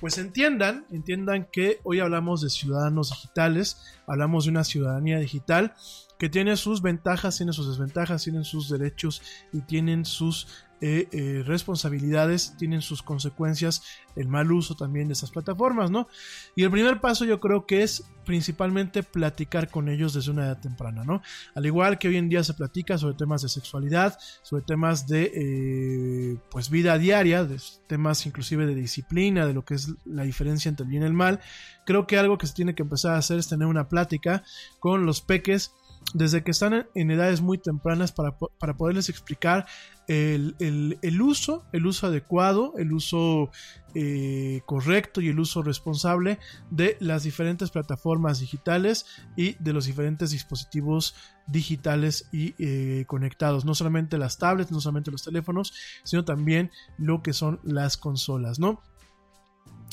pues 0.00 0.18
entiendan, 0.18 0.86
entiendan 0.90 1.46
que 1.50 1.78
hoy 1.84 2.00
hablamos 2.00 2.40
de 2.40 2.50
ciudadanos 2.50 3.10
digitales, 3.10 3.80
hablamos 4.06 4.44
de 4.44 4.50
una 4.50 4.64
ciudadanía 4.64 5.18
digital 5.18 5.74
que 6.18 6.28
tiene 6.28 6.56
sus 6.56 6.82
ventajas, 6.82 7.36
tiene 7.36 7.52
sus 7.52 7.68
desventajas, 7.68 8.24
tienen 8.24 8.44
sus 8.44 8.68
derechos 8.68 9.22
y 9.52 9.60
tienen 9.60 10.04
sus 10.04 10.48
eh, 10.80 11.08
eh, 11.10 11.42
responsabilidades, 11.44 12.54
tienen 12.56 12.82
sus 12.82 13.02
consecuencias, 13.02 13.82
el 14.14 14.28
mal 14.28 14.52
uso 14.52 14.76
también 14.76 15.08
de 15.08 15.14
esas 15.14 15.30
plataformas, 15.30 15.90
¿no? 15.90 16.06
Y 16.54 16.62
el 16.62 16.70
primer 16.70 17.00
paso 17.00 17.24
yo 17.24 17.40
creo 17.40 17.66
que 17.66 17.82
es 17.82 18.04
principalmente 18.24 19.02
platicar 19.02 19.70
con 19.70 19.88
ellos 19.88 20.14
desde 20.14 20.30
una 20.30 20.44
edad 20.46 20.60
temprana, 20.60 21.02
¿no? 21.04 21.22
Al 21.54 21.66
igual 21.66 21.98
que 21.98 22.08
hoy 22.08 22.16
en 22.16 22.28
día 22.28 22.44
se 22.44 22.54
platica 22.54 22.96
sobre 22.96 23.14
temas 23.14 23.42
de 23.42 23.48
sexualidad, 23.48 24.18
sobre 24.42 24.62
temas 24.62 25.06
de 25.06 25.32
eh, 25.34 26.38
pues 26.50 26.70
vida 26.70 26.96
diaria, 26.98 27.44
de 27.44 27.60
temas 27.86 28.24
inclusive 28.26 28.66
de 28.66 28.74
disciplina, 28.74 29.46
de 29.46 29.54
lo 29.54 29.64
que 29.64 29.74
es 29.74 29.92
la 30.04 30.22
diferencia 30.22 30.68
entre 30.68 30.84
el 30.84 30.90
bien 30.90 31.02
y 31.02 31.06
el 31.06 31.12
mal, 31.12 31.40
creo 31.86 32.06
que 32.06 32.18
algo 32.18 32.38
que 32.38 32.46
se 32.46 32.54
tiene 32.54 32.74
que 32.74 32.82
empezar 32.82 33.14
a 33.14 33.18
hacer 33.18 33.38
es 33.38 33.48
tener 33.48 33.66
una 33.66 33.88
plática 33.88 34.44
con 34.78 35.06
los 35.06 35.22
peques 35.22 35.72
desde 36.14 36.42
que 36.42 36.50
están 36.50 36.86
en 36.94 37.10
edades 37.10 37.40
muy 37.40 37.58
tempranas 37.58 38.12
para, 38.12 38.36
poderles 38.76 39.08
explicar 39.08 39.66
el, 40.08 41.20
uso, 41.20 41.64
el 41.72 41.86
uso 41.86 42.06
adecuado, 42.06 42.72
el 42.78 42.92
uso 42.92 43.50
eh, 43.94 44.62
correcto 44.64 45.20
y 45.20 45.28
el 45.28 45.38
uso 45.38 45.62
responsable 45.62 46.38
de 46.70 46.96
las 46.98 47.24
diferentes 47.24 47.70
plataformas 47.70 48.40
digitales 48.40 49.04
y 49.36 49.56
de 49.62 49.72
los 49.74 49.84
diferentes 49.84 50.30
dispositivos 50.30 51.14
digitales 51.46 52.28
y 52.32 52.54
eh, 52.58 53.04
conectados. 53.06 53.66
No 53.66 53.74
solamente 53.74 54.16
las 54.16 54.38
tablets, 54.38 54.72
no 54.72 54.80
solamente 54.80 55.10
los 55.10 55.22
teléfonos, 55.22 55.74
sino 56.04 56.24
también 56.24 56.70
lo 56.96 57.22
que 57.22 57.34
son 57.34 57.60
las 57.62 57.98
consolas, 57.98 58.58
¿no? 58.58 58.82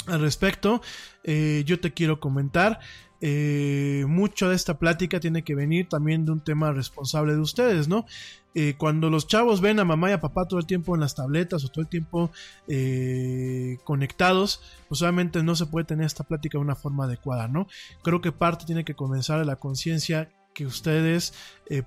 Al 0.07 0.21
respecto, 0.21 0.81
eh, 1.23 1.63
yo 1.65 1.79
te 1.79 1.93
quiero 1.93 2.19
comentar 2.19 2.79
eh, 3.21 4.05
mucho 4.07 4.49
de 4.49 4.55
esta 4.55 4.77
plática 4.77 5.19
tiene 5.19 5.43
que 5.43 5.55
venir 5.55 5.87
también 5.87 6.25
de 6.25 6.31
un 6.33 6.41
tema 6.41 6.71
responsable 6.73 7.33
de 7.33 7.39
ustedes, 7.39 7.87
¿no? 7.87 8.05
Eh, 8.53 8.75
cuando 8.77 9.09
los 9.09 9.27
chavos 9.27 9.61
ven 9.61 9.79
a 9.79 9.85
mamá 9.85 10.09
y 10.09 10.13
a 10.13 10.21
papá 10.21 10.47
todo 10.47 10.59
el 10.59 10.65
tiempo 10.65 10.95
en 10.95 11.01
las 11.01 11.15
tabletas 11.15 11.65
o 11.65 11.69
todo 11.69 11.81
el 11.81 11.87
tiempo 11.87 12.31
eh, 12.67 13.77
conectados, 13.83 14.61
pues 14.87 15.01
obviamente 15.01 15.43
no 15.43 15.55
se 15.55 15.65
puede 15.65 15.85
tener 15.85 16.05
esta 16.05 16.23
plática 16.23 16.57
de 16.57 16.63
una 16.63 16.75
forma 16.75 17.05
adecuada, 17.05 17.47
¿no? 17.47 17.67
Creo 18.03 18.21
que 18.21 18.31
parte 18.31 18.65
tiene 18.65 18.85
que 18.85 18.95
comenzar 18.95 19.39
de 19.39 19.45
la 19.45 19.55
conciencia 19.57 20.29
que 20.55 20.65
ustedes 20.65 21.33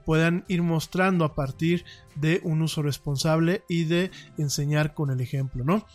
puedan 0.04 0.44
ir 0.46 0.62
mostrando 0.62 1.24
a 1.24 1.34
partir 1.34 1.84
de 2.14 2.40
un 2.44 2.62
uso 2.62 2.82
responsable 2.82 3.64
y 3.68 3.84
de 3.84 4.12
enseñar 4.36 4.94
con 4.94 5.10
el 5.10 5.20
ejemplo, 5.20 5.64
¿no? 5.64 5.86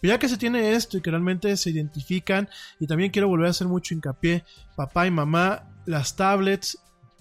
Pero 0.00 0.14
ya 0.14 0.18
que 0.18 0.28
se 0.28 0.36
tiene 0.36 0.72
esto 0.72 0.98
y 0.98 1.00
que 1.00 1.10
realmente 1.10 1.56
se 1.56 1.70
identifican, 1.70 2.48
y 2.78 2.86
también 2.86 3.10
quiero 3.10 3.28
volver 3.28 3.46
a 3.48 3.50
hacer 3.50 3.66
mucho 3.66 3.94
hincapié, 3.94 4.44
papá 4.76 5.06
y 5.06 5.10
mamá, 5.10 5.68
las 5.86 6.14
tablets, 6.14 6.78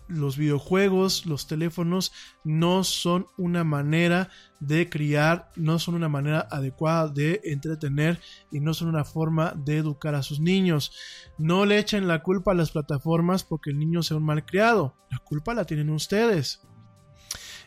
los 0.08 0.38
videojuegos, 0.38 1.26
los 1.26 1.48
teléfonos 1.48 2.12
no 2.44 2.84
son 2.84 3.28
una 3.38 3.64
manera 3.64 4.30
de 4.60 4.90
criar, 4.90 5.52
no 5.56 5.80
son 5.80 5.96
una 5.96 6.10
manera 6.10 6.48
adecuada 6.50 7.10
de 7.10 7.42
entretener 7.44 8.20
y 8.52 8.60
no 8.60 8.74
son 8.74 8.88
una 8.88 9.04
forma 9.04 9.54
de 9.56 9.78
educar 9.78 10.16
a 10.16 10.24
sus 10.24 10.40
niños. 10.40 10.92
No 11.38 11.66
le 11.66 11.78
echen 11.78 12.08
la 12.08 12.24
culpa 12.24 12.52
a 12.52 12.56
las 12.56 12.72
plataformas 12.72 13.44
porque 13.44 13.72
el 13.72 13.80
niño 13.80 14.04
sea 14.04 14.18
un 14.18 14.24
mal 14.24 14.46
criado. 14.46 14.96
La 15.12 15.20
culpa 15.20 15.54
la 15.54 15.66
tienen 15.66 15.90
ustedes. 15.90 16.62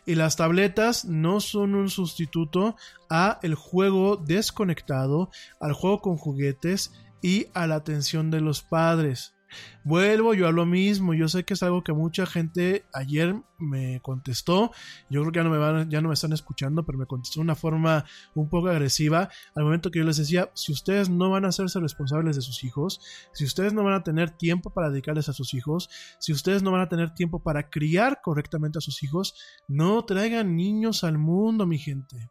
Y 0.05 0.15
las 0.15 0.35
tabletas 0.35 1.05
no 1.05 1.39
son 1.41 1.75
un 1.75 1.89
sustituto 1.89 2.75
a 3.09 3.39
el 3.43 3.53
juego 3.53 4.17
desconectado, 4.17 5.29
al 5.59 5.73
juego 5.73 6.01
con 6.01 6.17
juguetes 6.17 6.91
y 7.21 7.47
a 7.53 7.67
la 7.67 7.75
atención 7.75 8.31
de 8.31 8.41
los 8.41 8.63
padres. 8.63 9.35
Vuelvo 9.83 10.33
yo 10.33 10.47
a 10.47 10.51
lo 10.51 10.65
mismo, 10.65 11.13
yo 11.13 11.27
sé 11.27 11.43
que 11.43 11.55
es 11.55 11.63
algo 11.63 11.83
que 11.83 11.93
mucha 11.93 12.25
gente 12.25 12.85
ayer 12.93 13.35
me 13.57 14.01
contestó, 14.01 14.71
yo 15.09 15.21
creo 15.21 15.31
que 15.31 15.39
ya 15.39 15.43
no 15.43 15.49
me 15.49 15.57
van, 15.57 16.11
están 16.11 16.33
escuchando, 16.33 16.85
pero 16.85 16.97
me 16.97 17.05
contestó 17.05 17.39
de 17.39 17.43
una 17.43 17.55
forma 17.55 18.05
un 18.35 18.49
poco 18.49 18.69
agresiva 18.69 19.29
al 19.55 19.63
momento 19.63 19.91
que 19.91 19.99
yo 19.99 20.05
les 20.05 20.17
decía, 20.17 20.51
si 20.53 20.71
ustedes 20.71 21.09
no 21.09 21.29
van 21.29 21.45
a 21.45 21.49
hacerse 21.49 21.79
responsables 21.79 22.35
de 22.35 22.41
sus 22.41 22.63
hijos, 22.63 23.01
si 23.33 23.45
ustedes 23.45 23.73
no 23.73 23.83
van 23.83 23.93
a 23.93 24.03
tener 24.03 24.31
tiempo 24.31 24.71
para 24.71 24.89
dedicarles 24.89 25.29
a 25.29 25.33
sus 25.33 25.53
hijos, 25.53 25.89
si 26.19 26.33
ustedes 26.33 26.63
no 26.63 26.71
van 26.71 26.81
a 26.81 26.89
tener 26.89 27.13
tiempo 27.13 27.41
para 27.43 27.69
criar 27.69 28.21
correctamente 28.21 28.77
a 28.79 28.81
sus 28.81 29.03
hijos, 29.03 29.35
no 29.67 30.03
traigan 30.05 30.55
niños 30.55 31.03
al 31.03 31.17
mundo, 31.17 31.65
mi 31.65 31.77
gente. 31.77 32.29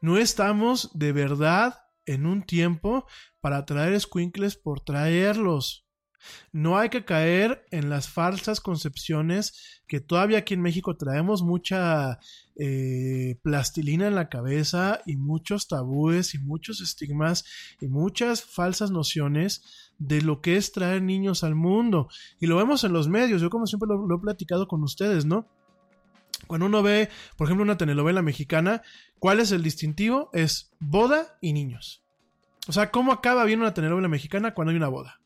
No 0.00 0.16
estamos 0.16 0.90
de 0.94 1.12
verdad 1.12 1.74
en 2.10 2.26
un 2.26 2.42
tiempo 2.42 3.06
para 3.40 3.64
traer 3.64 3.98
squinkles 4.00 4.56
por 4.56 4.80
traerlos. 4.80 5.86
No 6.52 6.76
hay 6.76 6.90
que 6.90 7.04
caer 7.04 7.64
en 7.70 7.88
las 7.88 8.08
falsas 8.08 8.60
concepciones 8.60 9.80
que 9.86 10.00
todavía 10.00 10.38
aquí 10.38 10.54
en 10.54 10.60
México 10.60 10.96
traemos 10.96 11.42
mucha 11.42 12.18
eh, 12.56 13.38
plastilina 13.42 14.06
en 14.06 14.14
la 14.14 14.28
cabeza 14.28 15.00
y 15.06 15.16
muchos 15.16 15.66
tabúes 15.66 16.34
y 16.34 16.38
muchos 16.38 16.80
estigmas 16.82 17.44
y 17.80 17.88
muchas 17.88 18.44
falsas 18.44 18.90
nociones 18.90 19.92
de 19.98 20.20
lo 20.20 20.42
que 20.42 20.56
es 20.56 20.72
traer 20.72 21.02
niños 21.02 21.42
al 21.42 21.54
mundo. 21.54 22.08
Y 22.38 22.46
lo 22.46 22.56
vemos 22.56 22.84
en 22.84 22.92
los 22.92 23.08
medios, 23.08 23.40
yo 23.40 23.48
como 23.48 23.66
siempre 23.66 23.88
lo 23.88 24.16
he 24.16 24.20
platicado 24.20 24.68
con 24.68 24.82
ustedes, 24.82 25.24
¿no? 25.24 25.48
Cuando 26.46 26.66
uno 26.66 26.82
ve, 26.82 27.08
por 27.36 27.46
ejemplo, 27.46 27.62
una 27.62 27.78
telenovela 27.78 28.22
mexicana, 28.22 28.82
¿cuál 29.18 29.40
es 29.40 29.52
el 29.52 29.62
distintivo? 29.62 30.30
Es 30.32 30.72
boda 30.80 31.38
y 31.40 31.52
niños. 31.52 31.99
O 32.70 32.72
sea, 32.72 32.92
¿cómo 32.92 33.10
acaba 33.10 33.42
bien 33.46 33.58
una 33.60 33.74
telenovela 33.74 34.06
mexicana 34.06 34.54
cuando 34.54 34.70
hay 34.70 34.76
una 34.76 34.86
boda? 34.86 35.20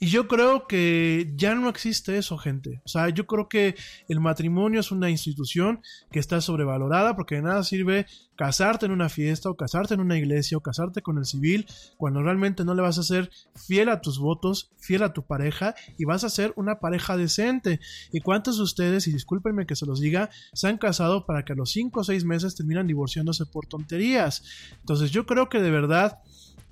Y 0.00 0.08
yo 0.08 0.28
creo 0.28 0.66
que 0.66 1.32
ya 1.36 1.54
no 1.54 1.68
existe 1.68 2.18
eso, 2.18 2.38
gente. 2.38 2.80
O 2.84 2.88
sea, 2.88 3.08
yo 3.08 3.26
creo 3.26 3.48
que 3.48 3.74
el 4.08 4.20
matrimonio 4.20 4.80
es 4.80 4.90
una 4.90 5.10
institución 5.10 5.80
que 6.10 6.18
está 6.18 6.40
sobrevalorada 6.40 7.16
porque 7.16 7.36
de 7.36 7.42
nada 7.42 7.62
sirve 7.64 8.06
casarte 8.36 8.86
en 8.86 8.92
una 8.92 9.08
fiesta 9.08 9.50
o 9.50 9.56
casarte 9.56 9.94
en 9.94 10.00
una 10.00 10.18
iglesia 10.18 10.56
o 10.56 10.60
casarte 10.60 11.02
con 11.02 11.18
el 11.18 11.24
civil 11.24 11.66
cuando 11.96 12.22
realmente 12.22 12.64
no 12.64 12.74
le 12.74 12.82
vas 12.82 12.98
a 12.98 13.02
ser 13.02 13.30
fiel 13.54 13.88
a 13.88 14.00
tus 14.00 14.18
votos, 14.18 14.72
fiel 14.78 15.02
a 15.02 15.12
tu 15.12 15.22
pareja 15.24 15.74
y 15.98 16.04
vas 16.04 16.24
a 16.24 16.30
ser 16.30 16.52
una 16.56 16.80
pareja 16.80 17.16
decente. 17.16 17.80
¿Y 18.10 18.20
cuántos 18.20 18.56
de 18.56 18.64
ustedes, 18.64 19.06
y 19.06 19.12
discúlpenme 19.12 19.66
que 19.66 19.76
se 19.76 19.86
los 19.86 20.00
diga, 20.00 20.30
se 20.52 20.68
han 20.68 20.78
casado 20.78 21.26
para 21.26 21.44
que 21.44 21.52
a 21.52 21.56
los 21.56 21.70
5 21.70 22.00
o 22.00 22.04
6 22.04 22.24
meses 22.24 22.54
terminan 22.54 22.86
divorciándose 22.86 23.46
por 23.46 23.66
tonterías? 23.66 24.42
Entonces 24.80 25.10
yo 25.10 25.26
creo 25.26 25.48
que 25.48 25.60
de 25.60 25.70
verdad 25.70 26.18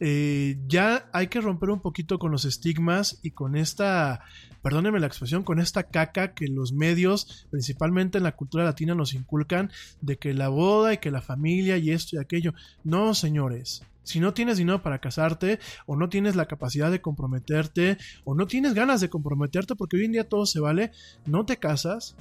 eh, 0.01 0.59
ya 0.67 1.11
hay 1.13 1.27
que 1.27 1.43
romper 1.43 1.69
un 1.69 1.81
poquito 1.81 2.19
con 2.19 2.33
los 2.33 2.47
estigmas 2.47 3.21
y 3.23 3.33
con 3.33 3.55
esta, 3.55 4.21
perdónenme 4.63 4.99
la 4.99 5.07
expresión, 5.07 5.45
con 5.45 5.61
esta 5.61 5.85
caca 5.85 6.33
que 6.33 6.49
los 6.49 6.73
medios, 6.73 7.47
principalmente 7.51 8.17
en 8.17 8.25
la 8.25 8.35
cultura 8.35 8.65
latina, 8.65 8.95
nos 8.95 9.13
inculcan 9.13 9.71
de 10.01 10.17
que 10.17 10.33
la 10.33 10.49
boda 10.49 10.95
y 10.95 10.99
que 10.99 11.11
la 11.11 11.21
familia 11.21 11.77
y 11.77 11.91
esto 11.91 12.17
y 12.17 12.19
aquello. 12.19 12.55
No, 12.83 13.13
señores. 13.15 13.83
Si 14.03 14.19
no 14.21 14.33
tienes 14.33 14.57
dinero 14.57 14.83
para 14.83 15.01
casarte, 15.01 15.61
o 15.85 15.97
no 15.97 16.09
tienes 16.09 16.35
la 16.35 16.47
capacidad 16.47 16.91
de 16.91 17.03
comprometerte, 17.03 17.99
o 18.25 18.35
no 18.35 18.47
tienes 18.47 18.73
ganas 18.73 19.03
de 19.03 19.11
comprometerte, 19.11 19.77
porque 19.77 19.99
hoy 19.99 20.07
en 20.07 20.13
día 20.13 20.29
todo 20.29 20.47
se 20.47 20.61
vale, 20.61 20.93
no 21.27 21.45
te 21.45 21.59
casas 21.59 22.17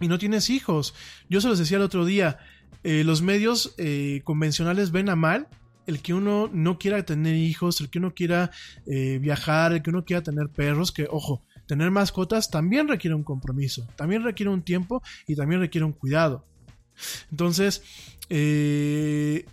y 0.00 0.08
no 0.08 0.18
tienes 0.18 0.50
hijos. 0.50 0.94
Yo 1.30 1.40
se 1.40 1.48
los 1.48 1.60
decía 1.60 1.76
el 1.76 1.84
otro 1.84 2.04
día, 2.04 2.38
eh, 2.82 3.04
los 3.04 3.22
medios 3.22 3.74
eh, 3.78 4.22
convencionales 4.24 4.90
ven 4.90 5.08
a 5.08 5.14
mal 5.14 5.46
el 5.86 6.00
que 6.00 6.14
uno 6.14 6.48
no 6.52 6.78
quiera 6.78 7.04
tener 7.04 7.34
hijos, 7.34 7.80
el 7.80 7.90
que 7.90 7.98
uno 7.98 8.14
quiera 8.14 8.50
eh, 8.86 9.18
viajar, 9.18 9.72
el 9.72 9.82
que 9.82 9.90
uno 9.90 10.04
quiera 10.04 10.22
tener 10.22 10.48
perros, 10.48 10.92
que 10.92 11.06
ojo, 11.10 11.44
tener 11.66 11.90
mascotas 11.90 12.50
también 12.50 12.88
requiere 12.88 13.14
un 13.14 13.24
compromiso, 13.24 13.86
también 13.96 14.22
requiere 14.22 14.50
un 14.50 14.62
tiempo 14.62 15.02
y 15.26 15.36
también 15.36 15.60
requiere 15.60 15.84
un 15.84 15.92
cuidado. 15.92 16.46
Entonces, 17.30 17.82
eh, 18.28 19.46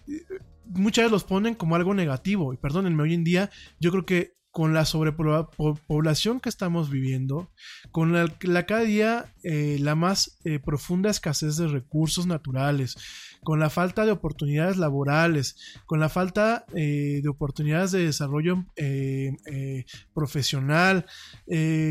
muchas 0.65 1.03
veces 1.03 1.11
los 1.11 1.23
ponen 1.23 1.55
como 1.55 1.75
algo 1.75 1.93
negativo 1.93 2.53
y 2.53 2.57
perdónenme, 2.57 3.03
hoy 3.03 3.13
en 3.13 3.23
día 3.23 3.49
yo 3.79 3.91
creo 3.91 4.05
que 4.05 4.37
con 4.51 4.73
la 4.73 4.83
sobrepoblación 4.83 6.39
que 6.39 6.49
estamos 6.49 6.89
viviendo, 6.89 7.51
con 7.91 8.13
la, 8.13 8.27
cada 8.65 8.81
día 8.81 9.33
eh, 9.43 9.77
la 9.79 9.93
más 9.93 10.39
profunda 10.65 11.11
escasez 11.11 11.55
de 11.57 11.67
recursos 11.67 12.25
naturales, 12.25 12.97
con 13.43 13.59
la 13.59 13.69
falta 13.69 14.05
de 14.05 14.11
oportunidades 14.11 14.77
laborales, 14.77 15.55
con 15.85 15.99
la 15.99 16.09
falta 16.09 16.65
eh, 16.75 17.19
de 17.21 17.29
oportunidades 17.29 17.91
de 17.91 18.05
desarrollo 18.05 18.65
eh, 18.75 19.31
eh, 19.45 19.85
profesional, 20.13 21.05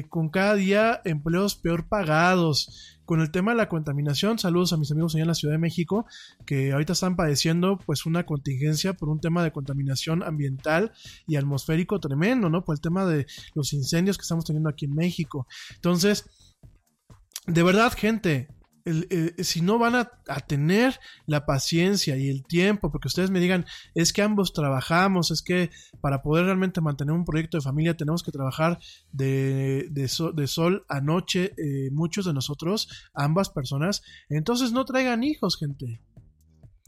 con 0.08 0.28
cada 0.28 0.54
día 0.54 1.00
empleos 1.04 1.56
peor 1.56 1.88
pagados, 1.88 2.98
con 3.04 3.22
el 3.22 3.30
tema 3.30 3.52
de 3.52 3.56
la 3.56 3.70
contaminación, 3.70 4.38
saludos 4.38 4.74
a 4.74 4.76
mis 4.76 4.90
amigos 4.92 5.14
allá 5.14 5.22
en 5.22 5.28
la 5.28 5.34
Ciudad 5.34 5.54
de 5.54 5.58
México, 5.58 6.04
que 6.44 6.72
ahorita 6.72 6.92
están 6.92 7.16
padeciendo 7.16 7.78
pues 7.78 8.04
una 8.04 8.26
contingencia 8.26 8.92
por 8.92 9.08
un 9.08 9.18
tema 9.18 9.42
de 9.42 9.50
contaminación 9.50 10.22
ambiental 10.22 10.92
y 11.26 11.36
atmosférico 11.36 12.00
tremendo, 12.00 12.50
¿no? 12.50 12.64
Por 12.66 12.76
el 12.76 12.82
tema 12.82 13.06
de 13.06 13.26
los 13.54 13.72
incendios 13.72 14.18
que 14.18 14.22
estamos 14.22 14.44
teniendo 14.44 14.68
aquí 14.68 14.84
en 14.84 14.94
México. 14.94 15.46
Entonces, 15.76 16.26
de 17.46 17.62
verdad, 17.62 17.94
gente, 17.96 18.48
el- 18.88 19.44
si 19.44 19.60
no 19.60 19.78
van 19.78 19.94
a, 19.94 20.10
tener 20.46 20.98
la 21.26 21.44
paciencia 21.46 22.16
y 22.16 22.28
el 22.28 22.44
tiempo, 22.44 22.90
porque 22.90 23.08
ustedes 23.08 23.30
me 23.30 23.40
digan, 23.40 23.66
es 23.94 24.12
que 24.12 24.22
ambos 24.22 24.52
trabajamos, 24.52 25.30
es 25.30 25.42
que 25.42 25.70
para 26.00 26.22
poder 26.22 26.46
realmente 26.46 26.80
mantener 26.80 27.14
un 27.14 27.24
proyecto 27.24 27.56
de 27.58 27.62
familia 27.62 27.96
tenemos 27.96 28.22
que 28.22 28.32
trabajar 28.32 28.78
de, 29.12 29.88
de, 29.90 30.08
so- 30.08 30.32
de 30.32 30.46
sol 30.46 30.84
a 30.88 31.00
noche, 31.00 31.52
eh, 31.56 31.90
muchos 31.92 32.24
de 32.26 32.32
nosotros, 32.34 32.88
ambas 33.14 33.50
personas, 33.50 34.02
entonces 34.28 34.72
no 34.72 34.84
traigan 34.84 35.22
hijos, 35.24 35.56
gente. 35.58 36.00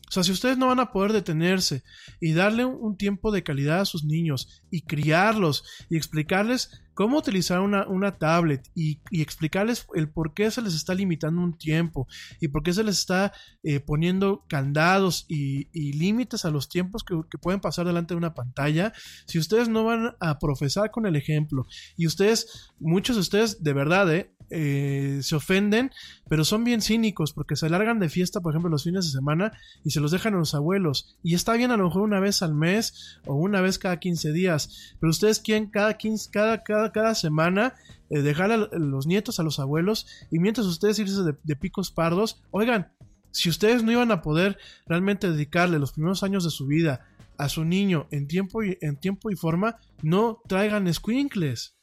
O 0.09 0.12
sea, 0.12 0.24
si 0.24 0.32
ustedes 0.32 0.59
no 0.59 0.66
van 0.66 0.81
a 0.81 0.90
poder 0.90 1.12
detenerse 1.12 1.85
y 2.20 2.32
darle 2.32 2.64
un 2.64 2.97
tiempo 2.97 3.31
de 3.31 3.44
calidad 3.44 3.81
a 3.81 3.85
sus 3.85 4.02
niños 4.05 4.60
y 4.68 4.82
criarlos 4.82 5.62
y 5.89 5.97
explicarles 5.97 6.82
cómo 6.95 7.19
utilizar 7.19 7.61
una, 7.61 7.87
una 7.87 8.19
tablet 8.19 8.69
y, 8.75 9.01
explicarles 9.11 9.87
el 9.95 10.09
por 10.11 10.35
qué 10.35 10.51
se 10.51 10.62
les 10.62 10.75
está 10.75 10.95
limitando 10.95 11.41
un 11.41 11.57
tiempo 11.57 12.07
y 12.41 12.49
por 12.49 12.62
qué 12.62 12.73
se 12.73 12.85
les 12.85 12.99
está 12.99 13.33
eh, 13.62 13.81
poniendo 13.81 14.45
candados 14.49 15.27
y, 15.29 15.69
límites 15.93 16.45
a 16.45 16.51
los 16.51 16.69
tiempos 16.69 17.05
que, 17.05 17.21
que 17.31 17.39
pueden 17.39 17.61
pasar 17.61 17.87
delante 17.87 18.15
de 18.15 18.19
una 18.19 18.35
pantalla, 18.35 18.93
si 19.27 19.39
ustedes 19.39 19.69
no 19.69 19.85
van 19.85 20.17
a 20.21 20.39
profesar 20.39 20.91
con 20.91 21.07
el 21.07 21.17
ejemplo 21.17 21.67
y 21.97 22.07
ustedes, 22.07 22.71
muchos 22.79 23.17
de 23.17 23.21
ustedes 23.21 23.62
de 23.62 23.73
verdad, 23.73 24.12
eh, 24.15 24.33
eh, 24.53 25.21
se 25.23 25.37
ofenden, 25.37 25.93
pero 26.29 26.45
son 26.45 26.65
bien 26.65 26.83
cínicos 26.83 27.33
porque 27.33 27.55
se 27.55 27.71
largan 27.71 28.01
de 28.01 28.09
fiesta, 28.09 28.41
por 28.41 28.53
ejemplo, 28.53 28.69
los 28.69 28.83
fines 28.83 29.05
de 29.05 29.12
semana 29.12 29.53
y 29.85 29.91
se 29.91 30.01
los 30.01 30.11
dejan 30.11 30.35
a 30.35 30.39
los 30.39 30.55
abuelos. 30.55 31.17
Y 31.23 31.35
está 31.35 31.53
bien 31.53 31.71
a 31.71 31.77
lo 31.77 31.85
mejor 31.85 32.03
una 32.03 32.19
vez 32.19 32.43
al 32.43 32.55
mes 32.55 33.21
o 33.27 33.37
una 33.37 33.61
vez 33.61 33.79
cada 33.79 34.01
15 34.01 34.33
días, 34.33 34.97
pero 34.99 35.11
ustedes 35.11 35.39
quieren 35.39 35.71
cada 35.71 35.95
15, 35.95 36.31
cada, 36.33 36.65
cada, 36.65 36.90
cada 36.93 37.15
semana 37.15 37.75
eh, 38.11 38.23
dejar 38.23 38.53
a 38.53 38.57
los 38.57 39.07
nietos 39.07 39.41
a 39.41 39.43
los 39.43 39.59
abuelos 39.59 40.07
y 40.31 40.39
mientras 40.39 40.67
ustedes 40.67 40.99
irse 40.99 41.23
de, 41.23 41.57
picos 41.57 41.91
pardos, 41.91 42.43
oigan, 42.51 42.93
si 43.31 43.49
ustedes 43.49 43.83
no 43.83 43.93
iban 43.93 44.11
a 44.11 44.23
poder 44.23 44.59
realmente 44.87 45.31
dedicarle 45.31 45.79
los 45.79 45.93
primeros 45.93 46.23
años 46.23 46.45
de 46.45 46.51
su 46.51 46.67
vida 46.67 47.07
a 47.39 47.49
su 47.49 47.65
niño 47.65 48.07
en 48.11 48.27
tiempo 48.27 48.62
y, 48.62 48.77
en 48.81 48.97
tiempo 48.97 49.31
y 49.31 49.37
forma, 49.37 49.79
no 50.03 50.43
traigan 50.47 50.93
squinkles. 50.93 51.77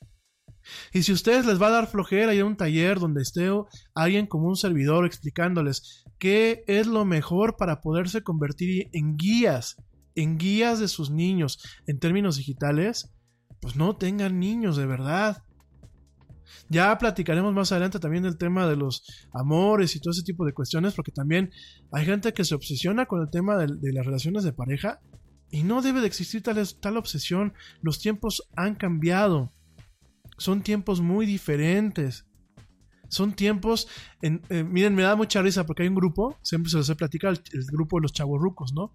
Y 0.94 1.04
si 1.04 1.14
ustedes 1.14 1.46
les 1.46 1.62
va 1.62 1.68
a 1.68 1.72
dar 1.72 1.88
flojera 1.88 2.34
ir 2.34 2.42
a 2.42 2.46
un 2.46 2.58
taller 2.58 3.00
donde 3.00 3.22
esté 3.22 3.50
alguien 3.96 4.28
como 4.28 4.48
un 4.48 4.56
servidor 4.56 5.06
explicándoles 5.06 6.04
qué 6.18 6.64
es 6.68 6.88
lo 6.88 7.06
mejor 7.06 7.56
para 7.58 7.82
poderse 7.82 8.24
convertir 8.24 8.90
en 8.94 9.18
guías, 9.18 9.78
en 10.16 10.38
guías 10.38 10.80
de 10.80 10.88
sus 10.88 11.10
niños 11.10 11.60
en 11.86 12.00
términos 12.00 12.38
digitales, 12.38 13.14
pues 13.62 13.76
no 13.76 13.96
tengan 13.96 14.40
niños 14.40 14.78
de 14.78 14.86
verdad. 14.86 15.44
Ya 16.70 16.98
platicaremos 16.98 17.54
más 17.54 17.72
adelante 17.72 18.00
también 18.00 18.24
del 18.24 18.38
tema 18.38 18.68
de 18.68 18.76
los 18.76 19.04
amores 19.34 19.96
y 19.96 20.00
todo 20.00 20.12
ese 20.12 20.24
tipo 20.24 20.46
de 20.46 20.54
cuestiones, 20.54 20.94
porque 20.94 21.12
también 21.12 21.52
hay 21.92 22.06
gente 22.06 22.34
que 22.34 22.46
se 22.46 22.56
obsesiona 22.56 23.06
con 23.06 23.22
el 23.22 23.30
tema 23.30 23.58
de, 23.58 23.94
las 23.94 24.06
relaciones 24.06 24.44
de 24.44 24.54
pareja 24.54 25.00
y 25.50 25.64
no 25.64 25.82
debe 25.82 26.02
de 26.02 26.08
existir 26.08 26.42
tal, 26.42 26.62
tal 26.80 26.98
obsesión. 26.98 27.54
Los 27.82 28.00
tiempos 28.00 28.50
han 28.56 28.76
cambiado. 28.76 29.54
Son 30.38 30.62
tiempos 30.62 31.02
muy 31.02 31.26
diferentes. 31.26 32.26
Son 33.10 33.34
tiempos. 33.34 33.88
En, 34.22 34.42
eh, 34.50 34.64
miren, 34.64 34.94
me 34.94 35.04
da 35.04 35.16
mucha 35.16 35.42
risa 35.42 35.66
porque 35.66 35.84
hay 35.84 35.90
un 35.90 35.96
grupo, 35.96 36.38
siempre 36.44 36.70
se 36.70 36.78
los 36.78 36.90
he 36.90 36.94
el, 36.94 37.42
el 37.54 37.66
grupo 37.72 37.98
de 37.98 38.02
los 38.02 38.14
chavorrucos, 38.14 38.74
¿no? 38.74 38.94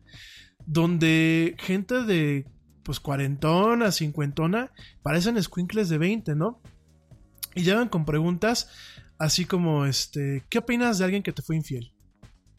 Donde 0.66 1.56
gente 1.58 2.02
de 2.04 2.46
pues 2.82 3.00
cuarentona, 3.00 3.92
cincuentona, 3.92 4.72
parecen 5.02 5.42
squinkles 5.42 5.88
de 5.88 5.98
20, 5.98 6.34
¿no? 6.34 6.60
Y 7.54 7.62
llegan 7.62 7.88
con 7.88 8.04
preguntas 8.04 8.68
así 9.18 9.44
como, 9.44 9.84
este, 9.84 10.44
¿qué 10.48 10.58
opinas 10.58 10.98
de 10.98 11.04
alguien 11.04 11.22
que 11.22 11.32
te 11.32 11.42
fue 11.42 11.56
infiel? 11.56 11.92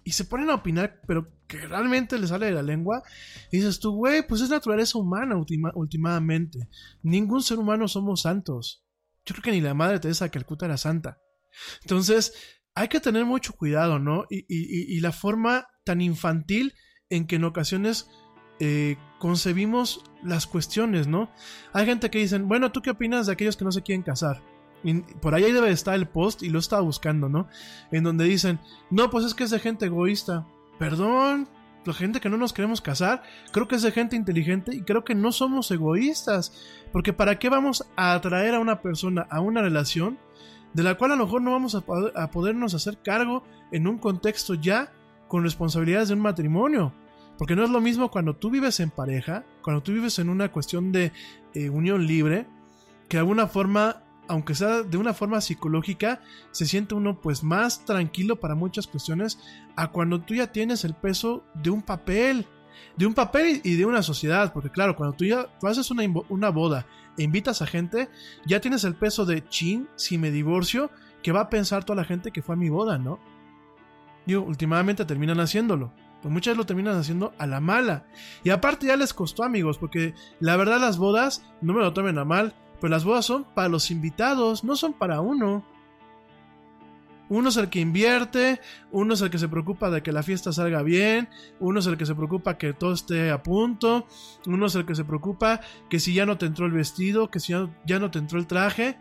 Y 0.03 0.11
se 0.11 0.25
ponen 0.25 0.49
a 0.49 0.55
opinar, 0.55 1.01
pero 1.07 1.27
que 1.47 1.65
realmente 1.67 2.17
les 2.19 2.29
sale 2.29 2.47
de 2.47 2.51
la 2.51 2.61
lengua. 2.61 3.03
Y 3.51 3.57
dices 3.57 3.79
tú, 3.79 3.95
güey, 3.95 4.25
pues 4.27 4.41
es 4.41 4.49
naturaleza 4.49 4.97
humana 4.97 5.37
última, 5.37 5.71
últimamente. 5.75 6.67
Ningún 7.01 7.41
ser 7.41 7.57
humano 7.57 7.87
somos 7.87 8.21
santos. 8.21 8.83
Yo 9.25 9.33
creo 9.33 9.43
que 9.43 9.51
ni 9.51 9.61
la 9.61 9.73
madre 9.73 9.99
Teresa 9.99 10.25
de 10.25 10.31
Calcuta 10.31 10.65
era 10.65 10.77
santa. 10.77 11.19
Entonces, 11.81 12.33
hay 12.75 12.89
que 12.89 12.99
tener 12.99 13.25
mucho 13.25 13.53
cuidado, 13.53 13.99
¿no? 13.99 14.25
Y, 14.29 14.39
y, 14.49 14.97
y 14.97 14.99
la 14.99 15.11
forma 15.11 15.67
tan 15.85 16.01
infantil 16.01 16.73
en 17.09 17.27
que 17.27 17.35
en 17.35 17.43
ocasiones 17.45 18.07
eh, 18.59 18.97
concebimos 19.19 20.03
las 20.23 20.47
cuestiones, 20.47 21.07
¿no? 21.07 21.29
Hay 21.73 21.85
gente 21.85 22.09
que 22.09 22.19
dicen, 22.19 22.47
bueno, 22.47 22.71
¿tú 22.71 22.81
qué 22.81 22.91
opinas 22.91 23.27
de 23.27 23.33
aquellos 23.33 23.57
que 23.57 23.65
no 23.65 23.71
se 23.71 23.81
quieren 23.81 24.03
casar? 24.03 24.41
Y 24.83 25.01
por 25.01 25.33
ahí 25.33 25.51
debe 25.51 25.71
estar 25.71 25.95
el 25.95 26.07
post 26.07 26.43
y 26.43 26.49
lo 26.49 26.59
estaba 26.59 26.81
buscando, 26.81 27.29
¿no? 27.29 27.47
En 27.91 28.03
donde 28.03 28.25
dicen, 28.25 28.59
no, 28.89 29.09
pues 29.09 29.25
es 29.25 29.33
que 29.33 29.45
es 29.45 29.49
de 29.49 29.59
gente 29.59 29.85
egoísta. 29.85 30.45
Perdón, 30.77 31.47
la 31.85 31.93
gente 31.93 32.19
que 32.19 32.29
no 32.29 32.37
nos 32.37 32.53
queremos 32.53 32.81
casar, 32.81 33.23
creo 33.51 33.67
que 33.67 33.75
es 33.75 33.81
de 33.81 33.91
gente 33.91 34.15
inteligente 34.15 34.75
y 34.75 34.81
creo 34.81 35.03
que 35.03 35.15
no 35.15 35.31
somos 35.31 35.71
egoístas. 35.71 36.53
Porque 36.91 37.13
¿para 37.13 37.39
qué 37.39 37.49
vamos 37.49 37.85
a 37.95 38.13
atraer 38.13 38.55
a 38.55 38.59
una 38.59 38.81
persona 38.81 39.25
a 39.29 39.39
una 39.39 39.61
relación 39.61 40.17
de 40.73 40.83
la 40.83 40.95
cual 40.95 41.11
a 41.11 41.15
lo 41.15 41.25
mejor 41.25 41.41
no 41.41 41.51
vamos 41.51 41.75
a, 41.75 41.83
a 42.15 42.31
podernos 42.31 42.73
hacer 42.73 42.97
cargo 43.03 43.43
en 43.71 43.87
un 43.87 43.97
contexto 43.97 44.53
ya 44.55 44.91
con 45.27 45.43
responsabilidades 45.43 46.09
de 46.09 46.15
un 46.15 46.21
matrimonio? 46.21 46.93
Porque 47.37 47.55
no 47.55 47.63
es 47.63 47.69
lo 47.69 47.81
mismo 47.81 48.11
cuando 48.11 48.35
tú 48.35 48.49
vives 48.49 48.79
en 48.79 48.89
pareja, 48.89 49.43
cuando 49.61 49.81
tú 49.81 49.91
vives 49.91 50.19
en 50.19 50.29
una 50.29 50.51
cuestión 50.51 50.91
de 50.91 51.11
eh, 51.53 51.69
unión 51.69 52.05
libre, 52.05 52.47
que 53.09 53.17
de 53.17 53.21
alguna 53.21 53.47
forma 53.47 54.03
aunque 54.27 54.55
sea 54.55 54.83
de 54.83 54.97
una 54.97 55.13
forma 55.13 55.41
psicológica, 55.41 56.21
se 56.51 56.65
siente 56.65 56.95
uno 56.95 57.19
pues 57.19 57.43
más 57.43 57.85
tranquilo 57.85 58.39
para 58.39 58.55
muchas 58.55 58.87
cuestiones 58.87 59.39
a 59.75 59.89
cuando 59.89 60.21
tú 60.21 60.35
ya 60.35 60.51
tienes 60.51 60.85
el 60.85 60.93
peso 60.93 61.43
de 61.53 61.69
un 61.69 61.81
papel, 61.81 62.47
de 62.95 63.05
un 63.05 63.13
papel 63.13 63.61
y 63.63 63.75
de 63.75 63.85
una 63.85 64.01
sociedad, 64.01 64.53
porque 64.53 64.69
claro, 64.69 64.95
cuando 64.95 65.15
tú 65.15 65.25
ya 65.25 65.47
haces 65.63 65.91
una, 65.91 66.03
una 66.29 66.49
boda 66.49 66.85
e 67.17 67.23
invitas 67.23 67.61
a 67.61 67.67
gente, 67.67 68.09
ya 68.45 68.59
tienes 68.61 68.83
el 68.83 68.95
peso 68.95 69.25
de 69.25 69.47
chin, 69.47 69.87
si 69.95 70.17
me 70.17 70.31
divorcio, 70.31 70.89
que 71.21 71.31
va 71.31 71.41
a 71.41 71.49
pensar 71.49 71.83
toda 71.83 71.97
la 71.97 72.05
gente 72.05 72.31
que 72.31 72.41
fue 72.41 72.55
a 72.55 72.57
mi 72.57 72.69
boda, 72.69 72.97
¿no? 72.97 73.19
Digo, 74.25 74.41
últimamente 74.41 75.05
terminan 75.05 75.39
haciéndolo. 75.39 75.91
Pues 76.23 76.33
muchas 76.33 76.55
lo 76.55 76.65
terminan 76.65 76.97
haciendo 76.97 77.33
a 77.37 77.45
la 77.45 77.59
mala. 77.59 78.05
Y 78.45 78.49
aparte 78.49 78.87
ya 78.87 78.95
les 78.95 79.13
costó 79.13 79.43
amigos, 79.43 79.77
porque 79.77 80.15
la 80.39 80.55
verdad 80.55 80.79
las 80.79 80.97
bodas, 80.97 81.45
no 81.61 81.73
me 81.73 81.81
lo 81.81 81.91
tomen 81.91 82.17
a 82.17 82.23
mal, 82.23 82.55
pero 82.79 82.91
las 82.91 83.03
bodas 83.03 83.25
son 83.25 83.43
para 83.53 83.67
los 83.67 83.91
invitados, 83.91 84.63
no 84.63 84.77
son 84.77 84.93
para 84.93 85.19
uno. 85.19 85.65
Uno 87.27 87.49
es 87.49 87.57
el 87.57 87.69
que 87.69 87.81
invierte, 87.81 88.61
uno 88.91 89.15
es 89.15 89.21
el 89.21 89.29
que 89.29 89.37
se 89.37 89.49
preocupa 89.49 89.89
de 89.89 90.01
que 90.01 90.13
la 90.13 90.23
fiesta 90.23 90.53
salga 90.53 90.81
bien, 90.81 91.27
uno 91.59 91.79
es 91.79 91.87
el 91.87 91.97
que 91.97 92.05
se 92.05 92.15
preocupa 92.15 92.57
que 92.57 92.73
todo 92.73 92.93
esté 92.93 93.31
a 93.31 93.43
punto, 93.43 94.07
uno 94.45 94.65
es 94.67 94.75
el 94.75 94.85
que 94.85 94.95
se 94.95 95.03
preocupa 95.03 95.59
que 95.89 95.99
si 95.99 96.13
ya 96.13 96.25
no 96.25 96.37
te 96.37 96.45
entró 96.45 96.65
el 96.65 96.71
vestido, 96.71 97.29
que 97.29 97.41
si 97.41 97.51
ya, 97.51 97.69
ya 97.85 97.99
no 97.99 98.11
te 98.11 98.19
entró 98.19 98.39
el 98.39 98.47
traje. 98.47 98.97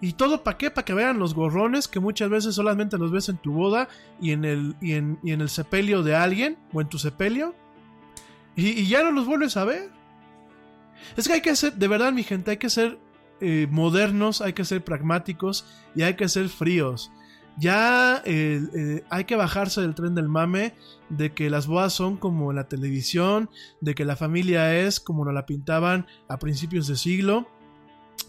¿Y 0.00 0.14
todo 0.14 0.42
para 0.42 0.56
qué? 0.56 0.70
Para 0.70 0.84
que 0.84 0.94
vean 0.94 1.18
los 1.18 1.34
gorrones 1.34 1.86
que 1.86 2.00
muchas 2.00 2.30
veces 2.30 2.54
solamente 2.54 2.96
los 2.96 3.10
ves 3.10 3.28
en 3.28 3.36
tu 3.36 3.52
boda 3.52 3.88
y 4.20 4.32
en 4.32 4.44
el, 4.44 4.74
y 4.80 4.92
en, 4.94 5.18
y 5.22 5.32
en 5.32 5.42
el 5.42 5.50
sepelio 5.50 6.02
de 6.02 6.14
alguien 6.14 6.56
o 6.72 6.80
en 6.80 6.88
tu 6.88 6.98
sepelio. 6.98 7.54
Y, 8.56 8.86
ya 8.86 9.02
no 9.02 9.10
los 9.10 9.26
vuelves 9.26 9.56
a 9.56 9.64
ver. 9.64 9.90
Es 11.16 11.26
que 11.26 11.34
hay 11.34 11.40
que 11.42 11.54
ser, 11.54 11.74
de 11.74 11.88
verdad 11.88 12.12
mi 12.12 12.22
gente, 12.22 12.52
hay 12.52 12.56
que 12.56 12.70
ser 12.70 12.98
eh, 13.40 13.66
modernos, 13.70 14.40
hay 14.40 14.54
que 14.54 14.64
ser 14.64 14.82
pragmáticos 14.82 15.66
y 15.94 16.02
hay 16.02 16.14
que 16.14 16.28
ser 16.28 16.48
fríos. 16.48 17.12
Ya 17.58 18.22
eh, 18.24 19.04
hay 19.10 19.24
que 19.24 19.36
bajarse 19.36 19.82
del 19.82 19.94
tren 19.94 20.14
del 20.14 20.28
mame 20.28 20.74
de 21.10 21.32
que 21.34 21.50
las 21.50 21.66
bodas 21.66 21.92
son 21.92 22.16
como 22.16 22.54
la 22.54 22.68
televisión, 22.68 23.50
de 23.82 23.94
que 23.94 24.06
la 24.06 24.16
familia 24.16 24.78
es 24.78 24.98
como 24.98 25.26
nos 25.26 25.34
la 25.34 25.44
pintaban 25.44 26.06
a 26.28 26.38
principios 26.38 26.86
de 26.86 26.96
siglo 26.96 27.48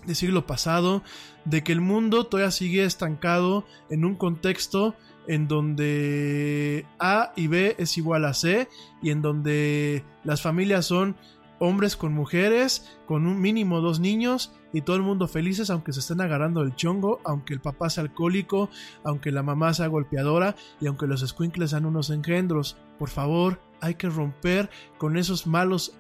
de 0.06 0.16
siglo 0.16 0.46
pasado, 0.46 1.04
de 1.46 1.64
que 1.64 1.72
el 1.72 1.82
mundo 1.82 2.26
todavía 2.26 2.52
sigue 2.52 2.84
estancado 2.84 3.66
en 3.90 4.06
un 4.06 4.16
contexto 4.16 4.96
en 5.28 5.48
donde 5.48 6.86
A 7.00 7.32
y 7.36 7.48
B 7.48 7.76
es 7.78 7.98
igual 7.98 8.26
a 8.26 8.34
C 8.34 8.68
y 9.02 9.12
en 9.12 9.22
donde 9.22 10.04
las 10.24 10.42
familias 10.42 10.86
son 10.86 11.16
hombres 11.60 11.96
con 11.96 12.14
mujeres, 12.14 12.98
con 13.06 13.28
un 13.28 13.40
mínimo 13.40 13.82
dos 13.82 14.00
niños 14.00 14.52
y 14.74 14.82
todo 14.82 14.96
el 14.96 15.04
mundo 15.04 15.28
felices 15.28 15.70
aunque 15.70 15.94
se 15.94 16.00
estén 16.00 16.20
agarrando 16.20 16.64
el 16.64 16.76
chongo, 16.76 17.22
aunque 17.24 17.54
el 17.54 17.62
papá 17.62 17.90
sea 17.92 18.04
alcohólico, 18.04 18.70
aunque 19.04 19.32
la 19.32 19.44
mamá 19.44 19.74
sea 19.74 19.88
golpeadora 19.88 20.56
y 20.80 20.88
aunque 20.88 21.06
los 21.06 21.22
squinkles 21.22 21.70
sean 21.70 21.86
unos 21.86 22.10
engendros. 22.10 22.78
Por 22.98 23.10
favor, 23.10 23.62
hay 23.80 23.94
que 23.94 24.10
romper 24.10 24.72
con 24.98 25.18
esos 25.18 25.46
malos 25.46 25.94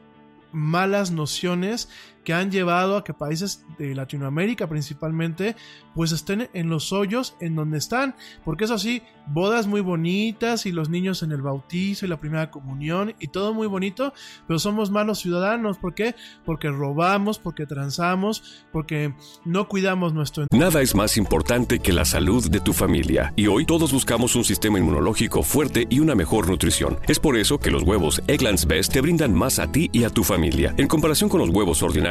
malas 0.51 1.11
nociones 1.11 1.89
que 2.23 2.33
han 2.33 2.51
llevado 2.51 2.97
a 2.97 3.03
que 3.03 3.13
países 3.13 3.65
de 3.77 3.95
Latinoamérica 3.95 4.67
principalmente 4.67 5.55
pues 5.95 6.11
estén 6.11 6.49
en 6.53 6.69
los 6.69 6.93
hoyos 6.93 7.35
en 7.39 7.55
donde 7.55 7.77
están. 7.77 8.15
Porque 8.45 8.65
eso 8.65 8.77
sí 8.77 9.01
bodas 9.27 9.67
muy 9.67 9.81
bonitas 9.81 10.65
y 10.65 10.71
los 10.71 10.89
niños 10.89 11.23
en 11.23 11.31
el 11.31 11.41
bautizo 11.41 12.05
y 12.05 12.09
la 12.09 12.19
primera 12.19 12.51
comunión 12.51 13.13
y 13.19 13.27
todo 13.27 13.53
muy 13.53 13.67
bonito 13.67 14.13
pero 14.47 14.59
somos 14.59 14.91
malos 14.91 15.19
ciudadanos. 15.19 15.77
¿por 15.77 15.93
qué? 15.93 16.15
porque 16.45 16.69
robamos 16.69 17.39
porque 17.39 17.65
transamos 17.65 18.63
porque 18.71 19.13
no 19.45 19.67
cuidamos 19.67 20.13
nuestro 20.13 20.45
Nada 20.51 20.81
es 20.81 20.95
más 20.95 21.17
importante 21.17 21.79
que 21.79 21.93
la 21.93 22.05
salud 22.05 22.49
de 22.49 22.59
tu 22.59 22.73
familia. 22.73 23.33
Y 23.35 23.47
hoy 23.47 23.65
todos 23.65 23.91
buscamos 23.91 24.35
un 24.35 24.43
sistema 24.43 24.79
inmunológico 24.79 25.43
fuerte 25.43 25.87
y 25.89 25.99
una 25.99 26.15
mejor 26.15 26.49
nutrición. 26.49 26.99
Es 27.07 27.19
por 27.19 27.37
eso 27.37 27.59
que 27.59 27.71
los 27.71 27.83
huevos 27.83 28.21
Egglands 28.27 28.65
Best 28.65 28.93
te 28.93 29.01
brindan 29.01 29.33
más 29.33 29.59
a 29.59 29.71
ti 29.71 29.89
y 29.93 30.03
a 30.03 30.09
tu 30.09 30.23
familia. 30.23 30.73
En 30.77 30.87
comparación 30.87 31.29
con 31.29 31.39
los 31.39 31.49
huevos 31.49 31.83
ordinarios 31.83 32.10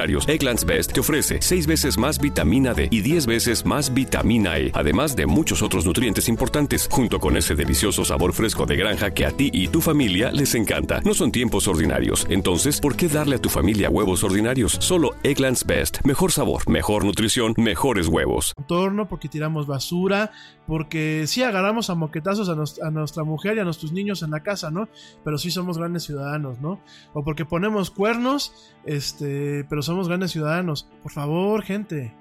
Egglands 0.00 0.64
Best 0.64 0.92
te 0.92 1.00
ofrece 1.00 1.38
6 1.40 1.66
veces 1.66 1.98
más 1.98 2.20
vitamina 2.20 2.72
D 2.72 2.88
y 2.90 3.00
10 3.00 3.26
veces 3.26 3.66
más 3.66 3.92
vitamina 3.92 4.56
E, 4.58 4.70
además 4.72 5.16
de 5.16 5.26
muchos 5.26 5.60
otros 5.60 5.84
nutrientes 5.86 6.28
importantes, 6.28 6.88
junto 6.90 7.18
con 7.18 7.36
ese 7.36 7.56
delicioso 7.56 8.04
sabor 8.04 8.32
fresco 8.32 8.64
de 8.64 8.76
granja 8.76 9.10
que 9.10 9.26
a 9.26 9.32
ti 9.32 9.50
y 9.52 9.66
tu 9.66 9.80
familia 9.80 10.30
les 10.30 10.54
encanta. 10.54 11.00
No 11.00 11.14
son 11.14 11.32
tiempos 11.32 11.66
ordinarios, 11.66 12.26
entonces, 12.30 12.80
¿por 12.80 12.94
qué 12.94 13.08
darle 13.08 13.36
a 13.36 13.40
tu 13.40 13.48
familia 13.48 13.90
huevos 13.90 14.22
ordinarios? 14.22 14.76
Solo 14.80 15.16
Egglands 15.24 15.66
Best. 15.66 15.98
Mejor 16.04 16.30
sabor, 16.30 16.68
mejor 16.70 17.04
nutrición, 17.04 17.54
mejores 17.56 18.06
huevos. 18.06 18.54
entorno, 18.56 19.08
porque 19.08 19.28
tiramos 19.28 19.66
basura, 19.66 20.30
porque 20.68 21.26
sí 21.26 21.42
agarramos 21.42 21.88
a 21.88 21.94
moquetazos 21.94 22.50
a, 22.50 22.90
nuestra 22.90 23.24
mujer 23.24 23.56
y 23.56 23.60
a 23.60 23.64
nuestros 23.64 23.90
niños 23.90 24.22
en 24.22 24.30
la 24.30 24.42
casa, 24.42 24.70
¿no? 24.70 24.90
Pero 25.24 25.38
sí 25.38 25.50
somos 25.50 25.78
grandes 25.78 26.02
ciudadanos, 26.02 26.60
¿no? 26.60 26.78
O 27.14 27.24
porque 27.24 27.46
ponemos 27.46 27.90
cuernos, 27.90 28.52
este, 28.84 29.64
pero 29.64 29.80
somos 29.80 30.08
grandes 30.08 30.30
ciudadanos. 30.30 30.86
Por 31.02 31.10
favor, 31.10 31.62
gente, 31.62 32.14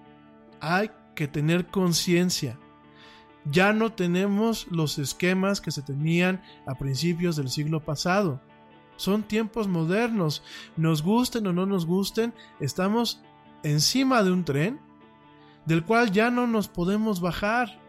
hay 0.61 0.91
que 1.13 1.27
tener 1.27 1.67
conciencia. 1.67 2.57
Ya 3.51 3.73
no 3.73 3.91
tenemos 3.91 4.67
los 4.71 4.97
esquemas 4.97 5.59
que 5.59 5.71
se 5.71 5.81
tenían 5.81 6.41
a 6.65 6.75
principios 6.75 7.35
del 7.35 7.49
siglo 7.49 7.83
pasado. 7.83 8.39
Son 8.95 9.23
tiempos 9.23 9.67
modernos. 9.67 10.41
Nos 10.77 11.03
gusten 11.03 11.47
o 11.47 11.51
no 11.51 11.65
nos 11.65 11.85
gusten, 11.85 12.33
estamos 12.61 13.21
encima 13.63 14.23
de 14.23 14.31
un 14.31 14.45
tren 14.45 14.79
del 15.65 15.83
cual 15.83 16.13
ya 16.13 16.31
no 16.31 16.47
nos 16.47 16.69
podemos 16.69 17.19
bajar. 17.19 17.85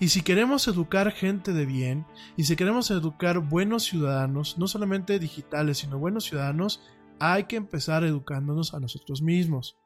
Y 0.00 0.08
si 0.08 0.22
queremos 0.22 0.68
educar 0.68 1.12
gente 1.12 1.52
de 1.52 1.66
bien, 1.66 2.06
y 2.36 2.44
si 2.44 2.56
queremos 2.56 2.90
educar 2.90 3.38
buenos 3.38 3.84
ciudadanos, 3.84 4.58
no 4.58 4.68
solamente 4.68 5.18
digitales, 5.18 5.78
sino 5.78 5.98
buenos 5.98 6.24
ciudadanos, 6.24 6.82
hay 7.18 7.44
que 7.44 7.56
empezar 7.56 8.04
educándonos 8.04 8.74
a 8.74 8.80
nosotros 8.80 9.22
mismos. 9.22 9.76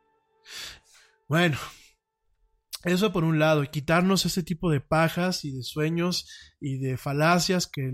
Bueno, 1.29 1.57
eso 2.85 3.12
por 3.12 3.25
un 3.25 3.39
lado, 3.39 3.62
y 3.62 3.69
quitarnos 3.69 4.25
ese 4.25 4.43
tipo 4.43 4.71
de 4.71 4.81
pajas 4.81 5.45
y 5.45 5.53
de 5.53 5.62
sueños 5.62 6.29
y 6.61 6.79
de 6.79 6.97
falacias 6.97 7.67
que 7.67 7.93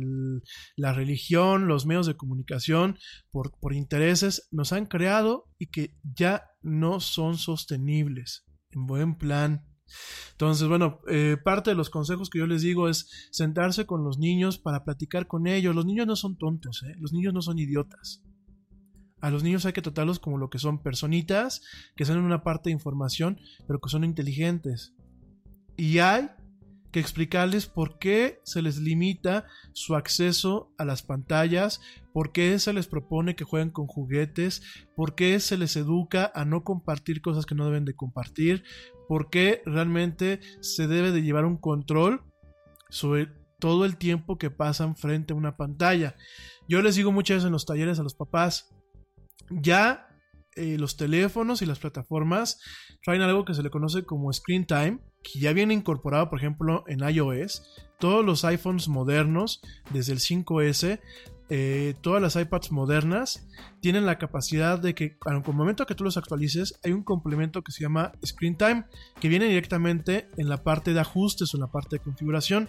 la 0.76 0.92
religión, 0.92 1.66
los 1.66 1.86
medios 1.86 2.06
de 2.06 2.16
comunicación, 2.16 2.98
por 3.32 3.74
intereses, 3.74 4.48
nos 4.52 4.72
han 4.72 4.86
creado 4.86 5.50
y 5.58 5.66
que 5.66 5.96
ya 6.02 6.50
no 6.62 7.00
son 7.00 7.36
sostenibles. 7.36 8.44
En 8.70 8.86
buen 8.86 9.16
plan. 9.16 9.64
Entonces, 10.32 10.68
bueno, 10.68 11.00
eh, 11.08 11.36
parte 11.42 11.70
de 11.70 11.76
los 11.76 11.90
consejos 11.90 12.30
que 12.30 12.38
yo 12.38 12.46
les 12.46 12.62
digo 12.62 12.88
es 12.88 13.28
sentarse 13.30 13.86
con 13.86 14.04
los 14.04 14.18
niños 14.18 14.58
para 14.58 14.84
platicar 14.84 15.26
con 15.26 15.46
ellos. 15.46 15.74
Los 15.74 15.86
niños 15.86 16.06
no 16.06 16.16
son 16.16 16.36
tontos, 16.36 16.82
¿eh? 16.82 16.94
los 16.98 17.12
niños 17.12 17.32
no 17.32 17.42
son 17.42 17.58
idiotas. 17.58 18.22
A 19.20 19.30
los 19.30 19.42
niños 19.42 19.64
hay 19.64 19.72
que 19.72 19.82
tratarlos 19.82 20.18
como 20.18 20.38
lo 20.38 20.50
que 20.50 20.58
son 20.58 20.82
personitas, 20.82 21.62
que 21.96 22.04
son 22.04 22.18
una 22.18 22.42
parte 22.42 22.68
de 22.68 22.74
información, 22.74 23.40
pero 23.66 23.80
que 23.80 23.88
son 23.88 24.04
inteligentes. 24.04 24.94
Y 25.76 25.98
hay 25.98 26.28
que 26.92 27.00
explicarles 27.00 27.66
por 27.66 27.98
qué 27.98 28.40
se 28.44 28.62
les 28.62 28.78
limita 28.78 29.46
su 29.72 29.94
acceso 29.96 30.72
a 30.78 30.84
las 30.84 31.02
pantallas, 31.02 31.80
por 32.12 32.32
qué 32.32 32.58
se 32.58 32.72
les 32.72 32.86
propone 32.86 33.36
que 33.36 33.44
jueguen 33.44 33.70
con 33.70 33.86
juguetes, 33.86 34.62
por 34.94 35.14
qué 35.14 35.38
se 35.40 35.58
les 35.58 35.76
educa 35.76 36.30
a 36.34 36.44
no 36.44 36.64
compartir 36.64 37.20
cosas 37.20 37.46
que 37.46 37.54
no 37.54 37.66
deben 37.66 37.84
de 37.84 37.94
compartir, 37.94 38.64
por 39.08 39.30
qué 39.30 39.62
realmente 39.66 40.40
se 40.60 40.86
debe 40.86 41.12
de 41.12 41.22
llevar 41.22 41.44
un 41.44 41.58
control 41.58 42.22
sobre 42.88 43.28
todo 43.58 43.84
el 43.84 43.96
tiempo 43.96 44.38
que 44.38 44.50
pasan 44.50 44.96
frente 44.96 45.32
a 45.32 45.36
una 45.36 45.56
pantalla. 45.56 46.16
Yo 46.68 46.82
les 46.82 46.96
digo 46.96 47.12
muchas 47.12 47.36
veces 47.36 47.46
en 47.46 47.52
los 47.52 47.66
talleres 47.66 47.98
a 47.98 48.02
los 48.02 48.14
papás, 48.14 48.74
ya 49.50 50.08
eh, 50.56 50.78
los 50.78 50.96
teléfonos 50.96 51.62
y 51.62 51.66
las 51.66 51.78
plataformas 51.78 52.60
traen 53.02 53.22
algo 53.22 53.44
que 53.44 53.54
se 53.54 53.62
le 53.62 53.70
conoce 53.70 54.04
como 54.04 54.32
screen 54.32 54.66
time, 54.66 55.00
que 55.26 55.40
ya 55.40 55.52
viene 55.52 55.74
incorporado, 55.74 56.30
por 56.30 56.38
ejemplo, 56.38 56.84
en 56.86 57.00
iOS. 57.00 57.62
Todos 57.98 58.24
los 58.24 58.44
iPhones 58.44 58.88
modernos, 58.88 59.60
desde 59.90 60.12
el 60.12 60.20
5S, 60.20 61.00
eh, 61.48 61.94
todas 62.00 62.20
las 62.20 62.34
iPads 62.34 62.72
modernas 62.72 63.46
tienen 63.80 64.04
la 64.04 64.18
capacidad 64.18 64.80
de 64.80 64.96
que 64.96 65.16
al 65.24 65.44
momento 65.54 65.86
que 65.86 65.94
tú 65.94 66.02
los 66.02 66.16
actualices 66.16 66.78
hay 66.82 66.90
un 66.90 67.04
complemento 67.04 67.62
que 67.62 67.70
se 67.70 67.82
llama 67.82 68.10
Screen 68.24 68.56
Time 68.56 68.84
que 69.20 69.28
viene 69.28 69.46
directamente 69.46 70.28
en 70.36 70.48
la 70.48 70.64
parte 70.64 70.92
de 70.92 70.98
ajustes 70.98 71.54
o 71.54 71.56
en 71.56 71.60
la 71.60 71.70
parte 71.70 71.96
de 71.96 72.02
configuración. 72.02 72.68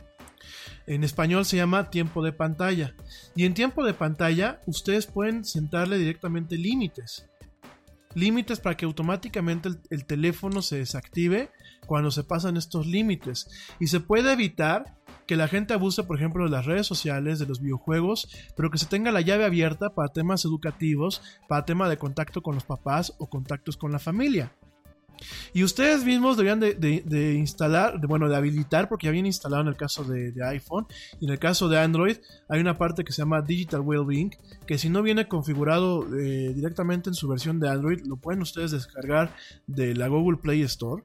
En 0.85 1.03
español 1.03 1.45
se 1.45 1.57
llama 1.57 1.89
tiempo 1.89 2.23
de 2.23 2.33
pantalla. 2.33 2.95
Y 3.35 3.45
en 3.45 3.53
tiempo 3.53 3.83
de 3.83 3.93
pantalla 3.93 4.61
ustedes 4.67 5.07
pueden 5.07 5.43
sentarle 5.43 5.97
directamente 5.97 6.55
límites. 6.57 7.27
Límites 8.13 8.59
para 8.59 8.77
que 8.77 8.85
automáticamente 8.85 9.69
el, 9.69 9.79
el 9.89 10.05
teléfono 10.05 10.61
se 10.61 10.77
desactive 10.77 11.49
cuando 11.87 12.11
se 12.11 12.23
pasan 12.23 12.57
estos 12.57 12.85
límites. 12.85 13.49
Y 13.79 13.87
se 13.87 13.99
puede 13.99 14.33
evitar 14.33 14.95
que 15.25 15.35
la 15.35 15.47
gente 15.47 15.73
abuse, 15.73 16.03
por 16.03 16.17
ejemplo, 16.17 16.43
de 16.43 16.51
las 16.51 16.65
redes 16.65 16.85
sociales, 16.85 17.39
de 17.39 17.47
los 17.47 17.61
videojuegos, 17.61 18.29
pero 18.55 18.69
que 18.69 18.77
se 18.77 18.85
tenga 18.85 19.11
la 19.11 19.21
llave 19.21 19.45
abierta 19.45 19.95
para 19.95 20.09
temas 20.09 20.45
educativos, 20.45 21.21
para 21.47 21.65
tema 21.65 21.89
de 21.89 21.97
contacto 21.97 22.41
con 22.41 22.53
los 22.53 22.63
papás 22.63 23.15
o 23.17 23.27
contactos 23.27 23.75
con 23.75 23.91
la 23.91 23.99
familia. 23.99 24.51
Y 25.53 25.63
ustedes 25.63 26.03
mismos 26.05 26.37
deberían 26.37 26.59
de, 26.59 27.33
instalar, 27.33 27.99
bueno, 28.07 28.29
de 28.29 28.35
habilitar, 28.35 28.89
porque 28.89 29.07
ya 29.07 29.11
viene 29.11 29.29
instalado 29.29 29.63
en 29.63 29.69
el 29.69 29.75
caso 29.75 30.03
de, 30.03 30.31
de 30.31 30.45
iPhone 30.45 30.87
y 31.19 31.25
en 31.25 31.31
el 31.31 31.39
caso 31.39 31.67
de 31.69 31.79
Android 31.79 32.17
hay 32.47 32.61
una 32.61 32.77
parte 32.77 33.03
que 33.03 33.11
se 33.11 33.21
llama 33.21 33.41
Digital 33.41 33.81
Wellbeing, 33.81 34.35
que 34.65 34.77
si 34.77 34.89
no 34.89 35.01
viene 35.01 35.27
configurado 35.27 36.05
eh, 36.15 36.53
directamente 36.53 37.09
en 37.09 37.15
su 37.15 37.27
versión 37.27 37.59
de 37.59 37.69
Android, 37.69 38.01
lo 38.05 38.17
pueden 38.17 38.41
ustedes 38.41 38.71
descargar 38.71 39.33
de 39.65 39.95
la 39.95 40.07
Google 40.07 40.37
Play 40.37 40.61
Store. 40.61 41.03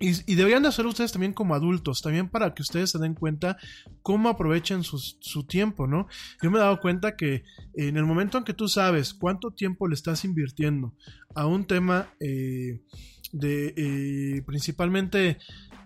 Y, 0.00 0.32
y 0.32 0.34
deberían 0.34 0.62
de 0.62 0.68
hacer 0.68 0.86
ustedes 0.86 1.12
también 1.12 1.32
como 1.32 1.54
adultos, 1.54 2.02
también 2.02 2.28
para 2.28 2.54
que 2.54 2.62
ustedes 2.62 2.90
se 2.90 2.98
den 2.98 3.14
cuenta 3.14 3.56
cómo 4.02 4.28
aprovechan 4.28 4.82
su 4.84 5.44
tiempo, 5.46 5.86
¿no? 5.86 6.06
Yo 6.42 6.50
me 6.50 6.58
he 6.58 6.60
dado 6.60 6.80
cuenta 6.80 7.16
que 7.16 7.44
en 7.74 7.96
el 7.96 8.04
momento 8.04 8.38
en 8.38 8.44
que 8.44 8.54
tú 8.54 8.68
sabes 8.68 9.14
cuánto 9.14 9.50
tiempo 9.50 9.88
le 9.88 9.94
estás 9.94 10.24
invirtiendo 10.24 10.94
a 11.34 11.46
un 11.46 11.64
tema 11.64 12.08
eh, 12.20 12.80
de 13.32 13.74
eh, 13.76 14.42
principalmente, 14.42 15.38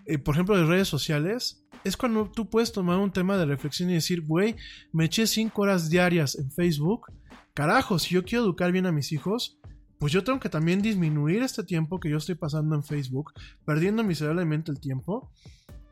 eh, 0.05 0.17
por 0.17 0.35
ejemplo, 0.35 0.57
de 0.57 0.65
redes 0.65 0.87
sociales, 0.87 1.63
es 1.83 1.95
cuando 1.95 2.29
tú 2.29 2.49
puedes 2.49 2.71
tomar 2.71 2.97
un 2.97 3.11
tema 3.11 3.37
de 3.37 3.45
reflexión 3.45 3.89
y 3.89 3.93
decir, 3.93 4.21
güey, 4.21 4.55
me 4.91 5.05
eché 5.05 5.27
5 5.27 5.61
horas 5.61 5.89
diarias 5.89 6.37
en 6.37 6.51
Facebook, 6.51 7.07
carajo, 7.53 7.99
si 7.99 8.15
yo 8.15 8.25
quiero 8.25 8.43
educar 8.43 8.71
bien 8.71 8.85
a 8.85 8.91
mis 8.91 9.11
hijos, 9.11 9.59
pues 9.99 10.13
yo 10.13 10.23
tengo 10.23 10.39
que 10.39 10.49
también 10.49 10.81
disminuir 10.81 11.41
este 11.41 11.63
tiempo 11.63 11.99
que 11.99 12.09
yo 12.09 12.17
estoy 12.17 12.35
pasando 12.35 12.75
en 12.75 12.83
Facebook, 12.83 13.33
perdiendo 13.65 14.03
miserablemente 14.03 14.71
el 14.71 14.79
tiempo. 14.79 15.31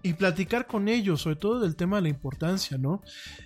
Y 0.03 0.13
platicar 0.13 0.67
con 0.67 0.87
ellos, 0.87 1.21
sobre 1.21 1.37
todo 1.37 1.59
del 1.59 1.75
tema 1.75 1.95
de 1.95 2.03
la 2.03 2.09
importancia, 2.09 2.77
¿no? 2.77 3.01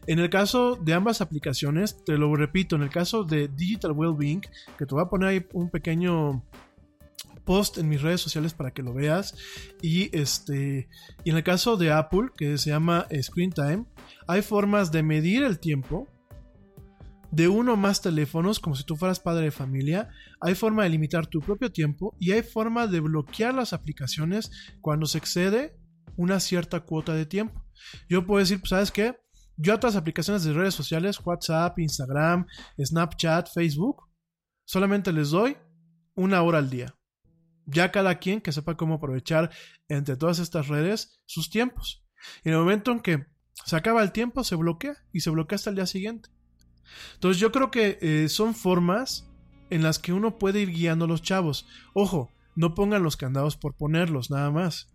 En 0.08 0.20
el 0.20 0.30
caso 0.30 0.76
de 0.76 0.94
ambas 0.94 1.22
aplicaciones, 1.22 2.04
te 2.04 2.18
lo 2.18 2.36
repito, 2.36 2.76
en 2.76 2.82
el 2.82 2.90
caso 2.90 3.24
de 3.24 3.48
Digital 3.48 3.94
Wellbeing, 3.94 4.42
que 4.78 4.86
te 4.86 4.94
voy 4.94 5.02
a 5.02 5.08
poner 5.08 5.30
ahí 5.30 5.46
un 5.54 5.70
pequeño 5.70 6.44
post 7.46 7.78
en 7.78 7.88
mis 7.88 8.02
redes 8.02 8.20
sociales 8.20 8.54
para 8.54 8.72
que 8.72 8.84
lo 8.84 8.94
veas. 8.94 9.36
Y 9.82 10.16
este. 10.16 10.90
Y 11.24 11.30
en 11.30 11.38
el 11.38 11.44
caso 11.44 11.78
de 11.78 11.94
Apple, 11.94 12.32
que 12.38 12.58
se 12.58 12.72
llama 12.72 13.08
Screen 13.22 13.52
Time, 13.52 13.86
hay 14.28 14.42
formas 14.42 14.92
de 14.92 15.02
medir 15.02 15.44
el 15.44 15.60
tiempo 15.60 16.10
de 17.32 17.48
uno 17.48 17.74
o 17.74 17.78
más 17.78 18.02
teléfonos, 18.02 18.60
como 18.60 18.76
si 18.76 18.84
tú 18.84 18.96
fueras 18.96 19.20
padre 19.20 19.46
de 19.46 19.52
familia. 19.52 20.10
Hay 20.42 20.56
forma 20.56 20.84
de 20.84 20.90
limitar 20.90 21.28
tu 21.28 21.40
propio 21.40 21.72
tiempo 21.72 22.16
y 22.20 22.32
hay 22.32 22.42
forma 22.42 22.88
de 22.88 23.00
bloquear 23.00 23.54
las 23.54 23.74
aplicaciones 23.74 24.52
cuando 24.82 25.06
se 25.06 25.18
excede 25.18 25.78
una 26.16 26.40
cierta 26.40 26.82
cuota 26.82 27.14
de 27.14 27.26
tiempo. 27.26 27.64
Yo 28.10 28.26
puedo 28.26 28.40
decir, 28.40 28.60
pues, 28.60 28.70
¿sabes 28.70 28.92
qué? 28.92 29.16
Yo 29.58 29.74
a 29.74 29.76
otras 29.76 29.96
aplicaciones 29.96 30.44
de 30.44 30.54
redes 30.54 30.74
sociales, 30.74 31.20
WhatsApp, 31.24 31.78
Instagram, 31.80 32.46
Snapchat, 32.82 33.50
Facebook, 33.54 34.10
solamente 34.66 35.12
les 35.12 35.32
doy 35.32 35.58
una 36.16 36.42
hora 36.42 36.60
al 36.60 36.70
día. 36.70 36.96
Ya 37.66 37.92
cada 37.92 38.16
quien 38.16 38.42
que 38.42 38.52
sepa 38.52 38.78
cómo 38.78 38.96
aprovechar 38.96 39.52
entre 39.88 40.18
todas 40.18 40.40
estas 40.40 40.68
redes 40.68 41.22
sus 41.26 41.50
tiempos. 41.50 42.06
Y 42.44 42.50
en 42.50 42.56
el 42.56 42.62
momento 42.62 42.92
en 42.92 43.00
que 43.00 43.26
se 43.66 43.76
acaba 43.76 44.02
el 44.02 44.12
tiempo, 44.12 44.44
se 44.44 44.56
bloquea 44.56 44.96
y 45.12 45.20
se 45.20 45.30
bloquea 45.30 45.58
hasta 45.58 45.70
el 45.70 45.76
día 45.76 45.86
siguiente. 45.86 46.30
Entonces 47.14 47.40
yo 47.40 47.52
creo 47.52 47.72
que 47.72 47.98
eh, 48.02 48.30
son 48.30 48.56
formas 48.56 49.30
en 49.70 49.84
las 49.84 50.00
que 50.00 50.14
uno 50.14 50.38
puede 50.38 50.62
ir 50.62 50.72
guiando 50.72 51.06
a 51.06 51.08
los 51.08 51.22
chavos. 51.22 51.68
Ojo, 51.94 52.32
no 52.56 52.76
pongan 52.76 53.04
los 53.04 53.18
candados 53.18 53.56
por 53.56 53.76
ponerlos, 53.76 54.30
nada 54.32 54.52
más. 54.52 54.90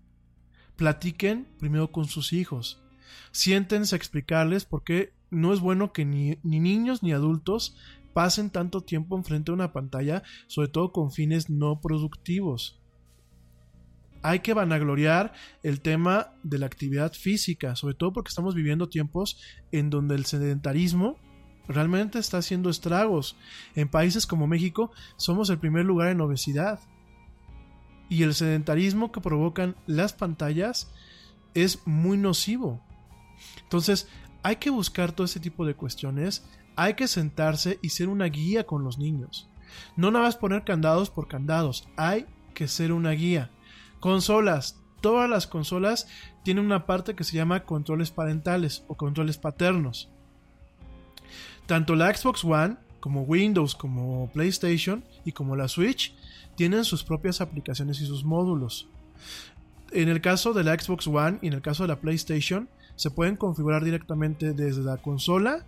Platiquen 0.76 1.46
primero 1.58 1.92
con 1.92 2.06
sus 2.06 2.32
hijos. 2.32 2.82
Siéntense 3.30 3.94
a 3.94 3.98
explicarles 3.98 4.64
por 4.64 4.84
qué 4.84 5.12
no 5.30 5.52
es 5.52 5.60
bueno 5.60 5.92
que 5.92 6.04
ni, 6.04 6.38
ni 6.42 6.60
niños 6.60 7.02
ni 7.02 7.12
adultos 7.12 7.76
pasen 8.12 8.50
tanto 8.50 8.80
tiempo 8.80 9.16
enfrente 9.16 9.50
de 9.50 9.54
una 9.54 9.72
pantalla, 9.72 10.22
sobre 10.46 10.68
todo 10.68 10.92
con 10.92 11.10
fines 11.10 11.50
no 11.50 11.80
productivos. 11.80 12.80
Hay 14.22 14.38
que 14.40 14.54
vanagloriar 14.54 15.34
el 15.62 15.82
tema 15.82 16.32
de 16.42 16.58
la 16.58 16.66
actividad 16.66 17.12
física, 17.12 17.76
sobre 17.76 17.94
todo 17.94 18.12
porque 18.12 18.30
estamos 18.30 18.54
viviendo 18.54 18.88
tiempos 18.88 19.38
en 19.70 19.90
donde 19.90 20.14
el 20.14 20.24
sedentarismo 20.24 21.18
realmente 21.68 22.18
está 22.18 22.38
haciendo 22.38 22.70
estragos. 22.70 23.36
En 23.74 23.88
países 23.88 24.26
como 24.26 24.46
México 24.46 24.90
somos 25.16 25.50
el 25.50 25.58
primer 25.58 25.84
lugar 25.84 26.08
en 26.08 26.20
obesidad. 26.20 26.80
Y 28.08 28.22
el 28.22 28.34
sedentarismo 28.34 29.12
que 29.12 29.20
provocan 29.20 29.76
las 29.86 30.12
pantallas 30.12 30.90
es 31.54 31.86
muy 31.86 32.18
nocivo. 32.18 32.80
Entonces, 33.62 34.08
hay 34.42 34.56
que 34.56 34.70
buscar 34.70 35.12
todo 35.12 35.24
ese 35.24 35.40
tipo 35.40 35.64
de 35.64 35.74
cuestiones, 35.74 36.44
hay 36.76 36.94
que 36.94 37.08
sentarse 37.08 37.78
y 37.82 37.90
ser 37.90 38.08
una 38.08 38.26
guía 38.26 38.66
con 38.66 38.84
los 38.84 38.98
niños. 38.98 39.48
No 39.96 40.10
nada 40.10 40.26
más 40.26 40.36
poner 40.36 40.64
candados 40.64 41.10
por 41.10 41.28
candados, 41.28 41.88
hay 41.96 42.26
que 42.52 42.68
ser 42.68 42.92
una 42.92 43.10
guía. 43.12 43.50
Consolas, 44.00 44.80
todas 45.00 45.28
las 45.28 45.46
consolas 45.46 46.08
tienen 46.42 46.64
una 46.64 46.86
parte 46.86 47.14
que 47.14 47.24
se 47.24 47.36
llama 47.36 47.64
controles 47.64 48.10
parentales 48.10 48.84
o 48.86 48.96
controles 48.96 49.38
paternos. 49.38 50.10
Tanto 51.66 51.94
la 51.94 52.14
Xbox 52.14 52.44
One 52.44 52.76
como 53.00 53.22
Windows, 53.22 53.74
como 53.74 54.30
PlayStation 54.32 55.04
y 55.24 55.32
como 55.32 55.56
la 55.56 55.68
Switch 55.68 56.14
tienen 56.56 56.84
sus 56.84 57.04
propias 57.04 57.40
aplicaciones 57.40 58.00
y 58.00 58.06
sus 58.06 58.24
módulos. 58.24 58.88
En 59.92 60.08
el 60.08 60.20
caso 60.20 60.52
de 60.52 60.64
la 60.64 60.78
Xbox 60.78 61.06
One 61.06 61.38
y 61.42 61.48
en 61.48 61.52
el 61.52 61.62
caso 61.62 61.84
de 61.84 61.88
la 61.88 62.00
PlayStation, 62.00 62.68
se 62.96 63.10
pueden 63.10 63.36
configurar 63.36 63.84
directamente 63.84 64.52
desde 64.52 64.82
la 64.82 64.96
consola 64.96 65.64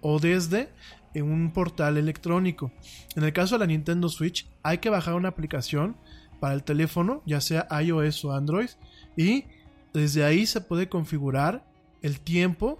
o 0.00 0.18
desde 0.18 0.68
un 1.14 1.50
portal 1.52 1.96
electrónico. 1.96 2.70
En 3.16 3.24
el 3.24 3.32
caso 3.32 3.56
de 3.56 3.60
la 3.60 3.66
Nintendo 3.66 4.08
Switch, 4.08 4.46
hay 4.62 4.78
que 4.78 4.90
bajar 4.90 5.14
una 5.14 5.28
aplicación 5.28 5.96
para 6.40 6.54
el 6.54 6.62
teléfono, 6.62 7.22
ya 7.26 7.40
sea 7.40 7.66
iOS 7.82 8.24
o 8.24 8.32
Android, 8.32 8.70
y 9.16 9.44
desde 9.92 10.24
ahí 10.24 10.46
se 10.46 10.60
puede 10.60 10.88
configurar 10.88 11.64
el 12.02 12.20
tiempo 12.20 12.78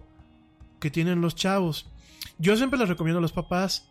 que 0.79 0.91
tienen 0.91 1.21
los 1.21 1.35
chavos. 1.35 1.91
Yo 2.39 2.57
siempre 2.57 2.79
les 2.79 2.89
recomiendo 2.89 3.19
a 3.19 3.23
los 3.23 3.33
papás, 3.33 3.91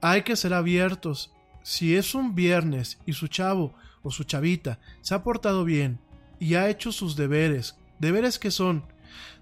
hay 0.00 0.22
que 0.22 0.36
ser 0.36 0.54
abiertos. 0.54 1.32
Si 1.62 1.96
es 1.96 2.14
un 2.14 2.34
viernes 2.34 2.98
y 3.04 3.12
su 3.12 3.26
chavo 3.28 3.74
o 4.02 4.10
su 4.10 4.24
chavita 4.24 4.78
se 5.00 5.14
ha 5.14 5.22
portado 5.22 5.64
bien 5.64 5.98
y 6.38 6.54
ha 6.54 6.68
hecho 6.70 6.92
sus 6.92 7.16
deberes, 7.16 7.78
deberes 7.98 8.38
que 8.38 8.50
son, 8.50 8.84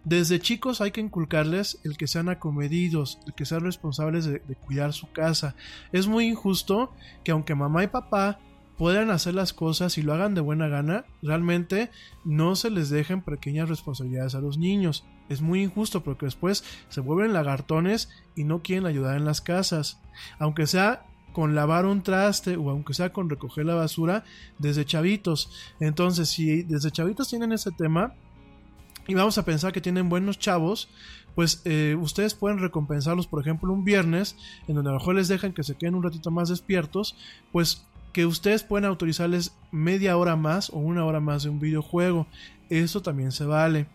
desde 0.05 0.41
chicos 0.41 0.81
hay 0.81 0.91
que 0.91 1.03
inculcarles 1.03 1.79
el 1.85 1.97
que 1.97 2.07
sean 2.07 2.29
acomedidos, 2.29 3.21
el 3.27 3.35
que 3.35 3.45
sean 3.45 3.61
responsables 3.61 4.25
de, 4.25 4.39
de 4.41 4.55
cuidar 4.57 4.95
su 4.95 5.13
casa. 5.13 5.55
Es 5.93 6.07
muy 6.07 6.27
injusto 6.27 6.93
que 7.25 7.33
aunque 7.33 7.55
mamá 7.55 7.85
y 7.85 7.89
papá 7.89 8.41
puedan 8.79 9.11
hacer 9.11 9.35
las 9.35 9.53
cosas 9.53 9.99
y 9.99 10.03
lo 10.03 10.15
hagan 10.15 10.35
de 10.35 10.41
buena 10.41 10.69
gana, 10.69 11.05
realmente 11.21 11.91
no 12.25 12.57
se 12.57 12.71
les 12.71 12.89
dejen 12.89 13.21
pequeñas 13.21 13.69
responsabilidades 13.69 14.35
a 14.35 14.41
los 14.41 14.57
niños. 14.57 15.05
Es 15.29 15.41
muy 15.43 15.63
injusto 15.63 16.03
porque 16.03 16.27
después 16.27 16.65
se 16.89 17.01
vuelven 17.01 17.33
lagartones 17.33 18.09
y 18.35 18.45
no 18.45 18.63
quieren 18.63 18.87
ayudar 18.87 19.17
en 19.17 19.25
las 19.25 19.41
casas. 19.41 20.01
Aunque 20.39 20.67
sea 20.67 21.05
con 21.33 21.55
lavar 21.55 21.87
un 21.87 22.03
traste 22.03 22.57
o 22.57 22.71
aunque 22.71 22.95
sea 22.95 23.13
con 23.13 23.31
recoger 23.31 23.67
la 23.67 23.75
basura 23.75 24.25
desde 24.59 24.85
chavitos. 24.85 25.51
Entonces, 25.79 26.29
si 26.29 26.63
desde 26.63 26.91
chavitos 26.91 27.29
tienen 27.29 27.53
ese 27.53 27.71
tema 27.71 28.15
y 29.07 29.15
vamos 29.15 29.39
a 29.39 29.45
pensar 29.45 29.73
que 29.73 29.81
tienen 29.81 30.09
buenos 30.09 30.39
chavos, 30.39 30.89
pues 31.35 31.63
eh, 31.65 31.97
ustedes 32.01 32.35
pueden 32.35 32.59
recompensarlos, 32.59 33.27
por 33.27 33.41
ejemplo, 33.41 33.73
un 33.73 33.85
viernes, 33.85 34.37
en 34.67 34.75
donde 34.75 34.91
a 34.91 34.95
lo 34.95 34.99
mejor 34.99 35.15
les 35.15 35.29
dejan 35.29 35.53
que 35.53 35.63
se 35.63 35.77
queden 35.77 35.95
un 35.95 36.03
ratito 36.03 36.31
más 36.31 36.49
despiertos, 36.49 37.17
pues 37.53 37.87
que 38.13 38.27
ustedes 38.27 38.65
pueden 38.65 38.87
autorizarles 38.87 39.55
media 39.71 40.17
hora 40.17 40.35
más 40.35 40.71
o 40.71 40.79
una 40.79 41.05
hora 41.05 41.21
más 41.21 41.45
de 41.45 41.51
un 41.51 41.61
videojuego. 41.61 42.27
Eso 42.69 43.01
también 43.01 43.31
se 43.31 43.45
vale. 43.45 43.87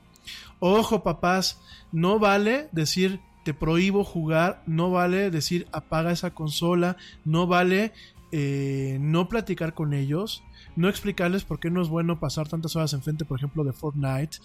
Ojo, 0.59 1.03
papás, 1.03 1.59
no 1.91 2.19
vale 2.19 2.69
decir 2.71 3.19
te 3.43 3.53
prohíbo 3.53 4.03
jugar, 4.03 4.63
no 4.65 4.89
vale 4.89 5.29
decir 5.29 5.67
apaga 5.71 6.11
esa 6.11 6.33
consola, 6.33 6.97
no 7.25 7.45
vale 7.45 7.91
eh, 8.31 8.97
no 9.01 9.27
platicar 9.27 9.73
con 9.73 9.93
ellos, 9.93 10.43
no 10.75 10.89
explicarles 10.89 11.43
por 11.43 11.59
qué 11.59 11.69
no 11.69 11.81
es 11.81 11.89
bueno 11.89 12.19
pasar 12.19 12.47
tantas 12.47 12.75
horas 12.75 12.93
enfrente, 12.93 13.25
por 13.25 13.37
ejemplo, 13.37 13.63
de 13.63 13.73
Fortnite, 13.73 14.37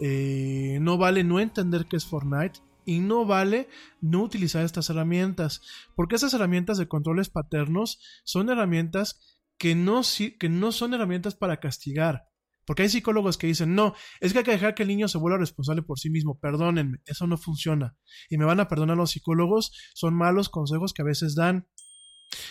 eh, 0.00 0.78
no 0.80 0.96
vale 0.96 1.24
no 1.24 1.40
entender 1.40 1.86
qué 1.86 1.96
es 1.96 2.06
Fortnite, 2.06 2.60
y 2.86 3.00
no 3.00 3.24
vale 3.24 3.68
no 4.00 4.22
utilizar 4.22 4.64
estas 4.64 4.90
herramientas, 4.90 5.62
porque 5.94 6.16
esas 6.16 6.34
herramientas 6.34 6.78
de 6.78 6.88
controles 6.88 7.30
paternos 7.30 7.98
son 8.24 8.50
herramientas 8.50 9.20
que 9.58 9.74
no, 9.74 10.02
que 10.38 10.48
no 10.48 10.72
son 10.72 10.94
herramientas 10.94 11.34
para 11.34 11.60
castigar. 11.60 12.28
Porque 12.66 12.82
hay 12.82 12.88
psicólogos 12.88 13.38
que 13.38 13.46
dicen, 13.46 13.74
no, 13.74 13.94
es 14.20 14.32
que 14.32 14.38
hay 14.38 14.44
que 14.44 14.50
dejar 14.52 14.74
que 14.74 14.82
el 14.82 14.88
niño 14.88 15.08
se 15.08 15.18
vuelva 15.18 15.38
responsable 15.38 15.82
por 15.82 15.98
sí 15.98 16.10
mismo, 16.10 16.38
perdónenme, 16.38 16.98
eso 17.06 17.26
no 17.26 17.36
funciona. 17.36 17.96
Y 18.30 18.38
me 18.38 18.44
van 18.44 18.60
a 18.60 18.68
perdonar 18.68 18.96
los 18.96 19.10
psicólogos, 19.10 19.72
son 19.94 20.14
malos 20.14 20.48
consejos 20.48 20.92
que 20.92 21.02
a 21.02 21.06
veces 21.06 21.34
dan. 21.34 21.68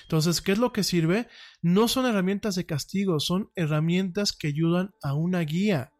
Entonces, 0.03 0.41
¿qué 0.41 0.51
es 0.51 0.59
lo 0.59 0.71
que 0.71 0.83
sirve? 0.83 1.27
No 1.61 1.87
son 1.87 2.05
herramientas 2.05 2.55
de 2.55 2.65
castigo, 2.65 3.19
son 3.19 3.49
herramientas 3.55 4.31
que 4.31 4.47
ayudan 4.47 4.91
a 5.01 5.13
una 5.13 5.41
guía. 5.41 5.93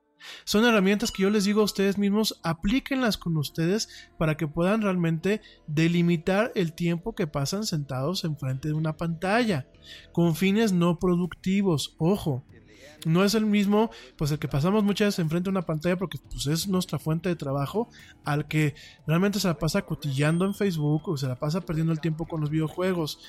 Son 0.45 0.65
herramientas 0.65 1.11
que 1.11 1.23
yo 1.23 1.29
les 1.29 1.43
digo 1.45 1.61
a 1.61 1.65
ustedes 1.65 1.97
mismos, 1.97 2.39
aplíquenlas 2.43 3.17
con 3.17 3.35
ustedes 3.37 3.89
para 4.17 4.37
que 4.37 4.47
puedan 4.47 4.81
realmente 4.81 5.41
delimitar 5.67 6.51
el 6.55 6.73
tiempo 6.73 7.13
que 7.13 7.27
pasan 7.27 7.65
sentados 7.65 8.23
enfrente 8.23 8.69
de 8.69 8.73
una 8.73 8.95
pantalla, 8.95 9.67
con 10.13 10.35
fines 10.35 10.71
no 10.71 10.97
productivos, 10.99 11.95
ojo. 11.97 12.45
No 13.05 13.23
es 13.23 13.35
el 13.35 13.45
mismo, 13.45 13.91
pues 14.17 14.31
el 14.31 14.39
que 14.39 14.47
pasamos 14.47 14.83
muchas 14.83 15.07
veces 15.07 15.19
enfrente 15.19 15.45
de 15.45 15.51
una 15.51 15.65
pantalla 15.65 15.97
porque 15.97 16.17
pues, 16.29 16.47
es 16.47 16.67
nuestra 16.67 16.99
fuente 16.99 17.29
de 17.29 17.35
trabajo, 17.35 17.89
al 18.23 18.47
que 18.47 18.75
realmente 19.05 19.39
se 19.39 19.47
la 19.47 19.57
pasa 19.57 19.81
cotillando 19.81 20.45
en 20.45 20.53
Facebook 20.53 21.09
o 21.09 21.17
se 21.17 21.27
la 21.27 21.35
pasa 21.35 21.61
perdiendo 21.61 21.91
el 21.91 21.99
tiempo 21.99 22.25
con 22.25 22.41
los 22.41 22.49
videojuegos. 22.49 23.19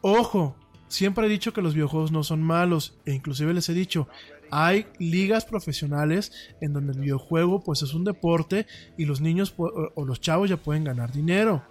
Ojo, 0.00 0.56
siempre 0.88 1.26
he 1.26 1.30
dicho 1.30 1.52
que 1.52 1.62
los 1.62 1.74
videojuegos 1.74 2.12
no 2.12 2.24
son 2.24 2.42
malos, 2.42 2.98
e 3.04 3.12
inclusive 3.12 3.52
les 3.52 3.68
he 3.68 3.74
dicho, 3.74 4.08
hay 4.50 4.86
ligas 4.98 5.44
profesionales 5.44 6.32
en 6.60 6.72
donde 6.72 6.92
el 6.92 7.00
videojuego 7.00 7.60
pues 7.60 7.82
es 7.82 7.92
un 7.94 8.04
deporte 8.04 8.66
y 8.96 9.04
los 9.04 9.20
niños 9.20 9.54
o 9.58 10.04
los 10.04 10.20
chavos 10.20 10.48
ya 10.48 10.56
pueden 10.56 10.84
ganar 10.84 11.12
dinero. 11.12 11.62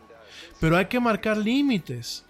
Pero 0.60 0.78
hay 0.78 0.86
que 0.86 1.00
marcar 1.00 1.38
límites. 1.38 2.27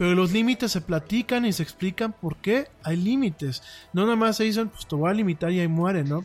Pero 0.00 0.14
los 0.14 0.32
límites 0.32 0.72
se 0.72 0.80
platican 0.80 1.44
y 1.44 1.52
se 1.52 1.62
explican 1.62 2.14
por 2.14 2.36
qué 2.38 2.68
hay 2.82 2.96
límites. 2.96 3.62
No 3.92 4.04
nada 4.04 4.16
más 4.16 4.38
se 4.38 4.44
dicen, 4.44 4.70
pues 4.70 4.86
te 4.86 4.96
voy 4.96 5.10
a 5.10 5.12
limitar 5.12 5.52
y 5.52 5.60
ahí 5.60 5.68
muere, 5.68 6.04
¿no? 6.04 6.24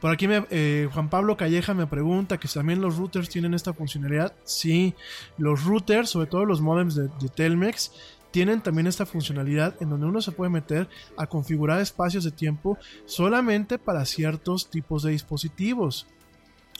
Por 0.00 0.10
aquí 0.10 0.26
me- 0.26 0.46
eh, 0.48 0.88
Juan 0.90 1.10
Pablo 1.10 1.36
Calleja 1.36 1.74
me 1.74 1.86
pregunta 1.86 2.38
que 2.40 2.48
si 2.48 2.54
también 2.54 2.80
los 2.80 2.96
routers 2.96 3.28
tienen 3.28 3.52
esta 3.52 3.74
funcionalidad. 3.74 4.32
Sí, 4.44 4.94
los 5.36 5.64
routers, 5.64 6.08
sobre 6.08 6.28
todo 6.28 6.46
los 6.46 6.62
modems 6.62 6.94
de, 6.94 7.08
de 7.08 7.28
Telmex, 7.28 7.92
tienen 8.30 8.62
también 8.62 8.86
esta 8.86 9.04
funcionalidad 9.04 9.74
en 9.82 9.90
donde 9.90 10.06
uno 10.06 10.22
se 10.22 10.32
puede 10.32 10.50
meter 10.50 10.88
a 11.18 11.26
configurar 11.26 11.78
espacios 11.82 12.24
de 12.24 12.30
tiempo 12.30 12.78
solamente 13.04 13.76
para 13.76 14.06
ciertos 14.06 14.70
tipos 14.70 15.02
de 15.02 15.10
dispositivos. 15.10 16.06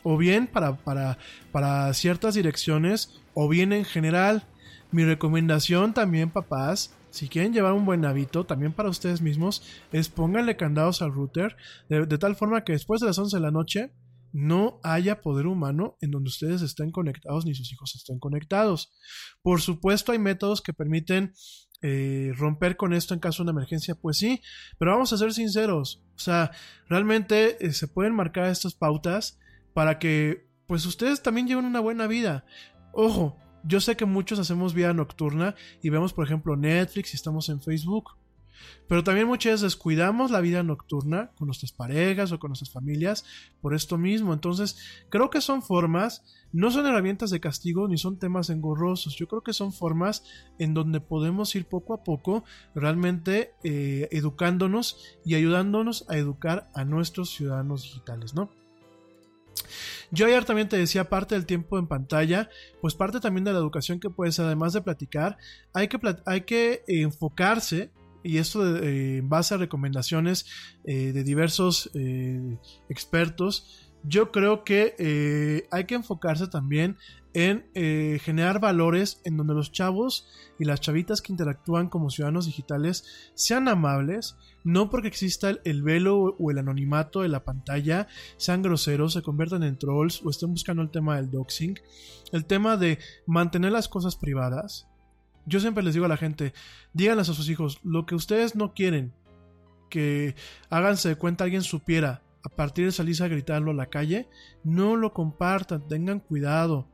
O 0.05 0.17
bien 0.17 0.47
para, 0.47 0.77
para, 0.77 1.19
para 1.53 1.93
ciertas 1.93 2.33
direcciones, 2.33 3.21
o 3.35 3.47
bien 3.47 3.75
en 3.75 3.85
general. 3.85 4.47
Mi 4.93 5.05
recomendación 5.05 5.95
también, 5.95 6.31
papás, 6.31 6.97
si 7.11 7.29
quieren 7.29 7.53
llevar 7.53 7.73
un 7.73 7.85
buen 7.85 8.05
hábito, 8.05 8.45
también 8.45 8.73
para 8.73 8.89
ustedes 8.89 9.21
mismos, 9.21 9.63
es 9.93 10.09
pónganle 10.09 10.57
candados 10.57 11.03
al 11.03 11.13
router, 11.13 11.57
de, 11.89 12.19
tal 12.19 12.37
forma 12.37 12.65
que 12.65 12.73
después 12.73 13.01
de 13.01 13.07
las 13.07 13.19
11 13.19 13.37
de 13.37 13.43
la 13.43 13.51
noche 13.51 13.93
no 14.33 14.81
haya 14.85 15.21
poder 15.21 15.47
humano 15.47 15.97
en 16.01 16.13
donde 16.13 16.29
ustedes 16.29 16.63
estén 16.63 16.93
conectados 16.93 17.45
ni 17.45 17.55
sus 17.55 17.73
hijos 17.73 17.97
estén 17.97 18.21
conectados. 18.21 18.93
Por 19.43 19.61
supuesto, 19.61 20.13
hay 20.13 20.21
métodos 20.21 20.63
que 20.63 20.73
permiten 20.73 21.33
eh, 21.83 22.33
romper 22.37 22.77
con 22.77 22.93
esto 22.93 23.15
en 23.15 23.21
caso 23.21 23.43
de 23.43 23.51
una 23.51 23.59
emergencia, 23.59 23.95
pues 23.95 24.19
sí, 24.19 24.43
pero 24.79 24.93
vamos 24.93 25.13
a 25.13 25.19
ser 25.19 25.33
sinceros, 25.33 26.05
o 26.15 26.19
sea, 26.19 26.51
realmente 26.89 27.65
eh, 27.65 27.73
se 27.73 27.89
pueden 27.89 28.15
marcar 28.15 28.51
estas 28.51 28.75
pautas 28.75 29.39
para 29.73 29.99
que 29.99 30.49
pues 30.67 30.85
ustedes 30.85 31.23
también 31.23 31.49
lleven 31.49 31.65
una 31.65 31.81
buena 31.81 32.07
vida. 32.07 32.45
Ojo, 32.93 33.37
yo 33.65 33.81
sé 33.81 33.97
que 33.97 34.05
muchos 34.05 34.39
hacemos 34.39 34.75
vida 34.75 34.93
nocturna 34.93 35.55
y 35.83 35.91
vemos, 35.91 36.13
por 36.13 36.25
ejemplo, 36.25 36.57
Netflix 36.57 37.13
y 37.13 37.17
estamos 37.17 37.49
en 37.49 37.61
Facebook. 37.61 38.11
Pero 38.89 39.05
también 39.05 39.27
muchas 39.27 39.53
veces 39.53 39.61
descuidamos 39.63 40.31
la 40.31 40.41
vida 40.41 40.63
nocturna 40.63 41.31
con 41.39 41.47
nuestras 41.47 41.73
parejas 41.73 42.33
o 42.33 42.39
con 42.39 42.51
nuestras 42.51 42.71
familias 42.71 43.25
por 43.61 43.75
esto 43.75 43.99
mismo. 43.99 44.33
Entonces, 44.33 44.79
creo 45.09 45.31
que 45.31 45.41
son 45.41 45.63
formas, 45.63 46.25
no 46.53 46.71
son 46.71 46.87
herramientas 46.87 47.31
de 47.31 47.41
castigo 47.41 47.87
ni 47.89 47.99
son 47.99 48.19
temas 48.19 48.51
engorrosos. 48.51 49.15
Yo 49.17 49.29
creo 49.29 49.43
que 49.43 49.53
son 49.53 49.73
formas 49.73 50.25
en 50.59 50.75
donde 50.75 51.01
podemos 51.01 51.55
ir 51.55 51.67
poco 51.67 51.95
a 51.95 52.03
poco 52.03 52.45
realmente 52.75 53.55
eh, 53.63 54.09
educándonos 54.11 54.99
y 55.25 55.37
ayudándonos 55.37 56.05
a 56.09 56.17
educar 56.17 56.69
a 56.75 56.85
nuestros 56.85 57.31
ciudadanos 57.31 57.85
digitales, 57.85 58.35
¿no? 58.35 58.51
Yo 60.13 60.27
ayer 60.27 60.45
también 60.45 60.69
te 60.69 60.77
decía 60.77 61.09
parte 61.09 61.35
del 61.35 61.47
tiempo 61.47 61.79
en 61.79 61.87
pantalla, 61.87 62.51
pues 62.81 62.95
parte 62.95 63.21
también 63.21 63.45
de 63.45 63.53
la 63.53 63.59
educación 63.59 64.01
que 64.01 64.11
puede 64.11 64.33
ser, 64.33 64.47
además 64.47 64.73
de 64.73 64.83
platicar, 64.83 65.39
hay 65.73 65.89
que, 65.89 65.99
hay 66.27 66.41
que 66.43 66.83
enfocarse, 66.89 67.93
y 68.23 68.39
esto 68.39 68.77
eh, 68.77 69.19
en 69.19 69.29
base 69.29 69.55
a 69.55 69.59
recomendaciones 69.59 70.47
eh, 70.85 71.13
de 71.13 71.25
diversos 71.25 71.91
eh, 71.95 72.59
expertos, 72.89 73.89
yo 74.03 74.33
creo 74.33 74.65
que 74.65 75.67
hay 75.71 75.85
que 75.85 75.95
enfocarse 75.95 76.49
también 76.49 76.97
en 77.33 77.67
eh, 77.75 78.19
generar 78.23 78.61
valores 78.61 79.21
en 79.25 79.37
donde 79.37 79.55
los 79.55 79.73
chavos 79.73 80.27
y 80.59 80.65
las 80.65 80.81
chavitas 80.81 81.23
que 81.23 81.33
interactúan 81.33 81.89
como 81.89 82.11
ciudadanos 82.11 82.47
digitales 82.47 83.33
sean 83.35 83.69
amables, 83.69 84.37
no 84.65 84.91
porque 84.91 85.09
exista 85.09 85.51
el, 85.51 85.61
el 85.65 85.83
velo 85.83 86.37
o 86.39 86.51
el 86.51 86.59
anonimato 86.59 87.23
de 87.23 87.29
la 87.29 87.45
pantalla, 87.45 88.09
sean 88.37 88.63
groseros, 88.63 89.13
se 89.13 89.23
conviertan 89.23 89.63
en 89.63 89.79
trolls 89.79 90.23
o 90.25 90.31
estén 90.31 90.51
buscando 90.51 90.83
el 90.83 90.91
tema 90.91 91.17
del 91.17 91.31
doxing, 91.31 91.79
el 92.33 92.45
tema 92.45 92.77
de 92.77 92.99
mantener 93.27 93.73
las 93.73 93.89
cosas 93.89 94.17
privadas. 94.17 94.89
Yo 95.47 95.61
siempre 95.61 95.83
les 95.83 95.95
digo 95.95 96.07
a 96.07 96.11
la 96.11 96.17
gente, 96.17 96.53
díganles 96.93 97.29
a 97.29 97.35
sus 97.35 97.49
hijos, 97.49 97.81
lo 97.83 98.07
que 98.07 98.15
ustedes 98.15 98.55
no 98.55 98.75
quieren 98.75 99.13
que 99.91 100.37
háganse 100.71 101.11
de 101.11 101.17
cuenta 101.17 101.45
alguien 101.45 101.63
supiera 101.63 102.23
a 102.43 102.49
partir 102.49 102.87
de 102.87 102.93
salirse 102.93 103.25
a 103.25 103.29
gritarlo 103.29 103.73
a 103.73 103.75
la 103.75 103.91
calle, 103.91 104.29
no 104.65 104.97
lo 104.97 105.13
compartan, 105.13 105.87
tengan 105.89 106.21
cuidado. 106.21 106.89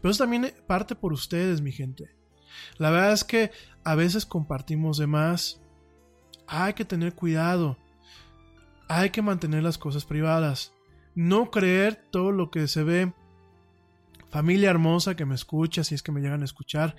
Pero 0.00 0.10
eso 0.10 0.24
también 0.24 0.52
parte 0.66 0.94
por 0.94 1.12
ustedes, 1.12 1.60
mi 1.60 1.72
gente. 1.72 2.14
La 2.78 2.90
verdad 2.90 3.12
es 3.12 3.24
que 3.24 3.50
a 3.84 3.94
veces 3.94 4.26
compartimos 4.26 4.98
de 4.98 5.06
más. 5.06 5.60
Hay 6.46 6.74
que 6.74 6.84
tener 6.84 7.14
cuidado. 7.14 7.78
Hay 8.88 9.10
que 9.10 9.22
mantener 9.22 9.62
las 9.62 9.78
cosas 9.78 10.04
privadas. 10.04 10.72
No 11.14 11.50
creer 11.50 12.06
todo 12.10 12.32
lo 12.32 12.50
que 12.50 12.66
se 12.68 12.82
ve. 12.82 13.12
Familia 14.30 14.70
hermosa 14.70 15.16
que 15.16 15.26
me 15.26 15.34
escucha, 15.34 15.84
si 15.84 15.94
es 15.94 16.02
que 16.02 16.12
me 16.12 16.20
llegan 16.20 16.42
a 16.42 16.44
escuchar. 16.44 16.96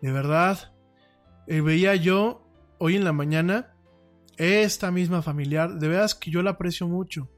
De 0.00 0.12
verdad. 0.12 0.72
eh, 1.46 1.60
veía 1.60 1.94
yo 1.94 2.46
hoy 2.78 2.96
en 2.96 3.04
la 3.04 3.12
mañana 3.12 3.74
esta 4.36 4.90
misma 4.90 5.22
familiar. 5.22 5.74
De 5.78 5.88
veras 5.88 6.14
que 6.14 6.30
yo 6.30 6.42
la 6.42 6.50
aprecio 6.50 6.88
mucho. 6.88 7.30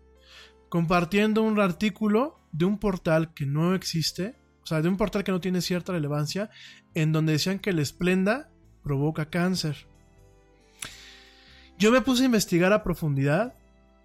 Compartiendo 0.69 1.43
un 1.43 1.61
artículo 1.61 2.41
de 2.53 2.65
un 2.65 2.79
portal 2.79 3.35
que 3.35 3.47
no 3.47 3.75
existe. 3.75 4.37
O 4.67 4.69
sea, 4.69 4.83
de 4.83 4.89
un 4.89 4.97
portal 4.97 5.23
que 5.23 5.31
no 5.31 5.41
tiene 5.41 5.61
cierta 5.61 5.93
relevancia. 5.93 6.51
En 6.93 7.13
donde 7.13 7.35
decían 7.35 7.61
que 7.61 7.71
el 7.71 7.79
esplenda 7.79 8.51
provoca 8.83 9.31
cáncer. 9.31 9.87
Yo 11.79 11.93
me 11.93 12.01
puse 12.01 12.25
a 12.25 12.27
investigar 12.27 12.73
a 12.73 12.83
profundidad 12.83 13.55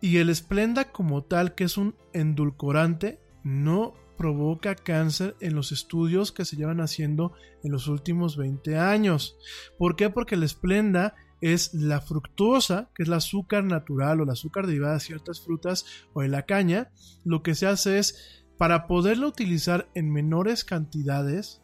y 0.01 0.17
el 0.17 0.29
esplenda 0.29 0.91
como 0.91 1.23
tal, 1.23 1.55
que 1.55 1.63
es 1.63 1.77
un 1.77 1.95
endulcorante, 2.13 3.19
no 3.43 3.95
provoca 4.19 4.75
cáncer 4.75 5.35
en 5.39 5.55
los 5.55 5.71
estudios 5.71 6.31
que 6.31 6.45
se 6.45 6.57
llevan 6.57 6.79
haciendo 6.79 7.33
en 7.63 7.71
los 7.71 7.87
últimos 7.87 8.37
20 8.37 8.77
años. 8.77 9.35
¿Por 9.79 9.95
qué? 9.95 10.11
Porque 10.11 10.35
el 10.35 10.43
esplenda 10.43 11.15
es 11.41 11.73
la 11.73 12.01
fructosa, 12.01 12.91
que 12.93 13.01
es 13.01 13.09
el 13.09 13.15
azúcar 13.15 13.63
natural 13.63 14.19
o 14.19 14.23
el 14.25 14.29
azúcar 14.29 14.67
derivada 14.67 14.93
de 14.93 14.99
ciertas 14.99 15.41
frutas 15.41 15.85
o 16.13 16.21
de 16.21 16.27
la 16.27 16.43
caña. 16.43 16.91
Lo 17.25 17.41
que 17.41 17.55
se 17.55 17.65
hace 17.65 17.97
es, 17.97 18.40
para 18.61 18.85
poderlo 18.85 19.27
utilizar 19.27 19.89
en 19.95 20.13
menores 20.13 20.63
cantidades, 20.63 21.63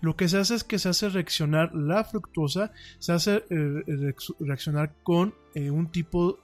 lo 0.00 0.14
que 0.14 0.28
se 0.28 0.38
hace 0.38 0.54
es 0.54 0.62
que 0.62 0.78
se 0.78 0.88
hace 0.88 1.08
reaccionar 1.08 1.74
la 1.74 2.04
fructosa, 2.04 2.70
se 3.00 3.12
hace 3.12 3.44
eh, 3.50 4.14
reaccionar 4.38 4.94
con 5.02 5.34
eh, 5.56 5.72
un 5.72 5.90
tipo, 5.90 6.38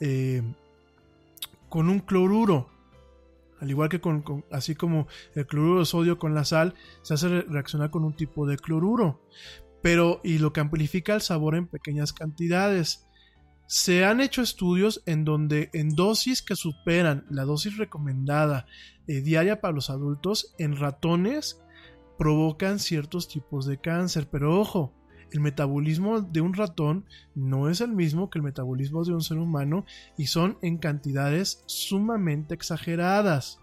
eh, 0.00 0.42
con 1.68 1.88
un 1.88 2.00
cloruro. 2.00 2.68
Al 3.60 3.70
igual 3.70 3.88
que 3.90 4.00
con, 4.00 4.22
con, 4.22 4.44
así 4.50 4.74
como 4.74 5.06
el 5.36 5.46
cloruro 5.46 5.78
de 5.78 5.86
sodio 5.86 6.18
con 6.18 6.34
la 6.34 6.44
sal, 6.44 6.74
se 7.02 7.14
hace 7.14 7.42
reaccionar 7.42 7.90
con 7.90 8.02
un 8.02 8.14
tipo 8.16 8.48
de 8.48 8.56
cloruro. 8.56 9.20
Pero, 9.82 10.20
y 10.24 10.38
lo 10.38 10.52
que 10.52 10.58
amplifica 10.58 11.14
el 11.14 11.20
sabor 11.20 11.54
en 11.54 11.68
pequeñas 11.68 12.12
cantidades. 12.12 13.06
Se 13.66 14.04
han 14.04 14.20
hecho 14.20 14.42
estudios 14.42 15.02
en 15.06 15.24
donde 15.24 15.70
en 15.72 15.96
dosis 15.96 16.42
que 16.42 16.56
superan 16.56 17.24
la 17.30 17.44
dosis 17.44 17.76
recomendada 17.78 18.66
eh, 19.06 19.20
diaria 19.20 19.60
para 19.60 19.74
los 19.74 19.90
adultos, 19.90 20.54
en 20.58 20.76
ratones 20.76 21.60
provocan 22.18 22.78
ciertos 22.78 23.28
tipos 23.28 23.66
de 23.66 23.78
cáncer. 23.78 24.28
Pero 24.30 24.60
ojo, 24.60 24.92
el 25.32 25.40
metabolismo 25.40 26.20
de 26.20 26.40
un 26.40 26.54
ratón 26.54 27.06
no 27.34 27.68
es 27.68 27.80
el 27.80 27.90
mismo 27.92 28.30
que 28.30 28.38
el 28.38 28.44
metabolismo 28.44 29.04
de 29.04 29.14
un 29.14 29.22
ser 29.22 29.38
humano 29.38 29.84
y 30.16 30.28
son 30.28 30.58
en 30.62 30.78
cantidades 30.78 31.64
sumamente 31.66 32.54
exageradas. 32.54 33.58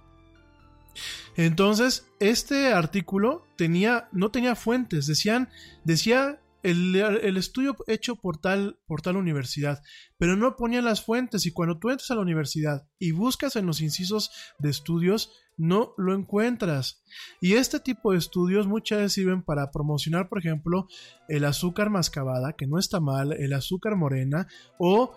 Entonces, 1.38 2.06
este 2.20 2.74
artículo 2.74 3.46
tenía, 3.56 4.10
no 4.12 4.32
tenía 4.32 4.56
fuentes, 4.56 5.08
decían, 5.08 5.48
decía 5.86 6.41
el, 6.64 7.38
estudio 7.38 7.76
hecho 7.88 8.16
por 8.16 8.38
tal, 8.38 8.80
por 8.86 9.02
tal 9.02 9.18
universidad, 9.18 9.82
pero 10.18 10.36
no 10.36 10.56
ponía 10.56 10.82
las 10.82 11.04
fuentes 11.04 11.46
y 11.46 11.52
cuando 11.52 11.80
tú 11.80 11.90
entras 11.90 12.12
a 12.12 12.16
la 12.16 12.22
universidad 12.22 12.88
y 13.00 13.12
buscas 13.12 13.56
en 13.56 13.66
los 13.66 13.82
incisos 13.82 14.32
de 14.60 14.70
estudios, 14.70 15.32
no 15.58 15.94
lo 15.98 16.14
encuentras. 16.14 17.04
Y 17.40 17.54
este 17.54 17.80
tipo 17.80 18.12
de 18.12 18.18
estudios 18.18 18.68
muchas 18.68 19.00
veces 19.00 19.14
sirven 19.14 19.44
para 19.44 19.72
promocionar, 19.72 20.30
por 20.30 20.40
ejemplo, 20.40 20.88
el 21.28 21.46
azúcar 21.46 21.90
mascabada, 21.90 22.54
que 22.54 22.68
no 22.68 22.80
está 22.80 23.00
mal, 23.00 23.34
el 23.34 23.54
azúcar 23.54 23.96
morena, 23.96 24.48
o 24.80 25.16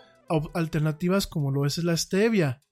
alternativas 0.55 1.27
como 1.27 1.51
lo 1.51 1.67
es 1.67 1.79
la 1.79 1.97
stevia, 1.97 2.63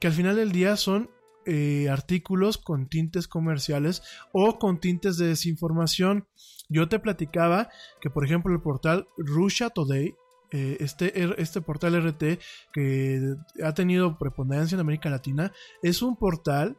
que 0.00 0.06
al 0.06 0.12
final 0.12 0.36
del 0.36 0.52
día 0.52 0.76
son 0.76 1.10
eh, 1.48 1.88
artículos 1.88 2.58
con 2.58 2.88
tintes 2.88 3.26
comerciales 3.26 4.02
o 4.32 4.58
con 4.58 4.78
tintes 4.80 5.16
de 5.16 5.28
desinformación. 5.28 6.26
Yo 6.68 6.88
te 6.88 6.98
platicaba 6.98 7.70
que, 8.00 8.10
por 8.10 8.24
ejemplo, 8.24 8.52
el 8.54 8.60
portal 8.60 9.08
Russia 9.16 9.70
Today, 9.70 10.14
eh, 10.52 10.76
este, 10.80 11.12
este 11.42 11.60
portal 11.62 11.94
RT 11.94 12.38
que 12.72 13.34
ha 13.64 13.72
tenido 13.72 14.18
preponderancia 14.18 14.76
en 14.76 14.80
América 14.80 15.08
Latina, 15.10 15.52
es 15.82 16.02
un 16.02 16.16
portal 16.16 16.76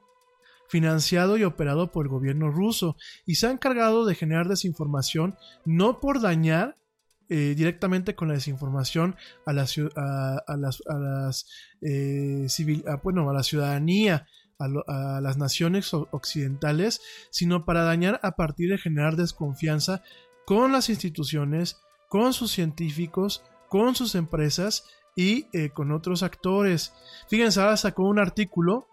financiado 0.67 1.37
y 1.37 1.43
operado 1.43 1.91
por 1.91 2.05
el 2.05 2.11
gobierno 2.11 2.51
ruso 2.51 2.95
y 3.25 3.35
se 3.35 3.47
ha 3.47 3.51
encargado 3.51 4.05
de 4.05 4.13
generar 4.13 4.47
desinformación 4.47 5.35
no 5.65 5.99
por 5.99 6.21
dañar 6.21 6.77
eh, 7.31 7.53
directamente 7.55 8.15
con 8.15 8.27
la 8.27 8.35
desinformación 8.35 9.15
a, 9.45 9.53
la, 9.53 9.63
ciu- 9.63 9.91
a, 9.95 10.41
a 10.47 10.57
las, 10.57 10.81
a 10.87 10.93
las, 10.97 11.45
civil- 11.81 12.83
a, 12.87 12.97
bueno, 12.97 13.29
a 13.29 13.33
la 13.33 13.43
ciudadanía, 13.43 14.27
a, 14.59 14.67
lo- 14.67 14.83
a 14.87 15.21
las 15.21 15.37
naciones 15.37 15.93
occidentales, 15.93 17.01
sino 17.31 17.65
para 17.65 17.83
dañar 17.83 18.19
a 18.23 18.31
partir 18.31 18.69
de 18.69 18.77
generar 18.77 19.15
desconfianza 19.15 20.03
con 20.45 20.71
las 20.71 20.89
instituciones, 20.89 21.81
con 22.07 22.33
sus 22.33 22.51
científicos, 22.51 23.43
con 23.69 23.95
sus 23.95 24.15
empresas 24.15 24.85
y 25.15 25.47
eh, 25.53 25.69
con 25.69 25.91
otros 25.91 26.23
actores. 26.23 26.93
Fíjense, 27.29 27.59
ahora 27.61 27.77
sacó 27.77 28.03
un 28.03 28.19
artículo 28.19 28.87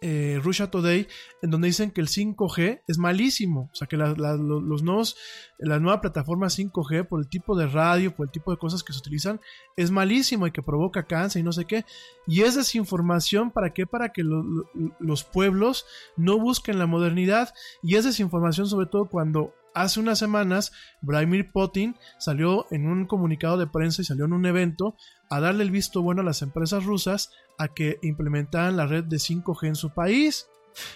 eh, 0.00 0.38
Russia 0.42 0.70
Today, 0.70 1.08
en 1.42 1.50
donde 1.50 1.66
dicen 1.68 1.90
que 1.90 2.00
el 2.00 2.08
5G 2.08 2.82
es 2.86 2.98
malísimo. 2.98 3.68
O 3.72 3.74
sea, 3.74 3.86
que 3.88 3.96
la, 3.96 4.14
la- 4.16 4.36
lo- 4.36 4.60
los 4.60 4.82
nuevos, 4.82 5.16
la 5.58 5.78
nueva 5.80 6.00
plataforma 6.00 6.46
5G, 6.46 7.06
por 7.06 7.20
el 7.20 7.28
tipo 7.28 7.56
de 7.56 7.66
radio, 7.66 8.14
por 8.14 8.26
el 8.26 8.32
tipo 8.32 8.50
de 8.50 8.58
cosas 8.58 8.82
que 8.84 8.92
se 8.92 8.98
utilizan, 9.00 9.40
es 9.76 9.90
malísimo 9.90 10.46
y 10.46 10.52
que 10.52 10.62
provoca 10.62 11.06
cáncer 11.06 11.40
y 11.40 11.42
no 11.44 11.52
sé 11.52 11.64
qué. 11.64 11.84
Y 12.26 12.42
es 12.42 12.54
desinformación, 12.54 13.50
¿para 13.50 13.72
qué? 13.72 13.86
Para 13.86 14.10
que 14.12 14.22
lo- 14.22 14.42
lo- 14.42 14.70
los 15.00 15.24
pueblos 15.24 15.86
no 16.16 16.38
busquen 16.38 16.78
la 16.78 16.86
modernidad. 16.86 17.52
Y 17.82 17.96
es 17.96 18.04
desinformación 18.04 18.66
sobre 18.68 18.86
todo 18.86 19.06
cuando 19.08 19.54
hace 19.82 20.00
unas 20.00 20.18
semanas 20.18 20.72
Vladimir 21.00 21.50
Putin 21.52 21.96
salió 22.18 22.66
en 22.70 22.86
un 22.86 23.06
comunicado 23.06 23.56
de 23.56 23.66
prensa 23.66 24.02
y 24.02 24.04
salió 24.04 24.24
en 24.24 24.32
un 24.32 24.46
evento 24.46 24.96
a 25.30 25.40
darle 25.40 25.64
el 25.64 25.70
visto 25.70 26.02
bueno 26.02 26.22
a 26.22 26.24
las 26.24 26.42
empresas 26.42 26.84
rusas 26.84 27.30
a 27.58 27.68
que 27.68 27.98
implementaran 28.02 28.76
la 28.76 28.86
red 28.86 29.04
de 29.04 29.16
5G 29.16 29.68
en 29.68 29.76
su 29.76 29.90
país. 29.90 30.48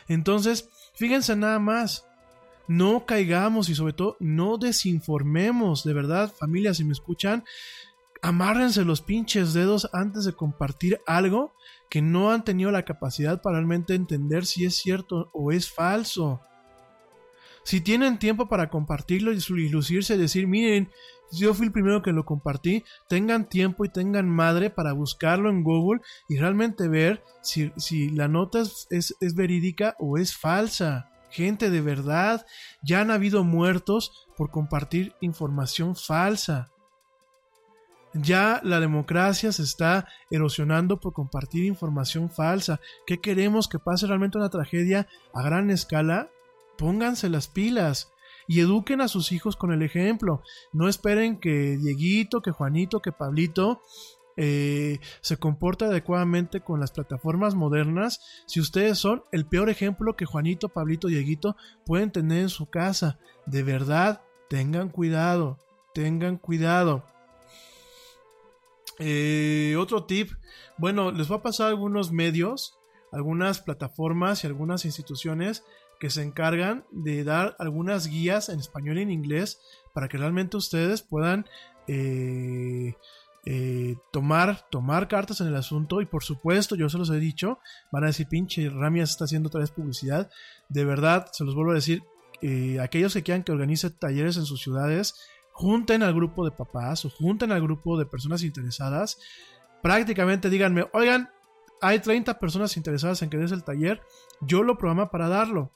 Entonces, 0.09 0.69
fíjense 0.95 1.37
nada 1.37 1.59
más. 1.59 2.07
No 2.69 3.07
caigamos 3.07 3.69
y 3.69 3.75
sobre 3.75 3.93
todo 3.93 4.17
no 4.21 4.57
desinformemos. 4.57 5.85
De 5.85 5.93
verdad, 5.93 6.33
familia, 6.33 6.75
si 6.75 6.85
me 6.85 6.93
escuchan, 6.93 7.45
amárrense 8.23 8.85
los 8.85 9.03
pinches 9.03 9.53
dedos 9.53 9.91
antes 9.93 10.25
de 10.25 10.33
compartir 10.33 11.01
algo 11.07 11.55
que 11.91 12.01
no 12.01 12.31
han 12.31 12.45
tenido 12.45 12.71
la 12.71 12.85
capacidad 12.85 13.43
para 13.43 13.57
realmente 13.57 13.95
entender 13.95 14.47
si 14.47 14.65
es 14.65 14.77
cierto 14.77 15.31
o 15.35 15.53
es 15.53 15.71
falso. 15.71 16.41
Si 17.65 17.81
tienen 17.81 18.19
tiempo 18.19 18.49
para 18.49 18.69
compartirlo 18.71 19.33
y 19.33 19.69
lucirse 19.69 20.19
decir, 20.19 20.47
miren, 20.49 20.91
yo 21.31 21.55
fui 21.55 21.67
el 21.67 21.73
primero 21.73 22.03
que 22.03 22.13
lo 22.13 22.25
compartí, 22.25 22.85
tengan 23.09 23.49
tiempo 23.49 23.85
y 23.85 23.89
tengan 23.89 24.29
madre 24.29 24.69
para 24.69 24.93
buscarlo 24.93 25.49
en 25.49 25.63
Google 25.63 26.01
y 26.29 26.37
realmente 26.39 26.89
ver 26.89 27.23
si, 27.41 27.73
si 27.77 28.11
la 28.11 28.29
nota 28.29 28.61
es, 28.61 28.87
es- 28.91 29.17
es 29.21 29.35
verídica 29.35 29.97
o 29.99 30.19
es 30.19 30.37
falsa. 30.37 31.09
Gente 31.31 31.71
de 31.71 31.81
verdad, 31.81 32.45
ya 32.83 33.01
han 33.01 33.11
habido 33.11 33.45
muertos 33.45 34.27
por 34.37 34.51
compartir 34.51 35.15
información 35.21 35.97
falsa. 35.97 36.71
Ya 38.13 38.61
la 38.63 38.79
democracia 38.81 39.53
se 39.53 39.63
está 39.63 40.07
erosionando 40.31 41.01
por 41.01 41.15
compartir 41.15 41.65
información 41.65 42.29
falsa. 42.31 42.79
¿Qué 43.07 43.19
queremos 43.23 43.69
que 43.69 43.79
pase 43.79 44.07
realmente 44.07 44.37
una 44.37 44.51
tragedia 44.51 45.09
a 45.33 45.43
gran 45.43 45.71
escala? 45.71 46.29
Pónganse 46.79 47.29
las 47.29 47.49
pilas 47.49 48.13
y 48.47 48.61
eduquen 48.61 49.01
a 49.01 49.09
sus 49.09 49.33
hijos 49.33 49.57
con 49.57 49.73
el 49.73 49.83
ejemplo. 49.83 50.43
No 50.73 50.89
esperen 50.89 51.39
que 51.39 51.77
Dieguito, 51.79 52.43
que 52.43 52.51
Juanito, 52.51 53.01
que 53.01 53.13
Pablito 53.13 53.83
eh, 54.37 54.99
se 55.21 55.37
comporte 55.37 55.85
adecuadamente 55.85 56.61
con 56.61 56.81
las 56.81 56.91
plataformas 56.91 57.55
modernas 57.55 58.21
si 58.47 58.61
ustedes 58.61 58.99
son 58.99 59.25
el 59.31 59.47
peor 59.47 59.69
ejemplo 59.69 60.17
que 60.17 60.25
Juanito, 60.25 60.71
Pablito, 60.71 61.09
Dieguito 61.09 61.57
pueden 61.85 62.11
tener 62.11 62.41
en 62.41 62.49
su 62.49 62.67
casa. 62.67 63.19
De 63.47 63.63
verdad, 63.63 64.23
tengan 64.49 64.89
cuidado, 64.89 65.59
tengan 65.95 66.39
cuidado. 66.39 67.05
Eh, 68.99 69.77
otro 69.79 70.05
tip, 70.05 70.31
bueno, 70.79 71.11
les 71.11 71.29
voy 71.29 71.39
a 71.39 71.43
pasar 71.43 71.69
algunos 71.69 72.13
medios, 72.13 72.79
algunas 73.11 73.61
plataformas 73.61 74.45
y 74.45 74.47
algunas 74.47 74.85
instituciones 74.85 75.65
que 76.03 76.11
se 76.11 76.25
encargan 76.25 76.85
de 76.91 77.23
dar 77.23 77.55
algunas 77.61 78.09
guías 78.09 78.49
en 78.49 78.59
español 78.59 78.99
y 78.99 79.03
en 79.03 79.13
inglés 79.13 79.61
para 79.95 80.09
que 80.09 80.19
realmente 80.19 80.57
ustedes 80.57 81.01
puedan 81.01 81.47
eh, 81.87 82.97
eh, 83.47 83.95
tomar, 84.11 84.69
tomar 84.69 85.07
cartas 85.07 85.41
en 85.41 85.47
el 85.47 85.55
asunto. 85.55 86.01
Y 86.01 86.07
por 86.07 86.25
supuesto, 86.25 86.75
yo 86.75 86.89
se 86.89 86.99
los 86.99 87.09
he 87.11 87.21
dicho, 87.21 87.61
van 87.93 88.03
a 88.03 88.09
decir 88.09 88.27
pinche 88.27 88.69
Ramias 88.69 89.11
está 89.11 89.27
haciendo 89.27 89.47
otra 89.47 89.61
vez 89.61 89.71
publicidad, 89.71 90.29
de 90.69 90.85
verdad, 90.85 91.29
se 91.31 91.45
los 91.45 91.55
vuelvo 91.55 91.71
a 91.71 91.77
decir, 91.77 92.03
eh, 92.41 92.81
aquellos 92.81 93.15
que 93.15 93.23
quieran 93.23 93.45
que 93.45 93.53
organice 93.53 93.89
talleres 93.89 94.37
en 94.37 94.45
sus 94.45 94.61
ciudades, 94.61 95.15
junten 95.53 96.03
al 96.03 96.15
grupo 96.15 96.45
de 96.45 96.51
papás 96.51 97.05
o 97.05 97.11
junten 97.11 97.53
al 97.53 97.63
grupo 97.63 97.97
de 97.97 98.07
personas 98.07 98.43
interesadas, 98.43 99.21
prácticamente 99.85 100.51
díganme, 100.51 100.85
oigan, 100.95 101.31
hay 101.81 102.01
30 102.01 102.41
personas 102.41 102.77
interesadas 102.77 103.23
en 103.23 103.31
que 103.31 103.37
des 103.37 103.53
el 103.53 103.63
taller, 103.63 104.03
yo 104.41 104.65
lo 104.65 104.77
programa 104.77 105.13
para 105.13 105.29
darlo. 105.29 105.71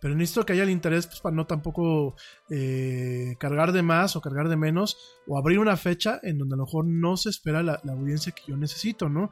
Pero 0.00 0.14
necesito 0.14 0.44
que 0.44 0.52
haya 0.52 0.62
el 0.62 0.70
interés 0.70 1.06
pues, 1.06 1.20
para 1.20 1.34
no 1.34 1.46
tampoco 1.46 2.16
eh, 2.50 3.36
cargar 3.38 3.72
de 3.72 3.82
más 3.82 4.16
o 4.16 4.20
cargar 4.20 4.48
de 4.48 4.56
menos 4.56 4.96
o 5.26 5.38
abrir 5.38 5.58
una 5.58 5.76
fecha 5.76 6.20
en 6.22 6.38
donde 6.38 6.54
a 6.54 6.58
lo 6.58 6.64
mejor 6.64 6.86
no 6.86 7.16
se 7.16 7.30
espera 7.30 7.62
la, 7.62 7.80
la 7.84 7.92
audiencia 7.92 8.32
que 8.32 8.42
yo 8.46 8.56
necesito, 8.56 9.08
¿no? 9.08 9.30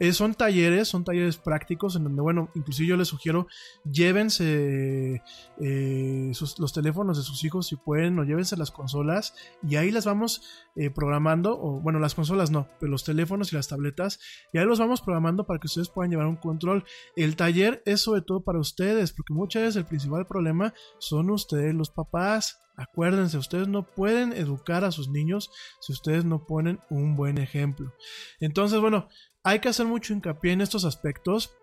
Eh, 0.00 0.14
son 0.14 0.34
talleres, 0.34 0.88
son 0.88 1.04
talleres 1.04 1.36
prácticos 1.36 1.94
en 1.94 2.04
donde, 2.04 2.22
bueno, 2.22 2.50
inclusive 2.54 2.88
yo 2.88 2.96
les 2.96 3.08
sugiero, 3.08 3.46
llévense 3.84 5.22
eh, 5.60 6.32
los 6.58 6.72
teléfonos 6.72 7.18
de 7.18 7.22
sus 7.22 7.44
hijos 7.44 7.66
si 7.66 7.76
pueden, 7.76 8.18
o 8.18 8.24
llévense 8.24 8.56
las 8.56 8.70
consolas 8.70 9.34
y 9.62 9.76
ahí 9.76 9.90
las 9.90 10.06
vamos 10.06 10.42
eh, 10.74 10.88
programando, 10.88 11.52
o 11.60 11.80
bueno, 11.80 11.98
las 11.98 12.14
consolas 12.14 12.50
no, 12.50 12.66
pero 12.80 12.90
los 12.90 13.04
teléfonos 13.04 13.52
y 13.52 13.56
las 13.56 13.68
tabletas, 13.68 14.18
y 14.52 14.58
ahí 14.58 14.64
los 14.64 14.78
vamos 14.78 15.02
programando 15.02 15.46
para 15.46 15.60
que 15.60 15.66
ustedes 15.66 15.90
puedan 15.90 16.10
llevar 16.10 16.26
un 16.26 16.36
control. 16.36 16.84
El 17.14 17.36
taller 17.36 17.82
es 17.84 18.00
sobre 18.00 18.22
todo 18.22 18.42
para 18.42 18.58
ustedes, 18.58 19.12
porque 19.12 19.34
muchas 19.34 19.62
veces 19.62 19.76
el 19.76 19.84
principal 19.84 20.26
problema 20.26 20.72
son 20.98 21.30
ustedes, 21.30 21.74
los 21.74 21.90
papás. 21.90 22.58
Acuérdense, 22.76 23.36
ustedes 23.36 23.68
no 23.68 23.84
pueden 23.84 24.32
educar 24.32 24.84
a 24.84 24.90
sus 24.90 25.10
niños 25.10 25.50
si 25.80 25.92
ustedes 25.92 26.24
no 26.24 26.46
ponen 26.46 26.80
un 26.88 27.14
buen 27.14 27.36
ejemplo. 27.36 27.92
Entonces, 28.38 28.80
bueno, 28.80 29.08
hay 29.42 29.60
que 29.60 29.68
hacer 29.68 29.86
mucho 29.86 30.12
hincapié 30.12 30.52
en 30.52 30.60
estos 30.60 30.84
aspectos 30.84 31.56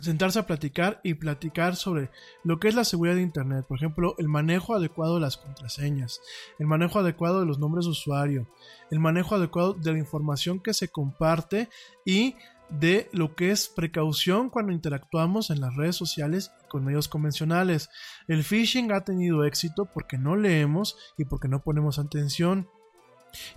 sentarse 0.00 0.38
a 0.38 0.46
platicar 0.46 1.00
y 1.04 1.14
platicar 1.14 1.76
sobre 1.76 2.10
lo 2.42 2.58
que 2.58 2.68
es 2.68 2.74
la 2.74 2.84
seguridad 2.84 3.14
de 3.16 3.22
Internet. 3.22 3.66
Por 3.68 3.78
ejemplo, 3.78 4.14
el 4.18 4.28
manejo 4.28 4.74
adecuado 4.74 5.16
de 5.16 5.20
las 5.20 5.36
contraseñas, 5.36 6.20
el 6.58 6.66
manejo 6.66 6.98
adecuado 6.98 7.40
de 7.40 7.46
los 7.46 7.58
nombres 7.58 7.84
de 7.84 7.92
usuario, 7.92 8.48
el 8.90 8.98
manejo 8.98 9.34
adecuado 9.34 9.74
de 9.74 9.92
la 9.92 9.98
información 9.98 10.60
que 10.60 10.74
se 10.74 10.88
comparte 10.88 11.68
y 12.04 12.34
de 12.70 13.08
lo 13.12 13.36
que 13.36 13.50
es 13.50 13.68
precaución 13.68 14.50
cuando 14.50 14.72
interactuamos 14.72 15.50
en 15.50 15.60
las 15.60 15.76
redes 15.76 15.96
sociales 15.96 16.50
y 16.64 16.68
con 16.68 16.84
medios 16.84 17.08
convencionales. 17.08 17.90
El 18.26 18.42
phishing 18.42 18.90
ha 18.92 19.04
tenido 19.04 19.44
éxito 19.44 19.84
porque 19.84 20.18
no 20.18 20.34
leemos 20.34 20.96
y 21.16 21.24
porque 21.24 21.48
no 21.48 21.62
ponemos 21.62 21.98
atención. 21.98 22.68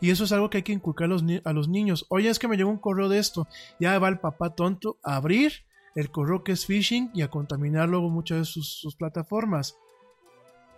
Y 0.02 0.12
eso 0.12 0.24
es 0.24 0.32
algo 0.32 0.50
que 0.50 0.58
hay 0.58 0.64
que 0.64 0.74
inculcar 0.74 1.06
a 1.06 1.10
los, 1.10 1.24
a 1.44 1.54
los 1.54 1.68
niños. 1.68 2.06
Oye, 2.10 2.30
es 2.30 2.40
que 2.40 2.48
me 2.48 2.58
llegó 2.58 2.70
un 2.70 2.78
correo 2.78 3.10
de 3.10 3.20
esto. 3.20 3.48
Ya 3.80 3.98
va 4.00 4.10
el 4.10 4.20
papá 4.20 4.56
tonto 4.56 4.98
a 5.04 5.16
abrir 5.16 5.66
el 5.96 6.12
correo 6.12 6.44
que 6.44 6.52
es 6.52 6.66
phishing 6.66 7.10
y 7.14 7.24
a 7.24 7.30
contaminar 7.30 7.90
luego 7.90 8.10
muchas 8.10 8.38
de 8.40 8.46
sus, 8.46 8.68
sus 8.68 8.96
plataformas. 8.96 9.78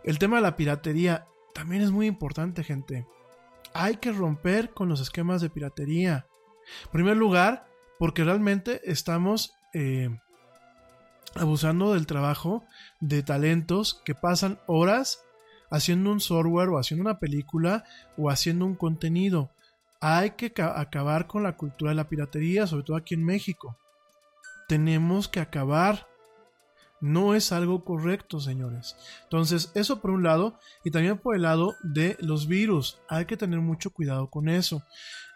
El 0.04 0.18
tema 0.18 0.38
de 0.38 0.44
la 0.44 0.56
piratería 0.56 1.28
también 1.54 1.82
es 1.82 1.92
muy 1.92 2.08
importante, 2.08 2.64
gente. 2.64 3.06
Hay 3.74 3.98
que 3.98 4.12
romper 4.12 4.72
con 4.72 4.90
los 4.90 5.02
esquemas 5.02 5.42
de 5.42 5.50
piratería. 5.50 6.26
En 6.86 6.92
primer 6.92 7.18
lugar, 7.18 7.68
porque 7.98 8.24
realmente 8.24 8.82
estamos 8.90 9.54
eh, 9.74 10.10
abusando 11.36 11.94
del 11.94 12.08
trabajo 12.08 12.64
de 13.00 13.24
talentos 13.24 14.02
que 14.06 14.16
pasan 14.16 14.60
horas 14.68 15.24
haciendo 15.70 16.12
un 16.12 16.20
software 16.20 16.70
o 16.70 16.78
haciendo 16.78 17.02
una 17.02 17.20
película 17.20 17.84
o 18.18 18.30
haciendo 18.30 18.66
un 18.66 18.76
contenido. 18.76 19.52
Hay 20.02 20.32
que 20.32 20.52
ca- 20.54 20.80
acabar 20.80 21.28
con 21.28 21.44
la 21.44 21.58
cultura 21.58 21.92
de 21.92 21.96
la 21.96 22.08
piratería, 22.10 22.68
sobre 22.68 22.84
todo 22.84 22.98
aquí 22.98 23.14
en 23.16 23.24
México. 23.26 23.78
Tenemos 24.68 25.28
que 25.28 25.40
acabar. 25.40 26.08
No 27.02 27.34
es 27.34 27.54
algo 27.54 27.86
correcto, 27.86 28.42
señores. 28.42 28.98
Entonces, 29.24 29.72
eso 29.74 30.02
por 30.02 30.12
un 30.12 30.24
lado, 30.24 30.60
y 30.84 30.92
también 30.92 31.18
por 31.18 31.34
el 31.36 31.44
lado 31.44 31.76
de 31.82 32.18
los 32.20 32.46
virus. 32.48 33.00
Hay 33.08 33.26
que 33.26 33.38
tener 33.38 33.60
mucho 33.62 33.92
cuidado 33.92 34.30
con 34.30 34.50
eso. 34.50 34.84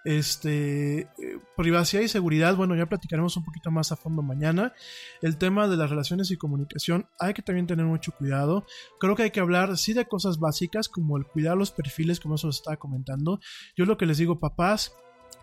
Este, 0.03 0.99
eh, 0.99 1.07
privacidad 1.55 2.01
y 2.01 2.07
seguridad, 2.07 2.55
bueno, 2.55 2.75
ya 2.75 2.87
platicaremos 2.87 3.37
un 3.37 3.45
poquito 3.45 3.71
más 3.71 3.91
a 3.91 3.95
fondo 3.95 4.21
mañana. 4.21 4.73
El 5.21 5.37
tema 5.37 5.67
de 5.67 5.77
las 5.77 5.89
relaciones 5.89 6.29
y 6.31 6.37
comunicación, 6.37 7.07
hay 7.19 7.33
que 7.33 7.41
también 7.41 7.67
tener 7.67 7.85
mucho 7.85 8.11
cuidado. 8.11 8.65
Creo 8.99 9.15
que 9.15 9.23
hay 9.23 9.31
que 9.31 9.39
hablar, 9.39 9.77
sí, 9.77 9.93
de 9.93 10.05
cosas 10.05 10.39
básicas, 10.39 10.89
como 10.89 11.17
el 11.17 11.25
cuidar 11.25 11.57
los 11.57 11.71
perfiles, 11.71 12.19
como 12.19 12.35
eso 12.35 12.47
lo 12.47 12.51
estaba 12.51 12.77
comentando. 12.77 13.39
Yo 13.77 13.85
lo 13.85 13.97
que 13.97 14.05
les 14.05 14.17
digo, 14.17 14.39
papás, 14.39 14.93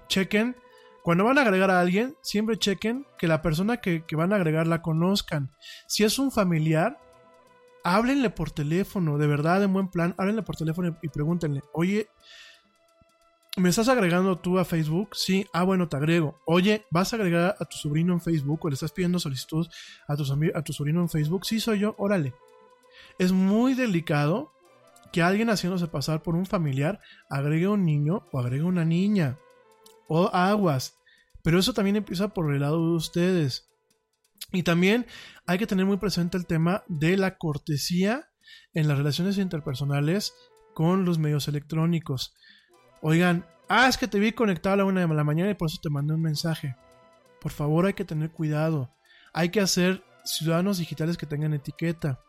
chequen 0.08 0.56
cuando 1.02 1.24
van 1.24 1.38
a 1.38 1.42
agregar 1.42 1.70
a 1.70 1.80
alguien, 1.80 2.16
siempre 2.20 2.58
chequen 2.58 3.06
que 3.18 3.26
la 3.26 3.40
persona 3.40 3.78
que, 3.78 4.04
van 4.12 4.32
a 4.32 4.36
agregar 4.36 4.66
la 4.66 4.82
conozcan. 4.82 5.50
Si 5.86 6.04
es 6.04 6.18
un 6.18 6.30
familiar, 6.30 6.98
háblenle 7.84 8.30
por 8.30 8.50
teléfono, 8.50 9.16
de 9.16 9.26
verdad, 9.26 9.62
en 9.62 9.72
buen 9.72 9.88
plan, 9.88 10.14
háblenle 10.18 10.42
por 10.42 10.56
teléfono 10.56 10.98
y, 11.02 11.08
pregúntenle, 11.08 11.62
oye, 11.72 12.08
¿me 13.60 13.68
estás 13.68 13.88
agregando 13.88 14.38
tú 14.38 14.58
a 14.58 14.64
Facebook? 14.64 15.10
Sí, 15.14 15.46
ah, 15.52 15.62
bueno, 15.62 15.88
te 15.88 15.96
agrego. 15.96 16.40
Oye, 16.46 16.86
¿vas 16.90 17.12
a 17.12 17.16
agregar 17.16 17.56
a 17.58 17.64
tu 17.66 17.76
sobrino 17.76 18.12
en 18.12 18.20
Facebook 18.20 18.64
o 18.64 18.68
le 18.68 18.74
estás 18.74 18.92
pidiendo 18.92 19.18
solicitud 19.18 19.66
a 20.08 20.16
tu, 20.16 20.24
sobrino 20.72 21.00
en 21.00 21.08
Facebook? 21.08 21.44
Sí, 21.44 21.60
soy 21.60 21.80
yo, 21.80 21.94
órale. 21.98 22.34
Es 23.18 23.32
muy 23.32 23.74
delicado 23.74 24.52
que 25.12 25.22
alguien 25.22 25.50
haciéndose 25.50 25.88
pasar 25.88 26.22
por 26.22 26.34
un 26.34 26.46
familiar 26.46 27.00
agregue 27.28 27.68
un 27.68 27.84
niño 27.84 28.26
o 28.32 28.38
agregue 28.38 28.62
una 28.64 28.84
niña 28.84 29.38
o 30.08 30.30
aguas. 30.32 30.96
Pero 31.42 31.58
eso 31.58 31.74
también 31.74 31.96
empieza 31.96 32.28
por 32.28 32.52
el 32.54 32.60
lado 32.60 32.78
de 32.78 32.96
ustedes. 32.96 33.68
Y 34.52 34.62
también 34.62 35.06
hay 35.46 35.58
que 35.58 35.66
tener 35.66 35.86
muy 35.86 35.98
presente 35.98 36.36
el 36.36 36.46
tema 36.46 36.82
de 36.88 37.16
la 37.16 37.36
cortesía 37.36 38.28
en 38.72 38.88
las 38.88 38.98
relaciones 38.98 39.38
interpersonales 39.38 40.34
con 40.74 41.04
los 41.04 41.18
medios 41.18 41.46
electrónicos. 41.46 42.34
Oigan, 43.02 43.46
ah, 43.68 43.88
es 43.88 43.96
que 43.96 44.08
te 44.08 44.18
vi 44.18 44.32
conectado 44.32 44.74
a 44.74 44.76
la 44.78 44.84
una 44.84 45.06
de 45.06 45.14
la 45.14 45.24
mañana 45.24 45.50
y 45.50 45.54
por 45.54 45.68
eso 45.68 45.78
te 45.82 45.90
mandé 45.90 46.14
un 46.14 46.22
mensaje. 46.22 46.76
Por 47.40 47.52
favor, 47.52 47.86
hay 47.86 47.94
que 47.94 48.04
tener 48.04 48.30
cuidado. 48.30 48.90
Hay 49.32 49.50
que 49.50 49.60
hacer 49.60 50.02
ciudadanos 50.24 50.78
digitales 50.78 51.16
que 51.16 51.26
tengan 51.26 51.54
etiqueta. 51.54 52.20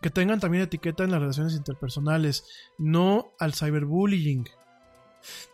Que 0.00 0.10
tengan 0.10 0.40
también 0.40 0.64
etiqueta 0.64 1.04
en 1.04 1.10
las 1.10 1.20
relaciones 1.20 1.54
interpersonales. 1.54 2.44
No 2.78 3.32
al 3.38 3.54
cyberbullying. 3.54 4.48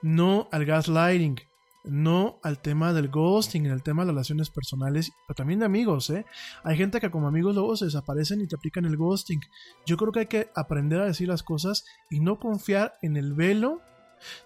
No 0.02 0.48
al 0.52 0.64
gaslighting 0.64 1.40
no 1.84 2.40
al 2.42 2.60
tema 2.60 2.92
del 2.92 3.08
ghosting, 3.08 3.66
en 3.66 3.72
el 3.72 3.82
tema 3.82 4.02
de 4.02 4.06
las 4.06 4.14
relaciones 4.14 4.50
personales, 4.50 5.12
pero 5.26 5.36
también 5.36 5.60
de 5.60 5.66
amigos, 5.66 6.08
¿eh? 6.10 6.24
Hay 6.64 6.76
gente 6.76 6.98
que 6.98 7.10
como 7.10 7.28
amigos 7.28 7.54
luego 7.54 7.76
se 7.76 7.84
desaparecen 7.84 8.40
y 8.40 8.46
te 8.46 8.56
aplican 8.56 8.86
el 8.86 8.96
ghosting. 8.96 9.40
Yo 9.86 9.96
creo 9.96 10.10
que 10.10 10.20
hay 10.20 10.26
que 10.26 10.50
aprender 10.54 11.00
a 11.00 11.06
decir 11.06 11.28
las 11.28 11.42
cosas 11.42 11.84
y 12.10 12.20
no 12.20 12.38
confiar 12.38 12.94
en 13.02 13.16
el 13.16 13.34
velo 13.34 13.82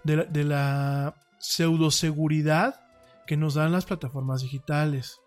de 0.04 0.16
la, 0.16 0.24
de 0.24 0.44
la 0.44 1.14
pseudoseguridad 1.38 2.80
que 3.26 3.36
nos 3.36 3.54
dan 3.54 3.72
las 3.72 3.84
plataformas 3.84 4.42
digitales. 4.42 5.20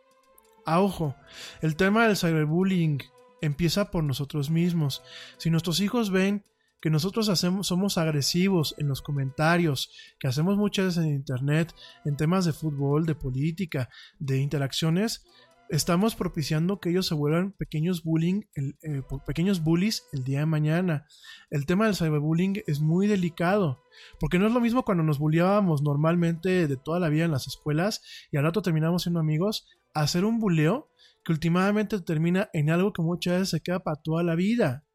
A 0.66 0.80
ojo, 0.80 1.16
el 1.62 1.76
tema 1.76 2.08
del 2.08 2.18
cyberbullying 2.18 3.00
empieza 3.42 3.92
por 3.92 4.04
nosotros 4.04 4.50
mismos. 4.50 5.04
Si 5.38 5.50
nuestros 5.50 5.80
hijos 5.80 6.12
ven 6.12 6.44
que 6.82 6.90
nosotros 6.90 7.30
hacemos, 7.30 7.68
somos 7.68 7.98
agresivos 7.98 8.74
en 8.80 8.88
los 8.88 9.02
comentarios, 9.02 9.92
que 10.20 10.28
hacemos 10.28 10.58
muchas 10.58 10.86
veces 10.86 11.04
en 11.04 11.14
internet, 11.14 11.74
en 12.06 12.18
temas 12.18 12.44
de 12.46 12.54
fútbol, 12.54 13.06
de 13.06 13.16
política, 13.16 13.90
de 14.20 14.40
interacciones, 14.40 15.24
estamos 15.72 16.16
propiciando 16.16 16.82
que 16.82 16.90
ellos 16.90 17.08
se 17.08 17.16
vuelvan 17.16 17.54
pequeños 17.54 18.04
bullying, 18.04 18.42
eh, 18.56 19.02
pequeños 19.26 19.64
bullies 19.64 20.06
el 20.12 20.26
día 20.26 20.40
de 20.40 20.46
mañana. 20.46 21.08
El 21.50 21.66
tema 21.66 21.86
del 21.86 21.96
cyberbullying 21.96 22.62
es 22.68 22.82
muy 22.82 23.08
delicado, 23.08 23.82
porque 24.20 24.38
no 24.38 24.48
es 24.48 24.54
lo 24.54 24.60
mismo 24.60 24.84
cuando 24.84 25.04
nos 25.04 25.18
bulliábamos 25.18 25.82
normalmente 25.82 26.68
de 26.68 26.78
toda 26.78 27.00
la 27.00 27.08
vida 27.08 27.24
en 27.24 27.32
las 27.32 27.48
escuelas 27.48 28.02
y 28.32 28.38
al 28.38 28.44
rato 28.44 28.62
terminamos 28.62 29.04
siendo 29.04 29.22
amigos, 29.22 29.66
hacer 29.94 30.26
un 30.26 30.40
buleo 30.40 30.92
que 31.24 31.32
últimamente 31.32 32.02
termina 32.02 32.50
en 32.52 32.70
algo 32.70 32.92
que 32.92 33.02
muchas 33.02 33.36
veces 33.36 33.50
se 33.50 33.62
queda 33.62 33.80
para 33.80 34.02
toda 34.02 34.24
la 34.24 34.36
vida. 34.36 34.86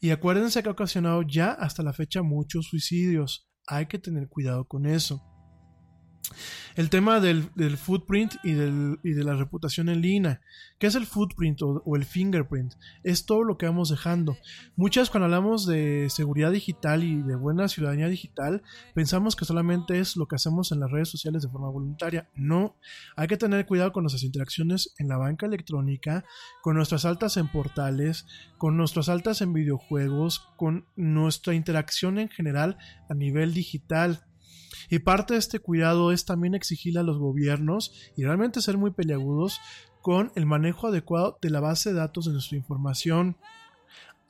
Y 0.00 0.10
acuérdense 0.10 0.62
que 0.62 0.68
ha 0.68 0.72
ocasionado 0.72 1.22
ya 1.22 1.52
hasta 1.52 1.84
la 1.84 1.92
fecha 1.92 2.22
muchos 2.22 2.66
suicidios. 2.66 3.48
Hay 3.68 3.86
que 3.86 4.00
tener 4.00 4.28
cuidado 4.28 4.66
con 4.66 4.86
eso. 4.86 5.22
El 6.76 6.88
tema 6.88 7.20
del, 7.20 7.50
footprint 7.76 8.34
y, 8.44 8.52
de 8.52 9.24
la 9.24 9.34
reputación 9.34 9.88
en 9.88 10.00
línea. 10.00 10.40
¿Qué 10.78 10.86
es 10.86 10.94
el 10.94 11.04
footprint 11.04 11.60
o, 11.62 11.96
el 11.96 12.04
fingerprint? 12.04 12.74
Es 13.02 13.26
todo 13.26 13.42
lo 13.44 13.58
que 13.58 13.66
vamos 13.66 13.90
dejando. 13.90 14.36
Muchas 14.76 15.10
cuando 15.10 15.26
hablamos 15.26 15.66
de 15.66 16.08
seguridad 16.10 16.52
digital 16.52 17.02
y 17.04 17.22
de 17.22 17.34
buena 17.34 17.68
ciudadanía 17.68 18.08
digital, 18.08 18.62
pensamos 18.94 19.36
que 19.36 19.44
solamente 19.44 19.98
es 19.98 20.16
lo 20.16 20.26
que 20.26 20.36
hacemos 20.36 20.72
en 20.72 20.80
las 20.80 20.90
redes 20.90 21.08
sociales 21.08 21.42
de 21.42 21.48
forma 21.48 21.68
voluntaria. 21.68 22.30
No, 22.34 22.76
hay 23.16 23.26
que 23.26 23.36
tener 23.36 23.66
cuidado 23.66 23.92
con 23.92 24.04
nuestras 24.04 24.22
interacciones 24.22 24.94
en 24.98 25.08
la 25.08 25.18
banca 25.18 25.46
electrónica, 25.46 26.24
con 26.62 26.76
nuestras 26.76 27.04
altas 27.04 27.36
en 27.36 27.48
portales, 27.48 28.26
con 28.58 28.76
nuestras 28.76 29.08
altas 29.08 29.40
en 29.42 29.52
videojuegos, 29.52 30.48
con 30.56 30.86
nuestra 30.96 31.54
interacción 31.54 32.18
en 32.18 32.28
general 32.28 32.78
a 33.08 33.14
nivel 33.14 33.52
digital 33.52 34.24
y 34.88 35.00
parte 35.00 35.34
de 35.34 35.40
este 35.40 35.58
cuidado 35.58 36.12
es 36.12 36.24
también 36.24 36.54
exigirle 36.54 37.00
a 37.00 37.04
los 37.04 37.18
gobiernos 37.18 37.92
y 38.16 38.24
realmente 38.24 38.60
ser 38.60 38.78
muy 38.78 38.90
peleagudos 38.90 39.60
con 40.00 40.32
el 40.34 40.46
manejo 40.46 40.88
adecuado 40.88 41.38
de 41.42 41.50
la 41.50 41.60
base 41.60 41.90
de 41.90 41.96
datos 41.96 42.24
de 42.24 42.32
nuestra 42.32 42.56
información 42.56 43.36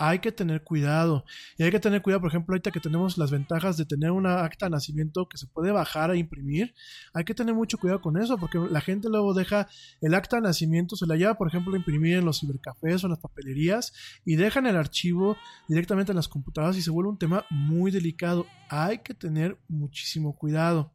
hay 0.01 0.19
que 0.19 0.33
tener 0.33 0.65
cuidado. 0.65 1.27
Y 1.59 1.63
hay 1.63 1.71
que 1.71 1.79
tener 1.79 2.01
cuidado, 2.01 2.23
por 2.23 2.31
ejemplo, 2.31 2.55
ahorita 2.55 2.71
que 2.71 2.81
tenemos 2.81 3.19
las 3.19 3.31
ventajas 3.31 3.77
de 3.77 3.85
tener 3.85 4.11
una 4.11 4.45
acta 4.45 4.67
de 4.67 4.71
nacimiento 4.71 5.29
que 5.29 5.37
se 5.37 5.47
puede 5.47 5.73
bajar 5.73 6.11
e 6.11 6.17
imprimir, 6.17 6.75
hay 7.13 7.25
que 7.25 7.35
tener 7.35 7.55
mucho 7.55 7.77
cuidado 7.77 8.01
con 8.01 8.17
eso, 8.17 8.39
porque 8.39 8.59
la 8.59 8.81
gente 8.81 9.11
luego 9.11 9.35
deja 9.35 9.69
el 10.01 10.15
acta 10.15 10.37
de 10.37 10.43
nacimiento, 10.43 10.97
se 10.97 11.07
la 11.07 11.17
lleva, 11.17 11.35
por 11.35 11.49
ejemplo, 11.49 11.75
a 11.75 11.77
imprimir 11.77 12.17
en 12.17 12.25
los 12.25 12.41
cibercafés 12.41 13.05
o 13.05 13.09
en 13.09 13.11
las 13.11 13.21
papelerías 13.21 13.93
y 14.25 14.37
dejan 14.37 14.67
el 14.67 14.77
archivo 14.77 15.37
directamente 15.69 16.13
en 16.13 16.17
las 16.17 16.29
computadoras 16.29 16.79
y 16.79 16.83
se 16.83 16.91
vuelve 16.91 17.11
un 17.11 17.19
tema 17.19 17.45
muy 17.51 17.91
delicado. 17.91 18.47
Hay 18.71 19.01
que 19.01 19.13
tener 19.13 19.59
muchísimo 19.69 20.35
cuidado. 20.35 20.95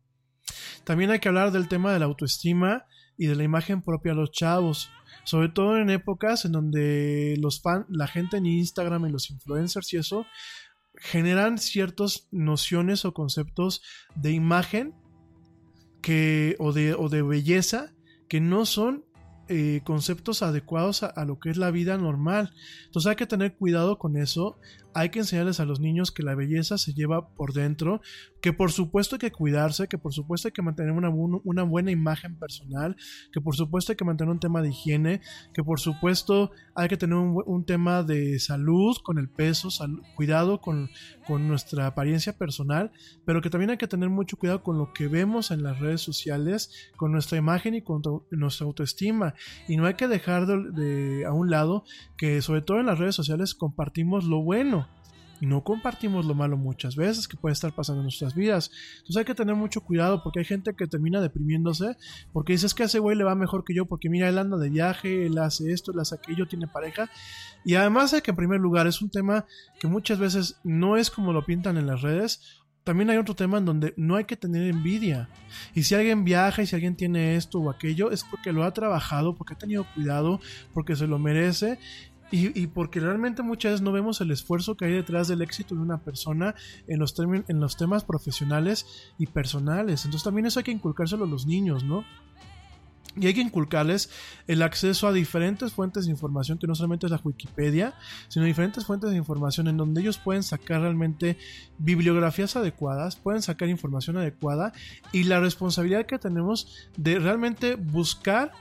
También 0.84 1.12
hay 1.12 1.20
que 1.20 1.28
hablar 1.28 1.52
del 1.52 1.68
tema 1.68 1.94
de 1.94 2.00
la 2.00 2.06
autoestima 2.06 2.86
y 3.18 3.28
de 3.28 3.36
la 3.36 3.44
imagen 3.44 3.84
propia 3.84 4.14
de 4.14 4.18
los 4.18 4.32
chavos. 4.32 4.90
Sobre 5.26 5.50
todo 5.50 5.78
en 5.78 5.90
épocas 5.90 6.46
en 6.46 6.54
donde 6.54 7.36
los 7.40 7.62
fan, 7.62 7.86
la 7.90 8.08
gente 8.08 8.38
en 8.38 8.46
Instagram 8.46 9.06
y 9.06 9.12
los 9.12 9.30
influencers 9.30 9.92
y 9.94 9.98
eso 9.98 10.26
generan 10.98 11.58
ciertas 11.58 12.28
nociones 12.32 13.04
o 13.06 13.14
conceptos 13.14 13.82
de 14.16 14.32
imagen 14.32 14.94
que, 16.02 16.56
o, 16.60 16.72
de, 16.72 16.94
o 16.94 17.10
de 17.10 17.22
belleza 17.22 17.94
que 18.30 18.40
no 18.40 18.66
son 18.66 19.06
eh, 19.48 19.82
conceptos 19.84 20.42
adecuados 20.42 21.04
a, 21.04 21.26
lo 21.26 21.40
que 21.40 21.50
es 21.50 21.58
la 21.58 21.70
vida 21.70 21.98
normal. 21.98 22.54
Entonces 22.86 23.10
hay 23.10 23.16
que 23.16 23.28
tener 23.28 23.56
cuidado 23.56 24.00
con 24.00 24.18
eso. 24.18 24.58
Hay 24.96 25.10
que 25.10 25.20
enseñarles 25.20 25.60
a 25.60 25.66
los 25.66 25.82
niños 25.82 26.12
que 26.12 26.24
la 26.24 26.36
belleza 26.36 26.78
se 26.78 26.94
lleva 26.94 27.28
por 27.36 27.52
dentro, 27.52 28.02
que 28.42 28.54
por 28.54 28.72
supuesto 28.72 29.16
hay 29.16 29.20
que 29.20 29.32
cuidarse, 29.32 29.90
que 29.90 29.98
por 29.98 30.14
supuesto 30.14 30.48
hay 30.48 30.54
que 30.54 30.62
mantener 30.62 30.94
una, 30.94 31.10
una 31.10 31.64
buena 31.64 31.92
imagen 31.92 32.40
personal, 32.40 32.96
que 33.34 33.42
por 33.42 33.56
supuesto 33.56 33.92
hay 33.92 33.98
que 33.98 34.06
mantener 34.06 34.32
un 34.32 34.40
tema 34.40 34.62
de 34.62 34.70
higiene, 34.70 35.20
que 35.54 35.64
por 35.64 35.82
supuesto 35.82 36.52
hay 36.76 36.88
que 36.88 36.98
tener 36.98 37.18
un, 37.18 37.66
tema 37.66 38.04
de 38.04 38.38
salud 38.40 38.96
con 39.04 39.18
el 39.18 39.30
peso, 39.30 39.70
cuidado 40.16 40.62
con, 40.62 40.90
nuestra 41.28 41.88
apariencia 41.88 42.38
personal, 42.38 42.92
pero 43.26 43.42
que 43.42 43.50
también 43.50 43.72
hay 43.72 43.78
que 43.78 43.88
tener 43.88 44.10
mucho 44.10 44.38
cuidado 44.38 44.62
con 44.62 44.78
lo 44.78 44.94
que 44.94 45.08
vemos 45.08 45.50
en 45.50 45.64
las 45.64 45.80
redes 45.80 46.02
sociales, 46.02 46.72
con 46.98 47.12
nuestra 47.12 47.38
imagen 47.38 47.74
y 47.74 47.82
con 47.82 48.02
nuestra 48.30 48.68
autoestima. 48.68 49.34
Y 49.68 49.76
no 49.76 49.88
hay 49.88 49.96
que 49.96 50.08
dejar 50.08 50.46
de, 50.46 51.26
a 51.26 51.34
un 51.34 51.50
lado 51.50 51.84
que 52.16 52.42
sobre 52.42 52.62
todo 52.62 52.80
en 52.80 52.86
las 52.86 53.00
redes 53.00 53.16
sociales 53.16 53.56
compartimos 53.56 54.26
lo 54.26 54.44
bueno 54.44 54.85
no 55.42 55.64
compartimos 55.64 56.26
lo 56.26 56.34
malo 56.34 56.58
muchas 56.58 56.96
veces 56.96 57.28
que 57.28 57.38
puede 57.38 57.54
estar 57.54 57.74
pasando 57.74 58.02
en 58.02 58.06
nuestras 58.06 58.36
vidas. 58.36 58.72
Entonces 58.98 59.18
hay 59.18 59.26
que 59.26 59.36
tener 59.36 59.56
mucho 59.56 59.82
cuidado 59.82 60.24
porque 60.24 60.40
hay 60.40 60.46
gente 60.46 60.76
que 60.76 60.88
termina 60.88 61.22
deprimiéndose 61.22 61.98
porque 62.32 62.54
dices 62.54 62.74
que 62.74 62.84
ese 62.84 63.00
güey 63.00 63.18
le 63.18 63.24
va 63.24 63.36
mejor 63.36 63.64
que 63.64 63.74
yo 63.74 63.86
porque 63.86 64.10
mira, 64.10 64.30
él 64.30 64.38
anda 64.38 64.58
de 64.58 64.70
viaje, 64.70 65.26
él 65.26 65.38
hace 65.38 65.72
esto, 65.72 65.92
él 65.92 66.00
hace 66.00 66.16
aquello, 66.16 66.48
tiene 66.48 66.68
pareja. 66.68 67.10
Y 67.64 67.76
además 67.76 68.12
de 68.12 68.22
que 68.22 68.32
en 68.32 68.38
primer 68.38 68.60
lugar 68.60 68.88
es 68.88 69.02
un 69.02 69.10
tema 69.10 69.46
que 69.80 69.88
muchas 69.88 70.20
veces 70.20 70.60
no 70.64 70.98
es 70.98 71.10
como 71.10 71.34
lo 71.34 71.46
pintan 71.46 71.78
en 71.78 71.88
las 71.88 72.02
redes 72.02 72.64
también 72.86 73.10
hay 73.10 73.18
otro 73.18 73.36
tema 73.36 73.58
en 73.58 73.66
donde 73.66 73.96
no 73.98 74.16
hay 74.16 74.26
que 74.26 74.38
tener 74.38 74.70
envidia. 74.70 75.28
Y 75.74 75.84
si 75.84 75.96
alguien 75.96 76.24
viaja 76.24 76.62
y 76.62 76.68
si 76.68 76.76
alguien 76.76 76.96
tiene 76.96 77.36
esto 77.36 77.60
o 77.60 77.72
aquello, 77.72 78.12
es 78.12 78.24
porque 78.24 78.54
lo 78.54 78.64
ha 78.64 78.74
trabajado, 78.74 79.34
porque 79.34 79.56
ha 79.56 79.58
tenido 79.58 79.88
cuidado, 79.96 80.40
porque 80.72 80.96
se 80.96 81.08
lo 81.08 81.18
merece. 81.18 81.80
Y, 82.32 82.68
porque 82.68 83.00
realmente 83.00 83.44
muchas 83.44 83.74
veces 83.74 83.82
no 83.82 83.92
vemos 83.92 84.20
el 84.20 84.32
esfuerzo 84.32 84.76
que 84.76 84.86
hay 84.86 84.92
detrás 84.92 85.28
del 85.28 85.42
éxito 85.42 85.76
de 85.76 85.82
una 85.82 86.00
persona 86.00 86.56
en 86.88 87.00
los, 87.00 87.16
en 87.20 87.60
los 87.60 87.78
temas 87.78 88.04
profesionales 88.04 88.86
y 89.18 89.28
personales. 89.28 90.04
Entonces 90.06 90.24
también 90.24 90.46
eso 90.46 90.60
hay 90.60 90.64
que 90.64 90.72
inculcárselo 90.72 91.26
a 91.26 91.28
los 91.28 91.46
niños, 91.46 91.84
¿no? 91.84 92.04
Y 93.18 93.28
hay 93.28 93.34
que 93.34 93.42
inculcarles 93.42 94.10
el 94.48 94.62
acceso 94.62 95.08
a 95.08 95.14
diferentes 95.14 95.72
fuentes 95.72 96.06
de 96.06 96.12
información, 96.12 96.58
que 96.58 96.68
no 96.68 96.76
solamente 96.76 97.06
es 97.06 97.12
la 97.12 97.22
Wikipedia, 97.24 97.94
sino 98.28 98.44
diferentes 98.44 98.86
fuentes 98.86 99.10
de 99.12 99.16
información 99.16 99.68
en 99.68 99.78
donde 99.78 100.02
ellos 100.02 100.18
pueden 100.18 100.44
sacar 100.44 100.82
realmente 100.82 101.38
bibliografías 101.78 102.58
adecuadas, 102.58 103.16
pueden 103.16 103.42
sacar 103.42 103.70
información 103.70 104.18
adecuada 104.18 104.74
y 105.14 105.24
la 105.24 105.40
responsabilidad 105.40 106.06
que 106.06 106.20
tenemos 106.20 106.90
de 106.98 107.20
realmente 107.20 107.76
buscar 107.76 108.52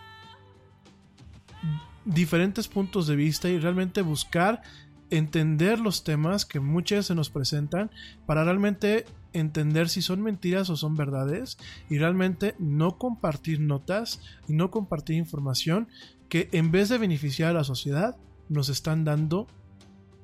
diferentes 2.04 2.68
puntos 2.68 3.06
de 3.06 3.16
vista 3.16 3.48
y 3.48 3.58
realmente 3.58 4.02
buscar 4.02 4.62
entender 5.10 5.78
los 5.78 6.04
temas 6.04 6.44
que 6.44 6.60
muchas 6.60 6.98
veces 6.98 7.06
se 7.06 7.14
nos 7.14 7.30
presentan 7.30 7.90
para 8.26 8.44
realmente 8.44 9.04
entender 9.32 9.88
si 9.88 10.02
son 10.02 10.22
mentiras 10.22 10.70
o 10.70 10.76
son 10.76 10.96
verdades 10.96 11.58
y 11.90 11.98
realmente 11.98 12.54
no 12.58 12.98
compartir 12.98 13.60
notas 13.60 14.20
y 14.48 14.54
no 14.54 14.70
compartir 14.70 15.16
información 15.16 15.88
que 16.28 16.48
en 16.52 16.70
vez 16.70 16.88
de 16.88 16.98
beneficiar 16.98 17.50
a 17.50 17.54
la 17.54 17.64
sociedad 17.64 18.16
nos 18.48 18.68
están 18.68 19.04
dando 19.04 19.46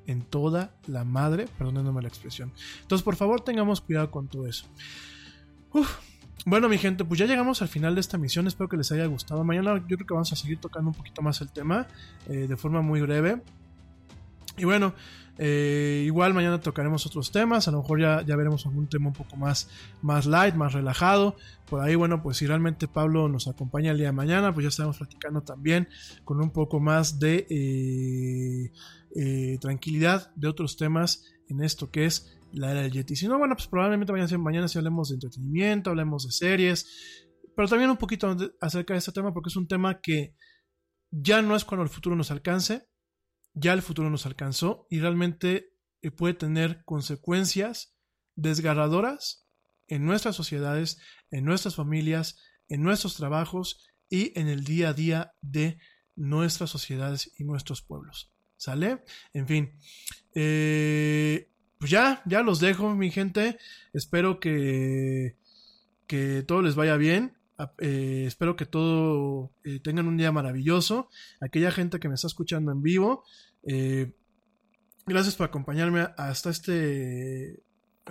en 0.07 0.21
toda 0.21 0.75
la 0.87 1.03
madre, 1.03 1.47
perdonándome 1.57 2.01
la 2.01 2.07
expresión. 2.07 2.51
Entonces, 2.81 3.03
por 3.03 3.15
favor, 3.15 3.41
tengamos 3.41 3.81
cuidado 3.81 4.11
con 4.11 4.27
todo 4.27 4.47
eso. 4.47 4.65
Bueno, 6.45 6.69
mi 6.69 6.77
gente, 6.77 7.05
pues 7.05 7.19
ya 7.19 7.27
llegamos 7.27 7.61
al 7.61 7.67
final 7.67 7.93
de 7.93 8.01
esta 8.01 8.17
misión. 8.17 8.47
Espero 8.47 8.67
que 8.67 8.77
les 8.77 8.91
haya 8.91 9.05
gustado. 9.05 9.43
Mañana 9.43 9.77
yo 9.87 9.95
creo 9.95 10.07
que 10.07 10.13
vamos 10.13 10.33
a 10.33 10.35
seguir 10.35 10.59
tocando 10.59 10.89
un 10.89 10.95
poquito 10.95 11.21
más 11.21 11.39
el 11.41 11.51
tema 11.51 11.87
eh, 12.27 12.47
de 12.47 12.57
forma 12.57 12.81
muy 12.81 13.01
breve. 13.01 13.41
Y 14.57 14.65
bueno, 14.65 14.93
eh, 15.37 16.03
igual 16.05 16.33
mañana 16.33 16.59
tocaremos 16.59 17.05
otros 17.05 17.31
temas, 17.31 17.67
a 17.67 17.71
lo 17.71 17.81
mejor 17.81 18.01
ya, 18.01 18.21
ya 18.21 18.35
veremos 18.35 18.65
algún 18.65 18.87
tema 18.87 19.07
un 19.07 19.13
poco 19.13 19.37
más, 19.37 19.69
más 20.01 20.25
light, 20.25 20.55
más 20.55 20.73
relajado. 20.73 21.35
Por 21.69 21.81
ahí, 21.81 21.95
bueno, 21.95 22.21
pues 22.21 22.37
si 22.37 22.45
realmente 22.45 22.87
Pablo 22.87 23.29
nos 23.29 23.47
acompaña 23.47 23.91
el 23.91 23.97
día 23.97 24.07
de 24.07 24.13
mañana, 24.13 24.53
pues 24.53 24.65
ya 24.65 24.69
estaremos 24.69 24.97
platicando 24.97 25.41
también 25.41 25.87
con 26.25 26.41
un 26.41 26.51
poco 26.51 26.79
más 26.79 27.19
de 27.19 27.47
eh, 27.49 28.71
eh, 29.15 29.57
tranquilidad 29.59 30.31
de 30.35 30.47
otros 30.47 30.77
temas 30.77 31.25
en 31.47 31.63
esto 31.63 31.91
que 31.91 32.05
es 32.05 32.37
la 32.53 32.71
era 32.71 32.81
del 32.81 32.91
Yeti. 32.91 33.15
Si 33.15 33.27
no, 33.27 33.37
bueno, 33.37 33.55
pues 33.55 33.67
probablemente 33.67 34.11
mañana, 34.11 34.37
mañana 34.37 34.67
sí 34.67 34.77
hablemos 34.77 35.09
de 35.09 35.15
entretenimiento, 35.15 35.89
hablemos 35.89 36.25
de 36.25 36.31
series, 36.31 36.85
pero 37.55 37.67
también 37.67 37.89
un 37.89 37.97
poquito 37.97 38.35
acerca 38.59 38.93
de 38.93 38.99
este 38.99 39.11
tema 39.11 39.33
porque 39.33 39.49
es 39.49 39.55
un 39.55 39.67
tema 39.67 40.01
que 40.01 40.35
ya 41.11 41.41
no 41.41 41.55
es 41.55 41.65
cuando 41.65 41.83
el 41.83 41.89
futuro 41.89 42.15
nos 42.15 42.31
alcance, 42.31 42.87
ya 43.53 43.73
el 43.73 43.81
futuro 43.81 44.09
nos 44.09 44.25
alcanzó 44.25 44.87
y 44.89 44.99
realmente 44.99 45.73
eh, 46.01 46.11
puede 46.11 46.33
tener 46.33 46.83
consecuencias 46.85 47.95
desgarradoras 48.35 49.47
en 49.87 50.05
nuestras 50.05 50.35
sociedades, 50.35 50.99
en 51.31 51.43
nuestras 51.45 51.75
familias, 51.75 52.37
en 52.69 52.81
nuestros 52.81 53.15
trabajos 53.15 53.85
y 54.09 54.37
en 54.39 54.47
el 54.47 54.63
día 54.63 54.89
a 54.89 54.93
día 54.93 55.33
de 55.41 55.77
nuestras 56.15 56.69
sociedades 56.69 57.33
y 57.37 57.43
nuestros 57.43 57.81
pueblos. 57.81 58.33
¿Sale? 58.55 59.03
En 59.33 59.47
fin. 59.47 59.77
Eh, 60.35 61.50
pues 61.81 61.89
ya, 61.89 62.21
ya 62.25 62.43
los 62.43 62.59
dejo, 62.59 62.93
mi 62.93 63.09
gente. 63.09 63.57
Espero 63.91 64.39
que, 64.39 65.35
que 66.05 66.43
todo 66.43 66.61
les 66.61 66.75
vaya 66.75 66.95
bien. 66.95 67.35
Eh, 67.79 68.25
espero 68.27 68.55
que 68.55 68.67
todo 68.67 69.51
eh, 69.63 69.79
tengan 69.79 70.07
un 70.07 70.15
día 70.15 70.31
maravilloso. 70.31 71.09
Aquella 71.41 71.71
gente 71.71 71.99
que 71.99 72.07
me 72.07 72.13
está 72.13 72.27
escuchando 72.27 72.71
en 72.71 72.83
vivo, 72.83 73.23
eh, 73.63 74.13
gracias 75.07 75.33
por 75.35 75.47
acompañarme 75.47 76.07
hasta 76.17 76.51
este 76.51 77.63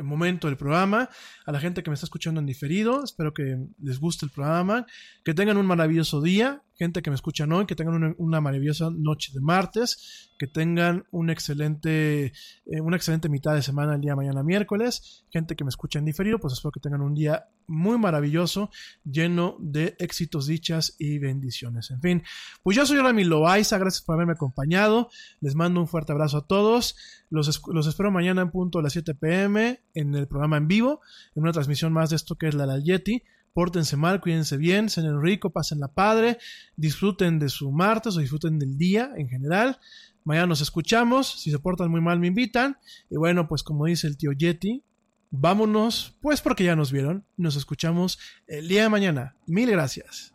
momento 0.02 0.48
del 0.48 0.56
programa. 0.56 1.08
A 1.46 1.52
la 1.52 1.60
gente 1.60 1.84
que 1.84 1.90
me 1.90 1.94
está 1.94 2.06
escuchando 2.06 2.40
en 2.40 2.46
diferido, 2.46 3.04
espero 3.04 3.32
que 3.32 3.56
les 3.80 4.00
guste 4.00 4.26
el 4.26 4.32
programa. 4.32 4.84
Que 5.22 5.32
tengan 5.32 5.58
un 5.58 5.66
maravilloso 5.66 6.20
día. 6.20 6.60
Gente 6.80 7.02
que 7.02 7.10
me 7.10 7.16
escucha 7.16 7.44
hoy, 7.44 7.66
que 7.66 7.76
tengan 7.76 8.14
una, 8.16 8.40
maravillosa 8.40 8.88
noche 8.90 9.32
de 9.34 9.40
martes 9.42 10.30
que 10.38 10.46
tengan 10.46 11.04
un 11.10 11.28
excelente, 11.28 12.32
eh, 12.64 12.80
una 12.80 12.96
excelente 12.96 13.28
mitad 13.28 13.54
de 13.54 13.60
semana 13.60 13.96
el 13.96 14.00
día 14.00 14.16
mañana 14.16 14.42
miércoles. 14.42 15.26
Gente 15.28 15.56
que 15.56 15.64
me 15.64 15.68
escucha 15.68 15.98
en 15.98 16.06
diferido, 16.06 16.38
pues 16.38 16.54
espero 16.54 16.72
que 16.72 16.80
tengan 16.80 17.02
un 17.02 17.12
día 17.12 17.48
muy 17.66 17.98
maravilloso, 17.98 18.70
lleno 19.04 19.58
de 19.60 19.94
éxitos, 19.98 20.46
dichas 20.46 20.96
y 20.98 21.18
bendiciones. 21.18 21.90
En 21.90 22.00
fin, 22.00 22.22
pues 22.62 22.78
yo 22.78 22.86
soy 22.86 22.96
Rami 22.96 23.24
Loaiza, 23.24 23.76
gracias 23.76 24.02
por 24.02 24.14
haberme 24.14 24.32
acompañado. 24.32 25.10
Les 25.42 25.54
mando 25.54 25.82
un 25.82 25.86
fuerte 25.86 26.12
abrazo 26.12 26.38
a 26.38 26.46
todos. 26.46 26.96
Los, 27.28 27.60
los 27.66 27.86
espero 27.86 28.10
mañana 28.10 28.40
en 28.40 28.50
punto 28.50 28.78
a 28.78 28.82
las 28.82 28.94
7 28.94 29.14
pm 29.16 29.82
en 29.92 30.14
el 30.14 30.26
programa 30.28 30.56
en 30.56 30.66
vivo, 30.66 31.02
en 31.34 31.42
una 31.42 31.52
transmisión 31.52 31.92
más 31.92 32.08
de 32.08 32.16
esto 32.16 32.36
que 32.36 32.48
es 32.48 32.54
la 32.54 32.78
Yeti 32.78 33.22
pórtense 33.52 33.96
mal, 33.96 34.20
cuídense 34.20 34.56
bien, 34.56 34.88
sean 34.88 35.20
rico, 35.22 35.50
pasen 35.50 35.80
la 35.80 35.88
padre, 35.88 36.38
disfruten 36.76 37.38
de 37.38 37.48
su 37.48 37.70
martes 37.72 38.16
o 38.16 38.20
disfruten 38.20 38.58
del 38.58 38.76
día 38.76 39.10
en 39.16 39.28
general. 39.28 39.78
Mañana 40.24 40.48
nos 40.48 40.60
escuchamos. 40.60 41.40
Si 41.40 41.50
se 41.50 41.58
portan 41.58 41.90
muy 41.90 42.00
mal, 42.00 42.20
me 42.20 42.26
invitan. 42.26 42.76
Y 43.08 43.16
bueno, 43.16 43.48
pues 43.48 43.62
como 43.62 43.86
dice 43.86 44.06
el 44.06 44.16
tío 44.16 44.32
Yeti, 44.32 44.84
vámonos, 45.30 46.16
pues 46.20 46.40
porque 46.40 46.64
ya 46.64 46.76
nos 46.76 46.92
vieron. 46.92 47.24
Nos 47.36 47.56
escuchamos 47.56 48.18
el 48.46 48.68
día 48.68 48.82
de 48.82 48.88
mañana. 48.88 49.36
Mil 49.46 49.70
gracias. 49.70 50.34